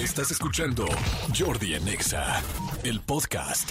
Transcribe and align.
Estás 0.00 0.30
escuchando 0.30 0.86
Jordi 1.38 1.74
en 1.74 1.86
Exa, 1.86 2.42
el 2.84 3.00
podcast. 3.00 3.68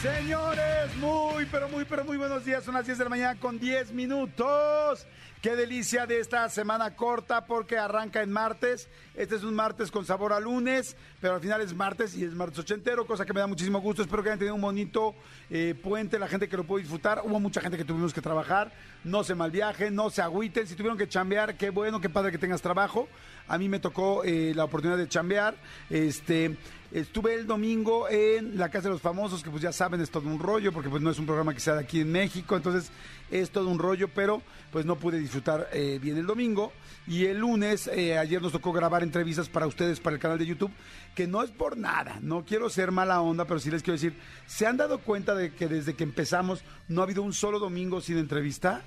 Señores, 0.00 0.96
muy, 0.96 1.44
pero 1.44 1.68
muy, 1.68 1.84
pero 1.84 2.06
muy 2.06 2.16
buenos 2.16 2.42
días. 2.46 2.64
Son 2.64 2.72
las 2.72 2.86
10 2.86 2.96
de 2.96 3.04
la 3.04 3.10
mañana 3.10 3.38
con 3.38 3.58
10 3.58 3.92
minutos. 3.92 5.06
Qué 5.42 5.56
delicia 5.56 6.06
de 6.06 6.20
esta 6.20 6.48
semana 6.48 6.94
corta 6.94 7.46
porque 7.46 7.76
arranca 7.76 8.22
en 8.22 8.30
martes. 8.30 8.88
Este 9.16 9.34
es 9.34 9.42
un 9.42 9.56
martes 9.56 9.90
con 9.90 10.06
sabor 10.06 10.32
a 10.32 10.38
lunes, 10.38 10.96
pero 11.20 11.34
al 11.34 11.40
final 11.40 11.60
es 11.60 11.74
martes 11.74 12.14
y 12.16 12.22
es 12.24 12.32
martes 12.32 12.60
ochentero, 12.60 13.04
cosa 13.08 13.26
que 13.26 13.32
me 13.32 13.40
da 13.40 13.48
muchísimo 13.48 13.80
gusto. 13.80 14.02
Espero 14.02 14.22
que 14.22 14.28
hayan 14.28 14.38
tenido 14.38 14.54
un 14.54 14.60
bonito 14.60 15.16
eh, 15.50 15.74
puente, 15.82 16.20
la 16.20 16.28
gente 16.28 16.48
que 16.48 16.56
lo 16.56 16.62
pudo 16.62 16.78
disfrutar. 16.78 17.22
Hubo 17.24 17.40
mucha 17.40 17.60
gente 17.60 17.76
que 17.76 17.84
tuvimos 17.84 18.14
que 18.14 18.20
trabajar. 18.20 18.72
No 19.02 19.24
se 19.24 19.34
malviajen, 19.34 19.96
no 19.96 20.10
se 20.10 20.22
agüiten. 20.22 20.68
Si 20.68 20.76
tuvieron 20.76 20.96
que 20.96 21.08
chambear, 21.08 21.56
qué 21.56 21.70
bueno, 21.70 22.00
qué 22.00 22.08
padre 22.08 22.30
que 22.30 22.38
tengas 22.38 22.62
trabajo. 22.62 23.08
A 23.48 23.58
mí 23.58 23.68
me 23.68 23.80
tocó 23.80 24.22
eh, 24.22 24.52
la 24.54 24.62
oportunidad 24.62 24.96
de 24.96 25.08
chambear. 25.08 25.56
Este, 25.90 26.56
estuve 26.92 27.34
el 27.34 27.48
domingo 27.48 28.08
en 28.08 28.56
la 28.56 28.68
Casa 28.68 28.84
de 28.84 28.90
los 28.90 29.02
Famosos, 29.02 29.42
que 29.42 29.50
pues 29.50 29.62
ya 29.62 29.72
saben, 29.72 30.00
es 30.00 30.10
todo 30.10 30.28
un 30.28 30.38
rollo, 30.38 30.72
porque 30.72 30.88
pues 30.88 31.02
no 31.02 31.10
es 31.10 31.18
un 31.18 31.26
programa 31.26 31.52
que 31.52 31.58
sea 31.58 31.74
de 31.74 31.80
aquí 31.80 32.00
en 32.00 32.12
México, 32.12 32.56
entonces 32.56 32.92
es 33.32 33.50
todo 33.50 33.68
un 33.68 33.78
rollo, 33.78 34.08
pero 34.08 34.42
pues 34.70 34.86
no 34.86 34.96
pude 34.96 35.18
disfrutar 35.18 35.68
eh, 35.72 35.98
bien 36.00 36.16
el 36.18 36.26
domingo. 36.26 36.72
Y 37.06 37.26
el 37.26 37.38
lunes, 37.38 37.88
eh, 37.88 38.16
ayer 38.16 38.40
nos 38.40 38.52
tocó 38.52 38.72
grabar 38.72 39.02
entrevistas 39.02 39.48
para 39.48 39.66
ustedes, 39.66 39.98
para 39.98 40.14
el 40.14 40.20
canal 40.20 40.38
de 40.38 40.46
YouTube, 40.46 40.70
que 41.14 41.26
no 41.26 41.42
es 41.42 41.50
por 41.50 41.76
nada, 41.76 42.18
no 42.22 42.44
quiero 42.44 42.70
ser 42.70 42.92
mala 42.92 43.20
onda, 43.20 43.44
pero 43.44 43.58
sí 43.58 43.70
les 43.70 43.82
quiero 43.82 43.94
decir, 43.94 44.16
¿se 44.46 44.66
han 44.66 44.76
dado 44.76 44.98
cuenta 44.98 45.34
de 45.34 45.52
que 45.52 45.66
desde 45.66 45.94
que 45.94 46.04
empezamos 46.04 46.62
no 46.88 47.00
ha 47.00 47.04
habido 47.04 47.22
un 47.22 47.32
solo 47.32 47.58
domingo 47.58 48.00
sin 48.00 48.18
entrevista? 48.18 48.82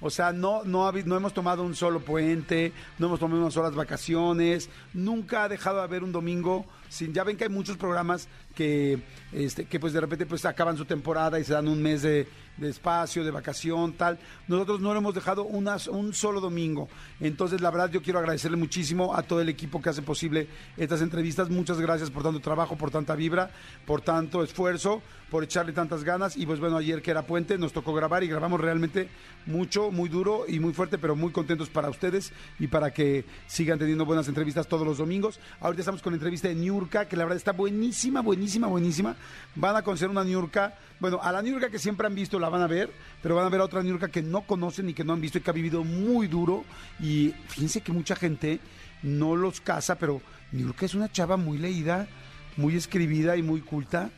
O 0.00 0.08
sea, 0.08 0.32
no, 0.32 0.64
no, 0.64 0.88
ha 0.88 0.92
no 0.92 1.16
hemos 1.16 1.34
tomado 1.34 1.62
un 1.62 1.74
solo 1.74 2.00
puente, 2.00 2.72
no 2.98 3.08
hemos 3.08 3.20
tomado 3.20 3.42
unas 3.42 3.52
solas 3.52 3.74
vacaciones, 3.74 4.70
nunca 4.94 5.44
ha 5.44 5.48
dejado 5.48 5.76
de 5.76 5.82
haber 5.82 6.02
un 6.02 6.12
domingo 6.12 6.64
sin, 6.90 7.14
ya 7.14 7.24
ven 7.24 7.36
que 7.36 7.44
hay 7.44 7.50
muchos 7.50 7.76
programas 7.76 8.28
que, 8.54 9.00
este, 9.32 9.64
que 9.64 9.78
pues 9.78 9.92
de 9.92 10.00
repente 10.00 10.26
pues 10.26 10.44
acaban 10.44 10.76
su 10.76 10.84
temporada 10.84 11.38
y 11.38 11.44
se 11.44 11.52
dan 11.52 11.68
un 11.68 11.80
mes 11.80 12.02
de, 12.02 12.26
de 12.56 12.68
espacio, 12.68 13.24
de 13.24 13.30
vacación, 13.30 13.94
tal. 13.94 14.18
Nosotros 14.48 14.80
no 14.80 14.92
lo 14.92 14.98
hemos 14.98 15.14
dejado 15.14 15.44
unas, 15.44 15.88
un 15.88 16.12
solo 16.12 16.40
domingo. 16.40 16.88
Entonces, 17.20 17.60
la 17.60 17.70
verdad, 17.70 17.90
yo 17.90 18.02
quiero 18.02 18.18
agradecerle 18.18 18.56
muchísimo 18.56 19.14
a 19.14 19.22
todo 19.22 19.40
el 19.40 19.48
equipo 19.48 19.80
que 19.80 19.88
hace 19.88 20.02
posible 20.02 20.48
estas 20.76 21.00
entrevistas. 21.00 21.48
Muchas 21.48 21.80
gracias 21.80 22.10
por 22.10 22.22
tanto 22.22 22.40
trabajo, 22.40 22.76
por 22.76 22.90
tanta 22.90 23.14
vibra, 23.14 23.50
por 23.86 24.02
tanto 24.02 24.42
esfuerzo, 24.42 25.00
por 25.30 25.44
echarle 25.44 25.72
tantas 25.72 26.04
ganas. 26.04 26.36
Y 26.36 26.44
pues 26.44 26.60
bueno, 26.60 26.76
ayer 26.76 27.02
que 27.02 27.10
era 27.10 27.22
puente, 27.22 27.56
nos 27.56 27.72
tocó 27.72 27.94
grabar 27.94 28.22
y 28.24 28.28
grabamos 28.28 28.60
realmente 28.60 29.08
mucho, 29.46 29.90
muy 29.90 30.08
duro 30.08 30.44
y 30.46 30.60
muy 30.60 30.72
fuerte, 30.72 30.98
pero 30.98 31.16
muy 31.16 31.32
contentos 31.32 31.70
para 31.70 31.88
ustedes 31.88 32.32
y 32.58 32.66
para 32.66 32.92
que 32.92 33.24
sigan 33.46 33.78
teniendo 33.78 34.04
buenas 34.04 34.28
entrevistas 34.28 34.68
todos 34.68 34.86
los 34.86 34.98
domingos. 34.98 35.40
Ahorita 35.60 35.80
estamos 35.80 36.02
con 36.02 36.12
la 36.12 36.16
entrevista 36.16 36.48
de 36.48 36.54
Que 36.88 37.16
la 37.16 37.24
verdad 37.24 37.36
está 37.36 37.52
buenísima, 37.52 38.22
buenísima, 38.22 38.66
buenísima. 38.66 39.16
Van 39.54 39.76
a 39.76 39.82
conocer 39.82 40.08
una 40.08 40.24
Niurka, 40.24 40.74
bueno, 40.98 41.20
a 41.22 41.30
la 41.32 41.42
Niurka 41.42 41.68
que 41.68 41.78
siempre 41.78 42.06
han 42.06 42.14
visto 42.14 42.38
la 42.38 42.48
van 42.48 42.62
a 42.62 42.66
ver, 42.66 42.90
pero 43.22 43.34
van 43.34 43.46
a 43.46 43.48
ver 43.50 43.60
a 43.60 43.64
otra 43.64 43.82
Niurka 43.82 44.08
que 44.08 44.22
no 44.22 44.42
conocen 44.42 44.88
y 44.88 44.94
que 44.94 45.04
no 45.04 45.12
han 45.12 45.20
visto 45.20 45.38
y 45.38 45.40
que 45.42 45.50
ha 45.50 45.52
vivido 45.52 45.84
muy 45.84 46.26
duro. 46.28 46.64
Y 47.00 47.34
fíjense 47.48 47.82
que 47.82 47.92
mucha 47.92 48.16
gente 48.16 48.60
no 49.02 49.36
los 49.36 49.60
casa, 49.60 49.96
pero 49.96 50.22
Niurka 50.52 50.86
es 50.86 50.94
una 50.94 51.12
chava 51.12 51.36
muy 51.36 51.58
leída, 51.58 52.06
muy 52.56 52.76
escribida 52.76 53.36
y 53.36 53.42
muy 53.42 53.60
culta. 53.60 54.10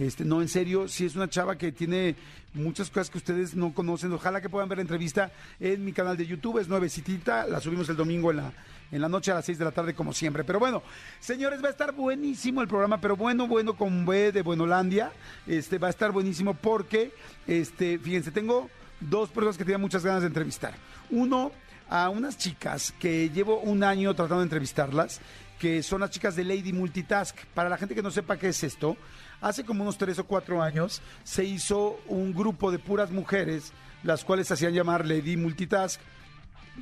Este, 0.00 0.24
no, 0.24 0.40
en 0.40 0.48
serio, 0.48 0.88
sí 0.88 1.04
es 1.04 1.14
una 1.14 1.28
chava 1.28 1.58
que 1.58 1.72
tiene 1.72 2.16
muchas 2.54 2.88
cosas 2.88 3.10
que 3.10 3.18
ustedes 3.18 3.54
no 3.54 3.74
conocen. 3.74 4.10
Ojalá 4.14 4.40
que 4.40 4.48
puedan 4.48 4.66
ver 4.66 4.78
la 4.78 4.82
entrevista 4.82 5.30
en 5.60 5.84
mi 5.84 5.92
canal 5.92 6.16
de 6.16 6.26
YouTube, 6.26 6.58
es 6.58 6.68
nuevecitita, 6.68 7.46
la 7.46 7.60
subimos 7.60 7.86
el 7.90 7.96
domingo 7.96 8.30
en 8.30 8.38
la, 8.38 8.52
en 8.90 9.00
la 9.02 9.10
noche 9.10 9.30
a 9.30 9.34
las 9.34 9.44
6 9.44 9.58
de 9.58 9.64
la 9.66 9.72
tarde, 9.72 9.92
como 9.92 10.14
siempre. 10.14 10.42
Pero 10.42 10.58
bueno, 10.58 10.82
señores, 11.20 11.62
va 11.62 11.68
a 11.68 11.72
estar 11.72 11.92
buenísimo 11.92 12.62
el 12.62 12.68
programa, 12.68 12.98
pero 12.98 13.14
bueno, 13.14 13.46
bueno, 13.46 13.74
con 13.74 14.06
B 14.06 14.32
de 14.32 14.40
Buenolandia. 14.40 15.12
Este, 15.46 15.76
va 15.76 15.88
a 15.88 15.90
estar 15.90 16.12
buenísimo 16.12 16.54
porque, 16.54 17.12
este, 17.46 17.98
fíjense, 17.98 18.30
tengo 18.30 18.70
dos 19.00 19.28
personas 19.28 19.58
que 19.58 19.64
tenía 19.64 19.76
muchas 19.76 20.02
ganas 20.02 20.22
de 20.22 20.28
entrevistar. 20.28 20.72
Uno, 21.10 21.52
a 21.90 22.08
unas 22.08 22.38
chicas 22.38 22.94
que 22.98 23.28
llevo 23.28 23.60
un 23.60 23.84
año 23.84 24.14
tratando 24.14 24.38
de 24.38 24.44
entrevistarlas, 24.44 25.20
que 25.58 25.82
son 25.82 26.00
las 26.00 26.10
chicas 26.10 26.36
de 26.36 26.44
Lady 26.44 26.72
Multitask. 26.72 27.36
Para 27.52 27.68
la 27.68 27.76
gente 27.76 27.94
que 27.94 28.02
no 28.02 28.10
sepa 28.10 28.38
qué 28.38 28.48
es 28.48 28.64
esto, 28.64 28.96
hace 29.40 29.64
como 29.64 29.82
unos 29.82 29.98
tres 29.98 30.18
o 30.18 30.24
cuatro 30.24 30.62
años 30.62 31.00
se 31.24 31.44
hizo 31.44 31.98
un 32.06 32.32
grupo 32.32 32.70
de 32.70 32.78
puras 32.78 33.10
mujeres, 33.10 33.72
las 34.02 34.24
cuales 34.24 34.50
hacían 34.50 34.72
llamar 34.72 35.06
Lady 35.06 35.36
Multitask. 35.36 36.00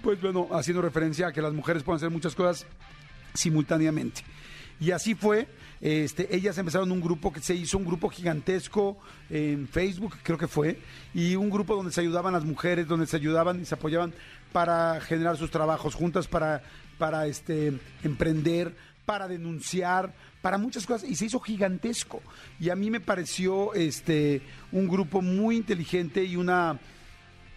Pues 0.02 0.20
bueno, 0.20 0.48
haciendo 0.52 0.82
referencia 0.82 1.28
a 1.28 1.32
que 1.32 1.42
las 1.42 1.52
mujeres 1.52 1.82
pueden 1.82 1.96
hacer 1.96 2.10
muchas 2.10 2.34
cosas 2.34 2.66
simultáneamente. 3.34 4.22
Y 4.80 4.92
así 4.92 5.14
fue. 5.14 5.48
Este, 5.80 6.34
ellas 6.34 6.58
empezaron 6.58 6.90
un 6.90 7.00
grupo 7.00 7.32
que 7.32 7.40
se 7.40 7.54
hizo 7.54 7.78
un 7.78 7.84
grupo 7.84 8.08
gigantesco 8.08 8.98
en 9.30 9.68
Facebook, 9.68 10.16
creo 10.24 10.36
que 10.36 10.48
fue, 10.48 10.80
y 11.14 11.36
un 11.36 11.50
grupo 11.50 11.76
donde 11.76 11.92
se 11.92 12.00
ayudaban 12.00 12.32
las 12.32 12.44
mujeres, 12.44 12.88
donde 12.88 13.06
se 13.06 13.16
ayudaban 13.16 13.60
y 13.60 13.64
se 13.64 13.76
apoyaban 13.76 14.12
para 14.52 15.00
generar 15.00 15.36
sus 15.36 15.52
trabajos 15.52 15.94
juntas, 15.94 16.26
para, 16.26 16.62
para 16.98 17.28
este, 17.28 17.78
emprender, 18.02 18.74
para 19.08 19.26
denunciar, 19.26 20.12
para 20.42 20.58
muchas 20.58 20.84
cosas, 20.84 21.08
y 21.08 21.14
se 21.14 21.24
hizo 21.24 21.40
gigantesco. 21.40 22.20
Y 22.60 22.68
a 22.68 22.76
mí 22.76 22.90
me 22.90 23.00
pareció 23.00 23.72
este, 23.72 24.42
un 24.70 24.86
grupo 24.86 25.22
muy 25.22 25.56
inteligente 25.56 26.22
y 26.24 26.36
una 26.36 26.78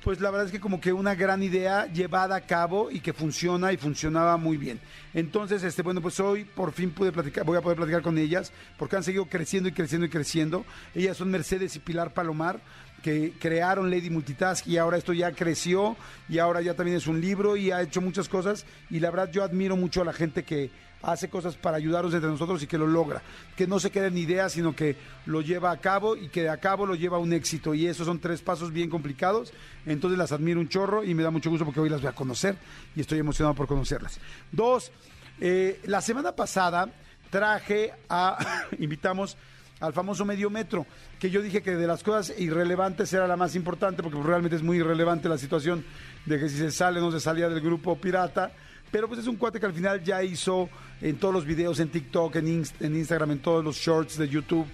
pues 0.01 0.19
la 0.19 0.31
verdad 0.31 0.47
es 0.47 0.51
que 0.51 0.61
como 0.61 0.81
que 0.81 0.93
una 0.93 1.13
gran 1.13 1.43
idea 1.43 1.85
llevada 1.91 2.35
a 2.35 2.41
cabo 2.41 2.89
y 2.89 3.01
que 3.01 3.13
funciona 3.13 3.71
y 3.71 3.77
funcionaba 3.77 4.35
muy 4.37 4.57
bien. 4.57 4.79
Entonces, 5.13 5.61
este, 5.61 5.83
bueno, 5.83 6.01
pues 6.01 6.19
hoy 6.19 6.43
por 6.43 6.71
fin 6.71 6.89
pude 6.89 7.11
platicar, 7.11 7.43
voy 7.43 7.57
a 7.57 7.61
poder 7.61 7.77
platicar 7.77 8.01
con 8.01 8.17
ellas, 8.17 8.51
porque 8.79 8.95
han 8.95 9.03
seguido 9.03 9.25
creciendo 9.25 9.69
y 9.69 9.73
creciendo 9.73 10.07
y 10.07 10.09
creciendo. 10.09 10.65
Ellas 10.95 11.17
son 11.17 11.29
Mercedes 11.29 11.75
y 11.75 11.79
Pilar 11.79 12.13
Palomar, 12.13 12.61
que 13.03 13.33
crearon 13.39 13.91
Lady 13.91 14.09
Multitask 14.09 14.65
y 14.67 14.77
ahora 14.77 14.97
esto 14.97 15.13
ya 15.13 15.31
creció 15.33 15.95
y 16.29 16.39
ahora 16.39 16.61
ya 16.61 16.75
también 16.75 16.97
es 16.97 17.07
un 17.07 17.19
libro 17.19 17.57
y 17.57 17.71
ha 17.71 17.81
hecho 17.81 18.01
muchas 18.01 18.27
cosas. 18.27 18.65
Y 18.89 19.01
la 19.01 19.11
verdad 19.11 19.31
yo 19.31 19.43
admiro 19.43 19.75
mucho 19.75 20.01
a 20.01 20.05
la 20.05 20.13
gente 20.13 20.43
que 20.43 20.71
hace 21.03 21.29
cosas 21.29 21.55
para 21.55 21.77
ayudarnos 21.77 22.13
entre 22.13 22.29
nosotros 22.29 22.61
y 22.63 22.67
que 22.67 22.77
lo 22.77 22.87
logra. 22.87 23.21
Que 23.55 23.67
no 23.67 23.79
se 23.79 23.91
quede 23.91 24.07
en 24.07 24.17
ideas, 24.17 24.53
sino 24.53 24.75
que 24.75 24.95
lo 25.25 25.41
lleva 25.41 25.71
a 25.71 25.77
cabo 25.77 26.15
y 26.15 26.29
que 26.29 26.43
de 26.43 26.49
a 26.49 26.57
cabo 26.57 26.85
lo 26.85 26.95
lleva 26.95 27.17
a 27.17 27.19
un 27.19 27.33
éxito. 27.33 27.73
Y 27.73 27.87
esos 27.87 28.07
son 28.07 28.19
tres 28.19 28.41
pasos 28.41 28.71
bien 28.71 28.89
complicados. 28.89 29.53
Entonces 29.85 30.17
las 30.17 30.31
admiro 30.31 30.59
un 30.59 30.69
chorro 30.69 31.03
y 31.03 31.13
me 31.13 31.23
da 31.23 31.31
mucho 31.31 31.49
gusto 31.49 31.65
porque 31.65 31.79
hoy 31.79 31.89
las 31.89 32.01
voy 32.01 32.09
a 32.09 32.15
conocer 32.15 32.55
y 32.95 33.01
estoy 33.01 33.19
emocionado 33.19 33.55
por 33.55 33.67
conocerlas. 33.67 34.19
Dos, 34.51 34.91
eh, 35.39 35.79
la 35.85 36.01
semana 36.01 36.35
pasada 36.35 36.89
traje 37.29 37.93
a, 38.09 38.37
invitamos 38.79 39.37
al 39.79 39.93
famoso 39.93 40.23
medio 40.25 40.49
metro, 40.49 40.85
que 41.19 41.31
yo 41.31 41.41
dije 41.41 41.63
que 41.63 41.75
de 41.75 41.87
las 41.87 42.03
cosas 42.03 42.39
irrelevantes 42.39 43.11
era 43.13 43.27
la 43.27 43.35
más 43.35 43.55
importante, 43.55 44.03
porque 44.03 44.21
realmente 44.21 44.55
es 44.55 44.61
muy 44.61 44.77
irrelevante 44.77 45.27
la 45.27 45.39
situación 45.39 45.83
de 46.25 46.39
que 46.39 46.49
si 46.49 46.57
se 46.57 46.71
sale 46.71 46.99
o 46.99 47.01
no 47.01 47.11
se 47.11 47.19
salía 47.19 47.49
del 47.49 47.61
grupo 47.61 47.97
pirata, 47.97 48.51
pero 48.91 49.07
pues 49.07 49.19
es 49.21 49.27
un 49.27 49.37
cuate 49.37 49.59
que 49.59 49.65
al 49.65 49.73
final 49.73 50.03
ya 50.03 50.21
hizo 50.23 50.69
en 51.01 51.15
todos 51.17 51.33
los 51.33 51.45
videos, 51.45 51.79
en 51.79 51.89
TikTok, 51.89 52.35
en, 52.35 52.63
Inst- 52.63 52.75
en 52.81 52.95
Instagram, 52.95 53.31
en 53.31 53.39
todos 53.39 53.63
los 53.63 53.77
shorts 53.77 54.17
de 54.17 54.27
YouTube, 54.27 54.67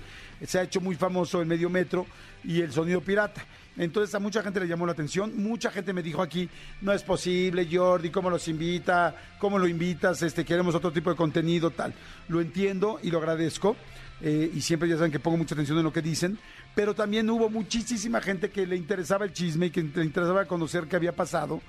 se 0.45 0.59
ha 0.59 0.63
hecho 0.63 0.81
muy 0.81 0.95
famoso 0.95 1.39
el 1.41 1.47
medio 1.47 1.69
metro 1.69 2.05
y 2.43 2.61
el 2.61 2.71
sonido 2.71 3.01
pirata. 3.01 3.43
Entonces 3.77 4.13
a 4.15 4.19
mucha 4.19 4.41
gente 4.41 4.59
le 4.59 4.67
llamó 4.67 4.87
la 4.87 4.93
atención, 4.93 5.33
mucha 5.35 5.69
gente 5.69 5.93
me 5.93 6.01
dijo 6.01 6.21
aquí, 6.23 6.49
no 6.81 6.91
es 6.91 7.03
posible, 7.03 7.67
Jordi, 7.71 8.09
¿cómo 8.09 8.29
los 8.29 8.47
invita? 8.47 9.15
¿Cómo 9.39 9.59
lo 9.59 9.67
invitas? 9.67 10.21
Este, 10.23 10.43
queremos 10.43 10.73
otro 10.73 10.91
tipo 10.91 11.11
de 11.11 11.15
contenido, 11.15 11.69
tal. 11.69 11.93
Lo 12.27 12.41
entiendo 12.41 12.99
y 13.03 13.11
lo 13.11 13.19
agradezco. 13.19 13.75
eh, 14.19 14.49
y 14.51 14.61
siempre 14.61 14.89
ya 14.89 14.95
saben 14.95 15.11
que 15.11 15.19
pongo 15.19 15.37
mucha 15.37 15.53
atención 15.53 15.77
en 15.77 15.83
lo 15.83 15.93
que 15.93 16.01
dicen, 16.01 16.39
pero 16.73 16.95
también 16.95 17.29
hubo 17.29 17.51
muchísima 17.51 18.19
gente 18.19 18.49
que 18.49 18.65
le 18.65 18.75
interesaba 18.75 19.25
el 19.25 19.31
chisme 19.31 19.67
y 19.67 19.69
que 19.69 19.83
le 19.83 20.03
interesaba 20.03 20.45
conocer 20.45 20.87
qué 20.87 20.95
había 20.95 21.11
pasado. 21.15 21.61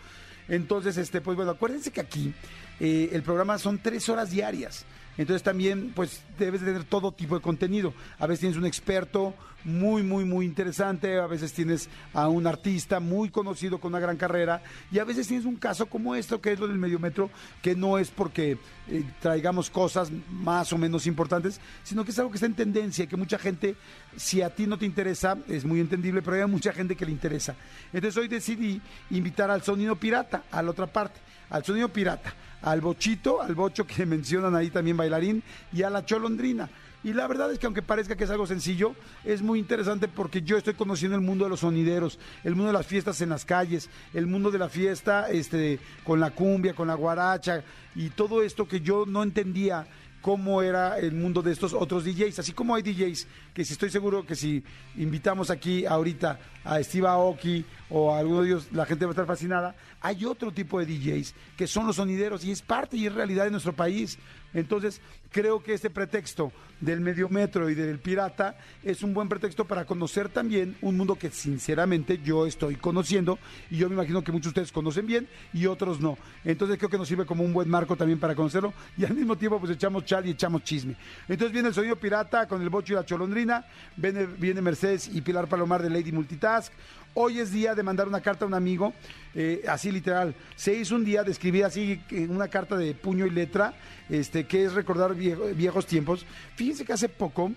Entonces, 0.48 0.97
este, 0.97 1.20
pues 1.20 1.36
bueno, 1.36 1.53
acuérdense 1.53 1.91
que 1.91 2.00
aquí 2.00 2.34
eh, 2.81 3.11
el 3.12 3.23
programa 3.23 3.58
son 3.58 3.78
tres 3.78 4.08
horas 4.08 4.31
diarias. 4.31 4.84
Entonces 5.19 5.43
también, 5.43 5.93
pues, 5.94 6.23
debes 6.38 6.61
de 6.61 6.69
tener 6.69 6.85
todo 6.85 7.12
tipo 7.12 7.35
de 7.35 7.43
contenido. 7.43 7.93
A 8.19 8.26
veces 8.26 8.41
tienes 8.41 8.56
un 8.56 8.67
experto 8.67 9.35
muy, 9.65 10.05
muy, 10.05 10.25
muy 10.25 10.47
interesante, 10.47 11.19
a 11.19 11.26
veces 11.26 11.53
tienes 11.53 11.88
a 12.15 12.29
un 12.29 12.47
artista 12.47 13.00
muy 13.00 13.29
conocido 13.29 13.81
con 13.81 13.93
una 13.93 14.00
gran 14.00 14.17
carrera, 14.17 14.62
y 14.91 14.99
a 14.99 15.05
veces 15.05 15.26
tienes 15.26 15.44
un 15.44 15.56
caso 15.56 15.87
como 15.87 16.15
esto, 16.15 16.41
que 16.41 16.53
es 16.53 16.61
lo 16.61 16.69
del 16.69 16.79
mediometro, 16.79 17.31
que 17.61 17.75
no 17.75 17.99
es 17.99 18.11
porque 18.11 18.59
eh, 18.88 19.05
traigamos 19.20 19.69
cosas 19.69 20.11
más 20.31 20.73
o 20.73 20.79
menos 20.79 21.06
importantes, 21.06 21.61
sino 21.82 22.05
que 22.05 22.12
es 22.12 22.19
algo 22.19 22.31
que 22.31 22.37
está 22.37 22.47
en 22.47 22.55
tendencia, 22.55 23.06
que 23.06 23.17
mucha 23.17 23.38
gente, 23.38 23.75
si 24.17 24.41
a 24.41 24.55
ti 24.55 24.67
no 24.67 24.79
te 24.79 24.87
interesa, 24.87 25.37
es 25.49 25.64
muy 25.64 25.81
entendible, 25.81 26.23
pero 26.23 26.37
hay 26.37 26.50
mucha 26.50 26.73
gente 26.73 26.94
que 26.94 27.05
le 27.05 27.12
interesa. 27.12 27.56
Entonces 27.93 28.17
hoy 28.17 28.29
decidí 28.29 28.81
invitar 29.11 29.50
al 29.50 29.62
sonido 29.62 29.97
pirata, 29.97 30.44
a 30.53 30.62
la 30.62 30.71
otra 30.71 30.87
parte, 30.87 31.19
al 31.50 31.64
sonido 31.64 31.88
pirata 31.88 32.32
al 32.62 32.81
bochito, 32.81 33.40
al 33.40 33.55
bocho 33.55 33.87
que 33.87 34.06
mencionan 34.06 34.55
ahí 34.55 34.70
también 34.70 34.96
bailarín, 34.96 35.43
y 35.72 35.82
a 35.82 35.90
la 35.90 36.05
cholondrina. 36.05 36.69
Y 37.05 37.12
la 37.12 37.28
verdad 37.28 37.52
es 37.52 37.60
que 37.60 37.66
aunque 37.66 37.81
parezca 37.81 38.16
que 38.16 38.25
es 38.25 38.31
algo 38.31 38.46
sencillo, 38.46 38.94
es 39.25 39.40
muy 39.40 39.60
interesante 39.60 40.08
porque 40.08 40.43
yo 40.43 40.56
estoy 40.56 40.75
conociendo 40.75 41.16
el 41.16 41.22
mundo 41.22 41.44
de 41.44 41.50
los 41.50 41.60
sonideros, 41.60 42.19
el 42.43 42.56
mundo 42.56 42.72
de 42.72 42.78
las 42.78 42.87
fiestas 42.87 43.20
en 43.20 43.28
las 43.28 43.44
calles, 43.44 43.88
el 44.14 44.26
mundo 44.26 44.50
de 44.50 44.58
la 44.58 44.69
fiesta 44.69 45.31
este, 45.31 45.78
con 46.02 46.19
la 46.19 46.32
cumbia, 46.32 46.75
con 46.75 46.88
la 46.88 46.94
guaracha 46.94 47.62
y 47.94 48.10
todo 48.10 48.43
esto 48.43 48.66
que 48.66 48.81
yo 48.81 49.04
no 49.06 49.22
entendía 49.22 49.87
cómo 50.20 50.62
era 50.62 50.99
el 50.99 51.12
mundo 51.12 51.43
de 51.43 51.53
estos 51.53 51.73
otros 51.73 52.05
DJs. 52.05 52.38
Así 52.38 52.53
como 52.53 52.75
hay 52.75 52.82
DJs 52.82 53.26
que 53.55 53.65
si 53.65 53.73
estoy 53.73 53.91
seguro 53.91 54.26
que 54.26 54.35
si 54.35 54.62
invitamos 54.97 55.50
aquí 55.50 55.87
ahorita 55.87 56.38
a 56.65 56.82
Steve 56.82 57.06
Aoki 57.06 57.65
o 57.91 58.15
a 58.15 58.19
alguno 58.19 58.43
de 58.43 58.49
ellos, 58.49 58.69
la 58.73 58.87
gente 58.87 59.05
va 59.05 59.11
a 59.11 59.12
estar 59.12 59.26
fascinada. 59.26 59.75
Hay 60.00 60.25
otro 60.25 60.53
tipo 60.53 60.79
de 60.79 60.87
DJs 60.87 61.35
que 61.56 61.67
son 61.67 61.87
los 61.87 61.97
sonideros 61.97 62.44
y 62.44 62.50
es 62.50 62.62
parte 62.62 62.97
y 62.97 63.06
es 63.06 63.15
realidad 63.15 63.44
de 63.44 63.50
nuestro 63.50 63.75
país. 63.75 64.19
Entonces, 64.55 65.00
creo 65.31 65.62
que 65.62 65.75
este 65.75 65.91
pretexto 65.91 66.53
del 66.81 67.00
medio 67.00 67.29
metro 67.29 67.69
y 67.69 67.75
del 67.75 67.99
pirata 67.99 68.56
es 68.83 69.03
un 69.03 69.12
buen 69.12 69.29
pretexto 69.29 69.65
para 69.65 69.85
conocer 69.85 70.29
también 70.29 70.77
un 70.81 70.97
mundo 70.97 71.17
que 71.17 71.31
sinceramente 71.31 72.21
yo 72.23 72.47
estoy 72.47 72.77
conociendo 72.77 73.39
y 73.71 73.79
yo 73.79 73.89
me 73.89 73.95
imagino 73.95 74.23
que 74.23 74.33
muchos 74.33 74.55
de 74.55 74.61
ustedes 74.61 74.73
conocen 74.73 75.06
bien 75.06 75.29
y 75.53 75.67
otros 75.67 76.00
no. 76.00 76.17
Entonces 76.45 76.79
creo 76.79 76.89
que 76.89 76.99
nos 76.99 77.09
sirve 77.09 77.27
como 77.27 77.45
un 77.45 77.53
buen 77.53 77.69
marco 77.69 77.97
también 77.97 78.21
para 78.21 78.35
conocerlo 78.35 78.73
y 78.97 79.05
al 79.05 79.15
mismo 79.15 79.37
tiempo 79.37 79.59
pues 79.59 79.73
echamos 79.73 80.05
chal 80.05 80.27
y 80.27 80.31
echamos 80.31 80.62
chisme. 80.62 80.97
Entonces 81.29 81.53
viene 81.53 81.69
el 81.69 81.75
sonido 81.75 81.97
pirata 81.97 82.47
con 82.47 82.62
el 82.62 82.71
bocho 82.71 82.93
y 82.93 82.97
la 82.97 83.05
cholondrina, 83.05 83.67
viene, 83.97 84.27
viene 84.27 84.62
Mercedes 84.62 85.11
y 85.12 85.21
Pilar 85.21 85.49
Palomar 85.49 85.83
de 85.83 85.91
Lady 85.91 86.12
Multitask. 86.12 86.73
Hoy 87.20 87.41
es 87.41 87.50
día 87.50 87.75
de 87.75 87.82
mandar 87.82 88.06
una 88.06 88.20
carta 88.20 88.44
a 88.44 88.49
un 88.49 88.55
amigo, 88.55 88.94
eh, 89.35 89.65
así 89.67 89.91
literal. 89.91 90.37
Se 90.55 90.73
hizo 90.73 90.94
un 90.94 91.05
día 91.05 91.25
de 91.25 91.32
escribir 91.32 91.65
así 91.65 92.00
una 92.29 92.47
carta 92.47 92.76
de 92.76 92.94
puño 92.94 93.26
y 93.26 93.31
letra, 93.31 93.75
este, 94.09 94.47
que 94.47 94.62
es 94.62 94.73
recordar 94.73 95.17
viejos 95.17 95.85
tiempos. 95.85 96.25
Fíjense 96.55 96.85
que 96.85 96.93
hace 96.93 97.09
poco, 97.09 97.50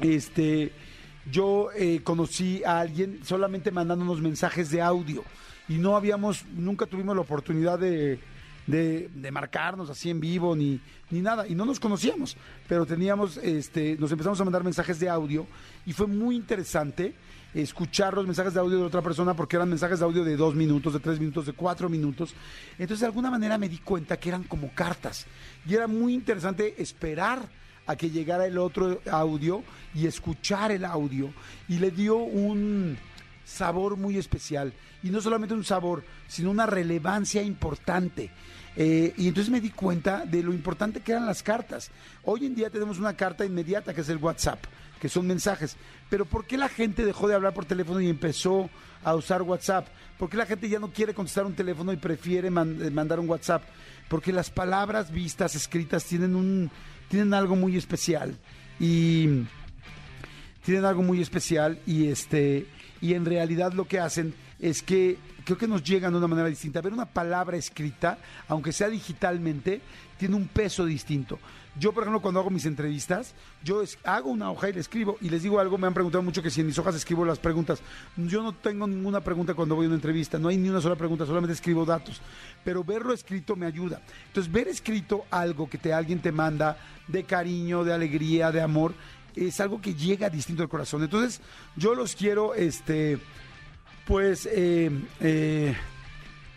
este, 0.00 0.72
yo 1.30 1.68
eh, 1.76 2.00
conocí 2.02 2.64
a 2.64 2.80
alguien 2.80 3.20
solamente 3.22 3.70
mandándonos 3.70 4.20
mensajes 4.20 4.68
de 4.72 4.82
audio 4.82 5.22
y 5.68 5.74
no 5.74 5.94
habíamos, 5.94 6.44
nunca 6.46 6.84
tuvimos 6.86 7.14
la 7.14 7.22
oportunidad 7.22 7.78
de, 7.78 8.18
de, 8.66 9.30
marcarnos 9.30 9.90
así 9.90 10.10
en 10.10 10.18
vivo 10.18 10.56
ni, 10.56 10.80
ni 11.08 11.20
nada. 11.20 11.46
Y 11.46 11.54
no 11.54 11.64
nos 11.64 11.78
conocíamos, 11.78 12.36
pero 12.68 12.84
teníamos, 12.84 13.36
este, 13.36 13.96
nos 13.96 14.10
empezamos 14.10 14.40
a 14.40 14.44
mandar 14.44 14.64
mensajes 14.64 14.98
de 14.98 15.08
audio 15.08 15.46
y 15.86 15.92
fue 15.92 16.08
muy 16.08 16.34
interesante 16.34 17.14
escuchar 17.54 18.14
los 18.14 18.26
mensajes 18.26 18.54
de 18.54 18.60
audio 18.60 18.78
de 18.78 18.84
otra 18.84 19.02
persona 19.02 19.34
porque 19.34 19.56
eran 19.56 19.68
mensajes 19.68 19.98
de 19.98 20.04
audio 20.04 20.24
de 20.24 20.36
dos 20.36 20.54
minutos, 20.54 20.92
de 20.92 21.00
tres 21.00 21.18
minutos, 21.18 21.46
de 21.46 21.52
cuatro 21.52 21.88
minutos. 21.88 22.34
Entonces 22.72 23.00
de 23.00 23.06
alguna 23.06 23.30
manera 23.30 23.58
me 23.58 23.68
di 23.68 23.78
cuenta 23.78 24.16
que 24.18 24.30
eran 24.30 24.44
como 24.44 24.70
cartas 24.74 25.26
y 25.66 25.74
era 25.74 25.86
muy 25.86 26.14
interesante 26.14 26.74
esperar 26.80 27.40
a 27.86 27.96
que 27.96 28.10
llegara 28.10 28.46
el 28.46 28.58
otro 28.58 29.00
audio 29.10 29.62
y 29.94 30.06
escuchar 30.06 30.70
el 30.70 30.84
audio 30.84 31.32
y 31.68 31.78
le 31.78 31.90
dio 31.90 32.16
un 32.16 32.96
sabor 33.44 33.96
muy 33.96 34.16
especial 34.16 34.72
y 35.02 35.10
no 35.10 35.20
solamente 35.20 35.54
un 35.54 35.64
sabor, 35.64 36.04
sino 36.28 36.50
una 36.50 36.66
relevancia 36.66 37.42
importante. 37.42 38.30
Eh, 38.74 39.12
y 39.18 39.28
entonces 39.28 39.50
me 39.50 39.60
di 39.60 39.70
cuenta 39.70 40.24
de 40.24 40.42
lo 40.42 40.52
importante 40.52 41.00
que 41.00 41.12
eran 41.12 41.26
las 41.26 41.42
cartas. 41.42 41.90
Hoy 42.22 42.46
en 42.46 42.54
día 42.54 42.70
tenemos 42.70 42.98
una 42.98 43.14
carta 43.14 43.44
inmediata 43.44 43.92
que 43.92 44.00
es 44.00 44.08
el 44.08 44.16
WhatsApp 44.16 44.64
que 45.02 45.08
son 45.08 45.26
mensajes. 45.26 45.76
Pero 46.08 46.26
¿por 46.26 46.44
qué 46.44 46.56
la 46.56 46.68
gente 46.68 47.04
dejó 47.04 47.26
de 47.26 47.34
hablar 47.34 47.52
por 47.54 47.64
teléfono 47.64 48.00
y 48.00 48.08
empezó 48.08 48.70
a 49.02 49.16
usar 49.16 49.42
WhatsApp? 49.42 49.88
¿Por 50.16 50.30
qué 50.30 50.36
la 50.36 50.46
gente 50.46 50.68
ya 50.68 50.78
no 50.78 50.92
quiere 50.92 51.12
contestar 51.12 51.44
un 51.44 51.56
teléfono 51.56 51.92
y 51.92 51.96
prefiere 51.96 52.46
eh, 52.46 52.50
mandar 52.52 53.18
un 53.18 53.28
WhatsApp? 53.28 53.64
Porque 54.08 54.32
las 54.32 54.48
palabras 54.48 55.10
vistas, 55.10 55.56
escritas, 55.56 56.04
tienen 56.04 56.36
un 56.36 56.70
tienen 57.08 57.34
algo 57.34 57.56
muy 57.56 57.76
especial 57.76 58.38
y 58.78 59.42
tienen 60.64 60.84
algo 60.84 61.02
muy 61.02 61.20
especial 61.20 61.80
y 61.84 62.06
este 62.06 62.68
y 63.00 63.14
en 63.14 63.24
realidad 63.24 63.72
lo 63.72 63.88
que 63.88 63.98
hacen 63.98 64.34
es 64.60 64.84
que 64.84 65.18
creo 65.44 65.58
que 65.58 65.66
nos 65.66 65.82
llegan 65.82 66.12
de 66.12 66.18
una 66.18 66.28
manera 66.28 66.48
distinta. 66.48 66.80
Ver 66.80 66.92
una 66.92 67.06
palabra 67.06 67.56
escrita, 67.56 68.18
aunque 68.46 68.72
sea 68.72 68.88
digitalmente, 68.88 69.80
tiene 70.16 70.36
un 70.36 70.46
peso 70.46 70.84
distinto. 70.84 71.40
Yo, 71.78 71.92
por 71.92 72.02
ejemplo, 72.02 72.20
cuando 72.20 72.40
hago 72.40 72.50
mis 72.50 72.66
entrevistas, 72.66 73.34
yo 73.64 73.82
hago 74.04 74.30
una 74.30 74.50
hoja 74.50 74.68
y 74.68 74.74
le 74.74 74.80
escribo. 74.80 75.16
Y 75.22 75.30
les 75.30 75.42
digo 75.42 75.58
algo, 75.58 75.78
me 75.78 75.86
han 75.86 75.94
preguntado 75.94 76.22
mucho 76.22 76.42
que 76.42 76.50
si 76.50 76.60
en 76.60 76.66
mis 76.66 76.78
hojas 76.78 76.94
escribo 76.94 77.24
las 77.24 77.38
preguntas. 77.38 77.80
Yo 78.16 78.42
no 78.42 78.52
tengo 78.52 78.86
ninguna 78.86 79.20
pregunta 79.20 79.54
cuando 79.54 79.74
voy 79.74 79.86
a 79.86 79.88
una 79.88 79.96
entrevista, 79.96 80.38
no 80.38 80.48
hay 80.48 80.58
ni 80.58 80.68
una 80.68 80.82
sola 80.82 80.96
pregunta, 80.96 81.24
solamente 81.24 81.54
escribo 81.54 81.86
datos. 81.86 82.20
Pero 82.62 82.84
verlo 82.84 83.14
escrito 83.14 83.56
me 83.56 83.64
ayuda. 83.64 84.02
Entonces, 84.26 84.52
ver 84.52 84.68
escrito 84.68 85.24
algo 85.30 85.68
que 85.68 85.78
te, 85.78 85.94
alguien 85.94 86.20
te 86.20 86.30
manda 86.30 86.76
de 87.08 87.24
cariño, 87.24 87.84
de 87.84 87.94
alegría, 87.94 88.52
de 88.52 88.60
amor, 88.60 88.94
es 89.34 89.58
algo 89.60 89.80
que 89.80 89.94
llega 89.94 90.28
distinto 90.28 90.62
al 90.62 90.68
corazón. 90.68 91.02
Entonces, 91.02 91.40
yo 91.74 91.94
los 91.94 92.14
quiero, 92.14 92.54
este, 92.54 93.18
pues, 94.06 94.46
eh, 94.52 94.90
eh, 95.20 95.74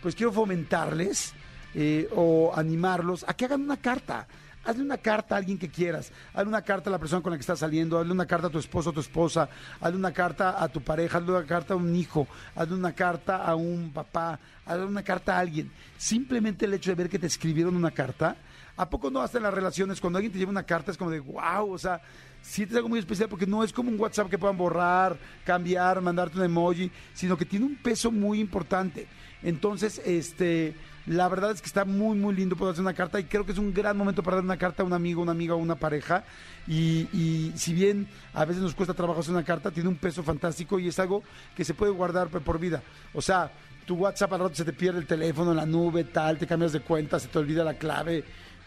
pues 0.02 0.14
quiero 0.14 0.30
fomentarles 0.30 1.32
eh, 1.74 2.08
o 2.14 2.52
animarlos 2.54 3.24
a 3.26 3.34
que 3.34 3.46
hagan 3.46 3.62
una 3.62 3.78
carta 3.78 4.26
hazle 4.66 4.82
una 4.82 4.98
carta 4.98 5.34
a 5.34 5.38
alguien 5.38 5.58
que 5.58 5.68
quieras, 5.68 6.12
hazle 6.34 6.48
una 6.48 6.62
carta 6.62 6.90
a 6.90 6.92
la 6.92 6.98
persona 6.98 7.22
con 7.22 7.30
la 7.30 7.36
que 7.36 7.42
estás 7.42 7.60
saliendo, 7.60 7.98
hazle 7.98 8.12
una 8.12 8.26
carta 8.26 8.48
a 8.48 8.50
tu 8.50 8.58
esposo 8.58 8.90
o 8.90 8.92
tu 8.92 9.00
esposa, 9.00 9.48
hazle 9.80 9.96
una 9.96 10.12
carta 10.12 10.62
a 10.62 10.68
tu 10.68 10.80
pareja, 10.82 11.18
hazle 11.18 11.30
una 11.30 11.46
carta 11.46 11.74
a 11.74 11.76
un 11.76 11.94
hijo, 11.94 12.26
hazle 12.54 12.74
una 12.74 12.92
carta 12.92 13.36
a 13.36 13.54
un 13.54 13.92
papá, 13.92 14.38
hazle 14.64 14.84
una 14.84 15.02
carta 15.02 15.36
a 15.36 15.40
alguien. 15.40 15.70
Simplemente 15.96 16.64
el 16.64 16.74
hecho 16.74 16.90
de 16.90 16.96
ver 16.96 17.08
que 17.08 17.18
te 17.18 17.28
escribieron 17.28 17.76
una 17.76 17.92
carta, 17.92 18.36
¿a 18.76 18.90
poco 18.90 19.10
no 19.10 19.22
hasta 19.22 19.38
en 19.38 19.44
las 19.44 19.54
relaciones 19.54 20.00
cuando 20.00 20.18
alguien 20.18 20.32
te 20.32 20.38
lleva 20.38 20.50
una 20.50 20.64
carta 20.64 20.90
es 20.90 20.98
como 20.98 21.10
de 21.10 21.20
wow, 21.20 21.72
o 21.72 21.78
sea, 21.78 22.00
sientes 22.42 22.76
algo 22.76 22.88
muy 22.88 22.98
especial 22.98 23.28
porque 23.28 23.46
no 23.46 23.62
es 23.62 23.72
como 23.72 23.90
un 23.90 24.00
WhatsApp 24.00 24.28
que 24.28 24.38
puedan 24.38 24.56
borrar, 24.56 25.16
cambiar, 25.44 26.00
mandarte 26.00 26.38
un 26.38 26.44
emoji, 26.44 26.90
sino 27.14 27.36
que 27.36 27.44
tiene 27.44 27.66
un 27.66 27.76
peso 27.76 28.10
muy 28.10 28.40
importante. 28.40 29.06
Entonces, 29.42 30.00
este 30.04 30.74
la 31.06 31.28
verdad 31.28 31.52
es 31.52 31.60
que 31.60 31.68
está 31.68 31.84
muy, 31.84 32.18
muy 32.18 32.34
lindo 32.34 32.56
poder 32.56 32.72
hacer 32.72 32.82
una 32.82 32.92
carta 32.92 33.20
y 33.20 33.24
creo 33.24 33.46
que 33.46 33.52
es 33.52 33.58
un 33.58 33.72
gran 33.72 33.96
momento 33.96 34.24
para 34.24 34.38
dar 34.38 34.44
una 34.44 34.56
carta 34.56 34.82
a 34.82 34.86
un 34.86 34.92
amigo, 34.92 35.22
una 35.22 35.32
amiga 35.32 35.54
o 35.54 35.58
una 35.58 35.76
pareja. 35.76 36.24
Y, 36.66 37.52
si 37.54 37.72
bien 37.72 38.08
a 38.34 38.44
veces 38.44 38.60
nos 38.60 38.74
cuesta 38.74 38.92
trabajo 38.92 39.20
hacer 39.20 39.32
una 39.32 39.44
carta, 39.44 39.70
tiene 39.70 39.88
un 39.88 39.96
peso 39.96 40.24
fantástico 40.24 40.80
y 40.80 40.88
es 40.88 40.98
algo 40.98 41.22
que 41.54 41.64
se 41.64 41.74
puede 41.74 41.92
guardar 41.92 42.28
por 42.28 42.58
vida. 42.58 42.82
O 43.14 43.22
sea, 43.22 43.52
tu 43.86 43.94
WhatsApp 43.94 44.32
al 44.32 44.40
rato 44.40 44.54
se 44.56 44.64
te 44.64 44.72
pierde 44.72 44.98
el 44.98 45.06
teléfono 45.06 45.54
la 45.54 45.64
nube, 45.64 46.02
tal, 46.04 46.38
te 46.38 46.46
cambias 46.46 46.72
de 46.72 46.80
cuenta, 46.80 47.20
se 47.20 47.28
te 47.28 47.38
olvida 47.38 47.62
la 47.62 47.74
clave. 47.74 48.24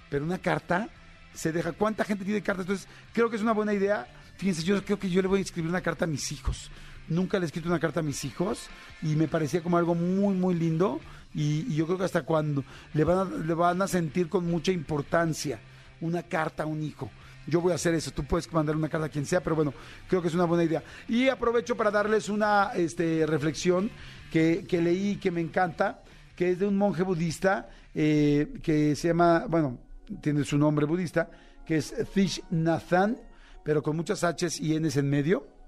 Pero 0.09 0.23
una 0.23 0.37
carta 0.37 0.87
se 1.33 1.51
deja. 1.51 1.73
¿Cuánta 1.73 2.05
gente 2.05 2.23
tiene 2.23 2.41
cartas? 2.41 2.63
Entonces, 2.65 2.87
creo 3.11 3.29
que 3.29 3.35
es 3.35 3.41
una 3.41 3.51
buena 3.51 3.73
idea. 3.73 4.07
Fíjense, 4.37 4.63
yo 4.63 4.81
creo 4.85 4.97
que 4.97 5.09
yo 5.09 5.21
le 5.21 5.27
voy 5.27 5.39
a 5.39 5.41
escribir 5.41 5.69
una 5.69 5.81
carta 5.81 6.05
a 6.05 6.07
mis 6.07 6.31
hijos. 6.31 6.71
Nunca 7.09 7.39
le 7.39 7.45
he 7.45 7.47
escrito 7.47 7.67
una 7.67 7.79
carta 7.79 7.99
a 7.99 8.03
mis 8.03 8.23
hijos 8.23 8.69
y 9.01 9.15
me 9.15 9.27
parecía 9.27 9.61
como 9.61 9.77
algo 9.77 9.95
muy, 9.95 10.35
muy 10.35 10.53
lindo 10.53 10.99
y, 11.33 11.73
yo 11.73 11.85
creo 11.85 11.97
que 11.97 12.05
hasta 12.05 12.23
cuando 12.23 12.63
le 12.93 13.03
van, 13.03 13.17
a, 13.17 13.25
le 13.25 13.53
van 13.53 13.81
a 13.81 13.87
sentir 13.87 14.29
con 14.29 14.45
mucha 14.45 14.71
importancia 14.71 15.59
una 16.01 16.23
carta 16.23 16.63
a 16.63 16.65
un 16.65 16.81
hijo. 16.83 17.09
Yo 17.47 17.61
voy 17.61 17.71
a 17.71 17.75
hacer 17.75 17.93
eso, 17.95 18.11
tú 18.11 18.23
puedes 18.25 18.51
mandar 18.53 18.75
una 18.75 18.89
carta 18.89 19.07
a 19.07 19.09
quien 19.09 19.25
sea, 19.25 19.41
pero 19.41 19.55
bueno, 19.55 19.73
creo 20.07 20.21
que 20.21 20.27
es 20.27 20.35
una 20.35 20.45
buena 20.45 20.63
idea. 20.63 20.83
Y 21.07 21.29
aprovecho 21.29 21.75
para 21.75 21.89
darles 21.89 22.29
una 22.29 22.71
este, 22.75 23.25
reflexión 23.25 23.89
que, 24.31 24.65
que 24.67 24.81
leí 24.81 25.15
que 25.15 25.31
me 25.31 25.41
encanta, 25.41 26.03
que 26.35 26.51
es 26.51 26.59
de 26.59 26.67
un 26.67 26.77
monje 26.77 27.03
budista 27.03 27.69
eh, 27.95 28.59
que 28.61 28.95
se 28.95 29.07
llama, 29.07 29.45
bueno, 29.49 29.79
tiene 30.21 30.43
su 30.43 30.57
nombre 30.57 30.85
budista, 30.85 31.29
que 31.65 31.77
es 31.77 31.93
Thish 32.13 32.43
Nathan, 32.51 33.17
pero 33.63 33.81
con 33.81 33.95
muchas 33.95 34.23
H's 34.23 34.59
y 34.59 34.79
N's 34.79 34.97
en 34.97 35.09
medio. 35.09 35.58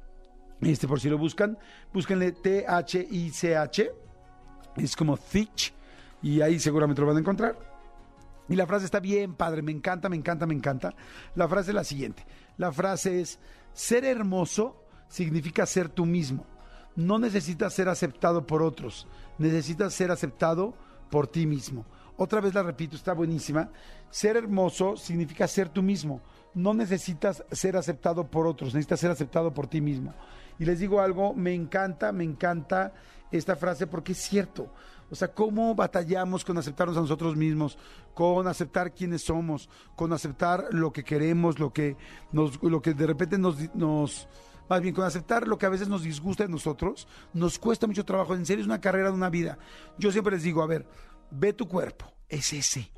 Este, 0.61 0.87
por 0.87 0.99
si 0.99 1.09
lo 1.09 1.17
buscan, 1.17 1.57
búsquenle 1.91 2.31
T-H-I-C-H 2.33 3.91
es 4.77 4.95
como 4.95 5.17
Thich 5.17 5.73
y 6.21 6.41
ahí 6.41 6.59
seguramente 6.59 7.01
lo 7.01 7.07
van 7.07 7.17
a 7.17 7.19
encontrar. 7.19 7.57
Y 8.47 8.55
la 8.55 8.67
frase 8.67 8.85
está 8.85 8.99
bien 8.99 9.33
padre, 9.33 9.61
me 9.61 9.71
encanta, 9.71 10.09
me 10.09 10.15
encanta, 10.15 10.45
me 10.45 10.53
encanta. 10.53 10.93
La 11.35 11.47
frase 11.47 11.71
es 11.71 11.75
la 11.75 11.83
siguiente. 11.83 12.25
La 12.57 12.71
frase 12.71 13.21
es, 13.21 13.39
ser 13.73 14.03
hermoso 14.05 14.83
significa 15.07 15.65
ser 15.65 15.89
tú 15.89 16.05
mismo. 16.05 16.45
No 16.95 17.17
necesitas 17.17 17.73
ser 17.73 17.87
aceptado 17.87 18.45
por 18.45 18.61
otros, 18.61 19.07
necesitas 19.37 19.93
ser 19.93 20.11
aceptado 20.11 20.75
por 21.09 21.27
ti 21.27 21.45
mismo. 21.45 21.85
Otra 22.17 22.41
vez 22.41 22.53
la 22.53 22.63
repito, 22.63 22.95
está 22.95 23.13
buenísima. 23.13 23.69
Ser 24.09 24.35
hermoso 24.35 24.97
significa 24.97 25.47
ser 25.47 25.69
tú 25.69 25.81
mismo. 25.81 26.21
No 26.53 26.73
necesitas 26.73 27.43
ser 27.51 27.77
aceptado 27.77 28.29
por 28.29 28.45
otros, 28.45 28.73
necesitas 28.73 28.99
ser 28.99 29.11
aceptado 29.11 29.53
por 29.53 29.67
ti 29.67 29.79
mismo. 29.79 30.13
Y 30.59 30.65
les 30.65 30.79
digo 30.79 31.01
algo, 31.01 31.33
me 31.33 31.53
encanta, 31.53 32.11
me 32.11 32.23
encanta 32.23 32.93
esta 33.31 33.55
frase 33.55 33.87
porque 33.87 34.11
es 34.11 34.19
cierto. 34.19 34.71
O 35.09 35.15
sea, 35.15 35.33
cómo 35.33 35.75
batallamos 35.75 36.45
con 36.45 36.57
aceptarnos 36.57 36.95
a 36.95 37.01
nosotros 37.01 37.35
mismos, 37.35 37.77
con 38.13 38.47
aceptar 38.47 38.93
quiénes 38.93 39.23
somos, 39.23 39.69
con 39.95 40.13
aceptar 40.13 40.67
lo 40.71 40.93
que 40.93 41.03
queremos, 41.03 41.59
lo 41.59 41.73
que, 41.73 41.97
nos, 42.31 42.61
lo 42.63 42.81
que 42.81 42.93
de 42.93 43.07
repente 43.07 43.37
nos, 43.37 43.75
nos, 43.75 44.29
más 44.69 44.81
bien 44.81 44.95
con 44.95 45.03
aceptar 45.03 45.49
lo 45.49 45.57
que 45.57 45.65
a 45.65 45.69
veces 45.69 45.89
nos 45.89 46.03
disgusta 46.03 46.45
de 46.45 46.49
nosotros, 46.49 47.09
nos 47.33 47.59
cuesta 47.59 47.87
mucho 47.87 48.05
trabajo. 48.05 48.35
En 48.35 48.45
serio, 48.45 48.61
es 48.61 48.67
una 48.67 48.79
carrera 48.79 49.09
de 49.09 49.15
una 49.15 49.29
vida. 49.29 49.57
Yo 49.97 50.13
siempre 50.13 50.35
les 50.35 50.43
digo, 50.43 50.63
a 50.63 50.67
ver, 50.67 50.87
ve 51.29 51.51
tu 51.51 51.67
cuerpo, 51.67 52.13
es 52.29 52.53
ese. 52.53 52.89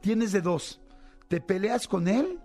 Tienes 0.00 0.30
de 0.30 0.42
dos, 0.42 0.80
te 1.26 1.40
peleas 1.40 1.88
con 1.88 2.06
él 2.06 2.38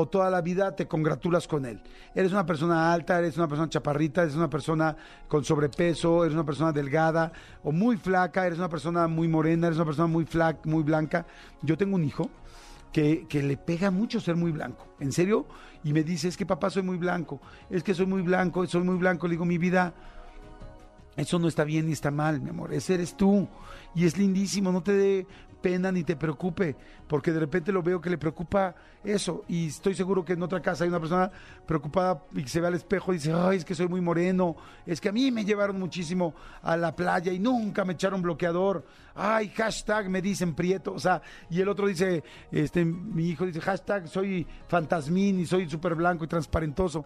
o 0.00 0.06
toda 0.06 0.30
la 0.30 0.40
vida 0.40 0.76
te 0.76 0.86
congratulas 0.86 1.48
con 1.48 1.66
él. 1.66 1.82
Eres 2.14 2.30
una 2.30 2.46
persona 2.46 2.92
alta, 2.92 3.18
eres 3.18 3.36
una 3.36 3.48
persona 3.48 3.68
chaparrita, 3.68 4.22
eres 4.22 4.36
una 4.36 4.48
persona 4.48 4.96
con 5.26 5.44
sobrepeso, 5.44 6.22
eres 6.22 6.34
una 6.34 6.44
persona 6.44 6.70
delgada 6.70 7.32
o 7.64 7.72
muy 7.72 7.96
flaca, 7.96 8.46
eres 8.46 8.60
una 8.60 8.68
persona 8.68 9.08
muy 9.08 9.26
morena, 9.26 9.66
eres 9.66 9.76
una 9.76 9.86
persona 9.86 10.06
muy 10.06 10.24
flaca, 10.24 10.60
muy 10.66 10.84
blanca. 10.84 11.26
Yo 11.62 11.76
tengo 11.76 11.96
un 11.96 12.04
hijo 12.04 12.30
que, 12.92 13.26
que 13.28 13.42
le 13.42 13.56
pega 13.56 13.90
mucho 13.90 14.20
ser 14.20 14.36
muy 14.36 14.52
blanco, 14.52 14.86
en 15.00 15.10
serio, 15.10 15.46
y 15.82 15.92
me 15.92 16.04
dice, 16.04 16.28
es 16.28 16.36
que 16.36 16.46
papá 16.46 16.70
soy 16.70 16.84
muy 16.84 16.96
blanco, 16.96 17.40
es 17.68 17.82
que 17.82 17.92
soy 17.92 18.06
muy 18.06 18.22
blanco, 18.22 18.64
soy 18.68 18.82
muy 18.82 18.98
blanco, 18.98 19.26
le 19.26 19.32
digo, 19.32 19.44
mi 19.44 19.58
vida, 19.58 19.94
eso 21.16 21.40
no 21.40 21.48
está 21.48 21.64
bien 21.64 21.86
ni 21.86 21.92
está 21.92 22.12
mal, 22.12 22.40
mi 22.40 22.50
amor, 22.50 22.72
ese 22.72 22.94
eres 22.94 23.16
tú. 23.16 23.48
Y 23.96 24.06
es 24.06 24.16
lindísimo, 24.16 24.70
no 24.70 24.84
te 24.84 24.92
dé 24.92 25.26
pena 25.60 25.90
ni 25.92 26.04
te 26.04 26.16
preocupe, 26.16 26.76
porque 27.06 27.32
de 27.32 27.40
repente 27.40 27.72
lo 27.72 27.82
veo 27.82 28.00
que 28.00 28.10
le 28.10 28.18
preocupa 28.18 28.74
eso. 29.04 29.44
Y 29.48 29.68
estoy 29.68 29.94
seguro 29.94 30.24
que 30.24 30.34
en 30.34 30.42
otra 30.42 30.60
casa 30.60 30.84
hay 30.84 30.90
una 30.90 31.00
persona 31.00 31.30
preocupada 31.66 32.22
y 32.32 32.42
que 32.42 32.48
se 32.48 32.60
ve 32.60 32.68
al 32.68 32.74
espejo 32.74 33.12
y 33.12 33.16
dice, 33.16 33.32
ay, 33.32 33.58
es 33.58 33.64
que 33.64 33.74
soy 33.74 33.88
muy 33.88 34.00
moreno, 34.00 34.56
es 34.86 35.00
que 35.00 35.08
a 35.08 35.12
mí 35.12 35.30
me 35.30 35.44
llevaron 35.44 35.78
muchísimo 35.78 36.34
a 36.62 36.76
la 36.76 36.94
playa 36.94 37.32
y 37.32 37.38
nunca 37.38 37.84
me 37.84 37.94
echaron 37.94 38.22
bloqueador. 38.22 38.84
Ay, 39.14 39.48
hashtag 39.50 40.08
me 40.08 40.22
dicen 40.22 40.54
prieto. 40.54 40.92
O 40.92 40.98
sea, 40.98 41.20
y 41.50 41.60
el 41.60 41.68
otro 41.68 41.86
dice, 41.86 42.22
este, 42.52 42.84
mi 42.84 43.28
hijo 43.28 43.46
dice, 43.46 43.60
hashtag 43.60 44.08
soy 44.08 44.46
fantasmín 44.68 45.40
y 45.40 45.46
soy 45.46 45.68
súper 45.68 45.94
blanco 45.94 46.24
y 46.24 46.28
transparentoso. 46.28 47.04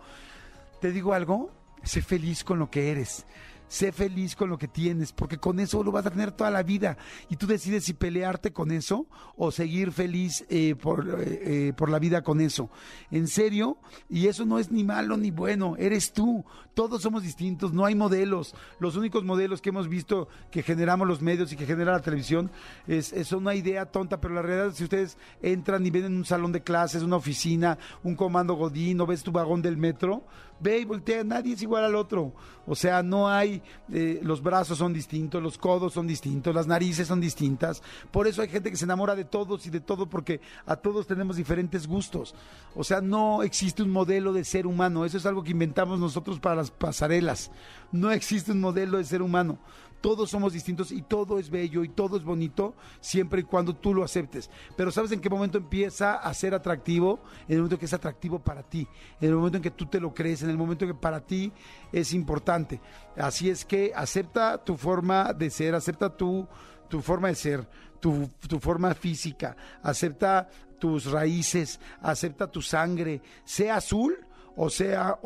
Te 0.80 0.90
digo 0.90 1.14
algo, 1.14 1.50
sé 1.82 2.02
feliz 2.02 2.44
con 2.44 2.58
lo 2.58 2.70
que 2.70 2.90
eres. 2.90 3.24
Sé 3.72 3.90
feliz 3.90 4.36
con 4.36 4.50
lo 4.50 4.58
que 4.58 4.68
tienes, 4.68 5.14
porque 5.14 5.38
con 5.38 5.58
eso 5.58 5.82
lo 5.82 5.90
vas 5.90 6.04
a 6.04 6.10
tener 6.10 6.30
toda 6.32 6.50
la 6.50 6.62
vida. 6.62 6.98
Y 7.30 7.36
tú 7.36 7.46
decides 7.46 7.86
si 7.86 7.94
pelearte 7.94 8.52
con 8.52 8.70
eso 8.70 9.06
o 9.34 9.50
seguir 9.50 9.92
feliz 9.92 10.44
eh, 10.50 10.74
por, 10.74 11.08
eh, 11.08 11.68
eh, 11.68 11.72
por 11.74 11.88
la 11.88 11.98
vida 11.98 12.20
con 12.20 12.42
eso. 12.42 12.68
En 13.10 13.26
serio, 13.28 13.78
y 14.10 14.26
eso 14.26 14.44
no 14.44 14.58
es 14.58 14.70
ni 14.70 14.84
malo 14.84 15.16
ni 15.16 15.30
bueno, 15.30 15.74
eres 15.78 16.12
tú. 16.12 16.44
Todos 16.74 17.00
somos 17.00 17.22
distintos, 17.22 17.72
no 17.72 17.86
hay 17.86 17.94
modelos. 17.94 18.54
Los 18.78 18.94
únicos 18.94 19.24
modelos 19.24 19.62
que 19.62 19.70
hemos 19.70 19.88
visto 19.88 20.28
que 20.50 20.62
generamos 20.62 21.08
los 21.08 21.22
medios 21.22 21.50
y 21.50 21.56
que 21.56 21.64
genera 21.64 21.92
la 21.92 22.02
televisión 22.02 22.50
es, 22.86 23.14
es 23.14 23.32
una 23.32 23.54
idea 23.54 23.86
tonta, 23.86 24.20
pero 24.20 24.34
la 24.34 24.42
realidad 24.42 24.66
es 24.66 24.76
si 24.76 24.84
ustedes 24.84 25.16
entran 25.40 25.86
y 25.86 25.90
ven 25.90 26.04
en 26.04 26.16
un 26.18 26.26
salón 26.26 26.52
de 26.52 26.60
clases, 26.60 27.02
una 27.02 27.16
oficina, 27.16 27.78
un 28.02 28.16
comando 28.16 28.52
godín 28.52 29.00
o 29.00 29.06
ves 29.06 29.22
tu 29.22 29.32
vagón 29.32 29.62
del 29.62 29.78
metro, 29.78 30.24
ve 30.62 30.78
y 30.78 30.84
voltea, 30.84 31.24
nadie 31.24 31.54
es 31.54 31.62
igual 31.62 31.84
al 31.84 31.94
otro. 31.94 32.32
O 32.66 32.74
sea, 32.76 33.02
no 33.02 33.28
hay, 33.28 33.60
eh, 33.92 34.20
los 34.22 34.42
brazos 34.42 34.78
son 34.78 34.92
distintos, 34.92 35.42
los 35.42 35.58
codos 35.58 35.92
son 35.92 36.06
distintos, 36.06 36.54
las 36.54 36.66
narices 36.66 37.08
son 37.08 37.20
distintas. 37.20 37.82
Por 38.10 38.26
eso 38.26 38.40
hay 38.40 38.48
gente 38.48 38.70
que 38.70 38.76
se 38.76 38.84
enamora 38.84 39.16
de 39.16 39.24
todos 39.24 39.66
y 39.66 39.70
de 39.70 39.80
todo 39.80 40.08
porque 40.08 40.40
a 40.64 40.76
todos 40.76 41.06
tenemos 41.06 41.36
diferentes 41.36 41.86
gustos. 41.86 42.34
O 42.76 42.84
sea, 42.84 43.00
no 43.00 43.42
existe 43.42 43.82
un 43.82 43.90
modelo 43.90 44.32
de 44.32 44.44
ser 44.44 44.66
humano. 44.66 45.04
Eso 45.04 45.16
es 45.16 45.26
algo 45.26 45.42
que 45.42 45.50
inventamos 45.50 45.98
nosotros 45.98 46.38
para 46.38 46.56
las 46.56 46.70
pasarelas. 46.70 47.50
No 47.90 48.10
existe 48.10 48.52
un 48.52 48.60
modelo 48.60 48.98
de 48.98 49.04
ser 49.04 49.22
humano 49.22 49.58
todos 50.02 50.28
somos 50.28 50.52
distintos 50.52 50.92
y 50.92 51.00
todo 51.00 51.38
es 51.38 51.48
bello 51.48 51.84
y 51.84 51.88
todo 51.88 52.18
es 52.18 52.24
bonito 52.24 52.74
siempre 53.00 53.40
y 53.40 53.44
cuando 53.44 53.74
tú 53.74 53.94
lo 53.94 54.04
aceptes. 54.04 54.50
Pero 54.76 54.90
¿sabes 54.90 55.12
en 55.12 55.20
qué 55.20 55.30
momento 55.30 55.56
empieza 55.56 56.16
a 56.16 56.34
ser 56.34 56.54
atractivo? 56.54 57.20
En 57.46 57.54
el 57.54 57.58
momento 57.58 57.78
que 57.78 57.86
es 57.86 57.94
atractivo 57.94 58.40
para 58.40 58.62
ti, 58.62 58.86
en 59.20 59.30
el 59.30 59.36
momento 59.36 59.56
en 59.58 59.62
que 59.62 59.70
tú 59.70 59.86
te 59.86 60.00
lo 60.00 60.12
crees, 60.12 60.42
en 60.42 60.50
el 60.50 60.58
momento 60.58 60.84
en 60.84 60.90
que 60.90 60.98
para 60.98 61.20
ti 61.20 61.52
es 61.92 62.12
importante. 62.12 62.80
Así 63.16 63.48
es 63.48 63.64
que 63.64 63.92
acepta 63.94 64.62
tu 64.62 64.76
forma 64.76 65.32
de 65.32 65.48
ser, 65.48 65.74
acepta 65.74 66.14
tu, 66.14 66.46
tu 66.88 67.00
forma 67.00 67.28
de 67.28 67.36
ser, 67.36 67.68
tu, 68.00 68.28
tu 68.48 68.58
forma 68.58 68.92
física, 68.94 69.56
acepta 69.82 70.48
tus 70.80 71.06
raíces, 71.06 71.78
acepta 72.00 72.50
tu 72.50 72.60
sangre, 72.60 73.22
sea 73.44 73.76
azul 73.76 74.26
o 74.56 74.68
sea 74.68 75.18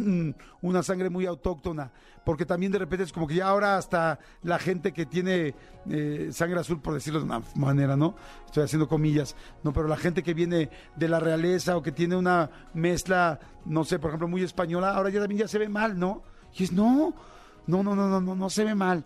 una 0.60 0.82
sangre 0.82 1.10
muy 1.10 1.26
autóctona, 1.26 1.92
porque 2.26 2.44
también 2.44 2.72
de 2.72 2.80
repente 2.80 3.04
es 3.04 3.12
como 3.12 3.28
que 3.28 3.36
ya 3.36 3.46
ahora 3.46 3.76
hasta 3.76 4.18
la 4.42 4.58
gente 4.58 4.92
que 4.92 5.06
tiene 5.06 5.54
eh, 5.88 6.30
sangre 6.32 6.58
azul, 6.58 6.80
por 6.80 6.92
decirlo 6.92 7.20
de 7.20 7.24
una 7.26 7.40
manera, 7.54 7.96
¿no? 7.96 8.16
Estoy 8.46 8.64
haciendo 8.64 8.88
comillas, 8.88 9.36
no, 9.62 9.72
pero 9.72 9.86
la 9.86 9.96
gente 9.96 10.24
que 10.24 10.34
viene 10.34 10.68
de 10.96 11.08
la 11.08 11.20
realeza 11.20 11.76
o 11.76 11.84
que 11.84 11.92
tiene 11.92 12.16
una 12.16 12.50
mezcla, 12.74 13.38
no 13.64 13.84
sé, 13.84 14.00
por 14.00 14.10
ejemplo, 14.10 14.26
muy 14.26 14.42
española, 14.42 14.90
ahora 14.90 15.10
ya 15.10 15.20
también 15.20 15.42
ya 15.42 15.46
se 15.46 15.60
ve 15.60 15.68
mal, 15.68 16.00
¿no? 16.00 16.24
Y 16.58 16.64
es, 16.64 16.72
no, 16.72 17.14
no, 17.68 17.84
no, 17.84 17.94
no, 17.94 18.08
no, 18.08 18.20
no, 18.20 18.34
no 18.34 18.50
se 18.50 18.64
ve 18.64 18.74
mal. 18.74 19.04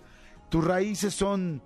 Tus 0.48 0.64
raíces 0.64 1.12
son 1.12 1.60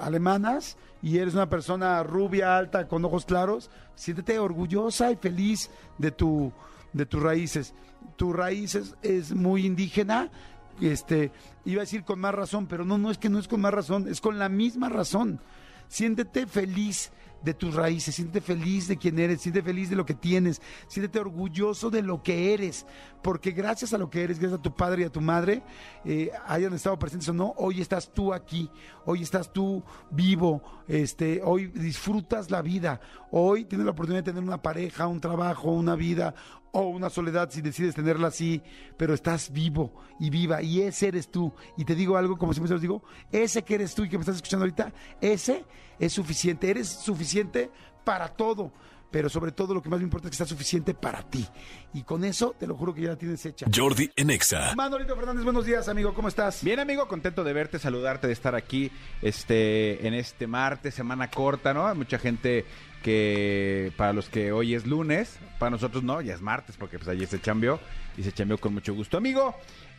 alemanas 0.00 0.78
y 1.00 1.18
eres 1.18 1.34
una 1.34 1.48
persona 1.48 2.02
rubia, 2.02 2.58
alta, 2.58 2.88
con 2.88 3.04
ojos 3.04 3.24
claros, 3.24 3.70
siéntete 3.94 4.40
orgullosa 4.40 5.12
y 5.12 5.16
feliz 5.16 5.70
de 5.96 6.10
tu 6.10 6.52
de 6.92 7.06
tus 7.06 7.22
raíces. 7.22 7.72
Tu 8.16 8.32
raíces 8.32 8.96
es 9.02 9.32
muy 9.32 9.64
indígena, 9.64 10.30
este, 10.80 11.32
iba 11.64 11.80
a 11.80 11.84
decir 11.84 12.04
con 12.04 12.20
más 12.20 12.34
razón, 12.34 12.66
pero 12.66 12.84
no, 12.84 12.98
no 12.98 13.10
es 13.10 13.18
que 13.18 13.28
no 13.28 13.38
es 13.38 13.48
con 13.48 13.60
más 13.60 13.74
razón, 13.74 14.08
es 14.08 14.20
con 14.20 14.38
la 14.38 14.48
misma 14.48 14.88
razón. 14.88 15.40
Siéntete 15.88 16.46
feliz 16.46 17.10
de 17.42 17.54
tus 17.54 17.74
raíces, 17.74 18.14
siéntete 18.14 18.40
feliz 18.40 18.88
de 18.88 18.96
quien 18.96 19.18
eres, 19.18 19.40
siéntete 19.40 19.64
feliz 19.64 19.90
de 19.90 19.96
lo 19.96 20.04
que 20.04 20.14
tienes, 20.14 20.60
siéntete 20.88 21.20
orgulloso 21.20 21.88
de 21.88 22.02
lo 22.02 22.22
que 22.22 22.52
eres, 22.52 22.84
porque 23.22 23.52
gracias 23.52 23.92
a 23.92 23.98
lo 23.98 24.10
que 24.10 24.22
eres, 24.22 24.38
gracias 24.38 24.58
a 24.58 24.62
tu 24.62 24.74
padre 24.74 25.02
y 25.02 25.04
a 25.04 25.10
tu 25.10 25.20
madre, 25.20 25.62
eh, 26.04 26.30
hayan 26.46 26.74
estado 26.74 26.98
presentes 26.98 27.28
o 27.28 27.32
no, 27.32 27.54
hoy 27.56 27.80
estás 27.80 28.12
tú 28.12 28.34
aquí, 28.34 28.68
hoy 29.04 29.22
estás 29.22 29.52
tú 29.52 29.82
vivo, 30.10 30.62
este, 30.88 31.40
hoy 31.44 31.68
disfrutas 31.68 32.50
la 32.50 32.60
vida, 32.60 33.00
hoy 33.30 33.64
tienes 33.64 33.84
la 33.84 33.92
oportunidad 33.92 34.24
de 34.24 34.32
tener 34.32 34.42
una 34.42 34.60
pareja, 34.60 35.06
un 35.06 35.20
trabajo, 35.20 35.70
una 35.70 35.94
vida 35.94 36.34
o 36.72 36.82
una 36.82 37.10
soledad 37.10 37.50
si 37.50 37.60
decides 37.60 37.94
tenerla 37.94 38.28
así, 38.28 38.62
pero 38.96 39.14
estás 39.14 39.52
vivo 39.52 39.92
y 40.18 40.30
viva 40.30 40.62
y 40.62 40.82
ese 40.82 41.08
eres 41.08 41.30
tú. 41.30 41.52
Y 41.76 41.84
te 41.84 41.94
digo 41.94 42.16
algo, 42.16 42.36
como 42.36 42.52
siempre 42.52 42.74
os 42.74 42.80
digo, 42.80 43.02
ese 43.32 43.62
que 43.62 43.74
eres 43.74 43.94
tú 43.94 44.04
y 44.04 44.08
que 44.08 44.18
me 44.18 44.22
estás 44.22 44.36
escuchando 44.36 44.64
ahorita, 44.64 44.92
ese 45.20 45.64
es 45.98 46.12
suficiente, 46.12 46.70
eres 46.70 46.88
suficiente 46.88 47.70
para 48.04 48.28
todo. 48.28 48.72
Pero 49.10 49.30
sobre 49.30 49.52
todo 49.52 49.72
lo 49.72 49.82
que 49.82 49.88
más 49.88 50.00
me 50.00 50.04
importa 50.04 50.28
es 50.28 50.32
que 50.32 50.36
sea 50.36 50.46
suficiente 50.46 50.92
para 50.92 51.22
ti. 51.22 51.46
Y 51.94 52.02
con 52.02 52.24
eso 52.24 52.54
te 52.58 52.66
lo 52.66 52.76
juro 52.76 52.92
que 52.92 53.00
ya 53.00 53.08
la 53.10 53.16
tienes 53.16 53.44
hecha. 53.46 53.66
Jordi 53.74 54.10
Enexa. 54.14 54.74
Manolito 54.74 55.16
Fernández, 55.16 55.44
buenos 55.44 55.64
días, 55.64 55.88
amigo, 55.88 56.12
¿cómo 56.12 56.28
estás? 56.28 56.62
Bien, 56.62 56.78
amigo, 56.78 57.08
contento 57.08 57.42
de 57.42 57.54
verte, 57.54 57.78
saludarte, 57.78 58.26
de 58.26 58.34
estar 58.34 58.54
aquí 58.54 58.90
este, 59.22 60.06
en 60.06 60.12
este 60.12 60.46
martes, 60.46 60.94
semana 60.94 61.30
corta, 61.30 61.72
¿no? 61.72 61.86
Hay 61.86 61.96
mucha 61.96 62.18
gente 62.18 62.66
que 63.02 63.92
para 63.96 64.12
los 64.12 64.28
que 64.28 64.52
hoy 64.52 64.74
es 64.74 64.86
lunes, 64.86 65.38
para 65.58 65.70
nosotros 65.70 66.02
no, 66.02 66.20
ya 66.20 66.34
es 66.34 66.40
martes, 66.40 66.76
porque 66.76 66.98
pues 66.98 67.08
ayer 67.08 67.26
se 67.28 67.38
cambió 67.40 67.80
y 68.16 68.22
se 68.22 68.32
cambió 68.32 68.58
con 68.58 68.74
mucho 68.74 68.94
gusto. 68.94 69.16
Amigo, 69.16 69.54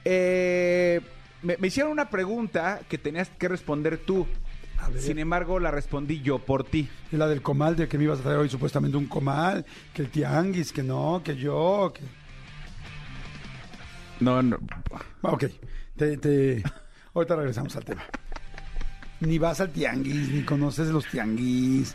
eh, 0.05 1.01
me, 1.41 1.57
me 1.57 1.67
hicieron 1.67 1.91
una 1.91 2.09
pregunta 2.09 2.81
que 2.89 2.97
tenías 2.97 3.29
que 3.37 3.47
responder 3.47 3.97
tú. 3.97 4.27
Sin 4.97 5.19
embargo, 5.19 5.59
la 5.59 5.71
respondí 5.71 6.21
yo 6.21 6.39
por 6.39 6.63
ti. 6.63 6.87
Y 7.11 7.17
la 7.17 7.27
del 7.27 7.41
comal, 7.41 7.75
de 7.75 7.87
que 7.89 7.97
me 7.97 8.05
ibas 8.05 8.19
a 8.19 8.23
traer 8.23 8.37
hoy 8.37 8.49
supuestamente 8.49 8.95
un 8.97 9.07
comal, 9.07 9.65
que 9.93 10.03
el 10.03 10.09
tianguis, 10.09 10.71
que 10.71 10.83
no, 10.83 11.21
que 11.23 11.35
yo, 11.35 11.91
que... 11.93 12.01
No, 14.21 14.41
no. 14.41 14.57
Ah, 14.93 15.01
Ok, 15.31 15.45
te, 15.97 16.17
te- 16.17 16.63
ahorita 17.13 17.35
regresamos 17.35 17.75
al 17.75 17.83
tema. 17.85 18.03
Ni 19.21 19.37
vas 19.37 19.59
al 19.59 19.69
tianguis, 19.71 20.29
ni 20.29 20.43
conoces 20.43 20.87
los 20.89 21.05
tianguis, 21.07 21.93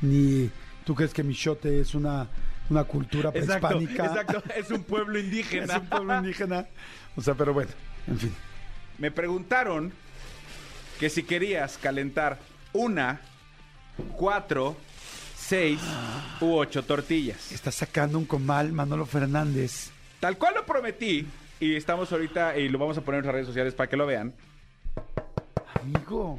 ni 0.00 0.50
tú 0.84 0.94
crees 0.94 1.12
que 1.14 1.22
Michote 1.22 1.80
es 1.80 1.94
una, 1.94 2.28
una 2.68 2.84
cultura 2.84 3.30
prehispánica. 3.32 4.06
exacto. 4.06 4.42
Es 4.56 4.70
un 4.70 4.82
pueblo 4.82 5.18
Es 5.18 5.24
indígena. 5.24 5.78
un 5.78 5.86
pueblo 5.86 6.16
indígena. 6.18 6.66
O 7.16 7.22
sea, 7.22 7.34
pero 7.34 7.52
bueno, 7.52 7.70
en 8.06 8.18
fin. 8.18 8.34
Me 8.98 9.10
preguntaron 9.10 9.92
que 10.98 11.08
si 11.10 11.22
querías 11.22 11.78
calentar 11.78 12.38
una, 12.72 13.20
cuatro, 14.16 14.76
seis 15.36 15.80
u 16.40 16.54
ocho 16.54 16.82
tortillas. 16.84 17.50
Está 17.52 17.70
sacando 17.72 18.18
un 18.18 18.26
comal 18.26 18.72
Manolo 18.72 19.06
Fernández. 19.06 19.90
Tal 20.20 20.36
cual 20.36 20.54
lo 20.54 20.66
prometí, 20.66 21.26
y 21.60 21.74
estamos 21.76 22.12
ahorita, 22.12 22.58
y 22.58 22.68
lo 22.68 22.78
vamos 22.78 22.98
a 22.98 23.00
poner 23.00 23.20
en 23.20 23.24
nuestras 23.24 23.34
redes 23.34 23.46
sociales 23.46 23.74
para 23.74 23.88
que 23.88 23.96
lo 23.96 24.06
vean. 24.06 24.34
Amigo, 25.80 26.38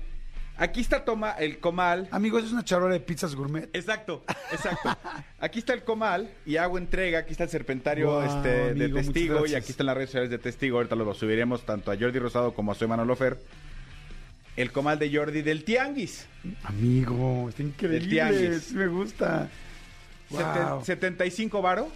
Aquí 0.61 0.81
está 0.81 1.03
toma 1.03 1.31
el 1.31 1.57
comal. 1.59 2.07
amigo, 2.11 2.37
eso 2.37 2.45
es 2.45 2.53
una 2.53 2.63
charola 2.63 2.93
de 2.93 2.99
pizzas 2.99 3.33
gourmet. 3.33 3.67
Exacto, 3.73 4.23
exacto. 4.51 4.95
Aquí 5.39 5.57
está 5.57 5.73
el 5.73 5.83
comal 5.83 6.29
y 6.45 6.57
hago 6.57 6.77
entrega. 6.77 7.17
Aquí 7.19 7.31
está 7.31 7.45
el 7.45 7.49
serpentario 7.49 8.23
este, 8.23 8.75
de 8.75 8.85
amigo, 8.85 8.97
testigo 8.99 9.47
y 9.47 9.55
aquí 9.55 9.71
están 9.71 9.87
las 9.87 9.95
redes 9.95 10.11
sociales 10.11 10.29
de 10.29 10.37
testigo. 10.37 10.77
Ahorita 10.77 10.95
lo 10.95 11.11
subiremos 11.15 11.65
tanto 11.65 11.91
a 11.91 11.97
Jordi 11.97 12.19
Rosado 12.19 12.53
como 12.53 12.71
a 12.71 12.75
Soy 12.75 12.87
Manolo 12.87 13.15
Fer. 13.15 13.39
El 14.55 14.71
comal 14.71 14.99
de 14.99 15.15
Jordi 15.15 15.41
del 15.41 15.63
Tianguis. 15.63 16.27
Amigo, 16.65 17.49
está 17.49 17.63
increíble. 17.63 18.07
tianguis. 18.07 18.63
sí 18.65 18.75
me 18.75 18.85
gusta. 18.85 19.49
Wow. 20.29 20.85
75 20.85 21.61
varo. 21.61 21.89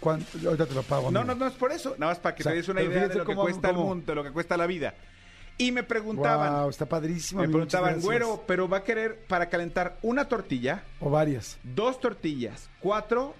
¿Cuánto? 0.00 0.38
Ahorita 0.44 0.66
te 0.66 0.74
lo 0.74 0.82
pago. 0.82 1.10
No, 1.12 1.20
amigo. 1.20 1.34
no, 1.34 1.44
no 1.44 1.46
es 1.46 1.54
por 1.54 1.70
eso. 1.70 1.94
Nada 1.98 2.12
más 2.12 2.18
para 2.18 2.34
que 2.34 2.42
O 2.42 2.44
sea, 2.44 2.52
te 2.52 2.58
des 2.58 2.68
una 2.68 2.82
idea 2.82 3.06
de 3.08 3.14
lo 3.14 3.20
que 3.20 3.26
cómo- 3.26 3.42
cuesta 3.42 3.70
el 3.70 3.76
mundo, 3.76 4.06
de 4.06 4.14
lo 4.16 4.24
que 4.24 4.30
cuesta 4.32 4.56
la 4.56 4.66
vida. 4.66 4.94
Y 5.58 5.72
me 5.72 5.82
preguntaban, 5.82 6.60
Wow, 6.62 6.70
está 6.70 6.86
padrísimo. 6.86 7.40
me 7.42 7.48
preguntaban, 7.48 8.00
güero, 8.00 8.44
pero 8.46 8.68
va 8.68 8.78
a 8.78 8.84
querer 8.84 9.18
para 9.26 9.48
calentar 9.48 9.98
una 10.02 10.28
tortilla, 10.28 10.84
O 11.00 11.10
varias. 11.10 11.58
dos 11.64 12.00
tortillas, 12.00 12.70
cuatro 12.80 13.34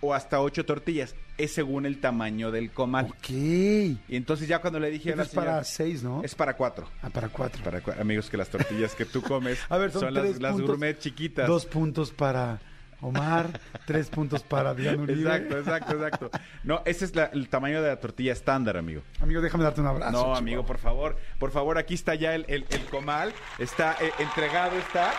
o 0.00 0.14
hasta 0.14 0.40
ocho 0.40 0.64
tortillas. 0.64 1.14
Es 1.38 1.52
según 1.52 1.86
el 1.86 2.00
tamaño 2.00 2.50
del 2.50 2.70
comal. 2.72 3.06
Ok. 3.06 3.30
Y 3.30 3.98
entonces 4.08 4.46
ya 4.48 4.60
cuando 4.60 4.78
le 4.80 4.90
dije 4.90 5.12
a 5.12 5.16
la 5.16 5.22
es 5.22 5.28
para 5.30 5.62
seis, 5.64 6.02
¿no? 6.02 6.22
Es 6.24 6.34
para 6.34 6.54
cuatro. 6.56 6.88
Ah, 7.00 7.10
para 7.10 7.28
cuatro. 7.28 7.62
Para 7.62 7.80
amigos, 8.00 8.28
que 8.28 8.36
las 8.36 8.48
tortillas 8.48 8.94
que 8.94 9.04
tú 9.04 9.22
comes 9.22 9.58
A 9.68 9.78
ver, 9.78 9.90
son, 9.92 10.12
las, 10.12 10.24
tres 10.24 10.40
las 10.42 10.52
puntos. 10.52 10.68
gourmet 10.70 10.98
chiquitas. 10.98 11.46
Dos 11.46 11.64
puntos 11.64 12.10
para 12.10 12.60
Omar, 13.00 13.60
tres 13.86 14.08
puntos 14.10 14.42
para 14.42 14.74
Diana 14.74 15.02
Uribe. 15.02 15.20
Exacto, 15.22 15.58
exacto, 15.58 15.92
exacto. 15.94 16.30
No, 16.64 16.82
ese 16.84 17.04
es 17.04 17.14
la- 17.14 17.26
el 17.26 17.48
tamaño 17.48 17.80
de 17.80 17.88
la 17.88 18.00
tortilla 18.00 18.32
estándar, 18.32 18.76
amigo. 18.76 19.02
Amigo, 19.20 19.40
déjame 19.40 19.62
darte 19.64 19.80
un 19.80 19.86
abrazo. 19.86 20.10
No, 20.10 20.18
chihuahua. 20.18 20.38
amigo, 20.38 20.66
por 20.66 20.78
favor, 20.78 21.16
por 21.38 21.50
favor, 21.52 21.78
aquí 21.78 21.94
está 21.94 22.14
ya 22.16 22.34
el, 22.34 22.44
el- 22.48 22.66
el 22.70 22.84
comal, 22.86 23.32
está 23.58 23.96
eh, 24.00 24.10
entregado, 24.18 24.76
está. 24.78 25.12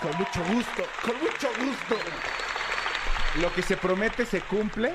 Con 0.00 0.16
mucho 0.16 0.40
gusto, 0.54 0.82
con 1.02 1.14
mucho 1.18 1.48
gusto. 1.58 1.96
Lo 3.40 3.52
que 3.52 3.62
se 3.62 3.76
promete 3.76 4.24
se 4.24 4.40
cumple. 4.40 4.92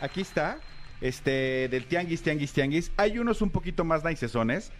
Aquí 0.00 0.20
está. 0.20 0.58
Este, 1.00 1.68
del 1.70 1.86
tianguis, 1.86 2.22
tianguis, 2.22 2.52
tianguis. 2.52 2.92
Hay 2.96 3.18
unos 3.18 3.42
un 3.42 3.50
poquito 3.50 3.84
más 3.84 4.04
nicesones. 4.04 4.70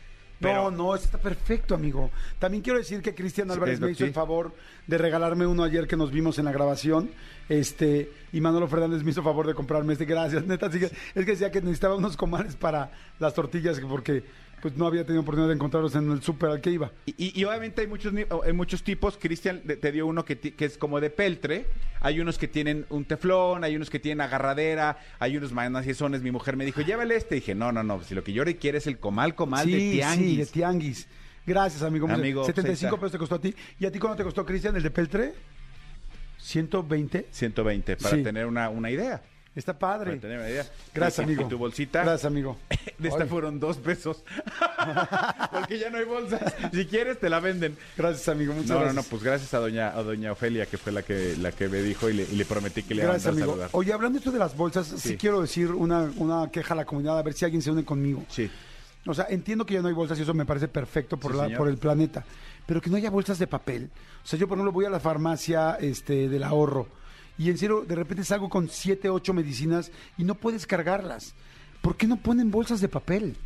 Pero, 0.40 0.70
No, 0.70 0.76
no, 0.88 0.94
está 0.94 1.16
perfecto, 1.18 1.74
amigo. 1.74 2.10
También 2.38 2.62
quiero 2.62 2.78
decir 2.78 3.00
que 3.00 3.14
Cristian 3.14 3.48
Sí, 3.48 3.54
Álvarez 3.54 3.80
me 3.80 3.90
hizo 3.92 4.04
el 4.04 4.12
favor 4.12 4.52
de 4.86 4.98
regalarme 4.98 5.46
uno 5.46 5.62
ayer 5.64 5.86
que 5.86 5.96
nos 5.96 6.10
vimos 6.10 6.38
en 6.38 6.44
la 6.44 6.52
grabación. 6.52 7.10
Este, 7.48 8.10
y 8.32 8.40
Manolo 8.40 8.66
Fernández 8.68 9.02
me 9.04 9.10
hizo 9.10 9.22
favor 9.22 9.46
de 9.46 9.54
comprarme 9.54 9.92
este. 9.92 10.04
Gracias, 10.04 10.44
neta. 10.46 10.66
así 10.66 10.78
que- 10.80 10.86
es 10.86 11.24
que 11.24 11.24
decía 11.32 11.50
que 11.50 11.60
necesitaba 11.60 11.96
unos 11.96 12.16
comales 12.16 12.56
para 12.56 12.90
las 13.18 13.32
tortillas 13.34 13.80
porque 13.80 14.24
pues 14.64 14.78
no 14.78 14.86
había 14.86 15.04
tenido 15.04 15.20
oportunidad 15.20 15.48
de 15.50 15.56
encontrarlos 15.56 15.94
en 15.94 16.10
el 16.10 16.22
súper 16.22 16.48
al 16.48 16.62
que 16.62 16.70
iba. 16.70 16.90
Y, 17.04 17.38
y- 17.38 17.44
obviamente 17.44 17.82
hay 17.82 17.86
muchos, 17.86 18.14
hay 18.46 18.52
muchos 18.54 18.82
tipos. 18.82 19.18
Cristian 19.18 19.60
te 19.60 19.92
dio 19.92 20.06
uno 20.06 20.24
que, 20.24 20.38
que 20.38 20.64
es 20.64 20.78
como 20.78 21.02
de 21.02 21.10
peltre. 21.10 21.66
Hay 22.00 22.18
unos 22.18 22.38
que 22.38 22.48
tienen 22.48 22.86
un 22.88 23.04
teflón, 23.04 23.62
hay 23.62 23.76
unos 23.76 23.90
que 23.90 23.98
tienen 23.98 24.22
agarradera, 24.22 24.96
hay 25.18 25.36
unos 25.36 25.52
más 25.52 25.70
nacesones. 25.70 26.22
Mi 26.22 26.30
mujer 26.30 26.56
me 26.56 26.64
dijo, 26.64 26.80
llévale 26.80 27.14
este. 27.14 27.36
Y 27.36 27.40
dije, 27.40 27.54
no, 27.54 27.72
no, 27.72 27.82
no. 27.82 28.02
Si 28.04 28.14
lo 28.14 28.24
que 28.24 28.32
yo 28.32 28.42
requiero 28.42 28.78
es 28.78 28.86
el 28.86 28.96
comal, 28.98 29.34
comal 29.34 29.70
de 29.70 29.76
tianguis. 29.92 30.30
Sí, 30.30 30.36
de 30.38 30.46
tianguis. 30.46 31.08
Gracias, 31.44 31.82
amigo. 31.82 32.08
Amigo, 32.08 32.46
75 32.46 32.96
pues 32.96 33.00
pesos 33.00 33.12
te 33.12 33.18
costó 33.18 33.34
a 33.34 33.40
ti. 33.42 33.54
¿Y 33.78 33.84
a 33.84 33.92
ti 33.92 33.98
cuánto 33.98 34.16
te 34.16 34.24
costó, 34.24 34.46
Cristian, 34.46 34.74
el 34.76 34.82
de 34.82 34.90
Peltre? 34.90 35.34
120. 36.38 37.26
120, 37.30 37.96
para 37.98 38.16
Sí. 38.16 38.22
tener 38.22 38.46
una, 38.46 38.70
una 38.70 38.90
idea. 38.90 39.22
Está 39.56 39.78
Para 39.78 39.98
padre. 39.98 40.16
tener 40.16 40.38
una 40.40 40.48
idea. 40.50 40.66
Gracias, 40.92 41.24
amigo. 41.24 41.42
Y 41.42 41.48
tu 41.48 41.58
bolsita. 41.58 42.02
Gracias, 42.02 42.24
amigo. 42.24 42.56
De 42.98 43.08
esta 43.08 43.22
Ay, 43.22 43.28
fueron 43.28 43.60
dos 43.60 43.76
pesos. 43.76 44.24
Porque 45.52 45.78
ya 45.78 45.90
no 45.90 45.98
hay 45.98 46.04
bolsas. 46.04 46.54
Si 46.72 46.86
quieres, 46.86 47.18
te 47.20 47.28
la 47.28 47.40
venden. 47.40 47.76
Gracias, 47.96 48.28
amigo. 48.28 48.52
Muchas 48.52 48.70
No, 48.70 48.74
no, 48.76 48.80
gracias. 48.82 49.04
no, 49.04 49.10
pues 49.10 49.22
gracias 49.22 49.54
a 49.54 49.58
doña, 49.58 49.88
a 49.90 50.02
doña 50.02 50.32
Ofelia, 50.32 50.66
que 50.66 50.76
fue 50.78 50.92
la 50.92 51.02
que, 51.02 51.36
la 51.40 51.52
que 51.52 51.68
me 51.68 51.82
dijo 51.82 52.08
y 52.08 52.14
le, 52.14 52.22
y 52.24 52.36
le 52.36 52.44
prometí 52.44 52.82
que 52.82 52.94
le 52.94 53.02
iba 53.02 53.10
a 53.10 53.14
mandar 53.14 53.32
amigo. 53.32 53.46
saludar. 53.52 53.68
Oye, 53.72 53.92
hablando 53.92 54.18
esto 54.18 54.30
de 54.32 54.38
las 54.38 54.56
bolsas, 54.56 54.86
sí, 54.86 55.10
Sí. 55.10 55.16
quiero 55.16 55.40
decir 55.40 55.70
una, 55.70 56.10
una 56.16 56.50
queja 56.50 56.74
a 56.74 56.76
la 56.76 56.84
comunidad, 56.84 57.18
a 57.18 57.22
ver 57.22 57.34
si 57.34 57.44
alguien 57.44 57.62
se 57.62 57.70
une 57.70 57.84
conmigo. 57.84 58.24
Sí. 58.28 58.50
O 59.06 59.12
sea, 59.14 59.26
entiendo 59.28 59.66
que 59.66 59.74
ya 59.74 59.82
no 59.82 59.88
hay 59.88 59.94
bolsas 59.94 60.18
y 60.18 60.22
eso 60.22 60.32
me 60.34 60.46
parece 60.46 60.66
perfecto 60.66 61.16
por, 61.18 61.32
Sí, 61.32 61.38
la, 61.38 61.44
señor. 61.44 61.58
por 61.58 61.68
el 61.68 61.76
planeta, 61.76 62.24
pero 62.66 62.80
que 62.80 62.88
no 62.90 62.96
haya 62.96 63.10
bolsas 63.10 63.38
de 63.38 63.46
papel. 63.46 63.90
O 64.24 64.26
sea, 64.26 64.38
yo, 64.38 64.48
por 64.48 64.56
ejemplo, 64.56 64.72
voy 64.72 64.86
a 64.86 64.90
la 64.90 64.98
farmacia 65.00 65.76
este, 65.80 66.28
del 66.28 66.42
ahorro 66.42 66.88
y 67.38 67.50
en 67.50 67.58
serio, 67.58 67.84
de 67.86 67.94
repente 67.94 68.24
salgo 68.24 68.48
con 68.48 68.68
siete, 68.68 69.08
ocho 69.10 69.32
medicinas 69.34 69.90
y 70.18 70.24
no 70.24 70.34
puedes 70.34 70.66
cargarlas. 70.66 71.34
¿Por 71.82 71.96
qué 71.96 72.06
no 72.06 72.16
ponen 72.16 72.50
bolsas 72.50 72.80
de 72.80 72.88
papel? 72.88 73.36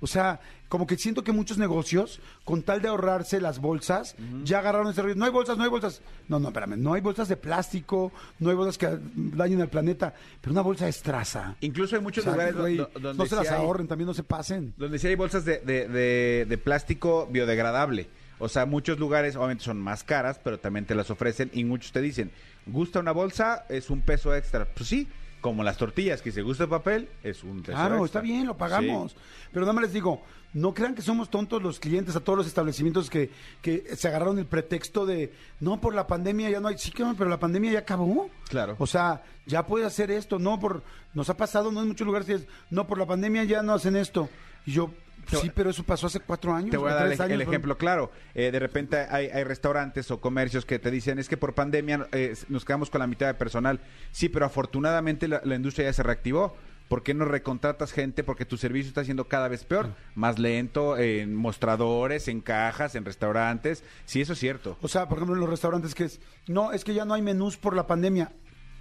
O 0.00 0.06
sea, 0.06 0.40
como 0.68 0.86
que 0.86 0.98
siento 0.98 1.24
que 1.24 1.32
muchos 1.32 1.56
negocios, 1.56 2.20
con 2.44 2.62
tal 2.62 2.82
de 2.82 2.88
ahorrarse 2.88 3.40
las 3.40 3.58
bolsas, 3.58 4.16
ya 4.42 4.58
agarraron 4.58 4.88
ese 4.88 5.00
rollo. 5.00 5.14
No 5.14 5.24
hay 5.24 5.30
bolsas, 5.30 5.56
no 5.56 5.62
hay 5.64 5.70
bolsas. 5.70 6.02
No, 6.28 6.38
no, 6.38 6.48
espérame. 6.48 6.76
No 6.76 6.92
hay 6.92 7.00
bolsas 7.00 7.28
de 7.28 7.36
plástico, 7.36 8.12
no 8.38 8.50
hay 8.50 8.56
bolsas 8.56 8.76
que 8.76 8.98
dañen 9.14 9.62
al 9.62 9.68
planeta, 9.70 10.12
pero 10.42 10.52
una 10.52 10.60
bolsa 10.60 10.88
es 10.88 11.00
traza. 11.00 11.54
Incluso 11.60 11.94
hay 11.96 12.00
O 12.00 12.02
muchos 12.02 12.24
sea, 12.24 12.32
lugares 12.34 12.54
donde 12.54 12.86
no 13.14 13.24
se 13.26 13.36
las 13.36 13.48
hay- 13.50 13.56
ahorren, 13.62 13.86
también 13.88 14.06
no 14.08 14.14
se 14.14 14.24
pasen. 14.24 14.74
Donde 14.76 14.98
sí 14.98 15.06
hay 15.06 15.14
bolsas 15.14 15.44
de, 15.46 15.58
de- 15.60 15.88
de- 15.88 16.46
de 16.48 16.58
plástico 16.58 17.26
biodegradable. 17.30 18.08
O 18.40 18.48
sea, 18.48 18.66
muchos 18.66 18.98
lugares 18.98 19.36
obviamente 19.36 19.64
son 19.64 19.80
más 19.80 20.02
caras, 20.04 20.38
pero 20.42 20.58
también 20.58 20.84
te 20.84 20.94
las 20.96 21.08
ofrecen 21.08 21.50
y 21.54 21.64
muchos 21.64 21.92
te 21.92 22.02
dicen, 22.02 22.30
¿gusta 22.66 23.00
una 23.00 23.12
bolsa? 23.12 23.66
Es 23.68 23.90
un 23.90 24.00
peso 24.02 24.34
extra. 24.34 24.64
Pues 24.64 24.88
sí, 24.88 25.08
como 25.40 25.62
las 25.62 25.76
tortillas, 25.76 26.22
que 26.22 26.32
si 26.32 26.40
gusta 26.40 26.64
el 26.64 26.70
papel, 26.70 27.08
es 27.22 27.44
un 27.44 27.62
peso 27.62 27.72
Claro, 27.76 27.96
extra. 27.96 28.06
está 28.06 28.20
bien, 28.20 28.46
lo 28.46 28.56
pagamos. 28.56 29.12
Sí. 29.12 29.18
Pero 29.52 29.66
nada 29.66 29.74
más 29.74 29.82
les 29.84 29.92
digo, 29.92 30.22
no 30.54 30.72
crean 30.72 30.94
que 30.94 31.02
somos 31.02 31.28
tontos 31.30 31.62
los 31.62 31.78
clientes 31.80 32.16
a 32.16 32.20
todos 32.20 32.38
los 32.38 32.46
establecimientos 32.46 33.10
que, 33.10 33.30
que 33.60 33.94
se 33.96 34.08
agarraron 34.08 34.38
el 34.38 34.46
pretexto 34.46 35.04
de, 35.04 35.32
no, 35.60 35.80
por 35.80 35.94
la 35.94 36.06
pandemia 36.06 36.48
ya 36.48 36.60
no 36.60 36.68
hay. 36.68 36.78
Sí, 36.78 36.92
pero 37.18 37.28
la 37.28 37.38
pandemia 37.40 37.72
ya 37.72 37.78
acabó. 37.80 38.30
Claro. 38.48 38.76
O 38.78 38.86
sea, 38.86 39.22
ya 39.46 39.66
puede 39.66 39.84
hacer 39.84 40.10
esto, 40.10 40.38
no 40.38 40.58
por. 40.58 40.82
Nos 41.12 41.28
ha 41.28 41.36
pasado, 41.36 41.70
no 41.70 41.82
en 41.82 41.88
muchos 41.88 42.06
lugares, 42.06 42.46
no, 42.70 42.86
por 42.86 42.98
la 42.98 43.06
pandemia 43.06 43.44
ya 43.44 43.62
no 43.62 43.74
hacen 43.74 43.96
esto. 43.96 44.30
Y 44.64 44.72
yo, 44.72 44.90
sí, 45.26 45.50
pero 45.54 45.70
eso 45.70 45.82
pasó 45.84 46.06
hace 46.06 46.20
cuatro 46.20 46.52
años. 46.54 46.70
Te 46.70 46.76
voy 46.76 46.90
a 46.90 46.94
dar 46.94 47.30
el, 47.30 47.40
ejemplo 47.40 47.76
claro. 47.78 48.10
Eh, 48.34 48.50
de 48.50 48.58
repente 48.58 48.96
hay, 49.10 49.26
hay 49.26 49.44
restaurantes 49.44 50.10
o 50.10 50.20
comercios 50.20 50.64
que 50.64 50.78
te 50.78 50.90
dicen 50.90 51.18
es 51.18 51.28
que 51.28 51.36
por 51.36 51.54
pandemia 51.54 52.08
eh, 52.12 52.34
nos 52.48 52.64
quedamos 52.64 52.90
con 52.90 53.00
la 53.00 53.06
mitad 53.06 53.26
de 53.26 53.34
personal. 53.34 53.80
Sí, 54.12 54.28
pero 54.28 54.46
afortunadamente 54.46 55.28
la, 55.28 55.40
la 55.44 55.54
industria 55.54 55.86
ya 55.88 55.92
se 55.92 56.02
reactivó. 56.02 56.56
¿Por 56.88 57.02
qué 57.02 57.14
no 57.14 57.24
recontratas 57.24 57.92
gente? 57.92 58.22
Porque 58.24 58.44
tu 58.44 58.58
servicio 58.58 58.88
está 58.88 59.04
siendo 59.04 59.26
cada 59.26 59.48
vez 59.48 59.64
peor, 59.64 59.88
más 60.14 60.38
lento 60.38 60.98
en 60.98 61.34
mostradores, 61.34 62.28
en 62.28 62.42
cajas, 62.42 62.94
en 62.94 63.06
restaurantes. 63.06 63.82
Sí, 64.04 64.20
eso 64.20 64.34
es 64.34 64.38
cierto. 64.38 64.76
O 64.82 64.88
sea, 64.88 65.08
por 65.08 65.16
ejemplo, 65.16 65.34
en 65.34 65.40
los 65.40 65.48
restaurantes 65.48 65.94
que 65.94 66.04
es, 66.04 66.20
no, 66.46 66.72
es 66.72 66.84
que 66.84 66.92
ya 66.92 67.06
no 67.06 67.14
hay 67.14 67.22
menús 67.22 67.56
por 67.56 67.74
la 67.74 67.86
pandemia. 67.86 68.32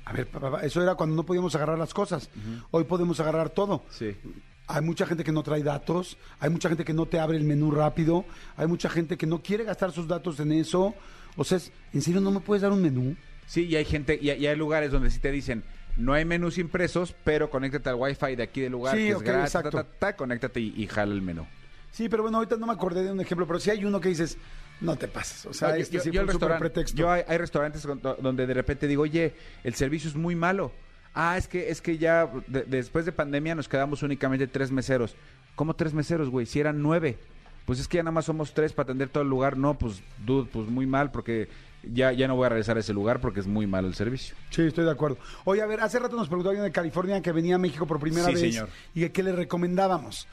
A 0.03 0.11
ver, 0.11 0.27
pa- 0.27 0.39
pa- 0.51 0.61
eso 0.65 0.83
era 0.83 0.95
cuando 0.95 1.15
no 1.15 1.23
podíamos 1.25 1.55
agarrar 1.55 1.79
las 1.79 1.93
cosas. 1.93 2.29
Hoy 2.71 2.83
podemos 2.83 3.21
agarrar 3.21 3.49
todo. 3.51 3.83
Sí. 3.89 4.17
Hay 4.67 4.81
mucha 4.81 5.05
gente 5.05 5.23
que 5.23 5.31
no 5.31 5.43
trae 5.43 5.61
datos, 5.61 6.17
hay 6.39 6.49
mucha 6.49 6.69
gente 6.69 6.85
que 6.85 6.93
no 6.93 7.05
te 7.05 7.19
abre 7.19 7.37
el 7.37 7.43
menú 7.43 7.69
rápido, 7.71 8.23
hay 8.55 8.67
mucha 8.67 8.89
gente 8.89 9.17
que 9.17 9.25
no 9.25 9.41
quiere 9.43 9.65
gastar 9.65 9.91
sus 9.91 10.07
datos 10.07 10.39
en 10.39 10.51
eso. 10.53 10.93
O 11.35 11.43
sea, 11.43 11.59
¿en 11.93 12.01
serio 12.01 12.21
no 12.21 12.31
me 12.31 12.39
puedes 12.39 12.61
dar 12.61 12.71
un 12.71 12.81
menú? 12.81 13.15
Sí, 13.45 13.65
y 13.65 13.75
hay 13.75 13.83
gente, 13.85 14.17
y, 14.21 14.29
hay 14.29 14.55
lugares 14.55 14.91
donde 14.91 15.11
sí 15.11 15.19
te 15.19 15.31
dicen, 15.31 15.63
no 15.97 16.13
hay 16.13 16.23
menús 16.23 16.57
impresos, 16.57 17.13
pero 17.25 17.49
conéctate 17.49 17.89
al 17.89 17.95
wifi 17.95 18.35
de 18.37 18.43
aquí 18.43 18.61
del 18.61 18.71
lugar, 18.71 18.95
Sí, 18.95 19.07
que 19.07 19.15
ok, 19.15 19.21
es 19.21 19.27
gratis, 19.27 19.51
ta, 19.53 19.59
exacto. 19.59 19.77
ta, 19.77 19.83
ta, 19.99 20.15
conéctate 20.15 20.59
y, 20.61 20.73
y 20.77 20.87
jala 20.87 21.13
el 21.13 21.21
menú. 21.21 21.45
Sí, 21.91 22.07
pero 22.09 22.23
bueno, 22.23 22.37
ahorita 22.37 22.55
no 22.55 22.65
me 22.65 22.73
acordé 22.73 23.03
de 23.03 23.11
un 23.11 23.19
ejemplo, 23.19 23.45
pero 23.45 23.59
sí 23.59 23.69
hay 23.69 23.83
uno 23.83 23.99
que 23.99 24.09
dices, 24.09 24.37
no 24.81 24.95
te 24.95 25.07
pases. 25.07 25.45
O 25.45 25.53
sea, 25.53 25.69
Oye, 25.73 25.81
este 25.81 25.97
yo, 25.97 26.01
sí 26.03 26.09
restaurante- 26.11 26.59
pretexto. 26.59 26.97
yo 26.97 27.11
hay, 27.11 27.23
hay 27.27 27.37
restaurantes 27.37 27.85
donde 28.21 28.47
de 28.47 28.53
repente 28.53 28.87
digo, 28.87 29.03
oye, 29.03 29.33
el 29.63 29.75
servicio 29.75 30.09
es 30.09 30.15
muy 30.15 30.35
malo. 30.35 30.71
Ah, 31.15 31.37
es 31.37 31.47
que, 31.47 31.69
es 31.69 31.81
que 31.81 31.97
ya 31.97 32.29
de- 32.47 32.63
después 32.63 33.05
de 33.05 33.11
pandemia 33.11 33.53
nos 33.55 33.67
quedamos 33.69 34.01
únicamente 34.03 34.47
tres 34.47 34.71
meseros. 34.71 35.15
¿Cómo 35.55 35.75
tres 35.75 35.93
meseros, 35.93 36.29
güey? 36.29 36.45
Si 36.45 36.59
eran 36.59 36.81
nueve. 36.81 37.17
Pues 37.65 37.79
es 37.79 37.87
que 37.87 37.97
ya 37.97 38.03
nada 38.03 38.11
más 38.11 38.25
somos 38.25 38.53
tres 38.53 38.73
para 38.73 38.85
atender 38.85 39.09
todo 39.09 39.23
el 39.23 39.29
lugar. 39.29 39.55
No, 39.57 39.77
pues, 39.77 40.01
dude, 40.25 40.49
pues 40.51 40.67
muy 40.67 40.85
mal 40.85 41.11
porque 41.11 41.47
ya, 41.83 42.11
ya 42.11 42.27
no 42.27 42.35
voy 42.35 42.47
a 42.47 42.49
regresar 42.49 42.75
a 42.77 42.79
ese 42.81 42.91
lugar 42.93 43.21
porque 43.21 43.39
es 43.39 43.47
muy 43.47 43.67
malo 43.67 43.87
el 43.87 43.93
servicio. 43.93 44.35
Sí, 44.49 44.63
estoy 44.63 44.83
de 44.85 44.91
acuerdo. 44.91 45.17
Oye, 45.45 45.61
a 45.61 45.65
ver, 45.65 45.79
hace 45.81 45.99
rato 45.99 46.15
nos 46.17 46.27
preguntó 46.27 46.49
alguien 46.49 46.65
de 46.65 46.71
California 46.71 47.21
que 47.21 47.31
venía 47.31 47.55
a 47.55 47.59
México 47.59 47.85
por 47.87 47.99
primera 47.99 48.25
Sí, 48.27 48.33
vez 48.33 48.41
señor. 48.41 48.69
y 48.95 49.01
que 49.01 49.11
qué 49.13 49.23
le 49.23 49.31
recomendábamos. 49.33 50.27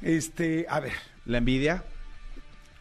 Este, 0.00 0.64
a 0.68 0.80
ver, 0.80 0.92
La 1.26 1.38
envidia, 1.38 1.84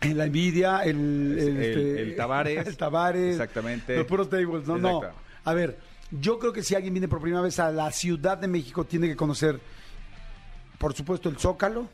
la 0.01 0.25
envidia, 0.25 0.81
el, 0.83 0.95
El- 0.97 1.37
el, 1.39 1.57
este, 1.61 2.01
el 2.03 2.15
Tavares. 2.15 2.67
el 2.67 2.77
Tavares, 2.77 3.31
Exactamente. 3.31 3.97
los 3.97 4.05
puros 4.05 4.29
tables, 4.29 4.67
no, 4.67 4.77
no. 4.77 4.97
Exacto. 4.99 5.19
A 5.43 5.53
ver, 5.53 5.77
yo 6.11 6.39
creo 6.39 6.53
que 6.53 6.63
si 6.63 6.75
alguien 6.75 6.93
viene 6.93 7.07
por 7.07 7.21
primera 7.21 7.41
vez 7.41 7.59
a 7.59 7.71
la 7.71 7.91
Ciudad 7.91 8.37
de 8.37 8.47
México 8.47 8.85
tiene 8.85 9.07
que 9.07 9.15
conocer, 9.15 9.59
por 10.77 10.93
supuesto, 10.93 11.29
el 11.29 11.37
Zócalo, 11.37 11.89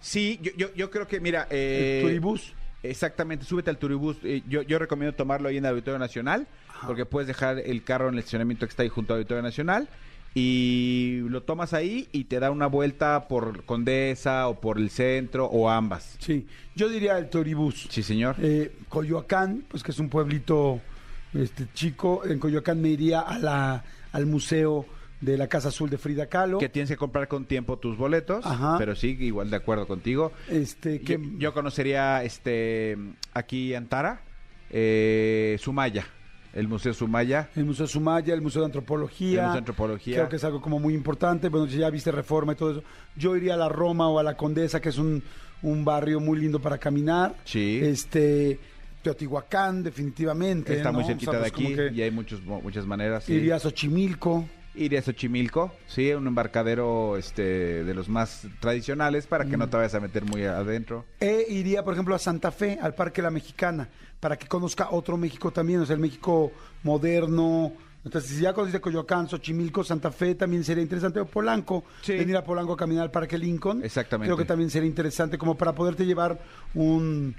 Sí, 0.00 0.38
yo, 0.42 0.52
yo, 0.56 0.74
yo 0.74 0.90
creo 0.90 1.06
que, 1.06 1.20
mira... 1.20 1.46
eh, 1.50 2.00
el 2.02 2.08
Turibús. 2.08 2.54
Exactamente, 2.82 3.44
súbete 3.44 3.70
al 3.70 3.78
turibús. 3.78 4.18
Eh, 4.22 4.42
yo, 4.48 4.62
yo 4.62 4.78
recomiendo 4.78 5.16
tomarlo 5.16 5.48
ahí 5.48 5.56
en 5.56 5.64
el 5.64 5.70
Auditorio 5.70 5.98
Nacional, 5.98 6.46
porque 6.86 7.04
puedes 7.04 7.26
dejar 7.26 7.58
el 7.58 7.82
carro 7.82 8.08
en 8.08 8.14
el 8.14 8.20
estacionamiento 8.20 8.66
que 8.66 8.70
está 8.70 8.82
ahí 8.84 8.88
junto 8.88 9.14
al 9.14 9.18
Auditorio 9.20 9.42
Nacional 9.42 9.88
y 10.34 11.20
lo 11.28 11.42
tomas 11.42 11.72
ahí 11.72 12.08
y 12.12 12.24
te 12.24 12.38
da 12.38 12.50
una 12.50 12.66
vuelta 12.66 13.26
por 13.26 13.64
Condesa 13.64 14.46
o 14.48 14.60
por 14.60 14.78
el 14.78 14.90
centro 14.90 15.46
o 15.46 15.70
ambas. 15.70 16.16
Sí, 16.20 16.46
yo 16.76 16.88
diría 16.88 17.18
el 17.18 17.30
Turibús. 17.30 17.88
Sí, 17.90 18.02
señor. 18.02 18.36
Eh, 18.38 18.76
Coyoacán, 18.88 19.64
pues 19.68 19.82
que 19.82 19.90
es 19.90 19.98
un 19.98 20.10
pueblito 20.10 20.80
este, 21.42 21.66
chico, 21.74 22.22
en 22.24 22.38
Coyoacán 22.38 22.80
me 22.80 22.88
iría 22.88 23.20
a 23.20 23.38
la, 23.38 23.84
al 24.12 24.26
museo 24.26 24.86
de 25.20 25.36
la 25.38 25.48
Casa 25.48 25.68
Azul 25.68 25.90
de 25.90 25.98
Frida 25.98 26.26
Kahlo. 26.26 26.58
Que 26.58 26.68
tienes 26.68 26.90
que 26.90 26.96
comprar 26.96 27.28
con 27.28 27.46
tiempo 27.46 27.78
tus 27.78 27.96
boletos, 27.96 28.44
Ajá. 28.44 28.76
pero 28.78 28.94
sí, 28.94 29.16
igual 29.20 29.50
de 29.50 29.56
acuerdo 29.56 29.86
contigo. 29.86 30.32
Este, 30.48 31.00
que, 31.00 31.14
Yo, 31.14 31.38
yo 31.38 31.54
conocería 31.54 32.22
este 32.22 32.96
aquí 33.32 33.74
Antara, 33.74 34.20
eh, 34.70 35.56
Sumaya, 35.60 36.06
el 36.54 36.68
Museo 36.68 36.94
Sumaya. 36.94 37.50
El 37.54 37.66
Museo 37.66 37.86
Sumaya, 37.86 38.32
el 38.32 38.40
Museo 38.40 38.62
de 38.62 38.66
Antropología. 38.66 39.28
El 39.28 39.36
Museo 39.36 39.52
de 39.52 39.58
Antropología. 39.58 40.16
Creo 40.16 40.28
que 40.28 40.36
es 40.36 40.44
algo 40.44 40.60
como 40.60 40.78
muy 40.78 40.94
importante. 40.94 41.50
Bueno, 41.50 41.66
si 41.66 41.76
ya 41.76 41.90
viste 41.90 42.10
Reforma 42.10 42.54
y 42.54 42.56
todo 42.56 42.70
eso. 42.70 42.82
Yo 43.14 43.36
iría 43.36 43.54
a 43.54 43.56
la 43.58 43.68
Roma 43.68 44.08
o 44.08 44.18
a 44.18 44.22
la 44.22 44.36
Condesa, 44.38 44.80
que 44.80 44.88
es 44.88 44.96
un, 44.96 45.22
un 45.62 45.84
barrio 45.84 46.18
muy 46.18 46.38
lindo 46.38 46.58
para 46.58 46.78
caminar. 46.78 47.34
Sí. 47.44 47.80
Este, 47.82 48.58
Teotihuacán, 49.06 49.84
definitivamente. 49.84 50.76
Está 50.76 50.90
muy 50.90 51.02
¿no? 51.02 51.04
O 51.04 51.06
sea, 51.06 51.14
cerquita 51.14 51.30
pues 51.32 51.42
de 51.42 51.86
aquí 51.88 51.96
y 51.96 52.02
hay 52.02 52.10
muchos, 52.10 52.42
muchas 52.42 52.86
maneras. 52.86 53.22
sí. 53.22 53.34
Iría 53.34 53.54
a 53.54 53.60
Xochimilco. 53.60 54.48
Iría 54.74 54.98
a 54.98 55.02
Xochimilco, 55.02 55.72
sí, 55.86 56.10
un 56.12 56.26
embarcadero 56.26 57.16
este, 57.16 57.84
de 57.84 57.94
los 57.94 58.08
más 58.08 58.46
tradicionales 58.60 59.26
para 59.28 59.44
que 59.46 59.56
no 59.56 59.68
te 59.68 59.76
vayas 59.76 59.94
a 59.94 60.00
meter 60.00 60.24
muy 60.24 60.44
adentro. 60.44 61.04
E 61.20 61.46
iría, 61.48 61.84
por 61.84 61.94
ejemplo, 61.94 62.14
a 62.16 62.18
Santa 62.18 62.50
Fe, 62.50 62.78
al 62.82 62.94
Parque 62.94 63.22
La 63.22 63.30
Mexicana, 63.30 63.88
para 64.18 64.36
que 64.36 64.48
conozca 64.48 64.88
otro 64.90 65.16
México 65.16 65.52
también, 65.52 65.80
o 65.80 65.86
sea, 65.86 65.94
el 65.94 66.00
México 66.00 66.50
moderno. 66.82 67.72
Entonces, 68.04 68.32
si 68.32 68.42
ya 68.42 68.52
conociste 68.52 68.80
Coyoacán, 68.80 69.28
Xochimilco, 69.28 69.82
Santa 69.84 70.10
Fe, 70.10 70.34
también 70.34 70.62
sería 70.62 70.82
interesante. 70.82 71.20
O 71.20 71.26
Polanco, 71.26 71.84
Sí. 72.02 72.12
venir 72.14 72.36
a 72.36 72.44
Polanco 72.44 72.72
a 72.74 72.76
caminar 72.76 73.04
al 73.04 73.10
Parque 73.10 73.38
Lincoln. 73.38 73.82
Exactamente. 73.84 74.26
Creo 74.28 74.36
que 74.36 74.44
también 74.44 74.68
sería 74.68 74.88
interesante 74.88 75.38
como 75.38 75.56
para 75.56 75.74
poderte 75.74 76.04
llevar 76.04 76.38
un, 76.74 77.34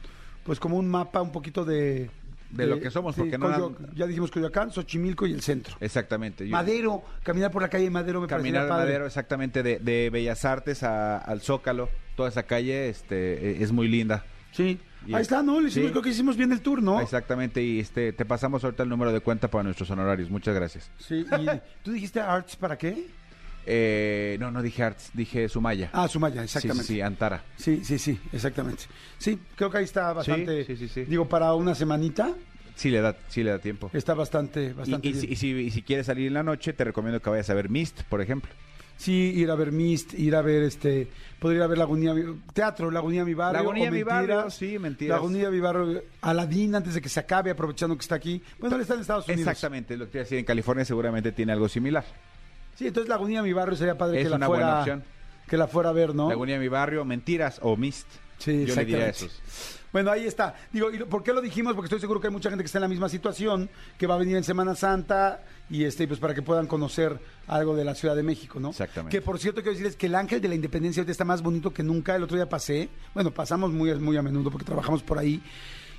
pues 0.48 0.60
como 0.60 0.78
un 0.78 0.90
mapa 0.90 1.22
un 1.22 1.32
poquito 1.32 1.64
de... 1.64 2.10
De 2.50 2.66
lo 2.66 2.80
que 2.80 2.90
somos, 2.90 3.14
porque 3.14 3.38
no 3.38 3.50
han- 3.50 3.76
Ya 3.94 4.08
dijimos 4.08 4.32
Coyoacán, 4.32 4.72
Xochimilco 4.72 5.28
y 5.28 5.34
el 5.34 5.42
centro. 5.42 5.76
Exactamente. 5.82 6.48
Yo- 6.48 6.54
Madero, 6.54 7.04
caminar 7.22 7.52
por 7.52 7.62
la 7.62 7.68
calle 7.70 7.84
de 7.84 7.90
Madero 7.90 8.22
me 8.22 8.28
Caminar 8.28 8.64
de 8.64 8.70
padre. 8.70 8.86
Madero, 8.86 9.06
exactamente, 9.06 9.62
de, 9.64 9.80
de 9.80 10.10
Bellas 10.10 10.46
Artes 10.46 10.82
a- 10.82 11.18
al 11.18 11.42
Zócalo, 11.42 11.90
toda 12.16 12.30
esa 12.30 12.44
calle 12.44 12.88
este, 12.88 13.52
eh, 13.52 13.58
es 13.60 13.74
muy 13.74 13.90
linda. 13.90 14.24
Sí. 14.54 14.80
Y 15.06 15.14
Ahí 15.14 15.22
es- 15.22 15.28
está, 15.28 15.44
¿no? 15.44 15.60
Le 15.60 15.68
hicimos, 15.68 15.88
sí. 15.88 15.92
creo 15.92 16.02
que 16.02 16.10
hicimos 16.10 16.38
bien 16.38 16.54
el 16.54 16.62
tour, 16.62 16.82
¿no? 16.82 17.02
Exactamente, 17.02 17.62
y 17.62 17.82
este, 17.82 18.14
te 18.14 18.24
pasamos 18.24 18.64
ahorita 18.64 18.82
el 18.84 18.90
número 18.90 19.12
de 19.12 19.20
cuenta 19.20 19.50
para 19.50 19.66
nuestros 19.66 19.90
honorarios. 19.92 20.30
Muchas 20.30 20.56
gracias. 20.56 20.90
Sí. 21.00 21.26
Y, 21.30 21.48
¿Tú 21.84 21.92
dijiste 21.92 22.22
arts 22.22 22.56
para 22.56 22.78
qué? 22.78 23.08
Eh, 23.70 24.38
no, 24.40 24.50
no 24.50 24.62
dije 24.62 24.82
Arts, 24.82 25.10
dije 25.14 25.50
Sumaya. 25.50 25.90
Ah, 25.92 26.08
Sumaya, 26.08 26.42
sí, 26.44 26.48
sí, 26.48 26.58
exactamente. 26.58 26.88
sí, 26.88 27.02
Antara. 27.02 27.44
Sí, 27.58 27.82
sí, 27.84 28.00
sí, 28.00 28.18
exactamente. 28.32 28.84
Sí, 29.18 29.38
creo 29.56 29.70
que 29.70 29.80
ahí 29.80 29.84
está 29.84 30.14
bastante. 30.14 30.64
sí, 30.66 30.78
sí, 30.78 30.88
sí. 30.88 31.04
Digo, 31.04 31.28
para 31.28 31.54
una 31.54 31.76
semanita 31.76 32.34
Sí 32.76 32.90
le 32.92 33.02
da, 33.02 33.16
sí 33.28 33.44
le 33.44 33.50
da 33.50 33.60
tiempo. 33.60 33.90
está 33.92 34.14
bastante, 34.14 34.72
bastante 34.72 35.08
y 35.08 35.12
bien. 35.12 35.22
si, 35.22 35.28
y 35.32 35.36
si- 35.36 35.50
y 35.52 35.72
si 35.72 35.82
quieres 35.82 36.06
salir 36.06 36.28
en 36.28 36.36
la 36.36 36.44
noche, 36.44 36.72
te 36.74 36.84
recomiendo 36.86 37.20
que 37.22 37.30
vayas 37.30 37.50
a 37.50 37.54
ver 37.56 37.70
Mist, 37.70 38.04
por 38.04 38.22
ejemplo. 38.22 38.52
Sí, 38.98 39.34
ir 39.36 39.52
a 39.52 39.56
ver 39.56 39.72
Mist, 39.72 40.14
ir 40.14 40.36
a 40.36 40.42
ver 40.42 40.64
este, 40.64 41.08
podría 41.40 41.58
ir 41.58 41.64
a 41.64 41.68
ver 41.68 41.78
Lagunía, 41.80 42.16
teatro, 42.54 42.90
Lagunía 42.90 43.26
Mi 43.26 43.34
Barrio. 43.34 43.62
Lagunía 43.64 43.92
Mi. 43.92 44.02
Barrio, 44.04 44.50
sí, 44.50 44.80
Mentiras. 44.80 45.18
Lagunía 45.18 45.50
Mi 45.52 45.60
Barrio, 45.60 46.04
Aladín, 46.22 46.74
antes 46.74 46.94
de 46.96 47.02
que 47.02 47.10
se 47.10 47.20
acabe, 47.20 47.52
aprovechando 47.52 47.96
que 47.98 48.02
está 48.02 48.16
aquí. 48.16 48.42
Bueno, 48.60 48.76
él 48.76 48.82
está 48.84 48.94
en 48.96 49.02
Estados 49.02 49.28
Unidos. 49.28 49.42
Exactamente, 49.42 49.98
lo 49.98 50.06
que 50.06 50.12
te 50.14 50.18
iba 50.20 50.22
a 50.22 50.26
decir, 50.26 50.38
en 50.40 50.46
California 50.46 50.86
seguramente 50.86 51.32
tiene 51.32 51.52
algo 51.52 51.68
similar. 51.70 52.06
Sí, 52.78 52.88
entonces 52.88 53.10
Lagunía 53.10 53.42
Mi 53.42 53.54
Barrio 53.54 53.76
sería 53.76 53.98
padre 53.98 54.20
Es 54.20 54.26
que 54.26 54.30
la 54.30 54.36
una 54.36 54.48
buena 54.48 54.66
fuera, 54.66 54.80
opción. 54.80 55.04
que 55.48 55.58
la 55.58 55.68
fuera 55.68 55.90
a 55.90 55.94
ver, 55.94 56.14
¿no? 56.14 56.30
Lagunía 56.30 56.60
Mi 56.60 56.68
Barrio, 56.68 57.04
Mentiras 57.06 57.60
o 57.64 57.76
Mist. 57.76 58.08
Sí, 58.38 58.66
Yo 58.66 58.76
le 58.76 58.86
diría 58.86 59.10
esos. 59.10 59.42
Bueno, 59.92 60.12
ahí 60.12 60.26
está. 60.28 60.54
Digo, 60.72 60.92
¿y 60.92 61.00
¿por 61.00 61.24
qué 61.24 61.34
lo 61.34 61.42
dijimos? 61.42 61.74
Porque 61.74 61.88
estoy 61.88 62.00
seguro 62.00 62.20
que 62.20 62.28
hay 62.28 62.34
mucha 62.34 62.50
gente 62.50 62.62
que 62.62 62.68
está 62.68 62.78
en 62.78 62.84
la 62.84 62.88
misma 62.88 63.10
situación, 63.10 63.68
que 63.98 64.06
va 64.06 64.14
a 64.14 64.18
venir 64.20 64.36
en 64.36 64.44
Semana 64.44 64.76
Santa 64.76 65.44
y 65.72 65.86
este, 65.86 66.08
pues 66.08 66.20
para 66.20 66.36
que 66.36 66.44
puedan 66.44 66.68
conocer 66.68 67.18
algo 67.48 67.76
de 67.76 67.84
la 67.84 67.96
Ciudad 67.96 68.16
de 68.16 68.22
México, 68.22 68.60
¿no? 68.60 68.70
Exactamente. 68.70 69.18
Que 69.18 69.24
por 69.24 69.40
cierto 69.40 69.62
quiero 69.62 69.72
decirles 69.72 69.96
que 69.96 70.06
el 70.06 70.14
Ángel 70.14 70.40
de 70.40 70.50
la 70.50 70.56
Independencia 70.56 71.02
ahorita 71.02 71.12
está 71.14 71.26
más 71.26 71.42
bonito 71.42 71.74
que 71.74 71.82
nunca. 71.82 72.16
El 72.16 72.22
otro 72.22 72.36
día 72.38 72.48
pasé, 72.48 72.90
bueno, 73.16 73.32
pasamos 73.32 73.72
muy, 73.72 73.96
muy 73.96 74.18
a 74.18 74.22
menudo 74.22 74.52
porque 74.52 74.66
trabajamos 74.66 75.02
por 75.02 75.18
ahí 75.18 75.42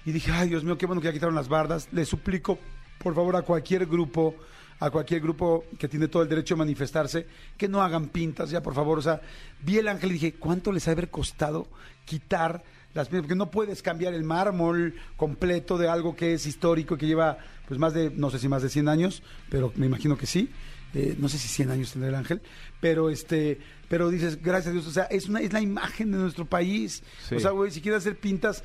y 0.05 0.13
dije, 0.13 0.31
ay 0.31 0.49
Dios 0.51 0.63
mío, 0.63 0.79
qué 0.79 0.87
bueno 0.87 1.01
que 1.01 1.07
ya 1.07 1.13
quitaron 1.13 1.35
las 1.35 1.49
bardas. 1.49 1.89
Les 1.91 2.09
suplico, 2.09 2.57
por 2.99 3.17
favor, 3.17 3.35
a 3.35 3.43
cualquier 3.43 3.87
grupo 3.87 4.37
a 4.81 4.91
cualquier 4.91 5.21
grupo 5.21 5.65
que 5.79 5.89
tiene 5.89 6.09
todo 6.09 6.23
el 6.23 6.29
derecho 6.29 6.55
de 6.55 6.59
manifestarse, 6.59 7.27
que 7.57 7.69
no 7.69 7.83
hagan 7.83 8.09
pintas 8.09 8.51
ya, 8.51 8.63
por 8.63 8.75
favor. 8.75 8.99
O 8.99 9.03
sea, 9.03 9.21
vi 9.63 9.79
el 9.79 9.89
ángel 9.89 10.11
y 10.11 10.15
dije, 10.15 10.35
¿cuánto 10.35 10.73
les 10.73 10.87
ha 10.87 10.91
de 10.91 10.93
haber 10.93 11.11
costado 11.11 11.69
quitar 12.05 12.63
las 12.95 13.09
pintas? 13.09 13.23
Porque 13.23 13.35
no 13.35 13.51
puedes 13.51 13.83
cambiar 13.83 14.15
el 14.15 14.25
mármol 14.25 14.95
completo 15.17 15.79
de 15.79 15.89
algo 15.89 16.15
que 16.15 16.35
es 16.35 16.47
histórico 16.47 16.95
y 16.95 16.99
que 16.99 17.07
lleva, 17.07 17.39
pues, 17.67 17.79
más 17.81 17.93
de, 17.93 18.11
no 18.11 18.31
sé 18.31 18.39
si 18.39 18.49
más 18.49 18.63
de 18.63 18.69
100 18.69 18.89
años, 18.89 19.23
pero 19.51 19.73
me 19.77 19.87
imagino 19.87 20.17
que 20.17 20.27
sí. 20.27 20.51
Eh, 20.95 21.17
no 21.19 21.29
sé 21.29 21.37
si 21.37 21.49
100 21.49 21.71
años 21.71 21.93
tendrá 21.93 22.09
el 22.09 22.15
ángel, 22.15 22.41
pero 22.81 23.11
este, 23.11 23.61
pero 23.89 24.09
dices, 24.09 24.43
gracias 24.43 24.69
a 24.69 24.73
Dios, 24.73 24.87
o 24.87 24.91
sea, 24.91 25.05
es 25.05 25.29
una, 25.29 25.41
es 25.41 25.53
la 25.53 25.61
imagen 25.61 26.11
de 26.13 26.17
nuestro 26.17 26.47
país. 26.47 27.03
Sí. 27.29 27.35
O 27.35 27.41
sea, 27.41 27.51
güey, 27.51 27.71
si 27.71 27.83
quieres 27.83 27.99
hacer 27.99 28.17
pintas, 28.17 28.65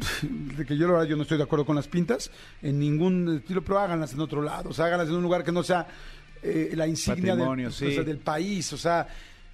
de 0.22 0.64
que 0.64 0.76
yo 0.76 0.86
la 0.86 0.94
verdad 0.94 1.08
yo 1.08 1.16
no 1.16 1.22
estoy 1.22 1.38
de 1.38 1.44
acuerdo 1.44 1.64
con 1.64 1.76
las 1.76 1.88
pintas 1.88 2.30
en 2.62 2.78
ningún 2.78 3.36
estilo, 3.36 3.62
pero 3.62 3.78
háganlas 3.78 4.12
en 4.12 4.20
otro 4.20 4.42
lado, 4.42 4.70
o 4.70 4.72
sea, 4.72 4.86
háganlas 4.86 5.08
en 5.08 5.14
un 5.14 5.22
lugar 5.22 5.44
que 5.44 5.52
no 5.52 5.62
sea 5.62 5.86
eh, 6.42 6.72
la 6.74 6.86
insignia 6.86 7.32
del, 7.32 7.40
Patrimonio, 7.40 7.70
sí. 7.70 7.86
o 7.86 7.90
sea, 7.90 8.02
del 8.02 8.18
país, 8.18 8.72
o 8.72 8.78
sea, 8.78 9.06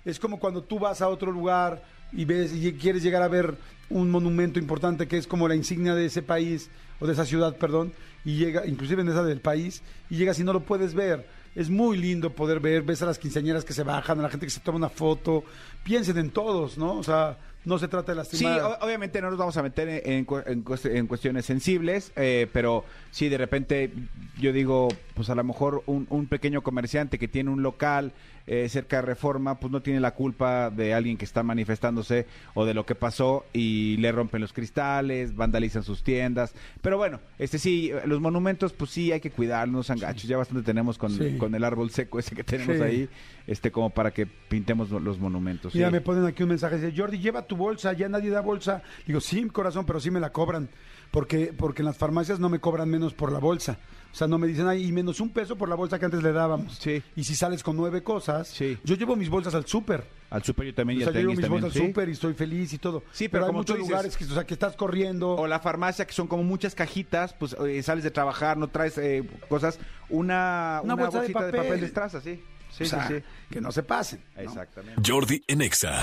es 0.04 0.18
como 0.18 0.38
cuando 0.38 0.62
tú 0.62 0.78
vas 0.78 1.02
a 1.02 1.08
otro 1.08 1.30
lugar 1.30 1.82
y 2.12 2.24
ves 2.24 2.54
y 2.54 2.72
quieres 2.72 3.02
llegar 3.02 3.22
a 3.22 3.28
ver 3.28 3.56
un 3.90 4.10
monumento 4.10 4.58
importante 4.58 5.06
que 5.06 5.18
es 5.18 5.26
como 5.26 5.48
la 5.48 5.54
insignia 5.54 5.94
de 5.94 6.06
ese 6.06 6.22
país 6.22 6.70
o 7.00 7.06
de 7.06 7.12
esa 7.12 7.24
ciudad, 7.24 7.56
perdón, 7.56 7.92
y 8.24 8.36
llega, 8.36 8.66
inclusive 8.66 9.02
en 9.02 9.08
esa 9.08 9.22
del 9.22 9.40
país, 9.40 9.82
y 10.10 10.16
llegas 10.16 10.38
y 10.38 10.44
no 10.44 10.52
lo 10.52 10.60
puedes 10.60 10.94
ver. 10.94 11.26
Es 11.54 11.70
muy 11.70 11.96
lindo 11.96 12.32
poder 12.32 12.60
ver, 12.60 12.82
ves 12.82 13.02
a 13.02 13.06
las 13.06 13.18
quinceañeras 13.18 13.64
que 13.64 13.72
se 13.72 13.82
bajan, 13.82 14.18
a 14.18 14.22
la 14.22 14.30
gente 14.30 14.46
que 14.46 14.50
se 14.50 14.60
toma 14.60 14.78
una 14.78 14.88
foto, 14.88 15.44
piensen 15.82 16.18
en 16.18 16.30
todos, 16.30 16.76
¿no? 16.76 16.98
O 16.98 17.02
sea, 17.02 17.38
no 17.64 17.78
se 17.78 17.88
trata 17.88 18.14
de 18.14 18.24
Sí, 18.24 18.44
lastimar. 18.44 18.60
o- 18.62 18.84
obviamente 18.84 19.20
no 19.20 19.30
nos 19.30 19.38
vamos 19.38 19.56
a 19.56 19.62
meter 19.62 19.88
en, 19.88 20.00
en 20.04 20.26
en 20.46 20.64
cuest- 20.64 20.90
en 20.94 21.06
cuestiones 21.06 21.44
sensibles, 21.46 22.12
eh, 22.16 22.46
pero 22.52 22.84
sí, 23.10 23.28
de 23.28 23.36
repente 23.38 23.92
yo 24.38 24.52
digo, 24.52 24.88
pues 25.14 25.28
a 25.30 25.34
lo 25.34 25.44
mejor 25.44 25.82
un 25.86 26.26
pequeño 26.26 26.62
comerciante 26.62 27.18
que 27.18 27.28
tiene 27.28 27.50
un 27.50 27.62
local 27.62 28.12
eh, 28.50 28.66
cerca 28.70 28.96
de 28.96 29.02
Reforma, 29.02 29.60
pues 29.60 29.70
no 29.70 29.82
tiene 29.82 30.00
la 30.00 30.14
culpa 30.14 30.70
de 30.70 30.94
alguien 30.94 31.18
que 31.18 31.26
está 31.26 31.42
manifestándose 31.42 32.26
o 32.54 32.64
de 32.64 32.72
lo 32.72 32.86
que 32.86 32.94
pasó 32.94 33.44
y 33.52 33.98
le 33.98 34.10
rompen 34.10 34.40
los 34.40 34.54
cristales, 34.54 35.36
vandalizan 35.36 35.82
sus 35.82 36.02
tiendas. 36.02 36.54
Pero 36.80 36.96
bueno, 36.96 37.20
este 37.38 37.58
sí, 37.58 37.92
los 38.06 38.20
monumentos, 38.20 38.72
pues 38.72 38.90
sí, 38.90 39.12
hay 39.12 39.20
que 39.20 39.30
cuidarnos, 39.30 39.90
angachos. 39.90 40.24
Ya 40.24 40.38
bastante 40.38 40.64
tenemos 40.64 40.96
con, 40.96 41.10
Sí. 41.12 41.36
con 41.36 41.54
el 41.54 41.62
árbol 41.62 41.90
seco 41.90 42.18
ese 42.18 42.34
que 42.34 42.42
tenemos 42.42 42.76
Sí. 42.78 42.82
ahí, 42.82 43.08
este 43.46 43.70
como 43.70 43.90
para 43.90 44.10
que 44.12 44.24
pintemos 44.26 44.90
los 44.90 45.18
monumentos. 45.18 45.74
Mira, 45.74 45.90
me 45.90 46.00
ponen 46.00 46.24
aquí 46.24 46.42
un 46.42 46.48
mensaje, 46.48 46.78
dice, 46.78 46.98
Jordi, 46.98 47.18
lleva 47.18 47.42
tu 47.46 47.54
bolsa, 47.56 47.92
ya 47.92 48.08
nadie 48.08 48.30
da 48.30 48.40
bolsa. 48.40 48.82
Digo, 49.06 49.20
sí, 49.20 49.46
corazón, 49.48 49.84
pero 49.84 50.00
sí 50.00 50.10
me 50.10 50.20
la 50.20 50.30
cobran, 50.32 50.68
porque, 51.10 51.52
porque 51.56 51.82
en 51.82 51.86
las 51.86 51.96
farmacias 51.96 52.38
no 52.40 52.48
me 52.48 52.58
cobran 52.60 52.88
menos 52.88 53.14
por 53.14 53.32
la 53.32 53.38
bolsa. 53.38 53.78
O 54.10 54.14
sea, 54.18 54.26
no 54.26 54.38
me 54.38 54.46
dicen, 54.46 54.66
ay, 54.66 54.86
y 54.86 54.92
menos 54.92 55.20
un 55.20 55.28
peso 55.30 55.56
por 55.56 55.68
la 55.68 55.74
bolsa 55.74 55.98
que 55.98 56.06
antes 56.06 56.22
le 56.22 56.32
dábamos. 56.32 56.76
Sí. 56.78 57.02
Y 57.14 57.24
si 57.24 57.34
sales 57.34 57.62
con 57.62 57.76
nueve 57.76 58.02
cosas, 58.02 58.48
Sí. 58.48 58.78
yo 58.82 58.96
llevo 58.96 59.16
mis 59.16 59.28
bolsas 59.28 59.54
al 59.54 59.66
súper. 59.66 60.06
Al 60.30 60.42
super 60.42 60.66
yo 60.66 60.74
también 60.74 61.00
O 61.00 61.04
sea, 61.04 61.12
yo 61.12 61.20
llevo 61.20 61.32
mis 61.32 61.40
también, 61.42 61.62
bolsas 61.62 61.76
al 61.76 61.82
sí. 61.82 61.88
súper 61.88 62.08
y 62.08 62.12
estoy 62.12 62.32
feliz 62.34 62.72
y 62.72 62.78
todo. 62.78 63.02
Sí, 63.12 63.28
pero 63.28 63.44
hay 63.44 63.48
como 63.48 63.60
muchos 63.60 63.76
dices- 63.76 63.88
lugares 63.90 64.16
que, 64.16 64.24
o 64.24 64.28
sea, 64.28 64.44
que 64.46 64.54
estás 64.54 64.76
corriendo. 64.76 65.30
O 65.36 65.46
la 65.46 65.60
farmacia, 65.60 66.06
que 66.06 66.12
son 66.14 66.26
como 66.26 66.42
muchas 66.42 66.74
cajitas, 66.74 67.34
pues 67.34 67.54
eh, 67.66 67.82
sales 67.82 68.02
de 68.02 68.10
trabajar, 68.10 68.56
no 68.56 68.68
traes 68.68 68.96
eh, 68.98 69.28
cosas. 69.48 69.78
Una, 70.08 70.80
Una 70.82 70.94
una, 70.94 71.02
bolsa 71.04 71.18
de 71.20 71.26
bolsita 71.26 71.44
de 71.44 71.52
papel. 71.52 71.66
papel. 71.66 71.80
de 71.80 71.86
estraza, 71.86 72.20
sí. 72.22 72.42
Sí, 72.70 72.84
o 72.84 72.86
sea, 72.86 73.08
sí, 73.08 73.14
sí. 73.18 73.22
que 73.50 73.60
no 73.60 73.72
se 73.72 73.82
pasen. 73.82 74.20
¿no? 74.36 74.42
Exactamente. 74.42 75.02
Jordi 75.10 75.42
en 75.46 75.62
Exa. 75.62 76.00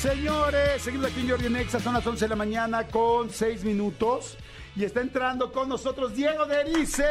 Señores, 0.00 0.82
seguimos 0.82 1.08
aquí 1.08 1.22
en 1.22 1.30
Jordi 1.30 1.48
Nexa, 1.48 1.80
son 1.80 1.94
las 1.94 2.06
11 2.06 2.26
de 2.26 2.28
la 2.28 2.36
mañana 2.36 2.86
con 2.86 3.30
6 3.30 3.64
minutos. 3.64 4.36
Y 4.76 4.84
está 4.84 5.00
entrando 5.00 5.50
con 5.50 5.68
nosotros 5.68 6.14
Diego 6.14 6.46
Derice. 6.46 7.02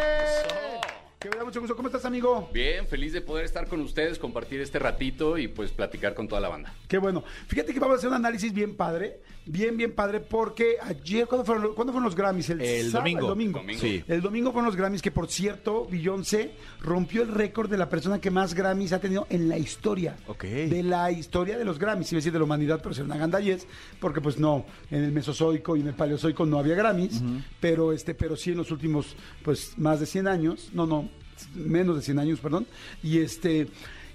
Que 1.19 1.31
me 1.31 1.35
da 1.37 1.43
mucho 1.45 1.59
gusto. 1.59 1.75
¿Cómo 1.75 1.87
estás, 1.87 2.05
amigo? 2.05 2.47
Bien, 2.53 2.85
feliz 2.85 3.11
de 3.11 3.21
poder 3.21 3.43
estar 3.43 3.67
con 3.67 3.81
ustedes, 3.81 4.19
compartir 4.19 4.61
este 4.61 4.77
ratito 4.77 5.35
y 5.39 5.47
pues 5.47 5.71
platicar 5.71 6.13
con 6.13 6.27
toda 6.27 6.39
la 6.39 6.47
banda. 6.49 6.75
Qué 6.87 6.99
bueno. 6.99 7.23
Fíjate 7.47 7.73
que 7.73 7.79
vamos 7.79 7.95
a 7.95 7.97
hacer 7.97 8.09
un 8.09 8.15
análisis 8.17 8.53
bien 8.53 8.75
padre. 8.75 9.19
Bien, 9.49 9.75
bien 9.77 9.93
padre, 9.93 10.19
porque 10.19 10.75
ayer, 10.79 11.25
¿cuándo 11.25 11.43
fueron, 11.45 11.63
los- 11.63 11.73
¿cuándo 11.73 11.91
fueron 11.93 12.03
los 12.03 12.15
Grammys? 12.15 12.49
El 12.51 12.91
sábado- 12.91 12.99
domingo. 12.99 13.19
El 13.21 13.27
domingo. 13.29 13.59
Domingo. 13.59 13.79
Sí. 13.81 14.03
El 14.07 14.21
domingo 14.21 14.51
fueron 14.51 14.65
los 14.67 14.75
Grammys, 14.75 15.01
que 15.01 15.09
por 15.09 15.27
cierto, 15.31 15.87
Beyoncé 15.89 16.51
rompió 16.81 17.23
el 17.23 17.29
récord 17.29 17.69
de 17.71 17.77
la 17.77 17.89
persona 17.89 18.19
que 18.21 18.29
más 18.29 18.53
Grammys 18.53 18.91
ha 18.93 18.99
tenido 18.99 19.25
en 19.31 19.47
la 19.49 19.57
historia. 19.57 20.17
Ok. 20.27 20.43
De 20.43 20.83
la 20.83 21.11
historia 21.11 21.57
de 21.57 21.65
los 21.65 21.79
Grammys, 21.79 22.11
iba 22.11 22.17
a 22.17 22.19
decir 22.19 22.33
de 22.33 22.39
la 22.39 22.45
humanidad, 22.45 22.79
pero 22.83 22.91
es 22.91 22.99
una 22.99 23.17
gandallez, 23.17 23.65
porque 23.99 24.21
pues 24.21 24.37
no, 24.37 24.65
en 24.91 25.03
el 25.03 25.11
Mesozoico 25.13 25.75
y 25.77 25.79
en 25.81 25.87
el 25.87 25.93
Paleozoico 25.95 26.45
no 26.45 26.59
había 26.59 26.75
Grammys, 26.75 27.23
pero 27.59 27.91
este, 27.93 28.13
pero 28.13 28.35
sí 28.35 28.51
en 28.51 28.57
los 28.57 28.69
últimos, 28.69 29.15
pues, 29.43 29.77
más 29.79 29.99
de 30.01 30.05
100 30.05 30.27
años, 30.27 30.69
no, 30.73 30.85
no, 30.85 31.07
menos 31.55 31.95
de 31.95 32.01
100 32.01 32.19
años, 32.19 32.39
perdón, 32.39 32.65
y 33.03 33.19
este, 33.19 33.67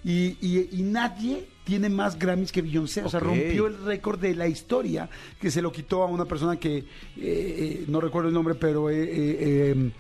y, 0.04 0.36
y- 0.40 0.68
y 0.72 0.82
nadie 0.82 1.46
tiene 1.64 1.88
más 1.88 2.18
Grammys 2.18 2.50
que 2.50 2.60
Beyoncé, 2.62 3.02
o 3.04 3.08
sea, 3.08 3.20
rompió 3.20 3.66
el 3.68 3.84
récord 3.84 4.18
de 4.20 4.34
la 4.34 4.48
historia, 4.48 5.08
que 5.40 5.50
se 5.50 5.62
lo 5.62 5.70
quitó 5.70 6.02
a 6.02 6.06
una 6.06 6.24
persona 6.24 6.56
que, 6.58 6.78
eh, 6.78 6.84
eh, 7.16 7.84
no 7.88 8.00
recuerdo 8.00 8.28
el 8.28 8.34
nombre, 8.34 8.54
pero 8.56 8.90
eh, 8.90 9.02
eh, 9.02 9.72
eh, 9.76 9.90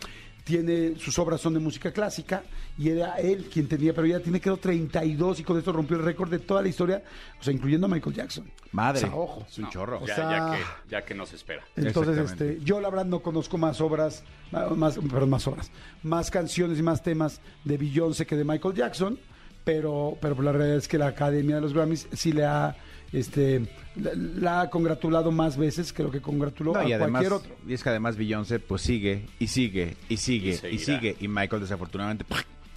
tiene, 0.44 0.94
sus 0.98 1.16
obras 1.20 1.40
son 1.40 1.54
de 1.54 1.60
música 1.60 1.92
clásica, 1.92 2.42
y 2.78 2.88
era 2.88 3.14
él 3.16 3.48
quien 3.52 3.68
tenía, 3.68 3.92
pero 3.94 4.06
ya 4.06 4.20
tiene 4.20 4.40
quedó 4.40 4.56
32 4.56 5.40
y 5.40 5.42
con 5.44 5.58
esto 5.58 5.72
rompió 5.72 5.96
el 5.98 6.02
récord 6.04 6.30
de 6.30 6.38
toda 6.38 6.62
la 6.62 6.68
historia, 6.68 7.02
o 7.38 7.42
sea, 7.42 7.52
incluyendo 7.52 7.86
a 7.86 7.90
Michael 7.90 8.14
Jackson. 8.16 8.50
Madre. 8.72 8.98
O 8.98 9.06
sea, 9.06 9.14
ojo. 9.14 9.46
Es 9.48 9.58
un 9.58 9.68
chorro. 9.68 10.00
O 10.02 10.06
Ya, 10.06 10.14
sea- 10.14 10.30
ya, 10.30 10.56
que, 10.56 10.62
ya 10.90 11.04
que 11.04 11.14
nos 11.14 11.32
espera. 11.32 11.62
Entonces, 11.76 12.18
este, 12.30 12.58
yo 12.64 12.80
la 12.80 12.88
verdad 12.88 13.04
no 13.04 13.20
conozco 13.20 13.58
más 13.58 13.80
obras, 13.80 14.24
más, 14.50 14.96
perdón, 14.98 15.30
más 15.30 15.46
obras, 15.46 15.70
más 16.02 16.30
canciones 16.30 16.78
y 16.78 16.82
más 16.82 17.02
temas 17.02 17.40
de 17.64 17.76
Beyoncé 17.76 18.24
que 18.26 18.36
de 18.36 18.44
Michael 18.44 18.74
Jackson, 18.74 19.18
pero, 19.64 20.16
pero 20.20 20.40
la 20.42 20.52
realidad 20.52 20.78
es 20.78 20.88
que 20.88 20.98
la 20.98 21.08
Academia 21.08 21.56
de 21.56 21.60
los 21.60 21.72
Grammys 21.74 22.08
sí 22.12 22.32
le 22.32 22.44
ha 22.46 22.74
este, 23.12 23.68
la, 23.96 24.12
la 24.14 24.60
ha 24.62 24.70
congratulado 24.70 25.30
más 25.30 25.58
veces 25.58 25.92
que 25.92 26.02
lo 26.02 26.10
que 26.10 26.22
congratuló 26.22 26.72
No, 26.72 26.80
a 26.80 26.88
y 26.88 26.94
además, 26.94 27.10
cualquier 27.26 27.32
otro. 27.34 27.56
y 27.68 27.74
es 27.74 27.82
que 27.82 27.90
además 27.90 28.16
Beyoncé 28.16 28.58
pues 28.58 28.80
sigue 28.80 29.26
y 29.38 29.48
sigue 29.48 29.98
y 30.08 30.16
sigue 30.16 30.58
Y 30.72 30.78
sigue 30.78 31.16
y 31.20 31.28
Michael 31.28 31.60
desafortunadamente 31.60 32.24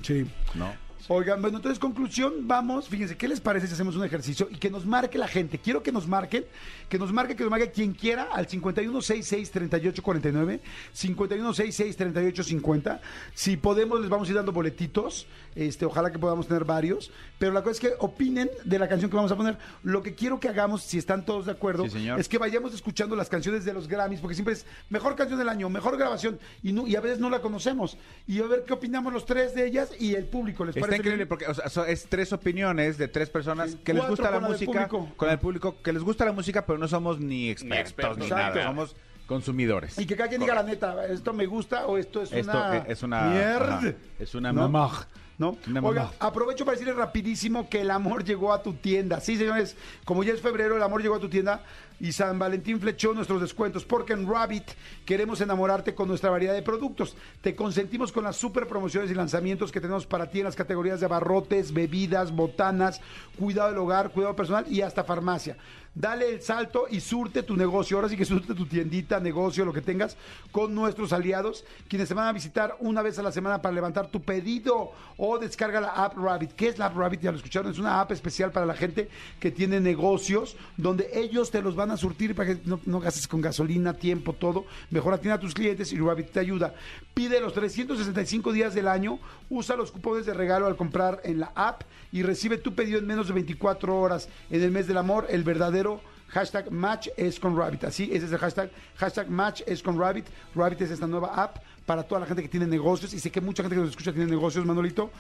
Sí. 0.02 0.26
no. 0.56 0.85
Oigan, 1.08 1.40
bueno, 1.40 1.58
entonces 1.58 1.78
conclusión, 1.78 2.48
vamos, 2.48 2.90
fíjense, 2.90 3.16
¿qué 3.16 3.28
les 3.28 3.40
parece 3.40 3.68
si 3.68 3.74
hacemos 3.74 3.96
un 3.96 4.04
ejercicio 4.04 4.48
y 4.50 4.56
que 4.56 4.72
nos 4.72 4.88
marque 4.88 5.20
la 5.20 5.28
gente? 5.28 5.60
Quiero 5.60 5.84
que 5.84 5.92
nos 5.92 6.08
marquen, 6.08 6.46
que 6.90 6.98
nos 6.98 7.14
marque, 7.14 7.36
que 7.36 7.44
nos 7.44 7.52
marque 7.52 7.70
quien 7.70 7.94
quiera 7.94 8.24
al 8.34 8.48
5166-3849, 8.48 10.62
5166-3850. 10.96 13.00
Si 13.34 13.58
podemos, 13.58 14.00
les 14.02 14.10
vamos 14.10 14.28
a 14.28 14.32
ir 14.32 14.36
dando 14.38 14.52
boletitos, 14.52 15.28
este, 15.56 15.86
ojalá 15.86 16.12
que 16.12 16.18
podamos 16.20 16.48
tener 16.48 16.66
varios, 16.66 17.12
pero 17.38 17.52
la 17.52 17.62
cosa 17.62 17.72
es 17.74 17.80
que 17.80 17.94
opinen 18.00 18.50
de 18.64 18.80
la 18.80 18.88
canción 18.88 19.10
que 19.12 19.18
vamos 19.18 19.32
a 19.32 19.36
poner. 19.36 19.58
Lo 19.84 20.02
que 20.02 20.16
quiero 20.16 20.40
que 20.40 20.50
hagamos, 20.50 20.82
si 20.84 20.98
están 20.98 21.24
todos 21.26 21.46
de 21.46 21.52
acuerdo, 21.52 21.84
Sí, 22.16 22.20
es 22.20 22.28
que 22.28 22.38
vayamos 22.40 22.74
escuchando 22.74 23.16
las 23.16 23.30
canciones 23.30 23.64
de 23.64 23.74
los 23.74 23.88
Grammys, 23.88 24.20
porque 24.22 24.34
siempre 24.36 24.54
es 24.56 24.66
mejor 24.90 25.16
canción 25.16 25.38
del 25.40 25.50
año, 25.50 25.70
mejor 25.70 25.98
grabación, 25.98 26.40
y, 26.64 26.74
no- 26.74 26.88
y 26.88 26.96
a 26.96 27.02
veces 27.02 27.20
no 27.20 27.30
la 27.30 27.42
conocemos. 27.42 27.96
Y 28.28 28.40
a 28.40 28.48
ver 28.48 28.64
qué 28.66 28.74
opinamos 28.74 29.14
los 29.14 29.26
tres 29.26 29.54
de 29.54 29.68
ellas 29.68 29.92
y 30.00 30.16
el 30.16 30.26
público. 30.26 30.66
¿Les 30.66 30.76
Está 30.96 31.08
increíble 31.08 31.26
porque 31.28 31.48
o 31.48 31.54
sea, 31.54 31.70
so- 31.70 31.86
es 31.86 32.06
tres 32.08 32.34
opiniones 32.34 32.98
de 32.98 33.08
tres 33.08 33.30
personas 33.30 33.72
Sí, 33.72 33.78
que 33.84 33.94
les 33.94 34.02
cuatro 34.02 34.12
gusta 34.16 34.24
la 34.24 34.32
con 34.32 34.42
la 34.44 34.48
del 34.50 34.58
música, 34.68 34.88
público. 34.88 35.14
con 35.18 35.30
el 35.30 35.40
público, 35.40 35.76
que 35.82 35.94
les 35.94 36.02
gusta 36.04 36.26
la 36.26 36.32
música, 36.32 36.66
pero 36.66 36.78
no 36.80 36.88
somos 36.88 37.20
ni 37.20 37.50
expertos 37.50 38.18
ni, 38.18 38.26
expertos, 38.26 38.30
nada, 38.30 38.64
somos 38.64 38.96
consumidores. 39.28 39.98
Y 40.00 40.06
que 40.06 40.16
cada 40.16 40.30
quien 40.30 40.42
diga 40.42 40.56
la 40.56 40.64
neta, 40.64 41.06
esto 41.08 41.34
me 41.34 41.46
gusta 41.46 41.88
o 41.88 41.98
esto 41.98 42.22
es 42.22 42.32
Esto 42.32 42.52
una 42.52 42.78
es 42.88 43.04
una 43.04 43.22
mierda. 43.24 43.78
ajá, 43.80 43.94
es 44.20 44.36
una 44.36 44.54
¿No? 44.54 44.62
mamá. 44.70 45.08
¿No? 45.38 45.58
Una 45.68 45.82
Oiga, 45.82 46.12
aprovecho 46.20 46.64
para 46.64 46.78
decirles 46.78 46.96
rapidísimo 46.96 47.68
que 47.70 47.82
el 47.82 47.92
amor 47.92 48.24
llegó 48.24 48.54
a 48.54 48.64
tu 48.64 48.72
tienda. 48.76 49.20
Sí, 49.20 49.36
señores, 49.36 49.76
como 50.06 50.24
ya 50.24 50.32
es 50.32 50.40
febrero, 50.40 50.78
el 50.78 50.82
amor 50.84 51.02
llegó 51.02 51.16
a 51.16 51.20
tu 51.20 51.28
tienda 51.28 51.62
y 52.00 52.12
San 52.12 52.38
Valentín 52.40 52.80
flechó 52.80 53.14
nuestros 53.14 53.42
descuentos 53.42 53.86
porque 53.86 54.14
en 54.14 54.30
Rabbit 54.30 54.66
queremos 55.06 55.42
enamorarte 55.42 55.96
con 55.96 56.08
nuestra 56.08 56.30
variedad 56.30 56.54
de 56.54 56.62
productos. 56.62 57.16
Te 57.42 57.56
consentimos 57.56 58.12
con 58.12 58.24
las 58.24 58.36
super 58.36 58.68
promociones 58.68 59.12
y 59.12 59.14
lanzamientos 59.14 59.72
que 59.72 59.82
tenemos 59.82 60.06
para 60.06 60.30
ti 60.30 60.40
en 60.40 60.46
las 60.46 60.56
categorías 60.56 61.00
de 61.00 61.06
abarrotes, 61.06 61.74
bebidas, 61.74 62.36
botanas, 62.36 63.02
cuidado 63.40 63.70
del 63.70 63.80
hogar, 63.80 64.12
cuidado 64.12 64.36
personal 64.36 64.66
y 64.70 64.82
hasta 64.82 65.04
farmacia. 65.04 65.58
Dale 65.96 66.30
el 66.30 66.42
salto 66.42 66.88
y 66.90 67.00
surte 67.00 67.42
tu 67.42 67.56
negocio. 67.56 67.96
Ahora 67.96 68.10
sí 68.10 68.18
que 68.18 68.26
surte 68.26 68.54
tu 68.54 68.66
tiendita, 68.66 69.22
negocio, 69.22 69.64
lo 69.64 69.72
que 69.72 69.80
tengas, 69.80 70.18
con 70.52 70.76
nuestros 70.76 71.14
aliados, 71.14 71.64
quienes 71.88 72.10
te 72.10 72.14
van 72.14 72.28
a 72.28 72.34
visitar 72.34 72.76
una 72.82 73.02
vez 73.02 73.18
a 73.18 73.24
la 73.24 73.32
semana 73.32 73.62
para 73.62 73.74
levantar 73.74 74.08
tu 74.08 74.22
pedido 74.22 74.92
o 75.16 75.40
descarga 75.40 75.80
la 75.80 75.92
app 75.92 76.18
Rabbit. 76.18 76.52
¿Qué 76.52 76.68
es 76.68 76.78
la 76.78 76.88
app 76.88 76.98
Rabbit? 76.98 77.22
Ya 77.22 77.32
lo 77.32 77.38
escucharon. 77.38 77.72
Es 77.72 77.80
una 77.80 78.02
app 78.02 78.12
especial 78.12 78.52
para 78.52 78.66
la 78.66 78.74
gente 78.74 79.08
que 79.40 79.52
tiene 79.52 79.80
negocios, 79.80 80.58
donde 80.76 81.10
ellos 81.14 81.50
te 81.50 81.62
los 81.62 81.78
van 81.78 81.85
a 81.92 81.98
surtir 81.98 82.36
para 82.36 82.54
que 82.54 82.62
no, 82.66 82.80
no 82.86 83.00
gastes 83.00 83.28
con 83.28 83.42
gasolina, 83.42 83.94
tiempo, 83.94 84.34
todo. 84.34 84.66
Mejor 84.90 85.14
atiende 85.14 85.36
a 85.36 85.40
tus 85.40 85.54
clientes 85.54 85.92
y 85.94 85.98
Rabbit 85.98 86.32
te 86.32 86.40
ayuda. 86.40 86.74
Pide 87.14 87.40
los 87.40 87.54
365 87.54 88.52
días 88.52 88.74
del 88.74 88.88
año, 88.88 89.20
usa 89.50 89.76
los 89.76 89.92
cupones 89.92 90.26
de 90.26 90.34
regalo 90.34 90.68
al 90.68 90.76
comprar 90.76 91.22
en 91.24 91.40
la 91.40 91.52
app 91.56 91.84
y 92.12 92.24
recibe 92.24 92.58
tu 92.58 92.74
pedido 92.74 93.00
en 93.00 93.08
menos 93.08 93.28
de 93.28 93.34
24 93.34 94.00
horas. 94.00 94.30
En 94.50 94.62
el 94.62 94.72
mes 94.72 94.88
del 94.88 94.98
amor, 94.98 95.28
el 95.30 95.44
verdadero 95.44 96.02
hashtag 96.30 96.72
match 96.72 97.08
es 97.18 97.40
con 97.40 97.58
Rabbit. 97.58 97.86
Así, 97.86 98.10
ese 98.12 98.26
es 98.26 98.32
el 98.32 98.38
hashtag. 98.38 98.70
Hashtag 98.98 99.30
match 99.30 99.62
es 99.66 99.82
con 99.82 99.98
Rabbit. 99.98 100.26
Rabbit 100.54 100.82
es 100.82 100.92
esta 100.92 101.08
nueva 101.08 101.28
app 101.36 101.58
para 101.86 102.04
toda 102.04 102.22
la 102.22 102.28
gente 102.28 102.42
que 102.42 102.50
tiene 102.50 102.68
negocios 102.68 103.14
y 103.14 103.20
sé 103.20 103.32
que 103.32 103.42
mucha 103.42 103.64
gente 103.64 103.76
que 103.76 103.82
nos 103.82 103.92
escucha 103.92 104.12
tiene 104.12 104.30
negocios, 104.30 104.66
Manolito. 104.66 105.12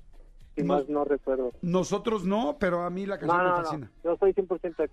Si 0.55 0.63
No. 0.63 0.75
más 0.75 0.89
no 0.89 1.05
recuerdo. 1.05 1.53
Nosotros 1.63 2.25
no, 2.25 2.57
pero 2.59 2.83
a 2.85 2.91
mí 2.91 3.07
la 3.07 3.19
canción 3.19 3.39
No, 3.39 3.45
me 3.45 3.51
no, 3.51 3.57
fascina. 3.57 3.91
no. 4.05 4.11
Yo 4.13 4.17
soy 4.19 4.33
100% 4.33 4.89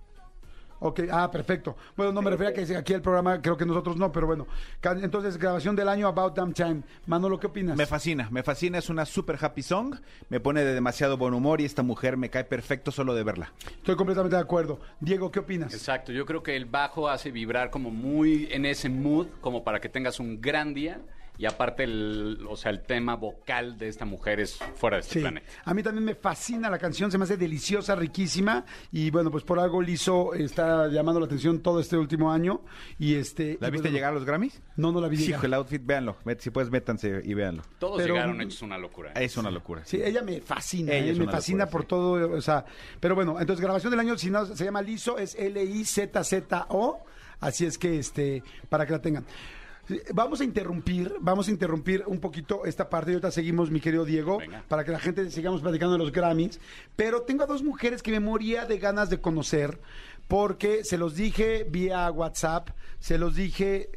Ok, 0.83 1.01
ah, 1.11 1.29
perfecto. 1.29 1.75
Bueno, 1.95 2.11
no 2.11 2.23
me 2.23 2.31
refería 2.31 2.49
a 2.49 2.53
que 2.53 2.75
aquí 2.75 2.93
el 2.93 3.03
programa, 3.03 3.39
creo 3.39 3.55
que 3.55 3.67
nosotros 3.67 3.97
no, 3.97 4.11
pero 4.11 4.25
bueno. 4.25 4.47
Entonces, 4.81 5.37
grabación 5.37 5.75
del 5.75 5.87
año 5.87 6.07
About 6.07 6.33
Damn 6.35 6.53
Time. 6.53 6.81
Manolo, 7.05 7.39
¿qué 7.39 7.45
opinas? 7.45 7.77
Me 7.77 7.85
fascina, 7.85 8.29
me 8.31 8.41
fascina, 8.41 8.79
es 8.79 8.89
una 8.89 9.05
super 9.05 9.37
happy 9.39 9.61
song, 9.61 9.95
me 10.29 10.39
pone 10.39 10.63
de 10.63 10.73
demasiado 10.73 11.17
buen 11.17 11.35
humor 11.35 11.61
y 11.61 11.65
esta 11.65 11.83
mujer 11.83 12.17
me 12.17 12.31
cae 12.31 12.45
perfecto 12.45 12.89
solo 12.89 13.13
de 13.13 13.21
verla. 13.23 13.53
Estoy 13.77 13.95
completamente 13.95 14.35
de 14.37 14.41
acuerdo. 14.41 14.79
Diego, 14.99 15.29
¿qué 15.29 15.41
opinas? 15.41 15.71
Exacto, 15.71 16.11
yo 16.13 16.25
creo 16.25 16.41
que 16.41 16.55
el 16.55 16.65
bajo 16.65 17.07
hace 17.07 17.29
vibrar 17.29 17.69
como 17.69 17.91
muy 17.91 18.47
en 18.51 18.65
ese 18.65 18.89
mood, 18.89 19.27
como 19.39 19.63
para 19.63 19.79
que 19.81 19.87
tengas 19.87 20.19
un 20.19 20.41
gran 20.41 20.73
día. 20.73 20.99
Y 21.37 21.45
aparte, 21.45 21.85
el, 21.85 22.45
o 22.47 22.55
sea, 22.55 22.69
el 22.71 22.81
tema 22.83 23.15
vocal 23.15 23.75
de 23.77 23.87
esta 23.87 24.05
mujer 24.05 24.39
es 24.39 24.57
fuera 24.75 24.97
de 24.97 25.01
este 25.01 25.13
Sí, 25.15 25.19
planeta. 25.21 25.47
a 25.65 25.73
mí 25.73 25.81
también 25.81 26.05
me 26.05 26.13
fascina 26.13 26.69
la 26.69 26.77
canción, 26.77 27.09
se 27.11 27.17
me 27.17 27.23
hace 27.23 27.35
deliciosa, 27.35 27.95
riquísima 27.95 28.63
y 28.91 29.09
bueno, 29.09 29.31
pues 29.31 29.43
por 29.43 29.57
algo 29.59 29.81
Lizo 29.81 30.35
está 30.35 30.87
llamando 30.89 31.19
la 31.19 31.25
atención 31.25 31.61
todo 31.61 31.79
este 31.79 31.97
último 31.97 32.31
año 32.31 32.61
y 32.99 33.15
este... 33.15 33.57
¿La 33.59 33.69
y 33.69 33.71
viste 33.71 33.87
bueno, 33.87 33.95
llegar 33.95 34.11
a 34.11 34.13
los 34.13 34.25
Grammys? 34.25 34.61
No, 34.75 34.91
no 34.91 35.01
la 35.01 35.07
vi 35.07 35.17
Sí, 35.17 35.27
llegar. 35.27 35.45
el 35.45 35.53
outfit, 35.55 35.81
véanlo, 35.83 36.15
si 36.37 36.51
puedes 36.51 36.69
métanse 36.69 37.21
y 37.23 37.33
véanlo. 37.33 37.63
Todos 37.79 37.97
Pero- 38.01 38.13
llegaron 38.13 38.39
hechos 38.41 38.61
una 38.61 38.77
locura. 38.77 39.11
Es 39.13 39.35
una 39.37 39.49
locura. 39.49 39.83
Sí, 39.83 39.99
ella 40.03 40.21
me 40.21 40.41
fascina, 40.41 40.93
Ella 40.93 41.11
eh, 41.13 41.15
me 41.15 41.25
fascina 41.31 41.65
locura, 41.65 41.71
por 41.71 41.81
sí. 41.81 41.87
todo, 41.87 42.37
o 42.37 42.41
sea, 42.41 42.65
pero 42.99 43.15
bueno, 43.15 43.39
entonces 43.39 43.61
grabación 43.63 43.89
del 43.89 43.99
año, 43.99 44.15
si 44.15 44.29
no, 44.29 44.45
se 44.45 44.63
llama 44.63 44.81
Lizo, 44.83 45.17
es 45.17 45.33
L-I-Z-Z-O, 45.35 47.03
así 47.39 47.65
es 47.65 47.77
que, 47.77 47.97
este, 47.99 48.43
para 48.69 48.85
que 48.85 48.91
la 48.91 49.01
tengan. 49.01 49.25
Vamos 50.13 50.41
a 50.41 50.43
interrumpir, 50.43 51.13
vamos 51.19 51.47
a 51.47 51.51
interrumpir 51.51 52.03
un 52.07 52.19
poquito 52.19 52.65
esta 52.65 52.89
parte 52.89 53.11
y 53.11 53.13
ahorita 53.13 53.31
seguimos, 53.31 53.71
mi 53.71 53.79
querido 53.79 54.05
Diego, 54.05 54.37
Venga. 54.37 54.63
para 54.67 54.83
que 54.83 54.91
la 54.91 54.99
gente 54.99 55.29
sigamos 55.31 55.61
platicando 55.61 55.93
de 55.93 55.99
los 55.99 56.11
Grammys, 56.11 56.59
pero 56.95 57.21
tengo 57.21 57.43
a 57.43 57.47
dos 57.47 57.63
mujeres 57.63 58.01
que 58.01 58.11
me 58.11 58.19
moría 58.19 58.65
de 58.65 58.77
ganas 58.77 59.09
de 59.09 59.19
conocer, 59.19 59.79
porque 60.27 60.83
se 60.83 60.97
los 60.97 61.15
dije 61.15 61.65
vía 61.69 62.09
WhatsApp, 62.11 62.69
se 62.99 63.17
los 63.17 63.35
dije 63.35 63.89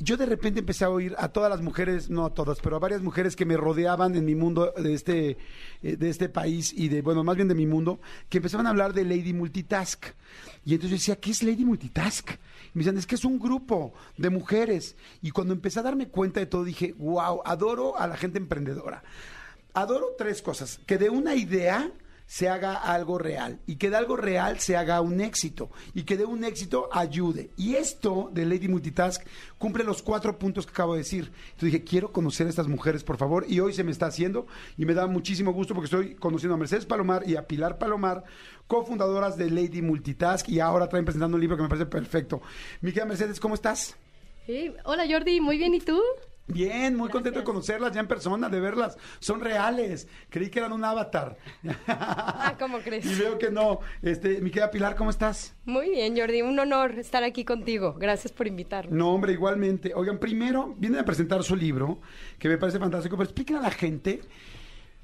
yo 0.00 0.16
de 0.16 0.26
repente 0.26 0.60
empecé 0.60 0.84
a 0.84 0.90
oír 0.90 1.14
a 1.18 1.28
todas 1.28 1.50
las 1.50 1.60
mujeres, 1.60 2.08
no 2.08 2.24
a 2.24 2.32
todas, 2.32 2.60
pero 2.60 2.76
a 2.76 2.78
varias 2.78 3.02
mujeres 3.02 3.34
que 3.34 3.44
me 3.44 3.56
rodeaban 3.56 4.14
en 4.14 4.24
mi 4.24 4.34
mundo 4.34 4.72
de 4.76 4.94
este, 4.94 5.36
eh, 5.82 5.96
de 5.96 6.08
este 6.08 6.28
país 6.28 6.72
y 6.72 6.88
de, 6.88 7.02
bueno, 7.02 7.24
más 7.24 7.34
bien 7.34 7.48
de 7.48 7.54
mi 7.54 7.66
mundo, 7.66 8.00
que 8.28 8.38
empezaban 8.38 8.66
a 8.66 8.70
hablar 8.70 8.92
de 8.92 9.04
Lady 9.04 9.32
Multitask. 9.32 10.06
Y 10.64 10.74
entonces 10.74 10.90
yo 10.90 10.96
decía, 10.96 11.16
¿qué 11.16 11.32
es 11.32 11.42
Lady 11.42 11.64
Multitask? 11.64 12.30
Me 12.74 12.80
decían, 12.80 12.98
es 12.98 13.06
que 13.06 13.14
es 13.14 13.24
un 13.24 13.38
grupo 13.38 13.92
de 14.16 14.30
mujeres. 14.30 14.96
Y 15.22 15.30
cuando 15.30 15.54
empecé 15.54 15.80
a 15.80 15.84
darme 15.84 16.08
cuenta 16.08 16.40
de 16.40 16.46
todo, 16.46 16.64
dije, 16.64 16.94
wow, 16.98 17.42
adoro 17.44 17.98
a 17.98 18.06
la 18.06 18.16
gente 18.16 18.38
emprendedora. 18.38 19.02
Adoro 19.74 20.14
tres 20.16 20.42
cosas. 20.42 20.80
Que 20.86 20.98
de 20.98 21.10
una 21.10 21.34
idea 21.34 21.92
se 22.28 22.50
haga 22.50 22.74
algo 22.74 23.18
real 23.18 23.58
y 23.66 23.76
que 23.76 23.88
de 23.88 23.96
algo 23.96 24.14
real 24.14 24.60
se 24.60 24.76
haga 24.76 25.00
un 25.00 25.22
éxito 25.22 25.70
y 25.94 26.02
que 26.02 26.18
de 26.18 26.26
un 26.26 26.44
éxito 26.44 26.90
ayude. 26.92 27.50
Y 27.56 27.76
esto 27.76 28.30
de 28.32 28.44
Lady 28.44 28.68
Multitask 28.68 29.26
cumple 29.56 29.82
los 29.82 30.02
cuatro 30.02 30.38
puntos 30.38 30.66
que 30.66 30.72
acabo 30.72 30.92
de 30.92 30.98
decir. 30.98 31.24
Entonces 31.24 31.72
dije, 31.72 31.84
quiero 31.84 32.12
conocer 32.12 32.46
a 32.46 32.50
estas 32.50 32.68
mujeres, 32.68 33.02
por 33.02 33.16
favor, 33.16 33.46
y 33.48 33.60
hoy 33.60 33.72
se 33.72 33.82
me 33.82 33.90
está 33.90 34.06
haciendo 34.06 34.46
y 34.76 34.84
me 34.84 34.92
da 34.92 35.06
muchísimo 35.06 35.52
gusto 35.52 35.74
porque 35.74 35.86
estoy 35.86 36.14
conociendo 36.16 36.54
a 36.54 36.58
Mercedes 36.58 36.84
Palomar 36.84 37.26
y 37.26 37.36
a 37.36 37.46
Pilar 37.46 37.78
Palomar, 37.78 38.24
cofundadoras 38.68 39.36
de 39.36 39.50
Lady 39.50 39.82
Multitask 39.82 40.48
y 40.48 40.60
ahora 40.60 40.88
traen 40.88 41.04
presentando 41.04 41.34
un 41.34 41.40
libro 41.40 41.56
que 41.56 41.64
me 41.64 41.68
parece 41.68 41.86
perfecto. 41.86 42.40
Mi 42.80 42.90
querida 42.92 43.06
Mercedes, 43.06 43.40
¿cómo 43.40 43.54
estás? 43.54 43.96
Sí, 44.46 44.72
Hola 44.84 45.04
Jordi, 45.10 45.40
muy 45.40 45.58
bien, 45.58 45.74
¿y 45.74 45.80
tú? 45.80 46.00
Bien, 46.50 46.96
muy 46.96 47.10
contento 47.10 47.40
de 47.40 47.44
conocerlas 47.44 47.92
ya 47.92 48.00
en 48.00 48.08
persona, 48.08 48.48
de 48.48 48.58
verlas. 48.58 48.96
Son 49.18 49.40
reales. 49.40 50.08
Creí 50.30 50.48
que 50.48 50.60
eran 50.60 50.72
un 50.72 50.84
avatar. 50.84 51.36
Ah, 52.40 52.54
¿cómo 52.58 52.78
crees? 52.78 53.04
Y 53.04 53.14
veo 53.16 53.38
que 53.38 53.50
no. 53.50 53.80
Este, 54.02 54.40
mi 54.40 54.50
querida 54.50 54.70
Pilar, 54.70 54.94
¿cómo 54.96 55.10
estás? 55.10 55.54
Muy 55.64 55.90
bien, 55.90 56.16
Jordi, 56.16 56.42
un 56.42 56.58
honor 56.58 56.98
estar 56.98 57.24
aquí 57.24 57.44
contigo. 57.44 57.94
Gracias 57.98 58.32
por 58.32 58.46
invitarme. 58.46 58.96
No, 58.96 59.10
hombre, 59.12 59.32
igualmente. 59.32 59.92
Oigan, 59.94 60.18
primero 60.18 60.74
vienen 60.78 61.00
a 61.00 61.04
presentar 61.04 61.42
su 61.42 61.56
libro, 61.56 62.00
que 62.38 62.48
me 62.48 62.56
parece 62.56 62.78
fantástico, 62.78 63.16
pero 63.16 63.24
expliquen 63.24 63.56
a 63.56 63.62
la 63.62 63.70
gente. 63.70 64.20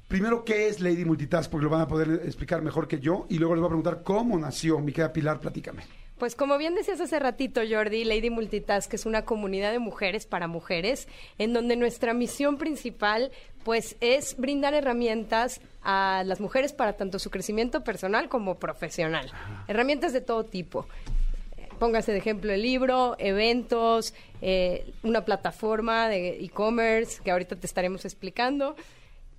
Primero, 0.07 0.45
¿qué 0.45 0.67
es 0.67 0.79
Lady 0.79 1.03
Multitask? 1.03 1.49
Porque 1.49 1.63
lo 1.63 1.69
van 1.69 1.81
a 1.81 1.87
poder 1.87 2.21
explicar 2.25 2.61
mejor 2.61 2.87
que 2.87 2.99
yo. 2.99 3.25
Y 3.29 3.39
luego 3.39 3.55
les 3.55 3.61
voy 3.61 3.67
a 3.67 3.69
preguntar 3.69 4.03
cómo 4.03 4.37
nació. 4.37 4.79
Mi 4.79 4.91
querida 4.91 5.11
Pilar, 5.11 5.39
platícame. 5.39 5.83
Pues 6.17 6.35
como 6.35 6.57
bien 6.57 6.75
decías 6.75 7.01
hace 7.01 7.19
ratito, 7.19 7.61
Jordi, 7.69 8.05
Lady 8.05 8.29
Multitask 8.29 8.93
es 8.93 9.05
una 9.05 9.25
comunidad 9.25 9.73
de 9.73 9.79
mujeres 9.79 10.25
para 10.25 10.47
mujeres, 10.47 11.09
en 11.37 11.51
donde 11.51 11.75
nuestra 11.75 12.13
misión 12.13 12.57
principal 12.57 13.31
pues 13.65 13.97
es 13.99 14.37
brindar 14.37 14.73
herramientas 14.75 15.59
a 15.83 16.23
las 16.25 16.39
mujeres 16.39 16.71
para 16.71 16.93
tanto 16.93 17.19
su 17.19 17.31
crecimiento 17.31 17.83
personal 17.83 18.29
como 18.29 18.55
profesional. 18.55 19.29
Herramientas 19.67 20.13
de 20.13 20.21
todo 20.21 20.45
tipo. 20.45 20.87
Póngase 21.79 22.13
de 22.13 22.19
ejemplo 22.19 22.53
el 22.53 22.61
libro, 22.61 23.17
eventos, 23.19 24.13
eh, 24.41 24.93
una 25.03 25.25
plataforma 25.25 26.07
de 26.07 26.41
e-commerce 26.45 27.21
que 27.23 27.31
ahorita 27.31 27.57
te 27.57 27.67
estaremos 27.67 28.05
explicando. 28.05 28.77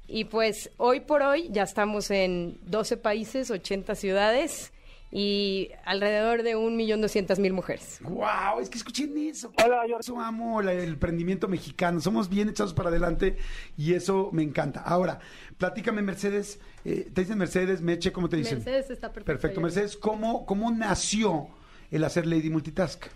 Y 0.08 0.24
pues 0.24 0.70
hoy 0.76 1.00
por 1.00 1.22
hoy 1.22 1.48
ya 1.50 1.62
estamos 1.64 2.10
en 2.10 2.58
12 2.66 2.96
países, 2.96 3.50
80 3.50 3.94
ciudades 3.96 4.72
y 5.10 5.70
alrededor 5.84 6.42
de 6.42 6.56
un 6.56 6.76
millón 6.76 7.00
doscientas 7.00 7.38
mil 7.38 7.52
mujeres. 7.52 7.98
¡Wow! 8.02 8.60
Es 8.60 8.68
que 8.70 8.78
escuchen 8.78 9.16
eso. 9.18 9.52
Hola, 9.64 9.86
yo- 9.88 9.98
Eso 9.98 10.20
amo 10.20 10.60
el 10.60 10.68
emprendimiento 10.68 11.48
mexicano. 11.48 12.00
Somos 12.00 12.28
bien 12.28 12.48
echados 12.48 12.74
para 12.74 12.88
adelante 12.90 13.36
y 13.76 13.94
eso 13.94 14.30
me 14.32 14.42
encanta. 14.42 14.80
Ahora, 14.80 15.18
platícame, 15.58 16.02
Mercedes. 16.02 16.60
eh, 16.84 17.08
¿Te 17.12 17.22
dicen 17.22 17.38
Mercedes, 17.38 17.80
Meche? 17.80 18.12
¿Cómo 18.12 18.28
te 18.28 18.36
dicen? 18.36 18.58
Mercedes 18.58 18.90
está 18.90 19.08
perfecto. 19.12 19.26
Perfecto. 19.32 19.60
Mercedes, 19.60 19.96
¿cómo, 19.96 20.46
¿cómo 20.46 20.70
nació 20.70 21.48
el 21.90 22.04
hacer 22.04 22.26
Lady 22.26 22.50
Multitask? 22.50 23.06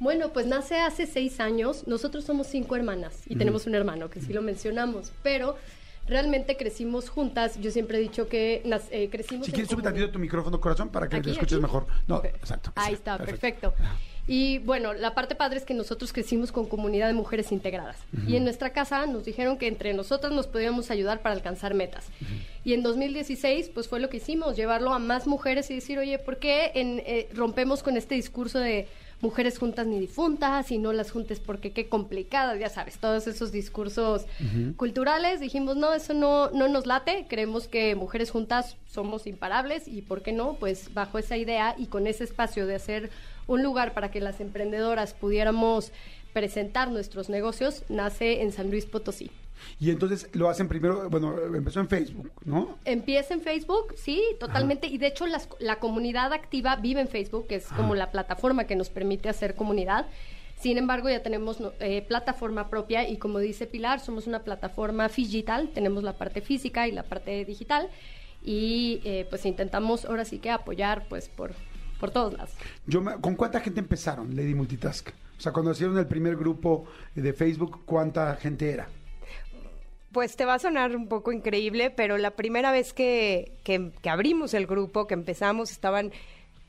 Bueno, 0.00 0.32
pues 0.32 0.46
nace 0.46 0.80
hace 0.80 1.06
seis 1.06 1.38
años. 1.38 1.86
Nosotros 1.86 2.24
somos 2.24 2.48
cinco 2.48 2.74
hermanas 2.74 3.22
y 3.28 3.36
tenemos 3.36 3.66
un 3.66 3.76
hermano, 3.76 4.10
que 4.10 4.20
sí 4.20 4.32
lo 4.32 4.42
mencionamos, 4.42 5.12
pero 5.22 5.56
realmente 6.06 6.56
crecimos 6.56 7.08
juntas. 7.08 7.58
Yo 7.60 7.70
siempre 7.70 7.98
he 7.98 8.00
dicho 8.00 8.28
que 8.28 8.62
nas- 8.64 8.88
eh, 8.90 9.08
crecimos. 9.10 9.46
Si 9.46 9.52
quieres, 9.52 9.70
sube 9.70 9.82
tantito 9.82 10.10
tu 10.10 10.18
micrófono, 10.18 10.60
corazón, 10.60 10.88
para 10.90 11.08
que 11.08 11.16
¿Aquí, 11.16 11.24
te 11.24 11.30
escuches 11.32 11.54
aquí? 11.54 11.62
mejor. 11.62 11.86
No, 12.06 12.16
Ok. 12.16 12.24
exacto. 12.26 12.72
Ahí 12.74 12.88
sí, 12.88 12.94
está, 12.94 13.18
perfecto. 13.18 13.74
Y 14.28 14.58
bueno, 14.58 14.92
la 14.92 15.14
parte 15.16 15.34
padre 15.34 15.58
es 15.58 15.64
que 15.64 15.74
nosotros 15.74 16.12
crecimos 16.12 16.52
con 16.52 16.66
comunidad 16.68 17.08
de 17.08 17.12
mujeres 17.12 17.50
integradas. 17.50 17.96
Y 18.28 18.36
en 18.36 18.44
nuestra 18.44 18.70
casa 18.72 19.04
nos 19.06 19.24
dijeron 19.24 19.58
que 19.58 19.66
entre 19.66 19.94
nosotras 19.94 20.32
nos 20.32 20.46
podíamos 20.46 20.92
ayudar 20.92 21.22
para 21.22 21.34
alcanzar 21.34 21.74
metas. 21.74 22.06
Y 22.64 22.72
en 22.74 22.84
2016, 22.84 23.70
pues 23.74 23.88
fue 23.88 23.98
lo 23.98 24.08
que 24.08 24.18
hicimos, 24.18 24.54
llevarlo 24.56 24.94
a 24.94 25.00
más 25.00 25.26
mujeres 25.26 25.70
y 25.72 25.74
decir, 25.74 25.98
oye, 25.98 26.20
¿por 26.20 26.38
qué 26.38 26.70
en- 26.74 27.02
eh, 27.04 27.28
rompemos 27.34 27.82
con 27.82 27.96
este 27.96 28.14
discurso 28.14 28.60
de 28.60 28.86
mujeres 29.22 29.56
juntas 29.56 29.86
ni 29.86 29.98
difuntas 29.98 30.70
y 30.70 30.78
no 30.78 30.92
las 30.92 31.10
juntes 31.12 31.40
porque 31.40 31.72
qué 31.72 31.88
complicadas, 31.88 32.58
ya 32.58 32.68
sabes, 32.68 32.98
todos 32.98 33.26
esos 33.26 33.52
discursos 33.52 34.26
culturales. 34.76 35.40
Dijimos, 35.40 35.76
no, 35.76 35.94
eso 35.94 36.12
no, 36.12 36.50
no 36.50 36.68
nos 36.68 36.86
late, 36.86 37.26
creemos 37.28 37.68
que 37.68 37.94
mujeres 37.94 38.30
juntas 38.30 38.76
somos 38.86 39.26
imparables 39.26 39.88
y 39.88 40.02
por 40.02 40.22
qué 40.22 40.32
no, 40.32 40.54
pues 40.54 40.92
bajo 40.92 41.18
esa 41.18 41.36
idea 41.36 41.74
y 41.78 41.86
con 41.86 42.06
ese 42.06 42.24
espacio 42.24 42.66
de 42.66 42.74
hacer 42.74 43.10
un 43.46 43.62
lugar 43.62 43.94
para 43.94 44.10
que 44.10 44.20
las 44.20 44.40
emprendedoras 44.40 45.14
pudiéramos 45.14 45.92
presentar 46.32 46.90
nuestros 46.90 47.28
negocios, 47.28 47.84
nace 47.88 48.42
en 48.42 48.52
San 48.52 48.70
Luis 48.70 48.86
Potosí. 48.86 49.30
Y 49.80 49.90
entonces 49.90 50.28
lo 50.32 50.48
hacen 50.48 50.68
primero, 50.68 51.08
bueno, 51.10 51.34
empezó 51.54 51.80
en 51.80 51.88
Facebook, 51.88 52.30
¿no? 52.44 52.78
Empieza 52.84 53.34
en 53.34 53.40
Facebook, 53.40 53.94
sí, 53.96 54.22
totalmente. 54.38 54.86
Y 54.86 54.98
de 54.98 55.08
hecho 55.08 55.26
las- 55.26 55.48
la 55.60 55.76
comunidad 55.80 56.32
activa 56.32 56.76
vive 56.76 57.00
en 57.00 57.08
Facebook, 57.08 57.46
que 57.46 57.56
es 57.56 57.66
como 57.68 57.94
la 57.94 58.10
plataforma 58.10 58.64
que 58.64 58.76
nos 58.76 58.90
permite 58.90 59.28
hacer 59.28 59.54
comunidad. 59.54 60.06
Sin 60.60 60.78
embargo, 60.78 61.08
ya 61.10 61.22
tenemos 61.24 61.58
eh, 61.80 62.02
plataforma 62.06 62.68
propia 62.70 63.08
y 63.08 63.16
como 63.16 63.40
dice 63.40 63.66
Pilar, 63.66 63.98
somos 63.98 64.28
una 64.28 64.40
plataforma 64.44 65.08
digital, 65.08 65.70
tenemos 65.74 66.04
la 66.04 66.12
parte 66.12 66.40
física 66.40 66.86
y 66.86 66.92
la 66.92 67.02
parte 67.02 67.44
digital 67.44 67.88
y 68.44 69.00
eh, 69.04 69.26
pues 69.28 69.44
intentamos 69.46 70.04
ahora 70.04 70.24
sí 70.24 70.38
que 70.38 70.50
apoyar 70.50 71.06
pues 71.08 71.28
por, 71.28 71.52
por 72.00 72.10
todos 72.10 72.32
lados. 72.34 72.50
Yo 72.86 73.00
me- 73.00 73.16
¿Con 73.20 73.34
cuánta 73.36 73.60
gente 73.60 73.80
empezaron 73.80 74.34
Lady 74.36 74.54
Multitask? 74.54 75.08
O 75.36 75.40
sea, 75.40 75.52
cuando 75.52 75.72
hicieron 75.72 75.98
el 75.98 76.06
primer 76.06 76.36
grupo 76.36 76.84
de 77.16 77.32
Facebook, 77.32 77.80
¿cuánta 77.84 78.34
gente 78.36 78.70
era? 78.70 78.88
Pues 80.12 80.36
te 80.36 80.44
va 80.44 80.54
a 80.54 80.58
sonar 80.58 80.94
un 80.94 81.08
poco 81.08 81.32
increíble, 81.32 81.90
pero 81.90 82.18
la 82.18 82.32
primera 82.32 82.70
vez 82.70 82.92
que, 82.92 83.52
que- 83.64 83.90
que 84.02 84.10
abrimos 84.10 84.52
el 84.54 84.66
grupo, 84.66 85.06
que 85.06 85.14
empezamos, 85.14 85.70
estaban 85.70 86.12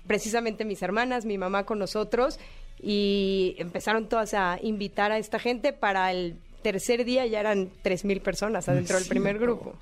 precisamente 0.07 0.63
mis 0.65 0.81
hermanas, 0.81 1.25
mi 1.25 1.37
mamá 1.37 1.65
con 1.65 1.79
nosotros, 1.79 2.39
y 2.81 3.55
empezaron 3.57 4.07
todas 4.07 4.33
a 4.33 4.59
invitar 4.61 5.11
a 5.11 5.17
esta 5.17 5.39
gente. 5.39 5.73
Para 5.73 6.11
el 6.11 6.35
tercer 6.61 7.03
día 7.05 7.25
ya 7.25 7.39
eran 7.41 7.69
tres 7.81 8.05
mil 8.05 8.21
personas 8.21 8.69
adentro 8.69 8.97
del 8.97 9.07
primer 9.07 9.39
grupo. 9.39 9.75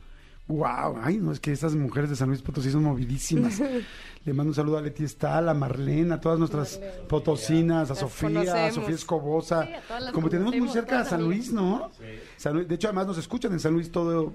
Wow, 0.48 0.98
ay, 1.02 1.18
no, 1.18 1.32
es 1.32 1.40
que 1.40 1.52
estas 1.54 1.76
mujeres 1.76 2.10
de 2.10 2.16
San 2.18 2.28
Luis 2.28 2.42
Potosí 2.42 2.70
son 2.72 2.84
movidísimas. 2.84 3.60
Le 4.26 4.34
mando 4.34 4.50
un 4.52 4.56
saludo 4.56 4.78
a 4.78 4.82
Leti 4.82 5.04
Estal, 5.06 5.48
a 5.48 5.54
Marlene, 5.54 6.14
a 6.14 6.20
todas 6.20 6.38
nuestras 6.40 6.80
potosinas, 7.08 7.90
a 7.90 7.94
Las 7.94 8.00
Sofía, 8.00 8.66
a. 8.66 8.72
Sofía 8.72 8.96
Escobosa. 8.96 9.64
Sí, 9.66 9.72
a 10.08 10.12
Como 10.12 10.30
tenemos 10.30 10.54
muy 10.56 10.68
cerca 10.68 11.00
a 11.00 11.06
San. 11.06 11.24
Luis, 11.24 11.54
¿no? 11.54 11.90
San 12.38 12.54
Luis- 12.56 12.68
de 12.68 12.76
hecho, 12.76 12.88
además 12.90 13.08
nos 13.08 13.18
escuchan 13.18 13.54
en 13.54 13.60
San 13.60 13.74
Luis 13.74 13.92
todo, 13.92 14.34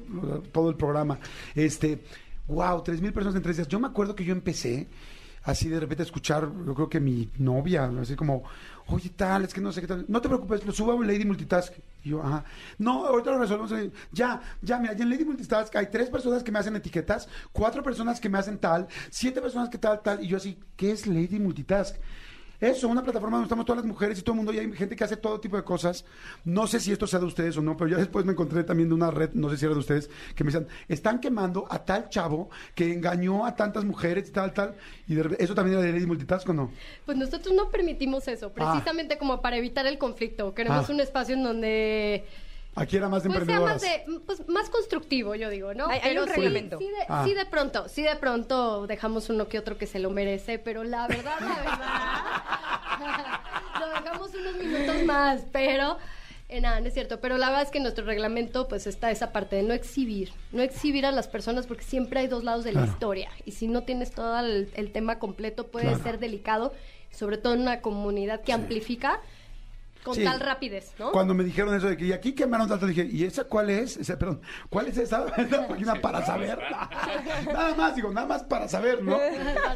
todo 0.52 0.70
el 0.70 0.76
programa. 0.76 1.18
Este, 1.54 2.02
wow, 2.48 2.82
tres 2.82 3.00
mil 3.02 3.12
personas 3.12 3.36
en 3.36 3.42
tres 3.42 3.56
días. 3.56 3.68
Yo 3.68 3.78
me 3.78 3.86
acuerdo 3.88 4.16
que 4.16 4.24
yo 4.24 4.32
empecé 4.32 4.88
así 5.44 5.68
de 5.68 5.78
repente 5.78 6.02
a 6.02 6.06
escuchar, 6.06 6.50
yo 6.66 6.74
creo 6.74 6.88
que 6.88 6.98
mi 6.98 7.30
novia, 7.38 7.84
así 8.00 8.16
como, 8.16 8.42
oye, 8.88 9.10
tal, 9.10 9.44
es 9.44 9.54
que 9.54 9.60
no 9.60 9.72
sé 9.72 9.80
qué 9.80 9.86
tal. 9.86 10.04
No 10.08 10.20
te 10.20 10.28
preocupes, 10.28 10.64
lo 10.64 10.72
subo 10.72 10.92
a 10.92 11.04
Lady 11.04 11.24
Multitask. 11.24 11.72
Y 12.04 12.10
yo, 12.10 12.22
ajá. 12.22 12.44
No, 12.78 13.06
ahorita 13.06 13.32
lo 13.32 13.38
resolvemos. 13.38 13.92
Ya, 14.12 14.40
ya, 14.62 14.78
mira, 14.78 14.94
ya 14.94 15.04
en 15.04 15.10
Lady 15.10 15.24
Multitask 15.24 15.74
hay 15.76 15.86
tres 15.86 16.08
personas 16.08 16.42
que 16.42 16.52
me 16.52 16.58
hacen 16.58 16.76
etiquetas, 16.76 17.28
cuatro 17.52 17.82
personas 17.82 18.20
que 18.20 18.28
me 18.28 18.38
hacen 18.38 18.58
tal, 18.58 18.86
siete 19.10 19.40
personas 19.40 19.68
que 19.68 19.78
tal, 19.78 20.00
tal. 20.02 20.22
Y 20.22 20.28
yo 20.28 20.36
así, 20.36 20.58
¿qué 20.76 20.92
es 20.92 21.06
Lady 21.06 21.38
Multitask? 21.38 21.96
Eso, 22.60 22.88
una 22.88 23.02
plataforma 23.02 23.36
donde 23.36 23.46
estamos 23.46 23.64
todas 23.66 23.78
las 23.82 23.86
mujeres 23.86 24.18
y 24.18 24.22
todo 24.22 24.32
el 24.32 24.36
mundo, 24.38 24.52
y 24.52 24.58
hay 24.58 24.72
gente 24.72 24.96
que 24.96 25.04
hace 25.04 25.16
todo 25.16 25.38
tipo 25.40 25.56
de 25.56 25.64
cosas. 25.64 26.04
No 26.44 26.66
sé 26.66 26.80
si 26.80 26.92
esto 26.92 27.06
sea 27.06 27.18
de 27.20 27.26
ustedes 27.26 27.56
o 27.56 27.62
no, 27.62 27.76
pero 27.76 27.90
ya 27.90 27.96
después 27.98 28.24
me 28.24 28.32
encontré 28.32 28.64
también 28.64 28.88
de 28.88 28.94
una 28.94 29.10
red, 29.10 29.30
no 29.34 29.50
sé 29.50 29.56
si 29.56 29.64
era 29.64 29.74
de 29.74 29.80
ustedes, 29.80 30.10
que 30.34 30.44
me 30.44 30.50
decían, 30.50 30.68
están 30.88 31.20
quemando 31.20 31.66
a 31.70 31.84
tal 31.84 32.08
chavo 32.08 32.48
que 32.74 32.92
engañó 32.92 33.44
a 33.44 33.54
tantas 33.56 33.84
mujeres 33.84 34.28
y 34.28 34.32
tal, 34.32 34.52
tal. 34.54 34.74
Y 35.06 35.14
de 35.14 35.36
eso 35.38 35.54
también 35.54 35.78
era 35.78 35.86
de 35.86 35.92
Lady 35.92 36.06
Multitask 36.06 36.48
o 36.48 36.52
no. 36.54 36.70
Pues 37.04 37.16
nosotros 37.18 37.54
no 37.54 37.70
permitimos 37.70 38.26
eso, 38.28 38.52
precisamente 38.52 39.18
como 39.18 39.40
para 39.42 39.56
evitar 39.56 39.86
el 39.86 39.98
conflicto. 39.98 40.54
Queremos 40.54 40.88
Ah. 40.88 40.92
un 40.92 41.00
espacio 41.00 41.34
en 41.34 41.42
donde 41.42 42.24
Aquí 42.78 42.96
era 42.98 43.08
más 43.08 43.22
de 43.22 43.30
pues 43.30 43.44
sea 43.46 43.60
más 43.60 43.80
de 43.80 44.04
pues, 44.26 44.46
más 44.48 44.68
constructivo, 44.68 45.34
yo 45.34 45.48
digo, 45.48 45.72
¿no? 45.74 45.88
Hay- 45.88 46.00
hay 46.02 46.18
un 46.18 46.26
sí- 46.26 46.32
reglamento. 46.34 46.78
Sí, 46.78 46.84
de, 46.84 47.04
Ah. 47.08 47.24
sí 47.26 47.32
de 47.34 47.46
pronto, 47.46 47.88
sí 47.88 48.02
de 48.02 48.14
pronto 48.16 48.86
dejamos 48.86 49.30
uno 49.30 49.48
que 49.48 49.58
otro 49.58 49.78
que 49.78 49.86
se 49.86 49.98
lo 49.98 50.10
merece, 50.10 50.58
pero 50.58 50.84
la 50.84 51.08
verdad, 51.08 51.40
la 51.40 51.56
verdad, 51.56 53.40
lo 53.80 53.88
dejamos 53.88 54.30
unos 54.34 54.56
minutos 54.56 55.02
más, 55.04 55.40
pero 55.52 55.96
eh, 56.48 56.60
nada, 56.60 56.80
no 56.80 56.86
es 56.86 56.94
cierto. 56.94 57.18
Pero 57.20 57.38
la 57.38 57.48
verdad 57.48 57.62
es 57.64 57.70
que 57.70 57.78
en 57.78 57.82
nuestro 57.84 58.04
reglamento 58.04 58.68
pues 58.68 58.86
está 58.86 59.10
esa 59.10 59.32
parte 59.32 59.56
de 59.56 59.62
no 59.62 59.72
exhibir, 59.74 60.32
no 60.52 60.62
exhibir 60.62 61.06
a 61.06 61.12
las 61.12 61.28
personas 61.28 61.66
porque 61.66 61.82
siempre 61.82 62.20
hay 62.20 62.26
dos 62.28 62.44
lados 62.44 62.62
de 62.64 62.72
la 62.72 62.84
historia 62.84 63.30
y 63.46 63.52
si 63.52 63.66
no 63.68 63.82
tienes 63.84 64.12
todo 64.12 64.38
el, 64.38 64.68
el 64.74 64.92
tema 64.92 65.18
completo 65.18 65.66
puede 65.68 65.86
Claro. 65.88 66.02
ser 66.02 66.18
delicado, 66.18 66.74
sobre 67.10 67.38
todo 67.38 67.54
en 67.54 67.62
una 67.62 67.80
comunidad 67.80 68.42
que 68.42 68.52
amplifica 68.52 69.20
con 70.06 70.14
Sí. 70.14 70.22
tal 70.22 70.38
rapidez, 70.38 70.92
¿no? 71.00 71.10
Cuando 71.10 71.34
me 71.34 71.42
dijeron 71.42 71.74
eso 71.74 71.88
de 71.88 71.96
que 71.96 72.04
y 72.06 72.12
aquí 72.12 72.32
quemaron 72.32 72.68
tanto, 72.68 72.86
dije, 72.86 73.04
¿y 73.10 73.24
esa 73.24 73.42
cuál 73.42 73.70
es? 73.70 73.96
Esa, 73.96 74.16
perdón, 74.16 74.40
¿cuál 74.70 74.86
es 74.86 74.96
esa, 74.98 75.26
esa 75.36 75.66
página 75.66 76.00
para 76.00 76.24
saber? 76.24 76.60
nada 77.52 77.74
más, 77.74 77.96
digo, 77.96 78.12
nada 78.12 78.28
más 78.28 78.44
para 78.44 78.68
saber, 78.68 79.02
¿no? 79.02 79.18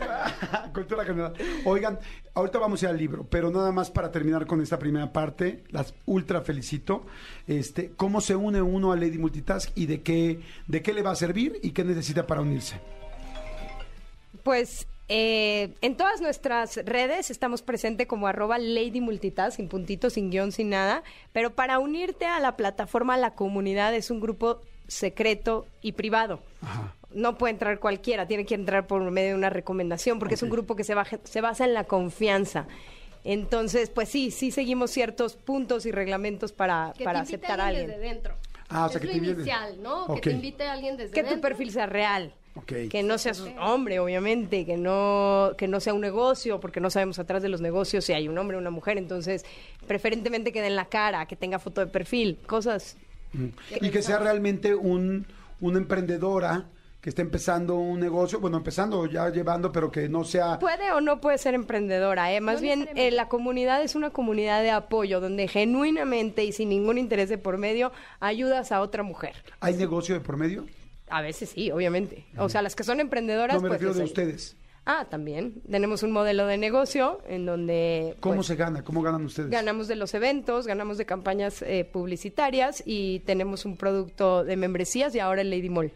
Cultura 0.72 1.04
general. 1.04 1.32
Oigan, 1.64 1.98
ahorita 2.34 2.60
vamos 2.60 2.80
a 2.80 2.86
ir 2.86 2.90
al 2.90 2.96
libro, 2.96 3.26
pero 3.28 3.50
nada 3.50 3.72
más 3.72 3.90
para 3.90 4.12
terminar 4.12 4.46
con 4.46 4.60
esta 4.60 4.78
primera 4.78 5.12
parte, 5.12 5.64
las 5.70 5.94
ultra 6.06 6.42
felicito. 6.42 7.04
Este, 7.48 7.90
¿Cómo 7.96 8.20
se 8.20 8.36
une 8.36 8.62
uno 8.62 8.92
a 8.92 8.96
Lady 8.96 9.18
Multitask 9.18 9.70
y 9.74 9.86
de 9.86 10.02
qué, 10.02 10.40
de 10.68 10.80
qué 10.80 10.92
le 10.92 11.02
va 11.02 11.10
a 11.10 11.16
servir 11.16 11.58
y 11.60 11.72
qué 11.72 11.82
necesita 11.82 12.24
para 12.28 12.40
unirse? 12.40 12.80
Pues 14.44 14.86
eh, 15.12 15.74
en 15.80 15.96
todas 15.96 16.20
nuestras 16.20 16.76
redes 16.84 17.30
estamos 17.30 17.62
presentes 17.62 18.06
como 18.06 18.28
arroba 18.28 18.58
Lady 18.58 19.00
Multitask, 19.00 19.56
sin 19.56 19.68
puntitos, 19.68 20.12
sin 20.12 20.30
guion, 20.30 20.52
sin 20.52 20.70
nada. 20.70 21.02
Pero 21.32 21.50
para 21.54 21.80
unirte 21.80 22.26
a 22.26 22.38
la 22.38 22.56
plataforma, 22.56 23.14
a 23.14 23.18
la 23.18 23.34
comunidad, 23.34 23.92
es 23.94 24.10
un 24.10 24.20
grupo 24.20 24.60
secreto 24.86 25.66
y 25.82 25.92
privado. 25.92 26.40
No 27.12 27.36
puede 27.38 27.52
entrar 27.54 27.80
cualquiera, 27.80 28.26
tiene 28.28 28.46
que 28.46 28.54
entrar 28.54 28.86
por 28.86 29.02
medio 29.10 29.30
de 29.30 29.34
una 29.34 29.50
recomendación, 29.50 30.20
porque 30.20 30.36
es 30.36 30.42
un 30.44 30.50
grupo 30.50 30.76
que 30.76 30.84
se, 30.84 30.94
baja- 30.94 31.18
se 31.24 31.40
basa 31.40 31.64
en 31.64 31.74
la 31.74 31.84
confianza. 31.84 32.66
Entonces, 33.24 33.90
pues 33.90 34.08
sí, 34.08 34.30
sí 34.30 34.50
seguimos 34.52 34.90
ciertos 34.92 35.34
puntos 35.36 35.86
y 35.86 35.90
reglamentos 35.92 36.52
para, 36.52 36.94
que 36.96 37.04
para 37.04 37.24
te 37.24 37.32
invite 37.32 37.46
aceptar 37.46 37.60
a 37.60 37.66
alguien. 37.66 37.86
desde 37.88 38.00
dentro. 38.00 38.34
Ah, 38.68 38.86
o 38.86 38.88
sea, 38.88 38.96
es 38.96 39.00
que 39.00 39.06
lo 39.08 39.12
te 39.12 39.18
invite- 39.18 39.32
inicial, 39.40 39.82
¿no? 39.82 40.14
Que 40.14 40.20
te 40.20 40.30
invite 40.30 40.64
a 40.64 40.72
alguien 40.72 40.96
desde 40.96 41.12
Que 41.12 41.24
tu 41.24 41.40
perfil 41.40 41.72
sea 41.72 41.86
real. 41.86 42.32
Que 42.66 43.02
no 43.02 43.16
seas 43.18 43.40
un 43.40 43.58
hombre, 43.58 44.00
obviamente, 44.00 44.66
que 44.66 44.76
no, 44.76 45.52
que 45.56 45.68
no 45.68 45.80
sea 45.80 45.94
un 45.94 46.00
negocio, 46.00 46.60
porque 46.60 46.80
no 46.80 46.90
sabemos 46.90 47.18
atrás 47.18 47.42
de 47.42 47.48
los 47.48 47.60
negocios 47.60 48.04
si 48.04 48.12
hay 48.12 48.28
un 48.28 48.36
hombre 48.38 48.56
o 48.56 48.60
una 48.60 48.70
mujer, 48.70 48.98
entonces 48.98 49.44
preferentemente 49.86 50.52
que 50.52 50.60
den 50.60 50.76
la 50.76 50.86
cara, 50.86 51.26
que 51.26 51.36
tenga 51.36 51.58
foto 51.58 51.80
de 51.80 51.86
perfil, 51.86 52.38
cosas. 52.46 52.96
Y 53.80 53.90
que 53.90 54.02
sea 54.02 54.18
realmente 54.18 54.74
un, 54.74 55.26
una 55.60 55.78
emprendedora 55.78 56.66
que 57.00 57.08
esté 57.08 57.22
empezando 57.22 57.76
un 57.76 57.98
negocio, 57.98 58.40
bueno, 58.40 58.58
empezando 58.58 59.06
ya 59.06 59.30
llevando, 59.30 59.72
pero 59.72 59.90
que 59.90 60.08
no 60.08 60.24
sea... 60.24 60.58
Puede 60.58 60.92
o 60.92 61.00
no 61.00 61.20
puede 61.20 61.38
ser 61.38 61.54
emprendedora, 61.54 62.32
¿eh? 62.32 62.40
más 62.40 62.56
No 62.56 62.60
bien 62.60 62.90
eh, 62.94 63.10
la 63.10 63.28
comunidad 63.28 63.82
es 63.82 63.94
una 63.94 64.10
comunidad 64.10 64.62
de 64.62 64.70
apoyo 64.70 65.20
donde 65.20 65.48
genuinamente 65.48 66.44
y 66.44 66.52
sin 66.52 66.68
ningún 66.68 66.98
interés 66.98 67.30
de 67.30 67.38
por 67.38 67.56
medio 67.56 67.90
ayudas 68.18 68.70
a 68.70 68.82
otra 68.82 69.02
mujer. 69.02 69.34
¿Hay 69.60 69.76
negocio 69.76 70.14
de 70.14 70.20
por 70.20 70.36
medio? 70.36 70.66
A 71.10 71.22
veces 71.22 71.50
sí, 71.50 71.70
obviamente. 71.70 72.24
O 72.38 72.48
sea, 72.48 72.62
las 72.62 72.74
que 72.76 72.84
son 72.84 73.00
emprendedoras... 73.00 73.56
No 73.56 73.62
me 73.62 73.68
pues, 73.68 73.80
refiero 73.80 73.94
de 73.94 74.00
les- 74.00 74.08
ustedes. 74.10 74.56
Ah, 74.86 75.06
también. 75.10 75.60
Tenemos 75.70 76.02
un 76.02 76.10
modelo 76.10 76.46
de 76.46 76.56
negocio 76.56 77.20
en 77.28 77.44
donde... 77.46 78.16
¿Cómo 78.20 78.36
pues, 78.36 78.46
se 78.46 78.56
gana? 78.56 78.82
¿Cómo 78.82 79.02
ganan 79.02 79.24
ustedes? 79.24 79.50
Ganamos 79.50 79.88
de 79.88 79.96
los 79.96 80.14
eventos, 80.14 80.66
ganamos 80.66 80.96
de 80.98 81.04
campañas 81.06 81.62
eh, 81.62 81.84
publicitarias 81.84 82.82
y 82.86 83.20
tenemos 83.20 83.64
un 83.66 83.76
producto 83.76 84.42
de 84.42 84.56
membresías 84.56 85.14
y 85.14 85.20
ahora 85.20 85.42
el 85.42 85.50
Lady 85.50 85.68
Mall. 85.68 85.92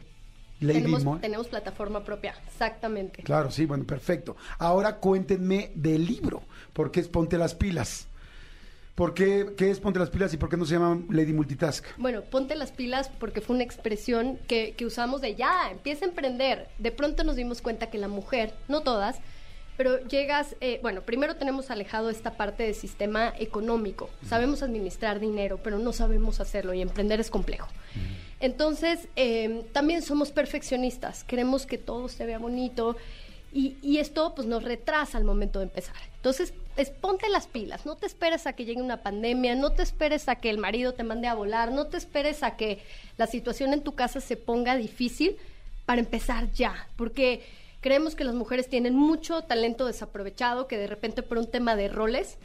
Lady 0.61 0.75
tenemos, 0.81 1.05
Mo- 1.05 1.19
tenemos 1.19 1.49
plataforma 1.49 2.05
propia, 2.05 2.35
exactamente. 2.47 3.23
Claro, 3.23 3.51
sí, 3.51 3.65
bueno, 3.67 3.85
perfecto. 3.85 4.37
Ahora 4.59 4.97
cuéntenme 4.97 5.73
del 5.75 6.07
libro. 6.07 6.43
¿Por 6.73 6.91
qué 6.91 7.01
es 7.01 7.09
Ponte 7.09 7.39
las 7.39 7.55
pilas? 7.55 8.09
¿Por 8.95 9.13
qué, 9.13 9.55
qué 9.57 9.71
es 9.71 9.81
Ponte 9.81 9.99
las 9.99 10.11
pilas 10.11 10.33
y 10.35 10.37
por 10.37 10.49
qué 10.49 10.57
no 10.57 10.65
se 10.65 10.75
llama 10.75 11.03
Lady 11.11 11.33
Multitask? 11.33 11.85
Bueno, 11.97 12.23
ponte 12.23 12.55
las 12.55 12.71
pilas 12.71 13.11
porque 13.19 13.41
fue 13.41 13.57
una 13.57 13.65
expresión 13.65 14.39
que, 14.47 14.75
que 14.77 14.87
usamos 14.87 15.21
de 15.21 15.35
ya, 15.35 15.71
empieza 15.73 16.05
a 16.05 16.09
emprender. 16.09 16.69
De 16.79 16.93
pronto 16.93 17.25
nos 17.25 17.35
dimos 17.35 17.61
cuenta 17.61 17.91
que 17.91 17.99
la 17.99 18.07
mujer, 18.07 18.55
no 18.69 18.83
todas, 18.83 19.19
pero 19.77 19.99
llegas, 20.07 20.55
eh, 20.61 20.79
bueno, 20.83 21.03
primero 21.03 21.35
tenemos 21.35 21.73
alejado 21.73 22.09
esta 22.09 22.37
parte 22.37 22.63
del 22.63 22.75
sistema 22.77 23.33
económico. 23.39 24.09
Sabemos 24.29 24.63
administrar 24.63 25.19
dinero, 25.19 25.59
pero 25.63 25.79
no 25.81 25.93
sabemos 25.93 26.41
hacerlo 26.41 26.73
y 26.75 26.81
emprender 26.81 27.19
es 27.19 27.31
complejo. 27.31 27.69
Entonces, 28.39 29.09
eh, 29.17 29.65
también 29.73 30.03
somos 30.03 30.31
perfeccionistas, 30.31 31.25
queremos 31.25 31.67
que 31.67 31.79
todo 31.79 32.09
se 32.09 32.27
vea 32.27 32.39
bonito 32.39 32.97
y, 33.55 33.77
y 33.83 33.99
esto 33.99 34.35
pues 34.35 34.47
nos 34.47 34.63
retrasa 34.65 35.17
al 35.17 35.25
momento 35.25 35.61
de 35.61 35.65
empezar. 35.67 35.95
Entonces, 36.17 36.53
es 36.77 36.91
ponte 36.91 37.29
las 37.29 37.47
pilas, 37.47 37.87
no 37.87 37.95
te 37.97 38.07
esperes 38.07 38.47
a 38.49 38.53
que 38.55 38.65
llegue 38.65 38.83
una 38.83 39.03
pandemia, 39.03 39.55
no 39.55 39.71
te 39.71 39.83
esperes 39.83 40.29
a 40.29 40.37
que 40.37 40.51
el 40.51 40.59
marido 40.59 40.93
te 40.93 41.05
mande 41.05 41.29
a 41.29 41.35
volar, 41.35 41.71
no 41.71 41.87
te 41.87 41.97
esperes 41.97 42.43
a 42.43 42.57
que 42.57 42.83
la 43.17 43.27
situación 43.29 43.73
en 43.73 43.83
tu 43.83 43.95
casa 43.95 44.21
se 44.21 44.37
ponga 44.37 44.77
difícil 44.77 45.37
para 45.87 46.01
empezar 46.01 46.51
ya, 46.53 46.89
porque 46.97 47.45
creemos 47.81 48.15
que 48.17 48.25
las 48.25 48.35
mujeres 48.35 48.69
tienen 48.69 48.95
mucho 48.97 49.43
talento 49.43 49.87
desaprovechado, 49.87 50.67
que 50.67 50.79
de 50.79 50.87
repente 50.89 51.23
por 51.23 51.39
un 51.39 51.47
tema 51.49 51.77
de 51.77 51.89
roles 51.89 52.39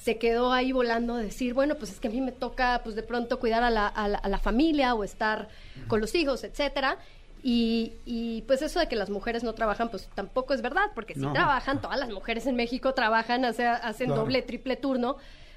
se 0.00 0.18
quedó 0.18 0.52
ahí 0.52 0.72
volando 0.72 1.16
de 1.16 1.24
decir, 1.24 1.54
bueno, 1.54 1.76
pues 1.76 1.90
es 1.92 2.00
que 2.00 2.08
a 2.08 2.10
mí 2.10 2.20
me 2.20 2.32
toca, 2.32 2.80
pues 2.84 2.94
de 2.96 3.02
pronto 3.02 3.38
cuidar 3.40 3.62
a 3.62 3.70
la, 3.70 3.86
a 3.86 4.08
la- 4.08 4.18
a 4.18 4.28
la 4.28 4.38
familia 4.38 4.94
o 4.94 5.04
estar 5.04 5.48
con 5.88 6.00
los 6.00 6.14
hijos, 6.14 6.44
etcétera. 6.44 6.98
Y, 7.42 7.94
y, 8.06 8.42
pues 8.42 8.62
eso 8.62 8.78
de 8.78 8.86
que 8.88 8.94
las 8.96 9.10
mujeres 9.10 9.42
no 9.42 9.52
trabajan, 9.54 9.88
pues 9.90 10.08
tampoco 10.14 10.54
es 10.54 10.62
verdad, 10.62 10.90
porque 10.94 11.14
si 11.14 11.20
No. 11.20 11.32
trabajan, 11.32 11.80
todas 11.80 11.98
las 11.98 12.10
mujeres 12.10 12.46
en 12.46 12.54
México 12.54 12.94
trabajan, 12.94 13.44
hace- 13.44 13.66
hacen 13.66 14.06
Claro. 14.06 14.22
doble, 14.22 14.42
triple 14.42 14.76
turno, 14.76 15.16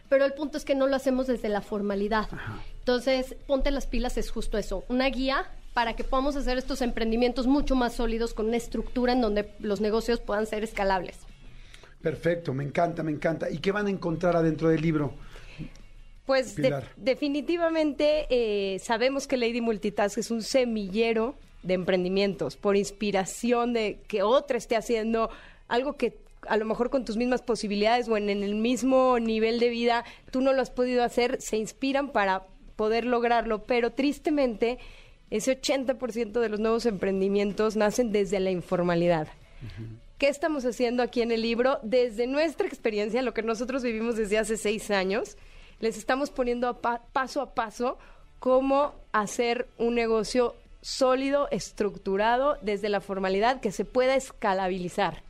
pero 0.09 0.25
el 0.25 0.33
punto 0.33 0.57
es 0.57 0.65
que 0.65 0.73
no 0.75 0.87
lo 0.87 0.95
hacemos 0.95 1.27
desde 1.27 1.47
la 1.49 1.61
formalidad. 1.61 2.27
Entonces, 2.79 3.35
ponte 3.45 3.69
las 3.71 3.85
pilas 3.85 4.17
es 4.17 4.31
justo 4.31 4.57
eso, 4.57 4.83
una 4.89 5.07
guía 5.09 5.45
para 5.75 5.95
que 5.95 6.03
podamos 6.03 6.35
hacer 6.35 6.57
estos 6.57 6.81
emprendimientos 6.81 7.45
mucho 7.47 7.75
más 7.75 7.93
sólidos 7.93 8.33
con 8.33 8.47
una 8.47 8.57
estructura 8.57 9.13
en 9.13 9.21
donde 9.21 9.51
los 9.59 9.79
negocios 9.81 10.19
puedan 10.21 10.47
ser 10.47 10.63
escalables. 10.63 11.17
Perfecto, 12.01 12.53
me 12.53 12.63
encanta, 12.63 13.03
me 13.03 13.11
encanta. 13.11 13.49
¿Y 13.49 13.57
qué 13.59 13.71
van 13.71 13.87
a 13.87 13.89
encontrar 13.89 14.35
adentro 14.35 14.69
del 14.69 14.81
libro? 14.81 15.13
Pues 16.25 16.55
de- 16.55 16.81
definitivamente 16.97 18.25
eh, 18.29 18.79
sabemos 18.79 19.27
que 19.27 19.37
Lady 19.37 19.61
Multitask 19.61 20.17
es 20.17 20.31
un 20.31 20.41
semillero 20.41 21.35
de 21.65 21.73
emprendimientos 21.73 22.55
por 22.55 22.77
inspiración 22.77 23.73
de 23.73 23.99
que 24.07 24.23
otra 24.23 24.57
esté 24.57 24.75
haciendo 24.75 25.29
algo 25.67 25.93
que 25.97 26.17
a 26.47 26.57
lo 26.57 26.65
mejor 26.65 26.89
con 26.91 27.05
tus 27.05 27.17
mismas 27.17 27.41
posibilidades 27.41 28.07
o 28.07 28.17
en, 28.17 28.29
en 28.29 28.43
el 28.43 28.53
mismo 28.55 29.17
nivel 29.19 29.59
de 29.59 29.69
vida 29.69 30.05
tú 30.31 30.41
no 30.41 30.53
lo 30.53 30.61
has 30.61 30.69
podido 30.69 31.03
hacer, 31.03 31.41
se 31.41 31.57
inspiran 31.57 32.11
para 32.11 32.43
poder 32.75 33.05
lograrlo, 33.05 33.63
pero 33.63 33.91
tristemente 33.93 34.77
ese 35.31 35.59
80% 35.59 36.39
de 36.39 36.49
los 36.49 36.59
nuevos 36.59 36.85
emprendimientos 36.85 37.75
nacen 37.75 38.11
desde 38.11 38.39
la 38.39 38.51
informalidad. 38.51 39.27
¿Qué 40.19 40.27
estamos 40.29 40.65
haciendo 40.65 41.01
aquí 41.01 41.21
en 41.21 41.31
el 41.31 41.41
libro? 41.41 41.79
Desde 41.81 42.27
nuestra 42.27 42.67
experiencia, 42.67 43.21
lo 43.23 43.33
que 43.33 43.41
nosotros 43.41 43.81
vivimos 43.83 44.15
desde 44.15 44.37
hace 44.37 44.55
seis 44.57 44.91
años, 44.91 45.37
les 45.79 45.97
estamos 45.97 46.29
poniendo 46.29 46.67
a 46.67 46.79
pa- 46.79 47.01
paso 47.11 47.41
a 47.41 47.53
paso 47.55 47.97
cómo 48.39 48.93
hacer 49.11 49.67
un 49.79 49.95
negocio 49.95 50.53
sólido, 50.85 51.47
estructurado, 51.49 52.59
desde 52.61 52.89
la 52.89 53.01
formalidad, 53.01 53.59
que 53.59 53.71
se 53.71 53.85
pueda 53.85 54.15
escalabilizar. 54.15 55.23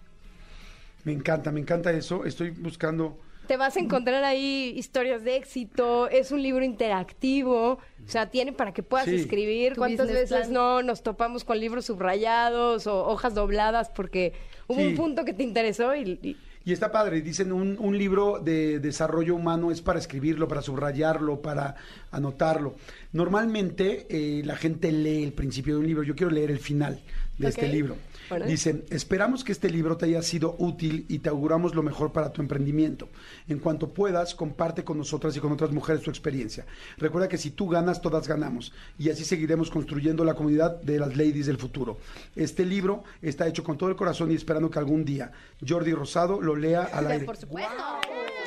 Me 1.05 1.13
encanta, 1.13 1.49
me 1.53 1.61
encanta 1.61 1.91
eso. 1.93 2.25
Estoy 2.25 2.49
buscando... 2.49 3.17
Te 3.47 3.55
vas 3.55 3.77
a 3.77 3.79
encontrar 3.79 4.23
ahí 4.25 4.73
historias 4.75 5.23
de 5.23 5.37
éxito, 5.37 6.09
es 6.09 6.31
un 6.31 6.41
libro 6.41 6.65
interactivo, 6.65 7.73
o 7.73 7.79
sea, 8.07 8.29
tiene 8.31 8.51
para 8.51 8.73
que 8.73 8.81
puedas 8.83 9.05
Sí. 9.05 9.15
escribir. 9.15 9.75
¿Cuántas 9.77 10.07
veces 10.07 10.47
plan. 10.47 10.53
no 10.53 10.81
nos 10.81 11.03
topamos 11.03 11.45
con 11.45 11.59
libros 11.59 11.85
subrayados 11.85 12.85
o 12.87 13.05
hojas 13.07 13.33
dobladas 13.35 13.89
porque 13.91 14.33
hubo 14.67 14.79
Sí. 14.79 14.87
un 14.87 14.95
punto 14.95 15.23
que 15.23 15.33
te 15.33 15.43
interesó 15.43 15.95
y- 15.95 16.19
y 16.23 16.37
Y 16.65 16.73
está 16.73 16.91
padre, 16.91 17.21
dicen 17.21 17.51
un, 17.51 17.77
un 17.79 17.95
libro 17.95 18.39
de 18.43 18.79
desarrollo 18.79 19.35
humano 19.35 19.69
es 19.69 19.81
para 19.81 19.99
escribirlo, 19.99 20.47
para 20.47 20.63
subrayarlo, 20.63 21.39
para 21.39 21.75
anotarlo. 22.09 22.75
Normalmente 23.13 24.07
eh, 24.09 24.41
la 24.43 24.55
gente 24.55 24.91
lee 24.91 25.23
el 25.23 25.33
principio 25.33 25.75
de 25.75 25.81
un 25.81 25.85
libro, 25.85 26.01
yo 26.01 26.15
quiero 26.15 26.31
leer 26.31 26.49
el 26.49 26.57
final 26.57 26.99
de 27.37 27.49
este 27.49 27.67
libro. 27.67 27.95
Órale. 28.29 28.51
Dicen, 28.51 28.83
esperamos 28.89 29.43
que 29.43 29.51
este 29.51 29.69
libro 29.69 29.97
te 29.97 30.05
haya 30.05 30.21
sido 30.21 30.55
útil 30.59 31.05
y 31.09 31.19
te 31.19 31.29
auguramos 31.29 31.75
lo 31.75 31.83
mejor 31.83 32.11
para 32.11 32.31
tu 32.31 32.41
emprendimiento. 32.41 33.09
En 33.47 33.59
cuanto 33.59 33.93
puedas, 33.93 34.35
comparte 34.35 34.83
con 34.83 34.97
nosotras 34.97 35.35
y 35.35 35.39
con 35.39 35.51
otras 35.51 35.71
mujeres 35.71 36.01
tu 36.01 36.09
experiencia. 36.09 36.65
Recuerda 36.97 37.27
que 37.27 37.37
si 37.37 37.51
tú 37.51 37.67
ganas, 37.67 38.01
todas 38.01 38.27
ganamos. 38.27 38.73
Y 38.97 39.09
así 39.09 39.25
seguiremos 39.25 39.69
construyendo 39.69 40.23
la 40.23 40.35
comunidad 40.35 40.81
de 40.81 40.99
las 40.99 41.15
ladies 41.15 41.45
del 41.45 41.57
futuro. 41.57 41.97
Este 42.35 42.65
libro 42.65 43.03
está 43.21 43.47
hecho 43.47 43.63
con 43.63 43.77
todo 43.77 43.89
el 43.89 43.95
corazón 43.95 44.31
y 44.31 44.35
esperando 44.35 44.69
que 44.69 44.79
algún 44.79 45.05
día 45.05 45.31
Jordi 45.67 45.93
Rosado 45.93 46.41
lo 46.41 46.55
lea 46.55 46.83
al 46.83 47.07
aire. 47.07 47.25
Por 47.25 47.37
supuesto. 47.37 47.71
¡Wow! 47.75 48.44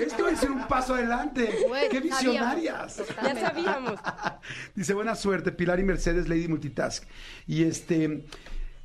Esto 0.00 0.28
es 0.28 0.42
un 0.44 0.66
paso 0.66 0.94
adelante. 0.94 1.46
¡Qué 1.90 1.96
sabíamos. 1.96 2.02
visionarias! 2.02 3.02
ya 3.22 3.34
sabíamos. 3.40 4.00
Dice, 4.74 4.94
buena 4.94 5.14
suerte, 5.14 5.52
Pilar 5.52 5.78
y 5.80 5.84
Mercedes, 5.84 6.28
Lady 6.28 6.48
Multitask. 6.48 7.04
Y 7.46 7.64
este, 7.64 8.04
eh, 8.04 8.24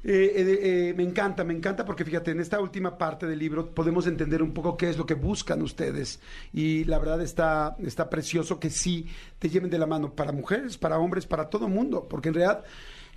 eh, 0.04 0.60
eh, 0.62 0.94
me 0.96 1.04
encanta, 1.04 1.44
me 1.44 1.54
encanta 1.54 1.86
porque 1.86 2.06
fíjate, 2.06 2.32
en 2.32 2.40
esta 2.40 2.60
última 2.60 2.98
parte 2.98 3.26
del 3.26 3.40
libro 3.40 3.74
podemos 3.74 4.08
entender 4.08 4.42
un 4.44 4.54
poco 4.54 4.78
qué 4.78 4.90
es 4.90 4.98
lo 4.98 5.06
que 5.06 5.16
buscan 5.16 5.62
ustedes. 5.62 6.20
Y 6.54 6.84
la 6.86 7.00
verdad 7.00 7.22
está, 7.22 7.76
está 7.84 8.10
precioso 8.10 8.60
que 8.60 8.70
sí 8.70 9.08
te 9.40 9.50
lleven 9.50 9.70
de 9.70 9.80
la 9.80 9.86
mano 9.86 10.14
para 10.14 10.32
mujeres, 10.32 10.78
para 10.78 11.00
hombres, 11.00 11.26
para 11.26 11.50
todo 11.50 11.68
mundo, 11.68 12.08
porque 12.10 12.30
en 12.30 12.36
realidad... 12.36 12.64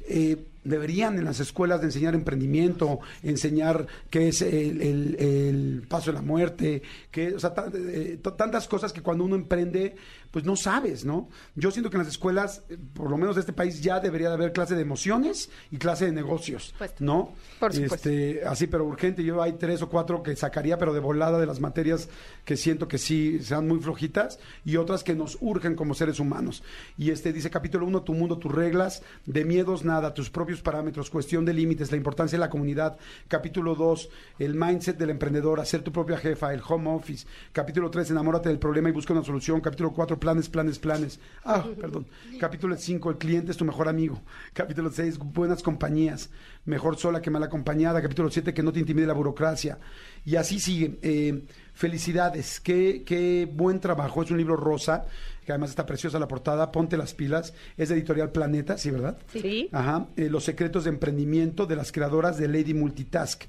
eh, 0.09 0.47
Deberían 0.65 1.19
en 1.19 1.25
las 1.25 1.41
escuelas 1.41 1.81
de 1.81 1.87
enseñar 1.87 2.15
emprendimiento, 2.15 3.01
enseñar 3.23 3.87
qué 4.11 4.29
es 4.29 4.43
el, 4.43 4.81
el- 4.83 5.83
paso 5.89 6.11
de 6.11 6.15
la 6.19 6.23
muerte, 6.23 6.83
que, 7.11 7.35
o 7.35 7.41
sea, 7.41 7.53
eh, 7.75 8.19
tantas 8.37 8.69
cosas 8.69 8.93
que 8.93 9.01
cuando 9.03 9.25
uno 9.25 9.37
emprende, 9.37 9.97
pues 10.31 10.45
no 10.45 10.57
sabes, 10.57 11.05
¿no? 11.05 11.29
Yo 11.55 11.71
siento 11.71 11.91
que 11.91 11.97
en 11.97 12.05
las 12.05 12.13
escuelas, 12.13 12.63
eh, 12.69 12.79
por 12.95 13.11
lo 13.11 13.17
menos 13.17 13.37
de 13.37 13.41
este 13.41 13.53
país, 13.53 13.81
ya 13.81 14.01
debería 14.01 14.29
de 14.29 14.35
haber 14.35 14.53
clase 14.53 14.75
de 14.75 14.83
emociones 14.83 15.51
y 15.71 15.79
clase 15.79 16.07
de 16.07 16.13
negocios. 16.13 16.75
¿no? 16.99 17.35
Por 17.59 17.73
supuesto. 17.73 18.09
Este, 18.09 18.45
así, 18.47 18.67
pero 18.67 18.85
urgente. 18.85 19.25
Yo 19.25 19.43
hay 19.43 19.55
tres 19.55 19.83
o 19.83 19.89
cuatro 19.89 20.23
que 20.23 20.37
sacaría, 20.37 20.79
pero 20.79 20.95
de 20.95 21.01
volada 21.01 21.39
de 21.39 21.47
las 21.47 21.61
materias 21.61 22.09
que 22.45 22.57
siento 22.57 22.89
que 22.89 22.99
sí 22.99 23.41
sean 23.41 23.67
muy 23.67 23.81
flojitas 23.81 24.39
y 24.65 24.77
otras 24.77 25.03
que 25.03 25.15
nos 25.15 25.39
urgen 25.41 25.75
como 25.75 25.95
seres 25.95 26.21
humanos. 26.21 26.63
Y 26.97 27.11
este 27.11 27.33
dice 27.33 27.51
capítulo 27.51 27.87
uno, 27.87 28.03
tu 28.03 28.15
mundo, 28.15 28.39
tus 28.39 28.53
reglas, 28.53 29.03
de 29.27 29.45
miedos 29.45 29.85
nada, 29.85 30.15
tus 30.15 30.31
propios 30.31 30.63
parámetros, 30.63 31.11
cuestión 31.11 31.45
de 31.45 31.55
límites, 31.55 31.91
la 31.91 31.97
importancia 31.97 32.37
de 32.39 32.41
la 32.41 32.51
comunidad. 32.51 32.99
Capítulo 33.29 33.75
dos, 33.75 34.11
el 34.39 34.55
mindset 34.55 34.97
del 34.97 35.11
emprendedor, 35.11 35.61
hacer 35.61 35.83
tu 35.83 35.93
propia 35.93 36.19
jefa, 36.19 36.53
el 36.55 36.63
home 36.67 36.91
office. 36.91 37.27
Capítulo 37.53 37.91
tres, 37.91 38.11
enamórate 38.11 38.49
del 38.49 38.59
problema 38.59 38.89
y 38.89 38.93
busca 38.93 39.13
una 39.13 39.25
solución. 39.25 39.61
Capítulo 39.61 39.93
cuatro, 39.93 40.20
planes, 40.21 40.49
planes, 40.49 40.79
planes. 40.79 41.19
Ah, 41.45 41.67
perdón. 41.81 42.07
Capítulo 42.39 42.77
cinco, 42.77 43.11
el 43.11 43.19
cliente 43.19 43.51
es 43.51 43.57
tu 43.57 43.65
mejor 43.65 43.89
amigo. 43.89 44.21
Capítulo 44.53 44.91
seis, 44.91 45.19
buenas 45.19 45.63
compañías. 45.63 46.31
Mejor 46.67 46.99
sola 46.99 47.23
que 47.23 47.31
mal 47.31 47.43
acompañada. 47.43 48.03
Capítulo 48.03 48.31
7, 48.31 48.53
que 48.53 48.63
no 48.63 48.73
te 48.73 48.81
intimide 48.81 49.07
la 49.07 49.15
burocracia. 49.15 49.79
Y 50.27 50.37
así 50.37 50.61
sigue. 50.61 50.99
Eh, 51.03 51.45
felicidades, 51.73 52.61
qué, 52.61 53.03
qué 53.05 53.51
buen 53.51 53.81
trabajo. 53.81 54.23
Es 54.23 54.31
un 54.31 54.37
libro 54.37 54.57
rosa, 54.57 55.07
que 55.45 55.53
además 55.53 55.71
está 55.71 55.87
preciosa 55.87 56.19
la 56.19 56.29
portada. 56.29 56.71
Ponte 56.71 56.99
las 56.99 57.15
pilas. 57.15 57.55
Es 57.79 57.89
de 57.89 57.95
editorial 57.95 58.31
Planeta, 58.31 58.77
¿sí, 58.77 58.91
verdad? 58.91 59.17
Sí. 59.33 59.71
Ajá. 59.73 60.09
Eh, 60.17 60.29
los 60.29 60.45
secretos 60.45 60.85
de 60.85 60.91
emprendimiento 60.91 61.65
de 61.65 61.77
las 61.77 61.93
creadoras 61.93 62.37
de 62.37 62.49
Lady 62.49 62.75
Multitask. 62.75 63.45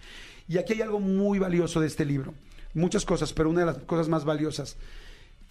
Y 0.48 0.58
aquí 0.58 0.74
hay 0.74 0.82
algo 0.82 1.02
muy 1.02 1.38
valioso 1.38 1.82
de 1.82 1.88
este 1.88 2.06
libro. 2.06 2.34
Muchas 2.74 3.04
cosas, 3.04 3.34
pero 3.34 3.50
una 3.50 3.60
de 3.60 3.66
las 3.66 3.78
cosas 3.80 4.08
más 4.08 4.24
valiosas 4.24 4.78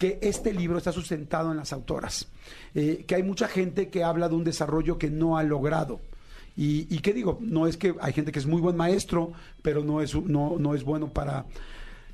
que 0.01 0.17
este 0.21 0.51
libro 0.51 0.79
está 0.79 0.91
sustentado 0.91 1.51
en 1.51 1.57
las 1.57 1.71
autoras, 1.71 2.27
Eh, 2.73 3.03
que 3.05 3.15
hay 3.15 3.23
mucha 3.23 3.47
gente 3.47 3.89
que 3.89 4.03
habla 4.03 4.29
de 4.29 4.35
un 4.35 4.43
desarrollo 4.43 4.97
que 4.97 5.09
no 5.09 5.37
ha 5.37 5.43
logrado. 5.43 5.99
Y, 6.57 6.87
y 6.89 6.99
qué 6.99 7.13
digo, 7.13 7.37
no 7.39 7.67
es 7.67 7.77
que 7.77 7.93
hay 7.99 8.13
gente 8.13 8.31
que 8.31 8.39
es 8.39 8.47
muy 8.47 8.61
buen 8.61 8.75
maestro, 8.75 9.31
pero 9.61 9.83
no 9.83 10.01
es, 10.01 10.15
no, 10.15 10.57
no 10.57 10.73
es 10.73 10.83
bueno 10.83 11.07
para, 11.09 11.45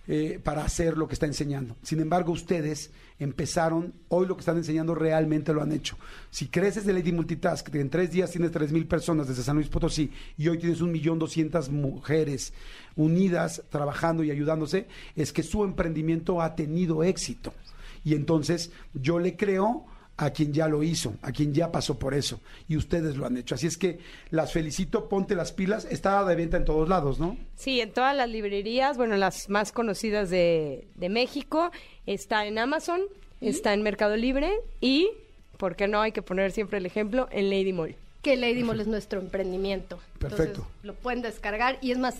eh, 0.07 0.39
para 0.43 0.65
hacer 0.65 0.97
lo 0.97 1.07
que 1.07 1.13
está 1.13 1.27
enseñando. 1.27 1.75
Sin 1.81 1.99
embargo, 1.99 2.33
ustedes 2.33 2.91
empezaron, 3.19 3.93
hoy 4.09 4.25
lo 4.27 4.35
que 4.35 4.41
están 4.41 4.57
enseñando 4.57 4.93
realmente 4.95 5.53
lo 5.53 5.61
han 5.61 5.71
hecho. 5.71 5.95
Si 6.31 6.47
creces 6.47 6.85
de 6.85 6.93
Lady 6.93 7.11
Multitask, 7.11 7.69
que 7.69 7.79
en 7.79 7.89
tres 7.89 8.09
días 8.11 8.31
tienes 8.31 8.51
tres 8.51 8.71
mil 8.71 8.85
personas 8.85 9.27
desde 9.27 9.43
San 9.43 9.55
Luis 9.55 9.69
Potosí 9.69 10.11
y 10.37 10.47
hoy 10.49 10.57
tienes 10.57 10.81
un 10.81 10.91
millón 10.91 11.19
doscientas 11.19 11.69
mujeres 11.69 12.51
unidas, 12.95 13.61
trabajando 13.69 14.23
y 14.23 14.31
ayudándose, 14.31 14.87
es 15.15 15.31
que 15.31 15.43
su 15.43 15.63
emprendimiento 15.63 16.41
ha 16.41 16.55
tenido 16.55 17.03
éxito. 17.03 17.53
Y 18.07 18.13
entonces 18.13 18.71
yo 18.93 19.19
le 19.19 19.35
creo 19.35 19.85
a 20.15 20.29
quien 20.29 20.53
ya 20.53 20.69
lo 20.69 20.81
hizo, 20.81 21.15
a 21.21 21.33
quien 21.33 21.53
ya 21.53 21.73
pasó 21.73 21.99
por 21.99 22.13
eso. 22.13 22.39
Y 22.69 22.77
ustedes 22.77 23.17
lo 23.17 23.25
han 23.25 23.35
hecho. 23.35 23.53
Así 23.53 23.67
es 23.67 23.77
que 23.77 23.99
las 24.29 24.53
felicito, 24.53 25.09
ponte 25.09 25.35
las 25.35 25.51
pilas. 25.51 25.83
Está 25.83 26.23
de 26.23 26.33
venta 26.37 26.55
en 26.55 26.63
todos 26.63 26.87
lados, 26.87 27.19
¿no? 27.19 27.35
Sí, 27.55 27.81
en 27.81 27.91
todas 27.91 28.15
las 28.15 28.29
librerías, 28.29 28.95
bueno, 28.95 29.17
las 29.17 29.49
más 29.49 29.73
conocidas 29.73 30.29
de, 30.29 30.87
de 30.95 31.09
México, 31.09 31.69
está 32.05 32.45
en 32.45 32.59
Amazon, 32.59 33.01
está 33.41 33.73
en 33.73 33.83
Mercado 33.83 34.15
Libre 34.15 34.53
y, 34.79 35.09
¿por 35.57 35.75
qué 35.75 35.89
no? 35.89 35.99
Hay 35.99 36.13
que 36.13 36.21
poner 36.21 36.53
siempre 36.53 36.77
el 36.77 36.85
ejemplo, 36.85 37.27
en 37.29 37.49
Lady 37.49 37.73
Mall. 37.73 37.97
Que 38.27 38.35
Lady 38.35 38.61
Mall 38.61 38.81
es 38.81 38.87
nuestro 38.87 39.21
emprendimiento. 39.21 39.99
Perfecto. 40.19 40.43
Entonces, 40.63 40.83
lo 40.83 40.95
pueden 40.95 41.21
descargar 41.21 41.77
y 41.81 41.91
es 41.91 41.97
más... 41.97 42.15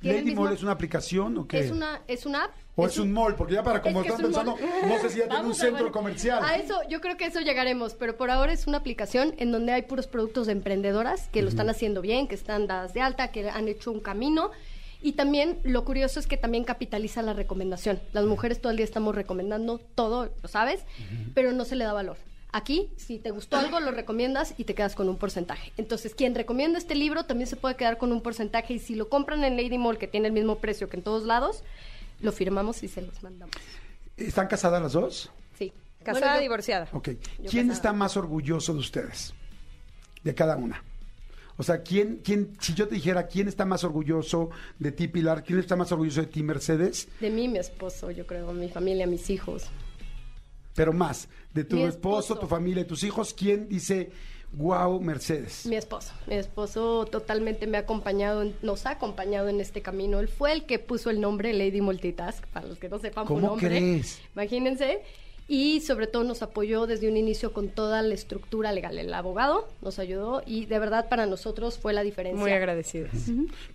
¿Lady 0.00 0.22
mismo- 0.30 0.44
Mall 0.44 0.54
es 0.54 0.62
una 0.62 0.72
aplicación 0.72 1.36
o 1.36 1.46
qué? 1.46 1.58
Es 1.58 1.70
una, 1.70 2.00
es 2.08 2.24
una 2.24 2.44
app. 2.44 2.52
¿O 2.74 2.86
es 2.86 2.96
un 2.98 3.12
mall? 3.12 3.34
Porque 3.34 3.52
ya 3.52 3.62
para 3.62 3.82
como 3.82 4.00
Es 4.00 4.06
que 4.06 4.12
están 4.14 4.30
es 4.30 4.36
un 4.38 4.44
pensando, 4.46 4.56
mall. 4.66 4.88
no 4.88 4.98
sé 5.02 5.10
si 5.10 5.18
ya 5.18 5.28
tiene 5.28 5.44
un 5.44 5.54
centro 5.54 5.84
ver. 5.84 5.92
comercial. 5.92 6.42
A 6.42 6.56
eso, 6.56 6.74
yo 6.88 7.02
creo 7.02 7.18
que 7.18 7.26
eso 7.26 7.40
llegaremos, 7.40 7.92
pero 7.92 8.16
por 8.16 8.30
ahora 8.30 8.50
es 8.54 8.66
una 8.66 8.78
aplicación 8.78 9.34
en 9.36 9.52
donde 9.52 9.72
hay 9.72 9.82
puros 9.82 10.06
productos 10.06 10.46
de 10.46 10.52
emprendedoras 10.52 11.28
que 11.28 11.42
lo 11.42 11.50
están 11.50 11.68
haciendo 11.68 12.00
bien, 12.00 12.28
que 12.28 12.34
están 12.34 12.66
dadas 12.66 12.94
de 12.94 13.02
alta, 13.02 13.28
que 13.30 13.50
han 13.50 13.68
hecho 13.68 13.92
un 13.92 14.00
camino. 14.00 14.50
Y 15.02 15.12
también 15.12 15.58
lo 15.64 15.84
curioso 15.84 16.18
es 16.18 16.26
que 16.26 16.38
también 16.38 16.64
capitaliza 16.64 17.20
la 17.20 17.34
recomendación. 17.34 18.00
Las 18.14 18.24
mujeres 18.24 18.58
todo 18.58 18.70
el 18.70 18.76
día 18.78 18.84
estamos 18.86 19.14
recomendando 19.14 19.80
todo, 19.94 20.30
lo 20.42 20.48
sabes, 20.48 20.80
pero 21.34 21.52
no 21.52 21.66
se 21.66 21.76
le 21.76 21.84
da 21.84 21.92
valor. 21.92 22.16
Aquí, 22.54 22.90
si 22.98 23.18
te 23.18 23.30
gustó 23.30 23.56
algo, 23.56 23.80
lo 23.80 23.92
recomiendas 23.92 24.54
y 24.58 24.64
te 24.64 24.74
quedas 24.74 24.94
con 24.94 25.08
un 25.08 25.16
porcentaje. 25.16 25.72
Entonces, 25.78 26.14
quien 26.14 26.34
recomienda 26.34 26.78
este 26.78 26.94
libro 26.94 27.24
también 27.24 27.46
se 27.48 27.56
puede 27.56 27.76
quedar 27.76 27.96
con 27.96 28.12
un 28.12 28.20
porcentaje 28.20 28.74
y 28.74 28.78
si 28.78 28.94
lo 28.94 29.08
compran 29.08 29.42
en 29.44 29.56
Lady 29.56 29.78
Mall, 29.78 29.96
que 29.96 30.06
tiene 30.06 30.26
el 30.28 30.34
mismo 30.34 30.56
precio 30.58 30.88
que 30.90 30.98
en 30.98 31.02
todos 31.02 31.24
lados, 31.24 31.64
lo 32.20 32.30
firmamos 32.30 32.82
y 32.82 32.88
se 32.88 33.00
los 33.00 33.22
mandamos. 33.22 33.54
¿Están 34.18 34.48
casadas 34.48 34.82
las 34.82 34.92
dos? 34.92 35.30
Sí. 35.58 35.72
Casada, 36.02 36.20
Bueno, 36.26 36.36
yo- 36.36 36.42
divorciada. 36.42 36.88
Ok. 36.92 37.08
Yo 37.08 37.16
¿Quién 37.50 37.68
casada. 37.68 37.72
está 37.72 37.92
más 37.94 38.16
orgulloso 38.18 38.74
de 38.74 38.80
ustedes? 38.80 39.32
De 40.22 40.34
cada 40.34 40.56
una. 40.56 40.84
O 41.56 41.62
sea, 41.62 41.82
¿quién, 41.82 42.20
quién, 42.24 42.54
si 42.60 42.74
yo 42.74 42.86
te 42.88 42.94
dijera 42.96 43.26
quién 43.28 43.48
está 43.48 43.64
más 43.64 43.82
orgulloso 43.84 44.50
de 44.78 44.90
ti, 44.92 45.08
Pilar, 45.08 45.42
quién 45.44 45.58
está 45.58 45.76
más 45.76 45.90
orgulloso 45.92 46.20
de 46.22 46.26
ti, 46.26 46.42
Mercedes, 46.42 47.08
De 47.20 47.30
mí, 47.30 47.46
mi 47.48 47.58
esposo, 47.58 48.10
yo 48.10 48.26
creo, 48.26 48.52
mi 48.52 48.68
familia, 48.68 49.06
mis 49.06 49.30
hijos. 49.30 49.64
Pero 50.74 50.92
más, 50.92 51.28
de 51.52 51.64
tu 51.64 51.76
esposo, 51.86 52.34
esposo. 52.34 52.38
tu 52.38 52.46
familia 52.46 52.82
y 52.82 52.86
tus 52.86 53.04
hijos, 53.04 53.34
¿quién 53.34 53.68
dice, 53.68 54.10
wow, 54.52 55.00
Mercedes? 55.00 55.66
Mi 55.66 55.76
esposo. 55.76 56.12
Mi 56.26 56.34
esposo 56.34 57.06
totalmente 57.06 57.66
me 57.66 57.76
ha 57.76 57.80
acompañado, 57.80 58.50
nos 58.62 58.86
ha 58.86 58.90
acompañado 58.90 59.48
en 59.48 59.60
este 59.60 59.82
camino. 59.82 60.20
Él 60.20 60.28
fue 60.28 60.52
el 60.52 60.64
que 60.64 60.78
puso 60.78 61.10
el 61.10 61.20
nombre 61.20 61.52
Lady 61.52 61.80
Multitask, 61.80 62.46
para 62.48 62.66
los 62.66 62.78
que 62.78 62.88
no 62.88 62.98
sepan 62.98 63.26
por 63.26 63.36
¿Cómo 63.36 63.48
nombre. 63.48 63.68
crees? 63.68 64.20
Imagínense. 64.34 65.02
Y 65.48 65.80
sobre 65.80 66.06
todo 66.06 66.24
nos 66.24 66.40
apoyó 66.40 66.86
desde 66.86 67.08
un 67.08 67.16
inicio 67.16 67.52
con 67.52 67.68
toda 67.68 68.00
la 68.00 68.14
estructura 68.14 68.72
legal. 68.72 68.96
El 68.98 69.12
abogado 69.12 69.68
nos 69.82 69.98
ayudó 69.98 70.42
y 70.46 70.66
de 70.66 70.78
verdad 70.78 71.08
para 71.08 71.26
nosotros 71.26 71.78
fue 71.78 71.92
la 71.92 72.02
diferencia. 72.02 72.40
Muy 72.40 72.52
agradecidas. 72.52 73.12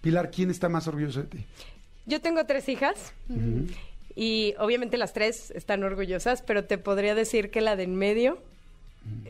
Pilar, 0.02 0.32
¿quién 0.32 0.50
está 0.50 0.70
más 0.70 0.88
orgulloso 0.88 1.22
de 1.22 1.28
ti? 1.28 1.46
Yo 2.06 2.22
tengo 2.22 2.46
tres 2.46 2.70
hijas 2.70 3.14
y 4.20 4.56
obviamente 4.58 4.98
las 4.98 5.14
tres 5.14 5.52
están 5.52 5.84
orgullosas, 5.84 6.42
pero 6.42 6.66
te 6.66 6.80
podría 6.80 7.14
decir 7.14 7.52
que 7.52 7.62
la 7.62 7.76
de 7.76 7.84
en 7.84 7.94
medio 7.94 8.40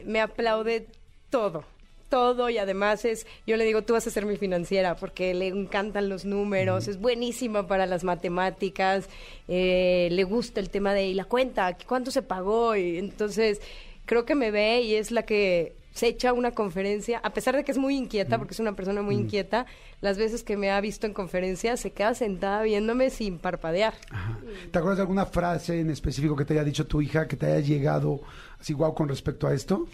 me 0.06 0.22
aplaude 0.22 0.88
todo, 1.30 1.66
todo. 2.08 2.50
Y 2.50 2.58
además 2.58 3.04
es, 3.04 3.28
yo 3.46 3.58
le 3.58 3.66
digo, 3.66 3.82
tú 3.82 3.92
vas 3.92 4.08
a 4.08 4.12
ser 4.12 4.26
mi 4.26 4.38
financiera 4.38 4.96
porque 4.96 5.34
le 5.34 5.48
encantan 5.48 6.08
los 6.08 6.24
números, 6.24 6.88
es 6.88 7.02
buenísima 7.02 7.68
para 7.68 7.86
las 7.86 8.06
matemáticas, 8.06 9.10
eh, 9.50 10.08
le 10.10 10.24
gusta 10.24 10.62
el 10.62 10.70
tema 10.70 10.94
de 10.94 11.08
y 11.08 11.14
la 11.16 11.26
cuenta, 11.26 11.78
cuánto 11.86 12.10
se 12.10 12.22
pagó 12.22 12.78
y 12.78 12.98
entonces 12.98 13.60
creo 14.06 14.24
que 14.24 14.36
me 14.36 14.52
ve 14.52 14.84
y 14.84 14.96
es 14.96 15.12
la 15.12 15.24
que 15.24 15.74
se 15.98 16.08
echa 16.08 16.32
una 16.32 16.52
conferencia, 16.52 17.20
a 17.24 17.32
pesar 17.34 17.56
de 17.56 17.64
que 17.64 17.72
es 17.72 17.78
muy 17.78 17.96
inquieta, 17.98 18.38
porque 18.38 18.54
es 18.54 18.60
una 18.60 18.74
persona 18.74 19.02
muy 19.02 19.16
inquieta, 19.16 19.66
las 20.00 20.18
veces 20.18 20.44
que 20.44 20.56
me 20.56 20.70
ha 20.70 20.80
visto 20.80 21.08
en 21.08 21.14
conferencia 21.14 21.76
se 21.76 21.92
queda 21.92 22.14
sentada 22.14 22.62
viéndome 22.62 23.10
sin 23.10 23.40
parpadear. 23.40 23.96
Ajá. 24.12 24.38
¿Te 24.72 24.78
acuerdas 24.78 24.98
de 24.98 25.02
alguna 25.02 25.26
frase 25.26 25.80
en 25.80 25.90
específico 25.90 26.36
que 26.36 26.46
te 26.46 26.54
haya 26.54 26.64
dicho 26.64 26.86
tu 26.86 27.02
hija 27.02 27.28
que 27.28 27.36
te 27.36 27.48
haya 27.48 27.60
llegado 27.62 28.22
así 28.60 28.74
guau 28.74 28.94
con 28.94 29.10
respecto 29.10 29.48
a 29.48 29.54
esto? 29.56 29.88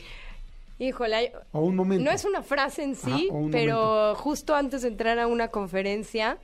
Híjole, 0.80 1.32
O 1.54 1.62
un 1.62 1.76
momento. 1.76 2.04
no 2.04 2.12
es 2.12 2.26
una 2.26 2.42
frase 2.42 2.84
en 2.84 2.96
sí, 2.96 3.30
Ajá, 3.32 3.40
pero 3.52 3.76
momento. 3.78 4.16
justo 4.16 4.56
antes 4.56 4.82
de 4.82 4.90
entrar 4.90 5.20
a 5.20 5.28
una 5.28 5.48
conferencia, 5.50 6.38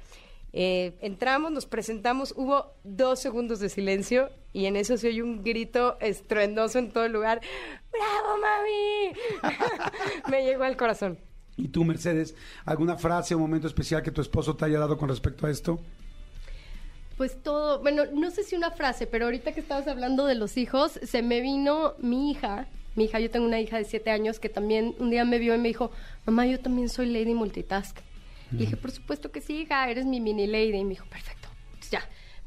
eh, 0.54 0.98
entramos, 1.02 1.52
nos 1.52 1.66
presentamos, 1.66 2.34
hubo 2.36 2.74
dos 2.84 3.20
segundos 3.20 3.60
de 3.60 3.70
silencio 3.70 4.30
y 4.52 4.66
en 4.66 4.76
eso 4.76 4.98
se 4.98 5.10
oye 5.10 5.22
un 5.22 5.44
grito 5.44 5.98
estruendoso 6.00 6.80
en 6.80 6.92
todo 6.92 7.06
el 7.06 7.12
lugar. 7.12 7.42
¡Bravo, 7.92 8.42
mami! 8.42 9.52
Me 10.32 10.44
llegó 10.44 10.64
al 10.64 10.78
corazón. 10.78 11.20
¿Y 11.58 11.68
tú, 11.68 11.84
Mercedes, 11.84 12.36
alguna 12.66 12.96
frase 12.96 13.36
o 13.36 13.40
momento 13.40 13.68
especial 13.68 14.02
que 14.02 14.12
tu 14.12 14.22
esposo 14.22 14.56
te 14.56 14.66
haya 14.66 14.80
dado 14.80 14.98
con 14.98 15.10
respecto 15.10 15.46
a 15.46 15.52
esto? 15.52 15.80
Pues 17.18 17.44
todo, 17.44 17.82
bueno, 17.82 18.04
no 18.14 18.32
sé 18.32 18.44
si 18.44 18.56
una 18.56 18.72
frase, 18.72 19.06
pero 19.06 19.26
ahorita 19.26 19.52
que 19.52 19.60
estabas 19.60 19.88
hablando 19.90 20.26
de 20.26 20.36
los 20.36 20.56
hijos, 20.56 20.94
se 21.04 21.22
me 21.22 21.42
vino 21.42 21.96
mi 22.00 22.32
hija, 22.32 22.68
mi 22.96 23.06
hija, 23.06 23.20
yo 23.20 23.30
tengo 23.30 23.46
una 23.46 23.60
hija 23.60 23.78
de 23.78 23.84
siete 23.84 24.10
años 24.10 24.40
que 24.40 24.48
también 24.48 24.96
un 25.00 25.10
día 25.10 25.26
me 25.26 25.38
vio 25.38 25.54
y 25.54 25.58
me 25.58 25.68
dijo, 25.68 25.92
mamá, 26.26 26.46
yo 26.46 26.60
también 26.60 26.88
soy 26.88 27.08
Lady 27.08 27.34
Multitask. 27.34 28.00
Le 28.52 28.58
dije, 28.60 28.78
por 28.78 28.92
supuesto 28.92 29.32
que 29.32 29.42
sí, 29.42 29.62
hija, 29.62 29.90
eres 29.90 30.06
mi 30.06 30.20
mini 30.20 30.48
lady. 30.48 30.76
Y 30.78 30.84
me 30.84 30.92
dijo, 30.92 31.06
perfecto. 31.08 31.48
Entonces 31.74 31.92
ya, 31.92 32.02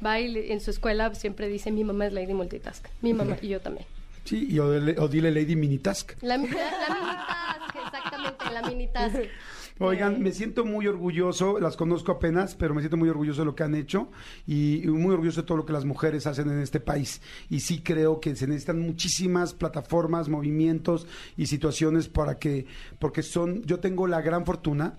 va 0.04 0.18
y 0.20 0.50
en 0.50 0.60
su 0.60 0.70
escuela 0.70 1.14
siempre 1.14 1.48
dice, 1.48 1.70
mi 1.70 1.84
mamá 1.84 2.06
es 2.06 2.12
Lady 2.12 2.34
Multitask. 2.34 2.86
Mi 3.02 3.12
mamá 3.14 3.36
y 3.40 3.48
yo 3.48 3.60
también. 3.60 3.86
Sí, 4.24 4.46
y 4.50 4.58
o, 4.60 4.72
dile- 4.72 4.98
o 4.98 5.08
dile 5.08 5.30
Lady 5.32 5.56
Minitask. 5.56 6.12
La, 6.22 6.36
la, 6.36 6.42
la 6.44 6.46
mini 6.46 7.16
task, 7.26 7.76
exactamente, 7.86 8.44
la 8.52 8.62
mini 8.68 8.88
task. 8.88 9.16
Oigan, 9.80 10.22
me 10.22 10.30
siento 10.30 10.64
muy 10.64 10.86
orgulloso, 10.86 11.58
las 11.58 11.76
conozco 11.76 12.12
apenas, 12.12 12.54
pero 12.54 12.72
me 12.72 12.82
siento 12.82 12.96
muy 12.96 13.08
orgulloso 13.08 13.40
de 13.40 13.46
lo 13.46 13.56
que 13.56 13.64
han 13.64 13.74
hecho 13.74 14.10
y 14.46 14.82
muy 14.86 15.12
orgulloso 15.14 15.40
de 15.40 15.46
todo 15.46 15.56
lo 15.56 15.66
que 15.66 15.72
las 15.72 15.84
mujeres 15.84 16.26
hacen 16.28 16.48
en 16.50 16.60
este 16.60 16.78
país. 16.78 17.20
Y 17.50 17.60
sí 17.60 17.80
creo 17.82 18.20
que 18.20 18.36
se 18.36 18.46
necesitan 18.46 18.78
muchísimas 18.80 19.54
plataformas, 19.54 20.28
movimientos 20.28 21.08
y 21.36 21.46
situaciones 21.46 22.06
para 22.08 22.38
que, 22.38 22.66
porque 23.00 23.22
son, 23.24 23.62
yo 23.64 23.80
tengo 23.80 24.06
la 24.06 24.20
gran 24.20 24.44
fortuna 24.46 24.94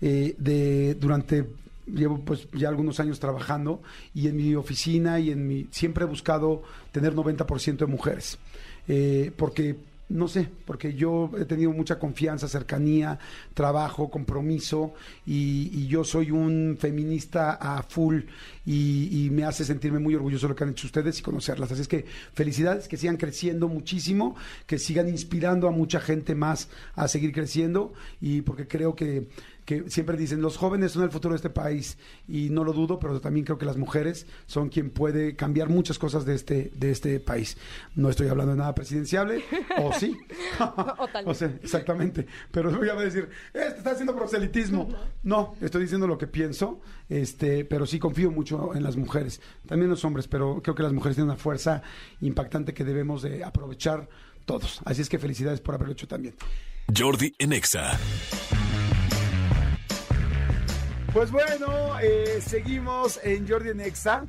eh, 0.00 0.34
de 0.38 0.94
durante 0.94 1.46
llevo 1.86 2.20
pues 2.20 2.48
ya 2.52 2.68
algunos 2.68 3.00
años 3.00 3.18
trabajando 3.18 3.82
y 4.14 4.28
en 4.28 4.36
mi 4.36 4.54
oficina 4.54 5.18
y 5.20 5.30
en 5.30 5.46
mi 5.46 5.68
siempre 5.70 6.04
he 6.04 6.06
buscado 6.06 6.62
tener 6.92 7.14
90% 7.14 7.76
de 7.78 7.86
mujeres 7.86 8.38
Eh, 8.90 9.32
porque 9.36 9.76
no 10.08 10.26
sé, 10.26 10.48
porque 10.64 10.94
yo 10.94 11.30
he 11.38 11.44
tenido 11.44 11.70
mucha 11.72 11.98
confianza, 11.98 12.48
cercanía, 12.48 13.18
trabajo, 13.52 14.08
compromiso 14.08 14.94
y, 15.26 15.70
y 15.70 15.86
yo 15.86 16.02
soy 16.02 16.30
un 16.30 16.78
feminista 16.80 17.52
a 17.52 17.82
full 17.82 18.20
y, 18.64 19.26
y 19.26 19.30
me 19.30 19.44
hace 19.44 19.66
sentirme 19.66 19.98
muy 19.98 20.14
orgulloso 20.14 20.46
de 20.46 20.52
lo 20.52 20.56
que 20.56 20.64
han 20.64 20.70
hecho 20.70 20.86
ustedes 20.86 21.18
y 21.18 21.22
conocerlas. 21.22 21.70
Así 21.72 21.82
es 21.82 21.88
que 21.88 22.06
felicidades, 22.32 22.88
que 22.88 22.96
sigan 22.96 23.18
creciendo 23.18 23.68
muchísimo, 23.68 24.34
que 24.66 24.78
sigan 24.78 25.08
inspirando 25.08 25.68
a 25.68 25.72
mucha 25.72 26.00
gente 26.00 26.34
más 26.34 26.70
a 26.94 27.06
seguir 27.06 27.32
creciendo 27.32 27.92
y 28.18 28.40
porque 28.40 28.66
creo 28.66 28.94
que 28.94 29.28
que 29.68 29.90
siempre 29.90 30.16
dicen 30.16 30.40
los 30.40 30.56
jóvenes 30.56 30.92
son 30.92 31.02
el 31.02 31.10
futuro 31.10 31.34
de 31.34 31.36
este 31.36 31.50
país 31.50 31.98
y 32.26 32.48
no 32.48 32.64
lo 32.64 32.72
dudo, 32.72 32.98
pero 32.98 33.20
también 33.20 33.44
creo 33.44 33.58
que 33.58 33.66
las 33.66 33.76
mujeres 33.76 34.26
son 34.46 34.70
quien 34.70 34.88
puede 34.88 35.36
cambiar 35.36 35.68
muchas 35.68 35.98
cosas 35.98 36.24
de 36.24 36.34
este 36.34 36.72
de 36.74 36.90
este 36.90 37.20
país. 37.20 37.58
No 37.94 38.08
estoy 38.08 38.28
hablando 38.28 38.52
de 38.52 38.58
nada 38.60 38.74
presidenciable, 38.74 39.44
o 39.76 39.92
sí, 39.92 40.16
O 40.98 41.06
tal 41.08 41.26
vez. 41.26 41.36
sea, 41.36 41.48
exactamente. 41.62 42.26
Pero 42.50 42.70
voy 42.70 42.88
a 42.88 42.94
decir, 42.94 43.28
este 43.52 43.76
está 43.76 43.90
haciendo 43.90 44.16
proselitismo. 44.16 44.88
No, 45.22 45.56
estoy 45.60 45.82
diciendo 45.82 46.06
lo 46.06 46.16
que 46.16 46.26
pienso, 46.26 46.80
este, 47.10 47.66
pero 47.66 47.84
sí 47.84 47.98
confío 47.98 48.30
mucho 48.30 48.74
en 48.74 48.82
las 48.82 48.96
mujeres, 48.96 49.42
también 49.66 49.90
los 49.90 50.02
hombres, 50.06 50.26
pero 50.28 50.62
creo 50.62 50.74
que 50.74 50.82
las 50.82 50.92
mujeres 50.94 51.16
tienen 51.16 51.30
una 51.30 51.38
fuerza 51.38 51.82
impactante 52.22 52.72
que 52.72 52.84
debemos 52.84 53.20
de 53.20 53.44
aprovechar 53.44 54.08
todos. 54.46 54.80
Así 54.86 55.02
es 55.02 55.10
que 55.10 55.18
felicidades 55.18 55.60
por 55.60 55.74
haberlo 55.74 55.92
hecho 55.92 56.08
también. 56.08 56.34
Jordi 56.96 57.34
en 57.38 57.52
Exa. 57.52 57.98
Pues 61.12 61.30
bueno, 61.30 61.98
eh, 62.00 62.38
seguimos 62.46 63.18
en 63.22 63.48
Jordi 63.48 63.70
en 63.70 63.80
Exa. 63.80 64.26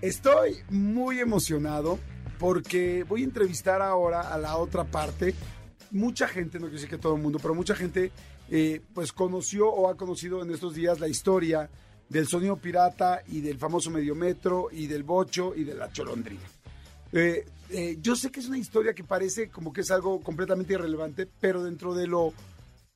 Estoy 0.00 0.56
muy 0.68 1.20
emocionado 1.20 2.00
porque 2.38 3.04
voy 3.04 3.22
a 3.22 3.24
entrevistar 3.24 3.80
ahora 3.80 4.22
a 4.22 4.36
la 4.36 4.56
otra 4.56 4.84
parte. 4.84 5.34
Mucha 5.92 6.26
gente, 6.26 6.58
no 6.58 6.66
quiero 6.66 6.74
decir 6.74 6.90
que 6.90 6.98
todo 6.98 7.14
el 7.14 7.22
mundo, 7.22 7.38
pero 7.40 7.54
mucha 7.54 7.76
gente 7.76 8.10
eh, 8.50 8.82
pues 8.92 9.12
conoció 9.12 9.70
o 9.70 9.88
ha 9.88 9.96
conocido 9.96 10.42
en 10.42 10.50
estos 10.50 10.74
días 10.74 10.98
la 10.98 11.06
historia 11.06 11.70
del 12.08 12.26
sonido 12.26 12.56
pirata 12.56 13.22
y 13.28 13.40
del 13.40 13.58
famoso 13.58 13.90
mediometro 13.90 14.68
y 14.72 14.88
del 14.88 15.04
bocho 15.04 15.54
y 15.54 15.62
de 15.62 15.74
la 15.74 15.92
cholondrina. 15.92 16.42
Eh, 17.12 17.46
yo 18.02 18.16
sé 18.16 18.32
que 18.32 18.40
es 18.40 18.48
una 18.48 18.58
historia 18.58 18.94
que 18.94 19.04
parece 19.04 19.48
como 19.48 19.72
que 19.72 19.82
es 19.82 19.90
algo 19.92 20.20
completamente 20.20 20.72
irrelevante, 20.72 21.28
pero 21.40 21.62
dentro 21.62 21.94
de 21.94 22.08
lo 22.08 22.34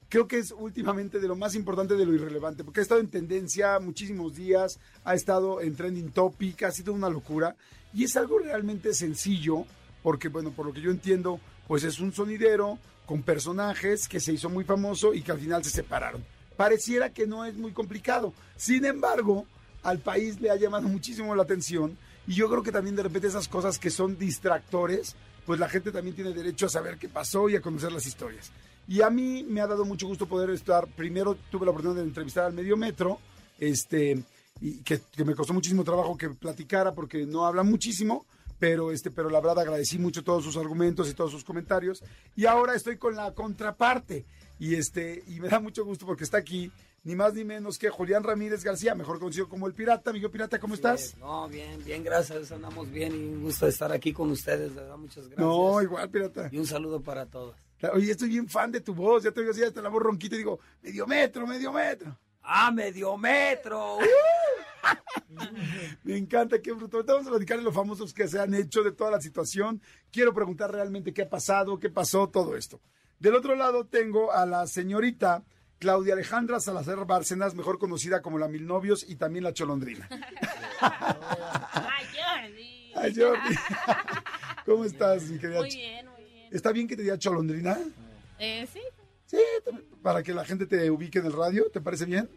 creo 0.09 0.27
que 0.27 0.39
es 0.39 0.53
últimamente 0.53 1.21
de 1.21 1.29
lo 1.29 1.37
más 1.37 1.55
importante 1.55 1.95
de 1.95 2.07
lo 2.07 2.15
irrelevante, 2.15 2.65
porque 2.65 2.81
ha 2.81 2.83
estado 2.83 3.01
en 3.01 3.09
tendencia 3.09 3.79
muchísimos 3.79 4.35
días, 4.35 4.79
ha 5.05 5.15
estado 5.15 5.61
en 5.61 5.77
trending 5.77 6.11
topic, 6.11 6.63
ha 6.63 6.71
sido 6.71 6.93
una 6.93 7.11
locura, 7.11 7.57
y 7.93 8.05
es 8.05 8.17
algo 8.17 8.39
realmente 8.39 8.95
sencillo, 8.95 9.65
porque 10.03 10.29
bueno, 10.29 10.51
por 10.51 10.67
lo 10.67 10.73
que 10.73 10.81
yo 10.81 10.91
entiendo, 10.91 11.41
pues 11.67 11.85
es 11.85 12.01
un 12.01 12.13
sonidero 12.13 12.79
con 13.07 13.23
personajes 13.23 14.09
que 14.09 14.21
se 14.21 14.33
hizo 14.33 14.49
muy 14.49 14.65
famoso 14.65 15.15
y 15.15 15.23
que 15.23 15.33
al 15.33 15.39
final 15.39 15.65
se 15.65 15.71
separaron. 15.71 16.25
Pareciera 16.57 17.13
que 17.13 17.27
no 17.27 17.45
es 17.45 17.57
muy 17.57 17.73
complicado, 17.73 18.33
sin 18.57 18.85
embargo, 18.85 19.47
al 19.83 19.99
país 19.99 20.41
le 20.41 20.51
ha 20.51 20.57
llamado 20.57 20.89
muchísimo 20.89 21.35
la 21.35 21.43
atención, 21.43 21.97
y 22.27 22.35
yo 22.35 22.49
creo 22.49 22.63
que 22.63 22.73
también 22.73 22.97
de 22.97 23.03
repente 23.03 23.29
esas 23.29 23.49
cosas 23.49 23.79
que 23.79 23.91
son 23.91 24.19
distractores, 24.19 25.17
pues 25.47 25.61
la 25.61 25.69
gente 25.69 25.93
también 25.93 26.15
tiene 26.15 26.33
derecho 26.33 26.67
a 26.67 26.71
saber 26.71 26.99
qué 26.99 27.09
pasó 27.09 27.49
y 27.49 27.57
a 27.57 27.63
conocer 27.63 27.91
las 27.91 28.07
historias. 28.07 28.51
Y 28.89 29.03
a 29.03 29.11
mí 29.11 29.45
me 29.47 29.61
ha 29.61 29.67
dado 29.67 29.85
mucho 29.85 30.07
gusto 30.07 30.27
poder 30.27 30.49
estar. 30.51 30.87
Primero 30.89 31.37
tuve 31.51 31.67
la 31.67 31.73
oportunidad 31.73 32.01
de 32.01 32.09
entrevistar 32.09 32.47
al 32.47 32.55
Medio 32.55 32.75
Metro, 32.77 33.19
este, 33.59 34.23
y 34.63 34.79
que, 34.79 35.01
que 35.15 35.25
me 35.25 35.35
costó 35.35 35.53
muchísimo 35.53 35.85
trabajo 35.85 36.17
que 36.17 36.31
platicara 36.31 36.95
porque 36.95 37.27
no 37.27 37.45
habla 37.47 37.63
muchísimo, 37.63 38.25
pero 38.59 38.91
este, 38.91 39.11
pero 39.11 39.29
la 39.29 39.41
verdad 39.41 39.61
agradecí 39.61 39.99
mucho 39.99 40.25
todos 40.25 40.43
sus 40.43 40.57
argumentos 40.57 41.09
y 41.11 41.15
todos 41.15 41.31
sus 41.31 41.45
comentarios. 41.45 42.03
Y 42.35 42.47
ahora 42.47 42.75
estoy 42.75 42.97
con 42.97 43.15
la 43.15 43.35
contraparte. 43.35 44.25
Y 44.59 44.75
este, 44.75 45.23
y 45.29 45.39
me 45.39 45.49
da 45.49 45.61
mucho 45.61 45.85
gusto 45.85 46.07
porque 46.07 46.25
está 46.25 46.39
aquí 46.39 46.73
ni 47.05 47.15
más 47.15 47.35
ni 47.35 47.45
menos 47.45 47.79
que 47.79 47.91
Julián 47.91 48.25
Ramírez 48.25 48.65
García, 48.65 48.95
mejor 48.95 49.19
conocido 49.19 49.49
como 49.49 49.67
el 49.67 49.75
Pirata. 49.75 50.11
Amigo 50.11 50.31
Pirata, 50.31 50.59
¿cómo 50.59 50.75
estás? 50.75 51.15
No, 51.19 51.47
bien, 51.47 51.85
bien, 51.85 52.03
gracias. 52.03 52.51
Andamos 52.53 52.91
bien 52.91 53.15
y 53.15 53.35
un 53.35 53.43
gusto 53.43 53.67
estar 53.67 53.93
aquí 53.93 54.15
con 54.15 54.31
ustedes, 54.31 54.75
de 54.75 54.81
verdad, 54.81 54.97
muchas 54.97 55.27
gracias. 55.27 55.39
No, 55.39 55.81
igual, 55.83 56.11
Pirata. 56.11 56.49
Y 56.51 56.59
un 56.59 56.67
saludo 56.67 57.01
para 57.01 57.27
todos. 57.27 57.55
Oye, 57.93 58.11
estoy 58.11 58.29
bien 58.29 58.49
fan 58.49 58.73
de 58.73 58.81
tu 58.81 58.95
voz. 58.95 59.23
Ya 59.23 59.31
te 59.31 59.41
digo 59.41 59.53
así, 59.53 59.63
hasta 59.63 59.83
la 59.83 59.89
voz 59.89 60.03
ronquita 60.03 60.35
y 60.35 60.39
digo, 60.39 60.59
medio 60.83 61.07
metro, 61.07 61.47
medio 61.47 61.73
metro. 61.73 62.19
¡Ah, 62.43 62.71
medio 62.71 63.17
metro! 63.17 63.99
Me 66.03 66.17
encanta, 66.17 66.61
qué 66.61 66.73
bruto. 66.73 66.97
Ahorita 66.97 67.13
vamos 67.13 67.29
a 67.29 67.31
platicar 67.31 67.59
de 67.59 67.65
los 67.65 67.75
famosos 67.75 68.15
que 68.15 68.27
se 68.27 68.41
han 68.41 68.55
hecho, 68.55 68.83
de 68.83 68.93
toda 68.93 69.11
la 69.11 69.21
situación. 69.21 69.83
Quiero 70.11 70.33
preguntar 70.33 70.73
realmente 70.73 71.13
qué 71.13 71.23
ha 71.23 71.29
pasado, 71.29 71.79
qué 71.79 71.91
pasó, 71.91 72.29
todo 72.29 72.57
esto. 72.57 72.81
Del 73.19 73.35
otro 73.35 73.55
lado 73.55 73.87
tengo 73.87 74.33
a 74.33 74.47
la 74.47 74.67
señorita 74.67 75.45
Claudia 75.79 76.15
Alejandra 76.15 76.61
Salazar 76.61 77.05
Bárcenas, 77.05 77.55
mejor 77.55 77.79
conocida 77.79 78.23
como 78.23 78.39
la 78.39 78.49
Mil 78.49 78.67
Novios 78.67 79.05
y 79.09 79.17
también 79.17 79.45
la 79.45 79.53
Cholondrina. 79.53 80.09
¡Ay, 80.81 82.07
Jordi! 82.17 82.93
Ay, 82.97 83.15
Jordi. 83.15 83.55
¿Cómo 84.65 84.85
estás, 84.85 85.25
mi 85.25 85.39
querida? 85.39 85.61
Muy 85.61 85.69
bien. 85.69 86.08
¿Está 86.51 86.73
bien 86.73 86.87
que 86.87 86.97
te 86.97 87.03
diga 87.03 87.19
Cholondrina? 87.19 87.79
Eh, 88.39 88.67
sí, 88.73 88.81
Sí, 89.27 89.37
también, 89.63 89.87
para 90.03 90.23
que 90.23 90.33
la 90.33 90.45
gente 90.45 90.67
te 90.67 90.91
ubique 90.91 91.19
en 91.19 91.27
el 91.27 91.35
radio, 91.35 91.71
¿te 91.71 91.83
parece 91.83 92.07
bien? 92.07 92.31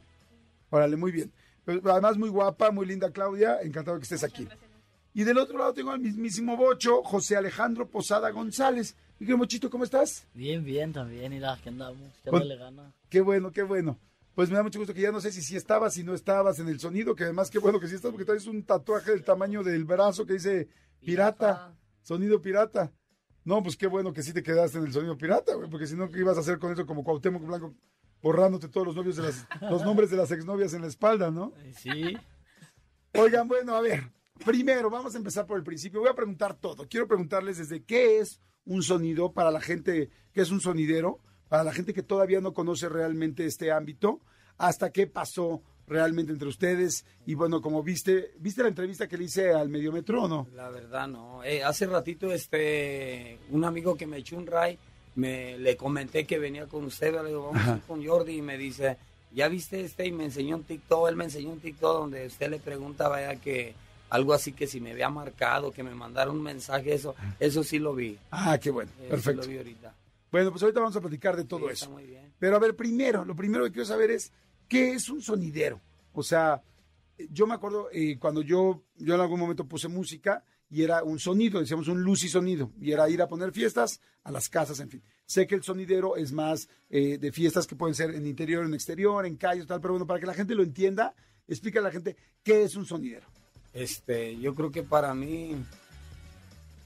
Órale, 0.70 0.98
muy 0.98 1.12
bien. 1.14 1.32
Pero 1.64 1.90
además 1.90 2.18
muy 2.18 2.28
guapa, 2.28 2.70
muy 2.72 2.86
linda 2.86 3.12
Claudia, 3.12 3.62
encantado 3.62 3.98
que 3.98 4.04
estés 4.04 4.26
aquí. 4.26 4.46
Y 5.14 5.24
del 5.24 5.38
otro 5.38 5.58
lado 5.58 5.74
tengo 5.74 5.92
al 5.92 6.00
mismísimo 6.00 6.58
Bocho, 6.58 7.02
José 7.04 7.38
Alejandro 7.38 7.88
Posada 7.88 8.30
González. 8.32 8.96
Mi 9.20 9.26
querido 9.26 9.38
Mochito, 9.38 9.70
¿cómo 9.70 9.86
estás? 9.86 10.26
Bien, 10.34 10.66
bien 10.66 10.92
también, 10.92 11.32
mira, 11.32 11.58
que 11.64 11.70
andamos, 11.70 12.12
que 12.24 12.32
le 12.32 12.58
gana. 12.58 12.92
Qué 13.10 13.22
bueno, 13.22 13.52
qué 13.52 13.64
bueno. 13.64 13.98
Pues 14.36 14.50
me 14.50 14.56
da 14.56 14.64
mucho 14.64 14.80
gusto 14.80 14.94
que 14.94 15.02
ya 15.02 15.12
no 15.12 15.22
sé 15.22 15.32
si 15.32 15.42
sí 15.42 15.56
estabas, 15.56 15.94
si 15.94 16.04
no 16.04 16.14
estabas 16.14 16.60
en 16.60 16.68
el 16.68 16.80
sonido, 16.80 17.16
que 17.16 17.26
además 17.26 17.50
qué 17.50 17.60
bueno 17.60 17.80
que 17.80 17.88
sí 17.88 17.96
estás, 17.96 18.12
porque 18.12 18.26
traes 18.26 18.48
un 18.48 18.64
tatuaje 18.64 19.12
del 19.12 19.24
tamaño 19.24 19.64
del 19.64 19.86
brazo 19.86 20.26
que 20.26 20.34
dice 20.34 20.68
pirata, 21.06 21.74
sonido 22.02 22.42
pirata. 22.42 22.92
No, 23.44 23.64
pues 23.64 23.76
qué 23.76 23.88
bueno 23.88 24.14
que 24.14 24.24
sí 24.24 24.34
te 24.34 24.44
quedaste 24.44 24.78
en 24.78 24.86
el 24.86 24.94
sonido 24.94 25.18
pirata, 25.18 25.56
güey, 25.56 25.70
porque 25.70 25.88
si 25.88 25.96
no, 25.96 26.10
¿qué 26.10 26.20
ibas 26.20 26.38
a 26.38 26.42
hacer 26.42 26.60
con 26.60 26.72
eso 26.72 26.86
como 26.86 27.04
Cuauhtémoc 27.04 27.44
Blanco, 27.44 27.74
borrándote 28.22 28.70
todos 28.70 28.88
los 28.88 28.96
novios 28.96 29.16
de 29.16 29.24
las, 29.24 29.48
los 29.62 29.84
nombres 29.84 30.12
de 30.12 30.18
las 30.18 30.32
exnovias 30.32 30.74
en 30.74 30.82
la 30.82 30.88
espalda, 30.88 31.32
¿no? 31.32 31.54
Sí, 31.78 32.18
Oigan, 33.14 33.48
bueno, 33.48 33.76
a 33.76 33.82
ver, 33.82 34.10
primero 34.46 34.90
vamos 34.90 35.16
a 35.16 35.18
empezar 35.18 35.46
por 35.46 35.58
el 35.58 35.64
principio. 35.64 36.00
Voy 36.00 36.10
a 36.10 36.16
preguntar 36.16 36.54
todo. 36.54 36.88
Quiero 36.88 37.08
preguntarles 37.08 37.58
desde 37.58 37.84
qué 37.84 38.20
es 38.20 38.42
un 38.64 38.84
sonido 38.84 39.34
para 39.34 39.52
la 39.52 39.60
gente, 39.60 40.10
qué 40.32 40.42
es 40.42 40.52
un 40.52 40.62
sonidero, 40.62 41.20
para 41.50 41.64
la 41.64 41.74
gente 41.74 41.94
que 41.94 42.04
todavía 42.04 42.40
no 42.40 42.54
conoce 42.54 42.88
realmente 42.88 43.46
este 43.46 43.72
ámbito, 43.72 44.22
hasta 44.58 44.92
qué 44.92 45.08
pasó 45.08 45.62
realmente 45.88 46.32
entre 46.32 46.48
ustedes. 46.48 47.06
Y 47.26 47.36
bueno, 47.36 47.62
como 47.62 47.84
viste, 47.84 48.32
¿viste 48.40 48.62
la 48.64 48.70
entrevista 48.70 49.08
que 49.08 49.18
le 49.18 49.26
hice 49.26 49.52
al 49.54 49.70
Mediometro 49.70 50.24
o 50.24 50.28
no? 50.28 50.48
La 50.56 50.70
verdad, 50.70 51.08
no. 51.08 51.44
Eh, 51.44 51.64
hace 51.64 51.86
ratito, 51.86 52.32
este, 52.32 53.40
un 53.50 53.66
amigo 53.66 53.96
que 53.96 54.08
me 54.08 54.18
echó 54.18 54.38
un 54.38 54.48
ray, 54.48 54.78
me, 55.16 55.58
le 55.58 55.76
comenté 55.76 56.26
que 56.26 56.40
venía 56.40 56.66
con 56.68 56.86
usted, 56.86 57.14
le 57.14 57.28
digo, 57.30 57.52
vamos 57.52 57.68
a 57.68 57.76
ir 57.76 57.82
con 57.82 58.06
Jordi, 58.06 58.38
y 58.38 58.42
me 58.42 58.58
dice, 58.58 58.98
¿ya 59.34 59.48
viste 59.48 59.82
este? 59.82 60.06
Y 60.06 60.12
me 60.12 60.26
enseñó 60.26 60.56
un 60.58 60.64
TikTok, 60.64 61.10
él 61.10 61.16
me 61.16 61.26
enseñó 61.26 61.50
un 61.50 61.60
TikTok 61.60 62.00
donde 62.00 62.28
usted 62.28 62.50
le 62.50 62.60
pregunta, 62.60 63.08
vaya, 63.08 63.36
que 63.36 63.74
algo 64.10 64.34
así 64.34 64.52
que 64.52 64.68
si 64.68 64.80
me 64.82 64.92
había 64.92 65.10
marcado, 65.10 65.72
que 65.72 65.84
me 65.84 65.96
mandara 65.96 66.32
un 66.32 66.42
mensaje, 66.42 66.94
eso, 66.94 67.16
eso 67.40 67.64
sí 67.64 67.80
lo 67.80 67.96
vi. 67.96 68.18
Ah, 68.30 68.58
qué 68.58 68.70
bueno, 68.70 68.92
perfecto. 69.10 69.42
lo 69.44 69.48
vi 69.48 69.58
ahorita. 69.58 69.96
Bueno, 70.32 70.52
pues 70.52 70.64
ahorita 70.64 70.80
vamos 70.80 70.96
a 70.96 71.02
platicar 71.02 71.36
de 71.36 71.44
todo 71.44 71.68
Sí, 71.68 71.74
eso. 71.74 71.86
Está 71.86 71.90
muy 71.90 72.06
bien. 72.06 72.34
Pero 72.40 72.56
a 72.56 72.60
ver, 72.60 72.76
primero, 72.76 73.26
lo 73.26 73.36
primero 73.36 73.66
que 73.66 73.72
quiero 73.72 73.86
saber 73.86 74.12
es, 74.12 74.32
¿qué 74.72 74.94
es 74.94 75.10
un 75.10 75.22
sonidero? 75.22 75.82
O 76.14 76.24
sea, 76.24 76.64
yo 77.30 77.46
me 77.46 77.56
acuerdo 77.56 77.90
eh, 77.92 78.18
cuando 78.18 78.42
yo, 78.42 78.86
yo 78.96 79.16
en 79.16 79.20
algún 79.20 79.38
momento 79.38 79.68
puse 79.68 79.90
música 79.90 80.46
y 80.70 80.82
era 80.82 81.04
un 81.04 81.20
sonido, 81.20 81.60
decíamos 81.60 81.90
un 81.90 82.02
luz 82.02 82.24
y 82.24 82.30
sonido, 82.30 82.72
y 82.80 82.94
era 82.94 83.10
ir 83.10 83.22
a 83.22 83.28
poner 83.28 83.52
fiestas 83.52 84.00
a 84.24 84.32
las 84.32 84.48
casas, 84.48 84.80
en 84.80 84.90
fin. 84.90 85.04
Sé 85.26 85.46
que 85.46 85.56
el 85.56 85.64
sonidero 85.64 86.16
es 86.16 86.32
más 86.32 86.70
eh, 86.90 87.18
de 87.18 87.34
fiestas 87.34 87.68
que 87.68 87.76
pueden 87.76 87.96
ser 87.96 88.12
en 88.12 88.26
interior, 88.26 88.64
en 88.64 88.74
exterior, 88.74 89.26
en 89.26 89.36
calles, 89.36 89.68
tal, 89.68 89.82
pero 89.82 89.96
bueno, 89.96 90.08
para 90.08 90.22
que 90.22 90.26
la 90.26 90.34
gente 90.34 90.56
lo 90.56 90.64
entienda, 90.64 91.14
explica 91.50 91.82
a 91.82 91.84
la 91.84 91.92
gente 91.92 92.16
qué 92.42 92.64
es 92.64 92.78
un 92.78 92.86
sonidero. 92.86 93.28
Este, 93.74 94.40
yo 94.40 94.56
creo 94.56 94.72
que 94.72 94.84
para 94.84 95.14
mí, 95.14 95.54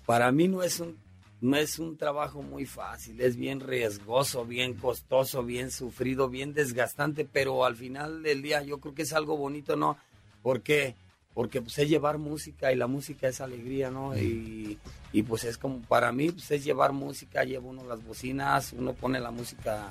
para 0.07 0.31
mí 0.31 0.47
no 0.47 0.63
es 0.63 0.79
un, 0.79 0.97
no 1.45 1.57
es 1.57 1.77
un 1.77 1.95
trabajo 1.95 2.41
muy 2.41 2.65
fácil, 2.65 3.21
es 3.21 3.35
bien 3.37 3.59
riesgoso, 3.59 4.45
bien 4.45 4.73
costoso, 4.73 5.43
bien 5.43 5.69
sufrido, 5.69 6.27
bien 6.27 6.53
desgastante, 6.53 7.23
pero 7.23 7.65
al 7.65 7.75
final 7.75 8.23
del 8.23 8.41
día 8.41 8.63
yo 8.63 8.79
creo 8.79 8.95
que 8.95 9.03
es 9.03 9.13
algo 9.13 9.37
bonito, 9.37 9.75
¿no? 9.75 9.97
Porque 10.41 10.95
porque 11.35 11.61
pues 11.61 11.77
es 11.77 11.89
llevar 11.89 12.17
música 12.17 12.71
y 12.71 12.77
la 12.77 12.87
música 12.87 13.27
es 13.27 13.41
alegría, 13.41 13.91
¿no? 13.91 14.17
Y, 14.17 14.79
y, 15.11 15.23
pues 15.23 15.43
es 15.43 15.57
como, 15.57 15.81
para 15.81 16.13
mí 16.13 16.31
pues 16.31 16.49
es 16.49 16.63
llevar 16.63 16.93
música, 16.93 17.43
lleva 17.43 17.65
uno 17.65 17.83
las 17.83 18.01
bocinas, 18.03 18.71
uno 18.71 18.93
pone 18.93 19.19
la 19.19 19.31
música 19.31 19.89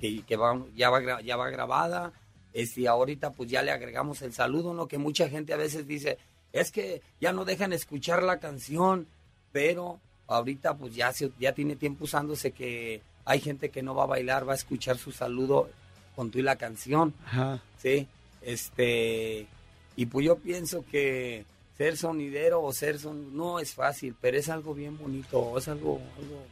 que, 0.00 0.22
que 0.22 0.36
va, 0.36 0.58
ya, 0.74 0.88
va, 0.88 1.20
ya 1.20 1.36
va 1.36 1.50
grabada, 1.50 2.12
este, 2.54 2.80
y 2.80 2.86
ahorita 2.86 3.32
pues 3.32 3.50
ya 3.50 3.62
le 3.62 3.70
agregamos 3.70 4.22
el 4.22 4.32
saludo, 4.32 4.72
¿no? 4.72 4.88
Que 4.88 4.96
mucha 4.98 5.28
gente 5.28 5.52
a 5.52 5.58
veces 5.58 5.86
dice, 5.86 6.16
es 6.52 6.72
que 6.72 7.02
ya 7.20 7.32
no 7.32 7.44
dejan 7.44 7.74
escuchar 7.74 8.22
la 8.22 8.40
canción, 8.40 9.06
pero 9.52 10.00
ahorita 10.28 10.76
pues 10.76 10.94
ya, 10.94 11.12
se- 11.12 11.32
ya 11.38 11.52
tiene 11.52 11.76
tiempo 11.76 12.04
usándose 12.04 12.50
que 12.52 13.00
hay 13.24 13.40
gente 13.40 13.70
que 13.70 13.82
no 13.82 13.94
va 13.94 14.04
a 14.04 14.06
bailar, 14.06 14.48
va 14.48 14.52
a 14.52 14.56
escuchar 14.56 14.98
su 14.98 15.12
saludo 15.12 15.68
con 16.14 16.30
tú 16.30 16.38
y 16.38 16.42
la 16.42 16.56
canción. 16.56 17.12
Ajá. 17.26 17.62
Sí, 17.78 18.06
este, 18.42 19.46
y 19.96 20.06
pues 20.06 20.26
yo 20.26 20.36
pienso 20.36 20.84
que 20.90 21.44
ser 21.76 21.96
sonidero 21.96 22.62
o 22.62 22.72
ser 22.72 22.98
son, 22.98 23.36
no 23.36 23.58
es 23.60 23.74
fácil, 23.74 24.14
pero 24.20 24.36
es 24.38 24.48
algo 24.48 24.74
bien 24.74 24.96
bonito, 24.98 25.56
es 25.58 25.68
algo, 25.68 26.00
algo 26.18 26.42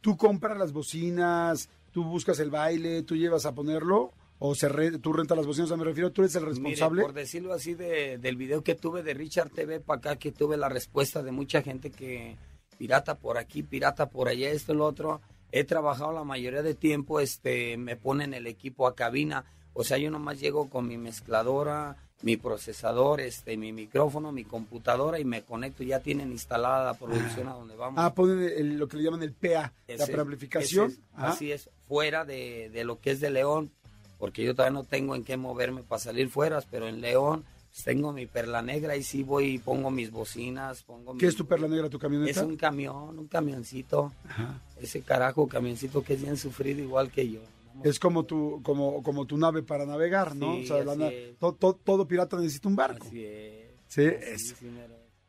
¿Tú 0.00 0.16
compras 0.18 0.58
las 0.58 0.72
bocinas? 0.72 1.70
¿Tú 1.92 2.04
buscas 2.04 2.38
el 2.40 2.50
baile? 2.50 3.02
¿Tú 3.02 3.16
llevas 3.16 3.46
a 3.46 3.52
ponerlo? 3.54 4.12
¿O 4.38 4.54
se 4.54 4.68
re- 4.68 4.98
tú 4.98 5.14
rentas 5.14 5.36
las 5.38 5.46
bocinas? 5.46 5.66
O 5.66 5.68
sea, 5.68 5.76
me 5.78 5.84
refiero, 5.84 6.10
¿tú 6.12 6.20
eres 6.22 6.34
el 6.34 6.44
responsable? 6.44 6.96
Mire, 6.96 7.06
por 7.06 7.14
decirlo 7.14 7.54
así, 7.54 7.72
de- 7.74 8.18
del 8.18 8.36
video 8.36 8.62
que 8.62 8.74
tuve 8.74 9.02
de 9.02 9.14
Richard 9.14 9.48
TV 9.50 9.80
para 9.80 9.98
acá, 9.98 10.16
que 10.16 10.30
tuve 10.32 10.58
la 10.58 10.68
respuesta 10.68 11.22
de 11.22 11.32
mucha 11.32 11.62
gente 11.62 11.90
que 11.90 12.36
pirata 12.78 13.14
por 13.14 13.38
aquí, 13.38 13.62
pirata 13.62 14.06
por 14.10 14.28
allá, 14.28 14.50
esto 14.50 14.72
y 14.72 14.76
lo 14.76 14.86
otro. 14.86 15.20
He 15.52 15.64
trabajado 15.64 16.12
la 16.12 16.24
mayoría 16.24 16.62
de 16.62 16.74
tiempo, 16.74 17.20
este, 17.20 17.76
me 17.76 17.96
ponen 17.96 18.34
el 18.34 18.46
equipo 18.46 18.86
a 18.86 18.94
cabina. 18.94 19.44
O 19.72 19.84
sea, 19.84 19.98
yo 19.98 20.10
nomás 20.10 20.40
llego 20.40 20.68
con 20.68 20.86
mi 20.88 20.96
mezcladora, 20.98 21.96
mi 22.22 22.36
procesador, 22.36 23.20
este, 23.20 23.56
mi 23.56 23.72
micrófono, 23.72 24.32
mi 24.32 24.44
computadora 24.44 25.18
y 25.18 25.24
me 25.24 25.42
conecto. 25.42 25.82
Ya 25.82 26.00
tienen 26.00 26.30
instalada 26.32 26.84
la 26.84 26.94
producción 26.94 27.48
a 27.48 27.52
donde 27.54 27.76
vamos. 27.76 27.98
Ah, 28.02 28.14
ponen 28.14 28.40
el- 28.40 28.78
lo 28.78 28.88
que 28.88 28.96
le 28.96 29.02
llaman 29.04 29.22
el 29.22 29.32
PA, 29.32 29.72
la 29.88 30.06
preamplificación. 30.06 30.90
es- 30.90 31.00
así 31.16 31.52
es, 31.52 31.68
fuera 31.86 32.24
de, 32.24 32.70
de 32.70 32.84
lo 32.84 32.98
que 33.00 33.10
es 33.12 33.20
de 33.20 33.30
León, 33.30 33.70
porque 34.18 34.42
yo 34.44 34.54
todavía 34.54 34.78
no 34.78 34.84
tengo 34.84 35.14
en 35.16 35.24
qué 35.24 35.36
moverme 35.36 35.82
para 35.82 35.98
salir 36.00 36.30
fuera, 36.30 36.60
pero 36.70 36.88
en 36.88 37.00
León 37.00 37.44
tengo 37.82 38.12
mi 38.12 38.26
perla 38.26 38.62
negra 38.62 38.96
y 38.96 39.02
sí 39.02 39.22
voy 39.22 39.54
y 39.54 39.58
pongo 39.58 39.90
mis 39.90 40.10
bocinas, 40.10 40.82
pongo 40.84 41.16
¿Qué 41.16 41.26
mi- 41.26 41.30
es 41.30 41.36
tu 41.36 41.46
perla 41.46 41.66
negra, 41.66 41.88
tu 41.90 41.98
camioneta? 41.98 42.30
Es 42.30 42.46
un 42.46 42.56
camión, 42.56 43.18
un 43.18 43.26
camioncito, 43.26 44.12
Ajá. 44.28 44.60
ese 44.80 45.00
carajo 45.02 45.48
camioncito 45.48 46.02
que 46.04 46.14
es 46.14 46.22
bien 46.22 46.36
sufrido 46.36 46.80
igual 46.82 47.10
que 47.10 47.28
yo. 47.30 47.40
Es 47.82 47.98
como 47.98 48.22
tu, 48.24 48.60
como, 48.62 49.02
como 49.02 49.26
tu 49.26 49.36
nave 49.36 49.62
para 49.64 49.84
navegar, 49.84 50.36
¿no? 50.36 50.54
Sí, 50.58 50.62
o 50.64 50.66
sea, 50.68 50.84
la 50.84 50.92
así 50.92 51.00
na- 51.00 51.08
es. 51.08 51.38
to- 51.38 51.54
to- 51.54 51.74
todo 51.82 52.06
pirata 52.06 52.36
necesita 52.36 52.68
un 52.68 52.76
barco. 52.76 53.06
Así 53.08 53.24
es. 53.24 53.70
Sí, 53.88 54.06
así 54.06 54.24
es. 54.32 54.48
sí. 54.56 54.66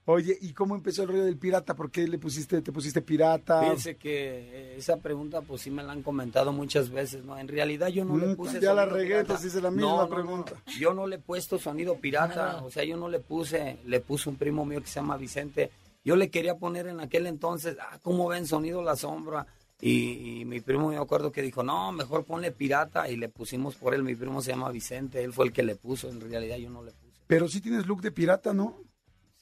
Oye, 0.08 0.38
¿y 0.39 0.53
cómo 0.53 0.76
empezó 0.76 1.01
el 1.01 1.08
rollo 1.10 1.26
del 1.26 1.38
pirata? 1.38 1.76
¿Por 1.76 1.89
qué 1.89 2.08
le 2.08 2.20
pusiste, 2.20 2.62
te 2.62 2.72
pusiste 2.72 3.01
pirata? 3.01 3.62
Fíjense 3.62 3.95
que 3.95 4.74
eh, 4.74 4.76
esa 4.78 4.97
pregunta 4.97 5.41
pues 5.41 5.62
sí 5.64 5.72
me 5.72 5.82
la 5.82 5.93
han 5.93 6.03
comentado 6.03 6.53
muchas 6.53 6.91
veces, 6.91 7.26
¿no? 7.26 7.36
En 7.39 7.47
realidad 7.47 7.88
yo 7.88 8.06
no 8.06 8.16
le 8.16 8.36
puse 8.36 8.60
ya 8.62 8.76
la 8.76 8.86
regué, 8.86 9.24
hice 9.24 9.62
la 9.62 9.72
No, 9.72 9.76
misma 9.76 9.89
no, 9.91 10.01
no. 10.03 10.10
pregunta. 10.10 10.53
Yo 10.80 10.93
no 10.93 11.08
le 11.08 11.16
he 11.16 11.20
puesto 11.20 11.58
sonido 11.58 11.95
pirata, 11.97 12.62
o 12.64 12.70
sea, 12.70 12.84
yo 12.84 12.97
no 12.97 13.10
le 13.10 13.20
puse, 13.20 13.80
le 13.86 13.99
puse 13.99 14.30
un 14.30 14.36
primo 14.36 14.64
mío 14.64 14.80
que 14.80 14.88
se 14.88 14.95
llama 14.99 15.18
Vicente. 15.18 15.72
Yo 16.03 16.16
le 16.16 16.30
quería 16.30 16.56
poner 16.56 16.86
en 16.86 16.99
aquel 16.99 17.26
entonces, 17.26 17.76
ah, 17.82 17.97
¿cómo 18.03 18.28
ven 18.28 18.45
sonido 18.45 18.84
la 18.84 18.95
sombra? 18.95 19.47
Y, 19.82 20.39
y 20.41 20.45
mi 20.45 20.62
primo 20.62 20.89
me 20.89 20.97
acuerdo 20.97 21.32
que 21.32 21.41
dijo, 21.41 21.64
no, 21.64 21.91
mejor 21.91 22.26
ponle 22.26 22.51
pirata 22.51 23.10
y 23.10 23.18
le 23.18 23.28
pusimos 23.28 23.74
por 23.76 23.95
él, 23.95 24.03
mi 24.03 24.16
primo 24.16 24.39
se 24.43 24.51
llama 24.51 24.70
Vicente, 24.70 25.24
él 25.24 25.34
fue 25.34 25.45
el 25.45 25.51
que 25.51 25.64
le 25.64 25.76
puso, 25.76 26.10
en 26.10 26.22
realidad 26.22 26.58
yo 26.58 26.70
no 26.70 26.84
le 26.84 26.91
puse. 26.91 27.06
Pero 27.26 27.47
sí 27.47 27.60
tienes 27.60 27.88
look 27.88 28.01
de 28.01 28.12
pirata, 28.12 28.53
¿no? 28.53 28.78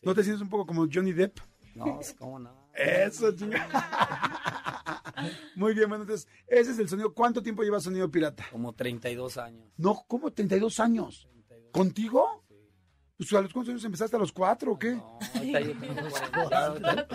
¿No 0.04 0.14
te 0.14 0.24
sientes 0.24 0.42
un 0.42 0.50
poco 0.50 0.66
como 0.66 0.88
Johnny 0.92 1.14
Depp? 1.14 1.40
No, 1.76 2.00
es 2.00 2.14
como 2.14 2.40
no. 2.40 2.70
Eso, 2.74 3.32
chinga. 3.36 3.68
Muy 5.56 5.74
bien, 5.74 5.88
bueno, 5.88 6.04
entonces, 6.04 6.28
ese 6.48 6.72
es 6.72 6.80
el 6.80 6.90
sonido. 6.90 7.14
¿Cuánto 7.14 7.42
tiempo 7.42 7.64
lleva 7.64 7.80
sonido 7.80 8.10
pirata? 8.10 8.46
Como 8.52 8.74
32 8.74 9.38
años. 9.38 9.72
No, 9.78 10.04
¿cómo 10.08 10.32
32 10.32 10.80
años? 10.80 11.30
¿Contigo? 11.72 12.44
Pues, 13.18 13.32
¿A 13.34 13.42
los 13.42 13.54
cuántos 13.54 13.72
años 13.72 13.86
empezaste? 13.86 14.16
¿A 14.16 14.20
los 14.20 14.32
cuatro 14.32 14.74
o 14.74 14.80
qué? 14.80 14.92
No, 14.94 15.20
ahorita 15.36 15.60
yo 15.62 15.80
tengo 15.80 16.02
40, 16.50 17.08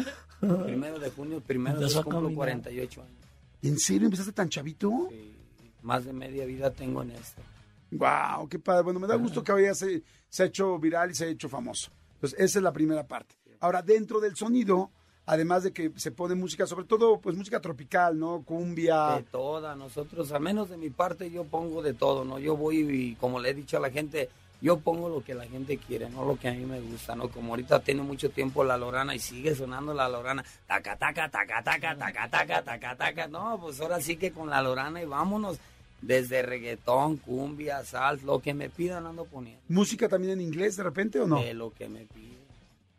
primero 0.64 0.98
de 0.98 1.10
junio, 1.10 1.40
primero 1.40 1.80
de 1.80 1.92
caminar. 2.02 2.34
48 2.34 3.02
años. 3.02 3.14
¿En 3.62 3.78
serio 3.78 4.06
empezaste 4.06 4.32
tan 4.32 4.48
chavito? 4.48 5.08
Sí, 5.10 5.36
más 5.82 6.04
de 6.04 6.12
media 6.12 6.46
vida 6.46 6.72
tengo 6.72 7.02
en 7.02 7.10
esto. 7.10 7.42
Wow, 7.90 8.48
qué 8.48 8.58
padre. 8.58 8.84
Bueno, 8.84 9.00
me 9.00 9.06
da 9.06 9.16
gusto 9.16 9.42
que 9.42 9.50
ahora 9.52 9.74
se, 9.74 10.02
se 10.28 10.42
ha 10.42 10.46
hecho 10.46 10.78
viral 10.78 11.10
y 11.10 11.14
se 11.14 11.24
ha 11.24 11.28
hecho 11.28 11.48
famoso. 11.48 11.90
Entonces, 12.18 12.40
esa 12.40 12.58
es 12.58 12.62
la 12.62 12.72
primera 12.72 13.06
parte. 13.06 13.36
Ahora, 13.60 13.80
dentro 13.80 14.18
del 14.18 14.34
sonido, 14.34 14.90
además 15.24 15.62
de 15.62 15.72
que 15.72 15.92
se 15.94 16.10
pone 16.10 16.34
música, 16.34 16.66
sobre 16.66 16.84
todo, 16.84 17.20
pues 17.20 17.36
música 17.36 17.60
tropical, 17.60 18.18
¿no? 18.18 18.42
Cumbia. 18.42 19.18
De 19.18 19.22
toda, 19.22 19.76
nosotros, 19.76 20.32
al 20.32 20.40
menos 20.40 20.68
de 20.68 20.76
mi 20.76 20.90
parte, 20.90 21.30
yo 21.30 21.44
pongo 21.44 21.80
de 21.80 21.94
todo, 21.94 22.24
¿no? 22.24 22.40
Yo 22.40 22.56
voy 22.56 22.80
y, 22.80 23.14
como 23.14 23.38
le 23.38 23.50
he 23.50 23.54
dicho 23.54 23.76
a 23.76 23.80
la 23.80 23.90
gente, 23.90 24.28
yo 24.60 24.80
pongo 24.80 25.08
lo 25.08 25.22
que 25.22 25.34
la 25.34 25.46
gente 25.46 25.78
quiere, 25.78 26.10
no 26.10 26.24
lo 26.24 26.36
que 26.36 26.48
a 26.48 26.52
mí 26.52 26.66
me 26.66 26.80
gusta, 26.80 27.14
¿no? 27.14 27.28
Como 27.28 27.52
ahorita 27.52 27.78
tiene 27.80 28.02
mucho 28.02 28.30
tiempo 28.30 28.64
la 28.64 28.76
Lorana 28.76 29.14
y 29.14 29.20
sigue 29.20 29.54
sonando 29.54 29.94
la 29.94 30.08
Lorana, 30.08 30.44
taca, 30.66 30.96
taca, 30.96 31.28
taca, 31.28 31.62
taca, 31.62 31.96
taca, 31.96 32.28
taca, 32.28 32.62
taca, 32.62 32.96
taca, 32.96 33.28
no, 33.28 33.60
pues 33.60 33.80
ahora 33.80 34.00
sí 34.00 34.16
que 34.16 34.32
con 34.32 34.50
la 34.50 34.60
Lorana 34.60 35.00
y 35.00 35.06
vámonos, 35.06 35.58
desde 36.02 36.42
reggaetón, 36.42 37.16
cumbia, 37.16 37.84
sal, 37.84 38.20
lo 38.24 38.40
que 38.40 38.54
me 38.54 38.68
pidan 38.70 39.06
ando 39.06 39.24
poniendo, 39.24 39.62
¿Música 39.68 40.08
también 40.08 40.34
en 40.34 40.40
inglés 40.40 40.76
de 40.76 40.82
repente 40.84 41.18
o 41.20 41.26
no? 41.26 41.42
de 41.42 41.54
lo 41.54 41.70
que 41.72 41.88
me 41.88 42.06
piden. 42.06 42.38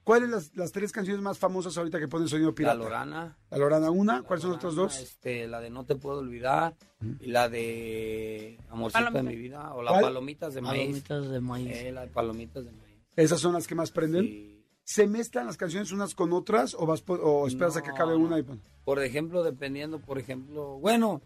¿Cuáles 0.04 0.30
las, 0.30 0.56
las 0.58 0.72
tres 0.72 0.91
canciones 0.91 1.22
más 1.22 1.38
famosas 1.38 1.78
ahorita 1.78 2.00
que 2.00 2.08
ponen 2.08 2.28
sonido 2.28 2.50
La 2.50 2.56
pirata? 2.56 2.76
Lorana. 2.80 3.38
La 3.52 3.58
Lorana 3.60 3.91
una, 3.91 4.16
La 4.18 4.22
¿cuáles 4.24 4.41
son 4.41 4.52
las 4.52 4.58
otras 4.58 4.74
dos? 4.76 4.97
Este, 5.00 5.47
la 5.47 5.60
de 5.60 5.70
No 5.70 5.84
te 5.86 5.95
puedo 5.95 6.18
olvidar 6.20 6.74
y 7.20 7.28
la 7.28 7.47
de 7.47 8.58
Amorcito 8.72 9.12
de 9.12 9.24
mi 9.24 9.36
vida 9.36 9.72
o 9.76 9.84
las 9.84 9.91
¿Cuál? 9.93 10.04
palomitas 10.06 10.54
de 10.56 10.62
maíz. 10.62 11.04
Palomitas 11.04 11.30
de 11.30 11.39
maíz. 11.41 11.68
Eh, 11.78 11.91
la 11.91 12.02
de 12.02 12.08
palomitas 12.08 12.66
de 12.66 12.72
maíz. 12.72 12.95
¿Esas 13.16 13.39
son 13.39 13.54
las 13.54 13.68
que 13.68 13.76
más 13.76 13.91
prenden? 13.91 14.26
Sí. 14.26 14.56
¿Se 14.84 15.06
mezclan 15.06 15.45
las 15.45 15.58
canciones 15.58 15.91
unas 15.91 16.16
con 16.16 16.34
otras 16.34 16.74
o, 16.74 16.88
vas 16.88 17.02
po- 17.02 17.14
o 17.14 17.45
esperas 17.47 17.78
a 17.78 17.84
que 17.84 17.91
acabe 17.91 18.16
una 18.16 18.39
y 18.39 18.45
Por 18.84 19.04
ejemplo, 19.04 19.43
dependiendo, 19.43 20.00
por 20.00 20.18
ejemplo, 20.18 20.80
bueno, 20.80 21.22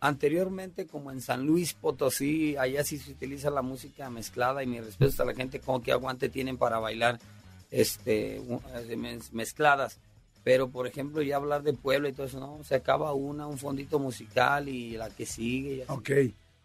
anteriormente 0.00 0.86
como 0.86 1.10
en 1.10 1.20
San 1.20 1.44
Luis 1.46 1.74
Potosí, 1.74 2.56
allá 2.56 2.84
sí 2.84 2.98
se 2.98 3.10
utiliza 3.12 3.50
la 3.50 3.62
música 3.62 4.08
mezclada 4.10 4.62
y 4.62 4.66
mi 4.66 4.80
respeto 4.80 5.22
a 5.22 5.26
la 5.26 5.34
gente 5.34 5.60
como 5.60 5.82
que 5.82 5.92
aguante 5.92 6.28
tienen 6.28 6.56
para 6.56 6.78
bailar 6.78 7.18
este 7.70 8.36
eh, 8.36 8.96
mez- 8.96 9.30
mezcladas. 9.32 9.98
Pero 10.44 10.68
por 10.70 10.86
ejemplo, 10.86 11.20
ya 11.22 11.36
hablar 11.36 11.62
de 11.62 11.72
pueblo 11.74 12.08
y 12.08 12.12
todo 12.12 12.26
eso, 12.26 12.38
no, 12.40 12.62
se 12.64 12.74
acaba 12.76 13.12
una, 13.12 13.46
un 13.46 13.58
fondito 13.58 13.98
musical 13.98 14.68
y 14.68 14.96
la 14.96 15.10
que 15.10 15.26
sigue. 15.26 15.84
y. 15.88 15.92
Ok. 15.92 16.10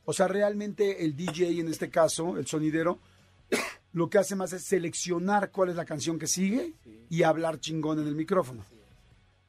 O 0.06 0.14
sea, 0.14 0.28
realmente 0.28 1.04
el 1.06 1.16
DJ 1.16 1.60
en 1.60 1.68
este 1.70 1.90
caso, 1.90 2.38
el 2.38 2.46
sonidero, 2.46 3.00
lo 3.94 4.10
que 4.10 4.18
hace 4.20 4.36
más 4.36 4.54
es 4.54 4.64
seleccionar 4.64 5.50
cuál 5.52 5.70
es 5.70 5.76
la 5.76 5.86
canción 5.86 6.20
que 6.20 6.28
sigue 6.28 6.74
y 7.10 7.24
hablar 7.24 7.60
chingón 7.60 8.00
en 8.00 8.08
el 8.08 8.16
micrófono. 8.16 8.64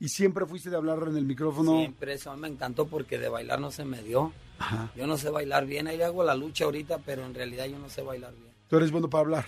Y 0.01 0.09
siempre 0.09 0.45
fuiste 0.47 0.71
de 0.71 0.77
hablar 0.77 0.99
en 1.09 1.17
el 1.17 1.25
micrófono. 1.25 1.79
Siempre 1.79 2.15
eso 2.15 2.37
me 2.37 2.49
encantó 2.49 2.87
porque 2.87 3.19
de 3.19 3.29
bailar 3.29 3.61
no 3.61 3.71
se 3.71 3.85
me 3.85 4.03
dio. 4.03 4.33
Ajá. 4.59 4.91
Yo 4.97 5.07
no 5.07 5.17
sé 5.17 5.31
bailar 5.31 5.67
bien, 5.67 5.87
ahí 5.87 5.97
le 5.97 6.05
hago 6.05 6.23
la 6.25 6.35
lucha 6.35 6.65
ahorita, 6.65 6.99
pero 6.99 7.25
en 7.25 7.35
realidad 7.35 7.67
yo 7.67 7.79
no 7.79 7.89
sé 7.89 8.03
bailar 8.03 8.33
bien. 8.35 8.53
Tú 8.69 8.77
eres 8.77 8.91
bueno 8.91 9.09
para 9.09 9.23
hablar. 9.23 9.47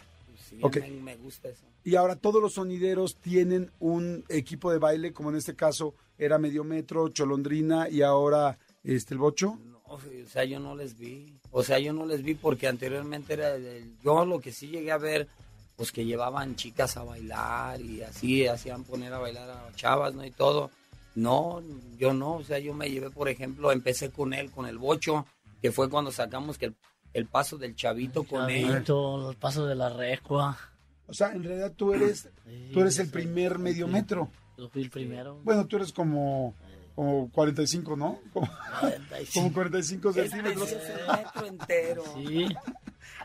Sí, 0.49 0.59
Ok. 0.63 0.77
me, 0.79 0.91
me 0.91 1.17
gusta 1.17 1.49
eso. 1.49 1.65
Y 1.85 1.97
ahora 1.97 2.17
todos 2.17 2.41
los 2.43 2.55
sonideros 2.55 3.17
tienen 3.17 3.71
un 3.81 4.25
equipo 4.29 4.71
de 4.73 4.79
baile, 4.79 5.13
como 5.13 5.31
en 5.31 5.37
este 5.37 5.55
caso 5.55 5.95
era 6.19 6.39
Medio 6.39 6.65
Metro, 6.65 7.09
Cholondrina 7.09 7.89
y 7.89 8.03
ahora 8.03 8.59
este 8.85 9.15
el 9.15 9.19
Bocho. 9.19 9.59
No, 9.67 9.81
o 9.85 9.99
sea, 10.29 10.45
yo 10.45 10.59
no 10.61 10.75
les 10.77 10.97
vi. 10.99 11.35
O 11.51 11.63
sea, 11.63 11.79
yo 11.79 11.93
no 11.93 12.07
les 12.07 12.23
vi 12.23 12.35
porque 12.35 12.67
anteriormente 12.69 13.33
era 13.35 13.55
el- 13.57 13.93
yo 14.03 14.25
lo 14.25 14.41
que 14.41 14.53
sí 14.53 14.69
llegué 14.69 14.91
a 14.93 14.99
ver, 14.99 15.29
pues 15.77 15.93
que 15.93 16.05
llevaban 16.05 16.57
chicas 16.57 16.97
a 16.97 17.05
bailar 17.05 17.81
y 17.81 18.03
así 18.03 18.47
hacían 18.47 18.85
poner 18.85 19.13
a 19.13 19.19
bailar 19.19 19.51
a 19.51 19.73
chavas, 19.75 20.15
¿no? 20.15 20.25
Y 20.25 20.31
todo. 20.31 20.71
No, 21.15 21.63
yo 21.99 22.13
no. 22.13 22.35
O 22.37 22.45
sea, 22.45 22.59
yo 22.59 22.75
me 22.75 22.91
llevé, 22.91 23.11
por 23.11 23.29
ejemplo, 23.29 23.73
empecé 23.73 24.11
con 24.11 24.33
él, 24.35 24.51
con 24.51 24.67
el 24.67 24.79
bocho, 24.79 25.27
que 25.63 25.73
fue 25.73 25.89
cuando 25.89 26.11
sacamos 26.13 26.59
que 26.59 26.67
el, 26.67 26.77
el 27.13 27.27
paso 27.27 27.57
del 27.59 27.75
chavito 27.75 28.25
con 28.25 28.49
él. 28.51 28.67
Chavito, 28.69 29.31
el 29.31 29.37
paso 29.37 29.67
de 29.67 29.75
la 29.75 29.89
recua. 29.91 30.59
O 31.07 31.15
sea, 31.15 31.33
en 31.33 31.45
realidad 31.45 31.73
tú 31.77 31.95
eres, 31.95 32.29
Sí, 32.45 32.71
tú 32.73 32.81
eres 32.81 32.99
el 32.99 33.07
sí, 33.07 33.13
primer 33.13 33.59
medio 33.59 33.87
sí. 33.87 33.93
metro. 33.93 34.31
Yo 34.59 34.69
fui 34.69 34.83
el 34.83 34.91
primero. 34.91 35.41
Bueno, 35.45 35.67
tú 35.67 35.77
eres 35.77 35.93
como, 35.93 36.55
como 36.95 37.31
45, 37.31 37.97
¿no? 37.97 38.19
Como, 38.33 38.49
45. 38.81 39.33
como 39.35 39.53
45 39.53 40.09
Este 40.11 40.29
centímetros. 40.29 40.73
el 40.73 41.17
metro 41.25 41.47
entero. 41.47 42.03
Sí, 42.17 42.47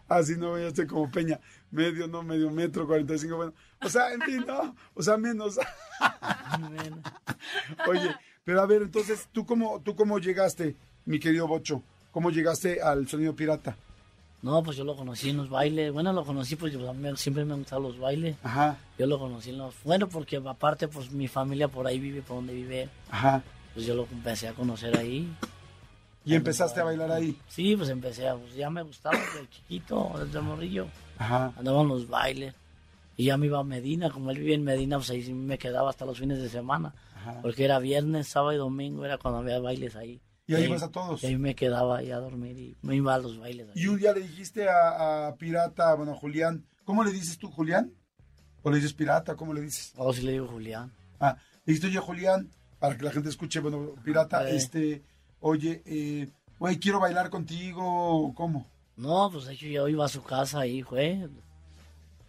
Así 0.07 0.35
no 0.37 0.51
veíaste 0.53 0.85
como 0.87 1.09
Peña. 1.09 1.39
Medio, 1.71 2.07
no, 2.07 2.21
medio 2.21 2.51
metro, 2.51 2.85
45, 2.85 3.35
bueno. 3.35 3.53
O 3.81 3.89
sea, 3.89 4.13
en 4.13 4.21
fin, 4.21 4.43
no. 4.45 4.75
O 4.93 5.01
sea, 5.01 5.17
menos. 5.17 5.57
Oye, 7.87 8.15
pero 8.43 8.61
a 8.61 8.65
ver, 8.65 8.81
entonces, 8.81 9.27
¿tú 9.31 9.45
cómo, 9.45 9.81
¿tú 9.81 9.95
cómo 9.95 10.19
llegaste, 10.19 10.75
mi 11.05 11.19
querido 11.19 11.47
Bocho? 11.47 11.81
¿Cómo 12.11 12.29
llegaste 12.29 12.81
al 12.81 13.07
sonido 13.07 13.35
pirata? 13.35 13.77
No, 14.41 14.63
pues 14.63 14.75
yo 14.75 14.83
lo 14.83 14.95
conocí 14.95 15.29
en 15.29 15.37
los 15.37 15.49
bailes. 15.49 15.93
Bueno, 15.93 16.11
lo 16.13 16.25
conocí 16.25 16.55
pues 16.55 16.73
yo, 16.73 16.93
siempre 17.15 17.45
me 17.45 17.53
han 17.53 17.59
gustado 17.59 17.81
los 17.81 17.99
bailes. 17.99 18.35
Ajá, 18.43 18.75
Yo 18.97 19.05
lo 19.05 19.19
conocí 19.19 19.51
en 19.51 19.59
los... 19.59 19.75
Bueno, 19.83 20.09
porque 20.09 20.37
aparte 20.37 20.87
pues 20.87 21.11
mi 21.11 21.27
familia 21.27 21.67
por 21.67 21.85
ahí 21.85 21.99
vive, 21.99 22.21
por 22.21 22.37
donde 22.37 22.53
vive. 22.53 22.89
ajá. 23.09 23.43
Pues 23.73 23.85
yo 23.85 23.95
lo 23.95 24.05
empecé 24.11 24.49
a 24.49 24.53
conocer 24.53 24.97
ahí. 24.97 25.33
Y 26.23 26.35
empezaste 26.35 26.79
a 26.79 26.83
bailar 26.83 27.11
ahí. 27.11 27.35
Sí, 27.47 27.75
pues 27.75 27.89
empecé 27.89 28.27
a... 28.27 28.35
Pues 28.35 28.53
ya 28.55 28.69
me 28.69 28.83
gustaba 28.83 29.17
desde 29.17 29.49
chiquito, 29.49 30.11
desde 30.23 30.39
morrillo. 30.41 30.87
Ajá. 31.17 31.51
Andaba 31.57 31.81
en 31.81 31.87
los 31.87 32.07
bailes. 32.07 32.53
Y 33.17 33.25
ya 33.25 33.37
me 33.37 33.47
iba 33.47 33.59
a 33.59 33.63
Medina. 33.63 34.09
Como 34.11 34.29
él 34.31 34.37
vivía 34.39 34.55
en 34.55 34.63
Medina, 34.63 34.97
pues 34.97 35.09
ahí 35.09 35.23
sí 35.23 35.33
me 35.33 35.57
quedaba 35.57 35.89
hasta 35.89 36.05
los 36.05 36.19
fines 36.19 36.39
de 36.41 36.49
semana. 36.49 36.93
Ajá. 37.15 37.39
Porque 37.41 37.65
era 37.65 37.79
viernes, 37.79 38.27
sábado 38.27 38.53
y 38.53 38.57
domingo, 38.57 39.03
era 39.05 39.17
cuando 39.17 39.39
había 39.39 39.59
bailes 39.59 39.95
ahí. 39.95 40.21
Y 40.47 40.53
ahí 40.55 40.65
ibas 40.65 40.83
a 40.83 40.89
todos. 40.91 41.23
Y 41.23 41.27
ahí 41.27 41.37
me 41.37 41.55
quedaba 41.55 41.97
ahí 41.99 42.11
a 42.11 42.17
dormir 42.17 42.57
y 42.57 42.75
me 42.81 42.95
iba 42.95 43.13
a 43.15 43.17
los 43.19 43.39
bailes. 43.39 43.67
ahí. 43.69 43.73
Y 43.81 43.87
un 43.87 43.97
día 43.97 44.11
le 44.13 44.21
dijiste 44.21 44.67
a, 44.69 45.27
a 45.27 45.35
Pirata, 45.35 45.93
bueno, 45.95 46.13
Julián, 46.15 46.65
¿cómo 46.83 47.03
le 47.03 47.11
dices 47.11 47.37
tú, 47.37 47.49
Julián? 47.49 47.93
¿O 48.63 48.69
le 48.69 48.77
dices 48.77 48.93
Pirata? 48.93 49.35
¿Cómo 49.35 49.53
le 49.53 49.61
dices? 49.61 49.93
Oh, 49.97 50.11
sí 50.13 50.21
le 50.23 50.33
digo 50.33 50.47
Julián. 50.47 50.91
Ah, 51.19 51.35
le 51.65 51.73
dijiste, 51.73 51.87
oye, 51.87 51.99
Julián, 51.99 52.49
para 52.79 52.97
que 52.97 53.03
la 53.05 53.11
gente 53.11 53.29
escuche, 53.29 53.59
bueno, 53.59 53.93
Pirata, 54.03 54.47
Eh. 54.49 54.55
este, 54.55 55.01
oye, 55.41 55.81
eh, 55.85 56.29
güey, 56.57 56.79
quiero 56.79 56.99
bailar 56.99 57.29
contigo, 57.29 58.31
¿cómo? 58.35 58.65
No, 58.95 59.29
pues 59.31 59.45
de 59.45 59.53
hecho 59.53 59.65
yo 59.67 59.87
iba 59.87 60.05
a 60.05 60.09
su 60.09 60.23
casa 60.23 60.61
ahí, 60.61 60.83
fue. 60.83 61.27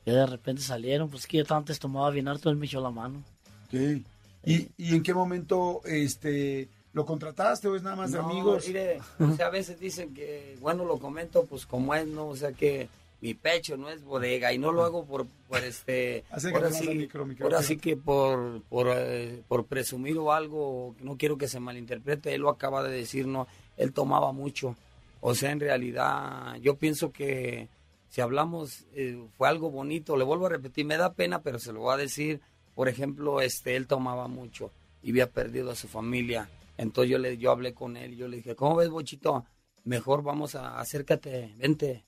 Ya 0.05 0.15
de 0.15 0.27
repente 0.27 0.63
salieron, 0.63 1.09
pues 1.09 1.27
que 1.27 1.45
yo 1.45 1.55
antes 1.55 1.79
tomaba 1.79 2.11
bien 2.11 2.27
harto, 2.27 2.51
él 2.51 2.57
me 2.57 2.67
echó 2.67 2.81
la 2.81 2.91
mano. 2.91 3.23
Ok. 3.67 4.03
¿Y, 4.45 4.69
y 4.77 4.97
en 4.97 5.03
qué 5.03 5.15
momento, 5.15 5.83
este, 5.85 6.69
lo 6.93 7.07
contrataste 7.07 7.69
o 7.69 7.77
es 7.77 7.83
nada 7.83 7.97
más 7.97 8.11
de 8.11 8.19
amigos? 8.19 8.67
mire, 8.67 9.01
o 9.21 9.33
sea, 9.37 9.47
a 9.47 9.51
veces 9.51 9.79
dicen 9.79 10.13
que, 10.13 10.57
bueno, 10.61 10.85
lo 10.85 10.99
comento 10.99 11.45
pues 11.45 11.65
como 11.65 11.95
es, 11.95 12.07
¿no? 12.07 12.27
O 12.29 12.37
sea 12.37 12.53
que 12.53 12.89
mi 13.23 13.35
pecho 13.35 13.77
no 13.77 13.89
es 13.89 14.03
bodega 14.03 14.53
y 14.53 14.59
no 14.59 14.73
lo 14.73 14.83
hago 14.83 15.07
por, 15.07 15.27
por 15.49 15.63
este... 15.63 16.25
Acércate 16.31 16.65
ahora 16.65 16.71
más 16.71 16.79
sí, 16.79 16.89
al 16.89 16.97
micro, 16.97 17.25
micro, 17.25 17.47
ahora 17.47 17.61
micro. 17.61 17.69
sí 17.69 17.81
que 17.81 17.97
por, 17.97 18.63
por, 18.63 18.89
eh, 18.91 19.43
por 19.47 19.67
presumir 19.67 20.19
o 20.19 20.33
algo, 20.33 20.97
no 21.01 21.17
quiero 21.17 21.39
que 21.39 21.47
se 21.47 21.61
malinterprete, 21.61 22.35
él 22.35 22.43
lo 22.43 22.51
acaba 22.51 22.83
de 22.83 22.91
decir, 22.91 23.29
¿no? 23.29 23.47
Él 23.77 23.93
tomaba 23.93 24.33
mucho. 24.33 24.77
O 25.21 25.37
sea, 25.37 25.53
en 25.53 25.61
realidad, 25.61 26.57
yo 26.57 26.75
pienso 26.75 27.13
que 27.13 27.69
si 28.09 28.21
hablamos, 28.21 28.87
eh, 28.93 29.17
fue 29.39 29.49
algo 29.49 29.71
bonito, 29.71 30.17
le 30.17 30.25
vuelvo 30.25 30.47
a 30.47 30.51
repetir, 30.51 30.85
me 30.85 30.97
da 30.97 31.15
pena, 31.15 31.43
pero 31.43 31.61
se 31.61 31.73
lo 31.73 31.81
voy 31.81 31.95
a 31.95 31.99
decir. 31.99 32.41
Por 32.75 32.89
ejemplo, 32.89 33.41
este, 33.41 33.77
él 33.77 33.87
tomaba 33.87 34.27
mucho 34.27 34.73
y 35.01 35.11
había 35.11 35.31
perdido 35.31 35.71
a 35.71 35.77
su 35.77 35.87
familia. 35.87 36.51
Entonces 36.77 37.11
yo 37.11 37.19
le, 37.19 37.39
yo 37.39 37.53
hablé 37.53 37.73
con 37.73 37.97
él 37.97 38.15
y 38.15 38.17
yo 38.17 38.27
le 38.27 38.39
dije, 38.39 38.57
¿cómo 38.57 38.77
ves, 38.77 38.91
Bochito? 38.91 39.45
Mejor 39.85 40.25
vamos 40.25 40.57
a, 40.57 40.81
acércate, 40.81 41.55
vente. 41.57 42.05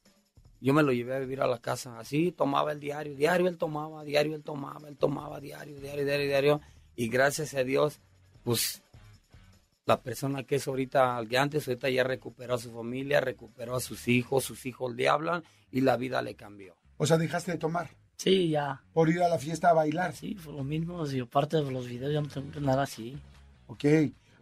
Yo 0.65 0.73
me 0.73 0.83
lo 0.83 0.93
llevé 0.93 1.15
a 1.15 1.19
vivir 1.19 1.43
a 1.43 1.47
la 1.47 1.59
casa. 1.59 1.99
Así 1.99 2.33
tomaba 2.33 2.73
el 2.73 2.81
diario, 2.81 3.15
diario 3.15 3.49
él 3.49 3.59
tomaba, 3.59 4.03
diario 4.03 4.35
él 4.35 4.43
tomaba, 4.43 4.89
él 4.89 4.97
tomaba, 4.97 5.39
diario, 5.39 5.79
diario, 5.79 6.07
diario, 6.07 6.27
diario. 6.27 6.61
Y 6.97 7.09
gracias 7.09 7.53
a 7.53 7.63
Dios, 7.65 8.01
pues 8.45 8.81
la 9.85 10.01
persona 10.01 10.45
que 10.45 10.55
es 10.57 10.67
ahorita, 10.67 11.19
al 11.19 11.29
que 11.29 11.37
antes, 11.37 11.69
ahorita 11.69 11.91
ya 11.91 12.03
recuperó 12.03 12.55
a 12.55 12.59
su 12.59 12.73
familia, 12.73 13.21
recuperó 13.21 13.77
a 13.77 13.81
sus 13.81 14.09
hijos, 14.09 14.43
sus 14.45 14.65
hijos 14.65 14.95
le 14.95 15.07
hablan 15.07 15.45
y 15.71 15.83
la 15.83 15.99
vida 15.99 16.23
le 16.23 16.35
cambió. 16.35 16.75
O 16.97 17.05
sea, 17.05 17.19
dejaste 17.19 17.53
de 17.53 17.59
tomar 17.59 17.91
Sí, 18.17 18.49
ya. 18.49 18.81
por 18.95 19.11
ir 19.11 19.21
a 19.23 19.29
la 19.29 19.39
fiesta 19.39 19.69
a 19.69 19.75
bailar. 19.75 20.15
Sí, 20.15 20.35
fue 20.37 20.55
lo 20.55 20.65
mismo. 20.65 21.07
Y 21.07 21.21
aparte 21.21 21.59
de 21.59 21.71
los 21.71 21.87
videos 21.87 22.11
ya 22.11 22.23
no 22.23 22.29
tengo 22.29 22.51
que 22.51 22.59
andar 22.59 22.79
así. 22.79 23.19
Ok. 23.67 23.85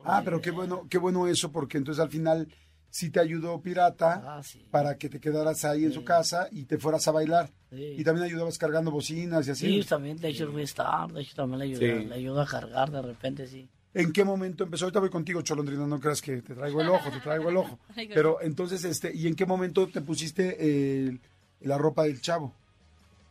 Ah, 0.04 0.20
pero 0.24 0.40
qué 0.40 0.52
bueno, 0.52 0.86
qué 0.88 0.98
bueno 0.98 1.26
eso, 1.26 1.50
porque 1.50 1.78
entonces 1.78 2.00
al 2.00 2.10
final 2.10 2.46
sí 2.93 3.09
te 3.11 3.20
ayudó 3.20 3.59
Pirata 3.62 4.22
Ah, 4.36 4.43
sí. 4.43 4.62
para 4.70 4.99
que 4.99 5.09
te 5.09 5.18
quedaras 5.18 5.64
ahí 5.64 5.84
en 5.86 5.93
su 5.93 6.05
casa 6.05 6.49
y 6.53 6.64
te 6.66 6.76
fueras 6.76 7.09
a 7.09 7.12
bailar. 7.12 7.49
Sí. 7.70 7.95
Y 7.99 8.05
también 8.05 8.26
ayudabas 8.26 8.59
cargando 8.59 8.90
bocinas 8.90 9.49
y 9.49 9.51
así. 9.53 9.66
Sí, 9.82 9.88
también, 9.88 10.18
de 10.18 10.28
hecho, 10.28 10.57
estar. 10.59 11.11
De 11.11 11.22
hecho, 11.22 11.34
también 11.34 11.59
le 11.61 11.64
ayuda, 11.64 11.80
Sí. 12.03 12.07
le 12.07 12.14
ayuda 12.14 12.43
a 12.43 12.47
cargar 12.47 12.90
de 12.90 13.01
repente, 13.01 13.47
sí. 13.47 13.66
¿En 13.95 14.12
qué 14.12 14.24
momento 14.24 14.64
empezó? 14.64 14.84
Ahorita 14.84 15.01
voy 15.01 15.09
contigo, 15.11 15.40
Cholondrina, 15.43 15.86
no 15.86 15.99
creas 16.01 16.20
que 16.20 16.43
te 16.43 16.55
traigo 16.55 16.80
el 16.82 16.88
ojo, 16.90 17.11
te 17.11 17.20
traigo 17.20 17.49
el 17.49 17.57
ojo. 17.57 17.78
Pero 18.14 18.40
entonces, 18.43 18.84
este, 18.84 19.11
¿y 19.14 19.26
en 19.26 19.34
qué 19.34 19.47
momento 19.47 19.86
te 19.88 20.01
pusiste 20.03 21.07
el- 21.09 21.18
la 21.62 21.78
ropa 21.78 22.05
del 22.05 22.20
chavo? 22.20 22.53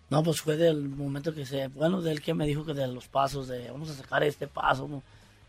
No, 0.09 0.23
pues 0.23 0.41
fue 0.41 0.57
del 0.57 0.89
momento 0.89 1.33
que 1.33 1.45
se, 1.45 1.67
bueno, 1.69 2.01
del 2.01 2.19
que 2.21 2.33
me 2.33 2.45
dijo 2.45 2.65
que 2.65 2.73
de 2.73 2.87
los 2.87 3.07
pasos, 3.07 3.47
de 3.47 3.71
vamos 3.71 3.89
a 3.91 3.93
sacar 3.93 4.23
este 4.23 4.47
paso, 4.47 4.87
¿no? 4.87 5.01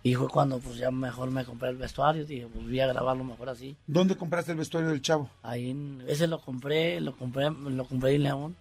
Y 0.05 0.15
fue 0.15 0.29
cuando 0.29 0.59
pues 0.59 0.77
ya 0.79 0.91
mejor 0.91 1.31
me 1.31 1.45
compré 1.45 1.69
el 1.69 1.77
vestuario, 1.77 2.25
dije, 2.27 2.49
pues 2.53 2.65
voy 2.65 2.81
a 2.81 2.89
grabarlo 2.89 3.23
mejor 3.23 3.49
así. 3.51 3.77
¿Dónde 3.87 4.17
compraste 4.17 4.51
el 4.53 4.59
vestuario 4.59 4.91
del 4.91 5.01
chavo? 5.01 5.31
Ahí, 5.43 5.71
en- 5.71 6.03
ese 6.09 6.27
lo 6.27 6.41
compré, 6.41 7.01
lo 7.01 7.17
compré, 7.17 7.51
lo 7.51 7.85
compré 7.85 8.15
en 8.17 8.23
León, 8.25 8.57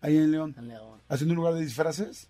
Ahí 0.00 0.16
en 0.16 0.30
León. 0.30 0.54
en 0.58 0.68
León. 0.68 1.00
¿Haciendo 1.08 1.32
un 1.32 1.36
lugar 1.36 1.54
de 1.54 1.60
disfraces? 1.60 2.28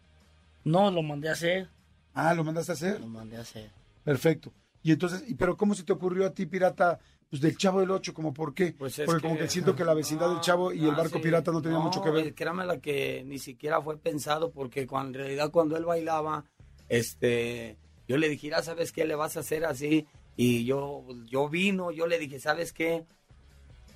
No, 0.64 0.90
lo 0.90 1.02
mandé 1.02 1.28
a 1.28 1.32
hacer, 1.32 1.68
Ah, 2.12 2.34
¿lo 2.34 2.42
mandaste 2.42 2.72
a 2.72 2.74
hacer? 2.74 3.00
lo 3.00 3.06
mandé 3.06 3.36
a 3.36 3.42
hacer. 3.42 3.70
Perfecto. 4.02 4.52
Y 4.82 4.90
entonces, 4.92 5.22
¿y 5.28 5.34
pero 5.34 5.56
cómo 5.56 5.74
se 5.74 5.84
te 5.84 5.92
ocurrió 5.92 6.26
a 6.26 6.30
ti, 6.30 6.46
pirata, 6.46 6.98
pues 7.30 7.40
del 7.42 7.56
Chavo 7.56 7.80
del 7.80 7.90
Ocho? 7.92 8.14
¿Como 8.14 8.32
por 8.34 8.52
qué? 8.54 8.72
Pues 8.76 8.98
es 8.98 9.06
Porque 9.06 9.22
como 9.28 9.36
que- 9.38 9.48
siento 9.48 9.74
que 9.76 9.84
la 9.84 9.94
vecindad 9.94 10.28
del 10.30 10.40
Chavo 10.40 10.72
y 10.72 10.84
el 10.84 10.90
Ah, 10.90 10.96
barco 10.96 11.18
sí. 11.18 11.22
pirata 11.22 11.52
no 11.52 11.62
tenían 11.62 11.82
mucho 11.82 12.02
que 12.02 12.10
ver. 12.10 12.34
Créame 12.34 12.64
la 12.66 12.78
que 12.80 13.22
ni 13.26 13.38
siquiera 13.38 13.80
fue 13.82 13.96
pensado 13.96 14.50
porque 14.50 14.86
cuando, 14.88 15.18
en 15.18 15.24
realidad 15.24 15.50
cuando 15.52 15.76
él 15.76 15.84
bailaba, 15.84 16.44
este, 16.88 17.76
yo 18.08 18.16
le 18.16 18.28
dije, 18.28 18.46
"Mira, 18.48 18.62
¿sabes 18.62 18.92
qué? 18.92 19.04
Le 19.04 19.14
vas 19.14 19.36
a 19.36 19.40
hacer 19.40 19.64
así. 19.64 20.06
Y 20.36 20.64
yo, 20.64 21.04
yo 21.26 21.48
vino, 21.48 21.90
yo 21.90 22.06
le 22.06 22.18
dije, 22.18 22.38
¿sabes 22.38 22.72
qué? 22.72 23.04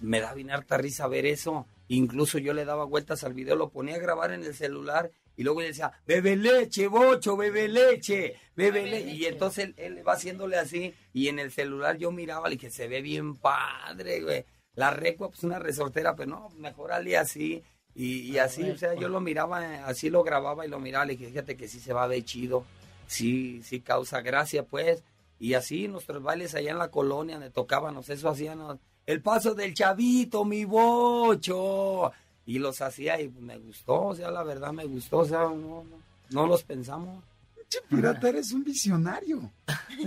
Me 0.00 0.20
da 0.20 0.32
bien 0.32 0.50
harta 0.50 0.78
risa 0.78 1.06
ver 1.06 1.26
eso. 1.26 1.66
Incluso 1.88 2.38
yo 2.38 2.54
le 2.54 2.64
daba 2.64 2.84
vueltas 2.84 3.24
al 3.24 3.34
video, 3.34 3.56
lo 3.56 3.68
ponía 3.68 3.96
a 3.96 3.98
grabar 3.98 4.32
en 4.32 4.44
el 4.44 4.54
celular 4.54 5.11
y 5.36 5.42
luego 5.42 5.61
decía, 5.61 5.92
bebe 6.06 6.36
leche, 6.36 6.86
bocho, 6.86 7.36
bebe 7.36 7.68
leche, 7.68 8.36
bebe 8.54 8.86
leche. 8.86 9.11
Y 9.11 9.26
entonces 9.26 9.64
él, 9.66 9.74
él 9.76 10.06
va 10.06 10.14
haciéndole 10.14 10.56
así 10.56 10.94
y 11.12 11.28
en 11.28 11.38
el 11.38 11.50
celular 11.50 11.98
yo 11.98 12.11
miraba, 12.11 12.48
le 12.48 12.56
dije, 12.56 12.70
se 12.70 12.88
ve 12.88 13.02
bien 13.02 13.36
padre, 13.36 14.22
güey. 14.22 14.44
La 14.76 14.90
recua, 14.92 15.28
pues 15.28 15.42
una 15.44 15.58
resortera, 15.58 16.14
pero 16.14 16.30
no, 16.30 16.48
mejor 16.56 16.92
ale 16.92 17.16
así. 17.16 17.62
Y, 17.94 18.20
y 18.30 18.38
así, 18.38 18.70
o 18.70 18.78
sea, 18.78 18.94
yo 18.94 19.08
lo 19.08 19.20
miraba, 19.20 19.84
así 19.84 20.11
lo 20.11 20.22
grababa 20.22 20.64
y 20.64 20.68
lo 20.68 20.78
miraba, 20.78 21.04
le 21.04 21.16
dije, 21.16 21.28
fíjate 21.28 21.56
que 21.56 21.68
sí 21.68 21.80
se 21.80 21.92
va 21.92 22.04
a 22.04 22.06
ver 22.06 22.24
chido, 22.24 22.64
sí, 23.11 23.61
sí 23.62 23.80
causa 23.80 24.20
gracia, 24.20 24.64
pues. 24.64 25.02
Y 25.38 25.54
así 25.54 25.88
nuestros 25.88 26.22
bailes 26.22 26.54
allá 26.54 26.70
en 26.70 26.78
la 26.78 26.90
colonia 26.90 27.36
donde 27.36 27.50
tocábamos, 27.50 28.08
eso 28.08 28.28
hacíamos, 28.28 28.78
el 29.06 29.22
paso 29.22 29.54
del 29.54 29.74
chavito, 29.74 30.44
mi 30.44 30.64
bocho. 30.64 32.12
Y 32.46 32.58
los 32.58 32.80
hacía 32.80 33.20
y 33.20 33.28
me 33.28 33.58
gustó, 33.58 34.06
o 34.06 34.14
sea, 34.14 34.30
la 34.30 34.42
verdad 34.42 34.72
me 34.72 34.84
gustó, 34.84 35.18
o 35.18 35.24
sea, 35.24 35.40
no, 35.40 35.84
no, 35.84 36.02
no 36.30 36.46
los 36.46 36.62
pensamos. 36.62 37.22
Che, 37.68 37.78
pirata, 37.88 38.28
eres 38.28 38.52
un 38.52 38.64
visionario. 38.64 39.52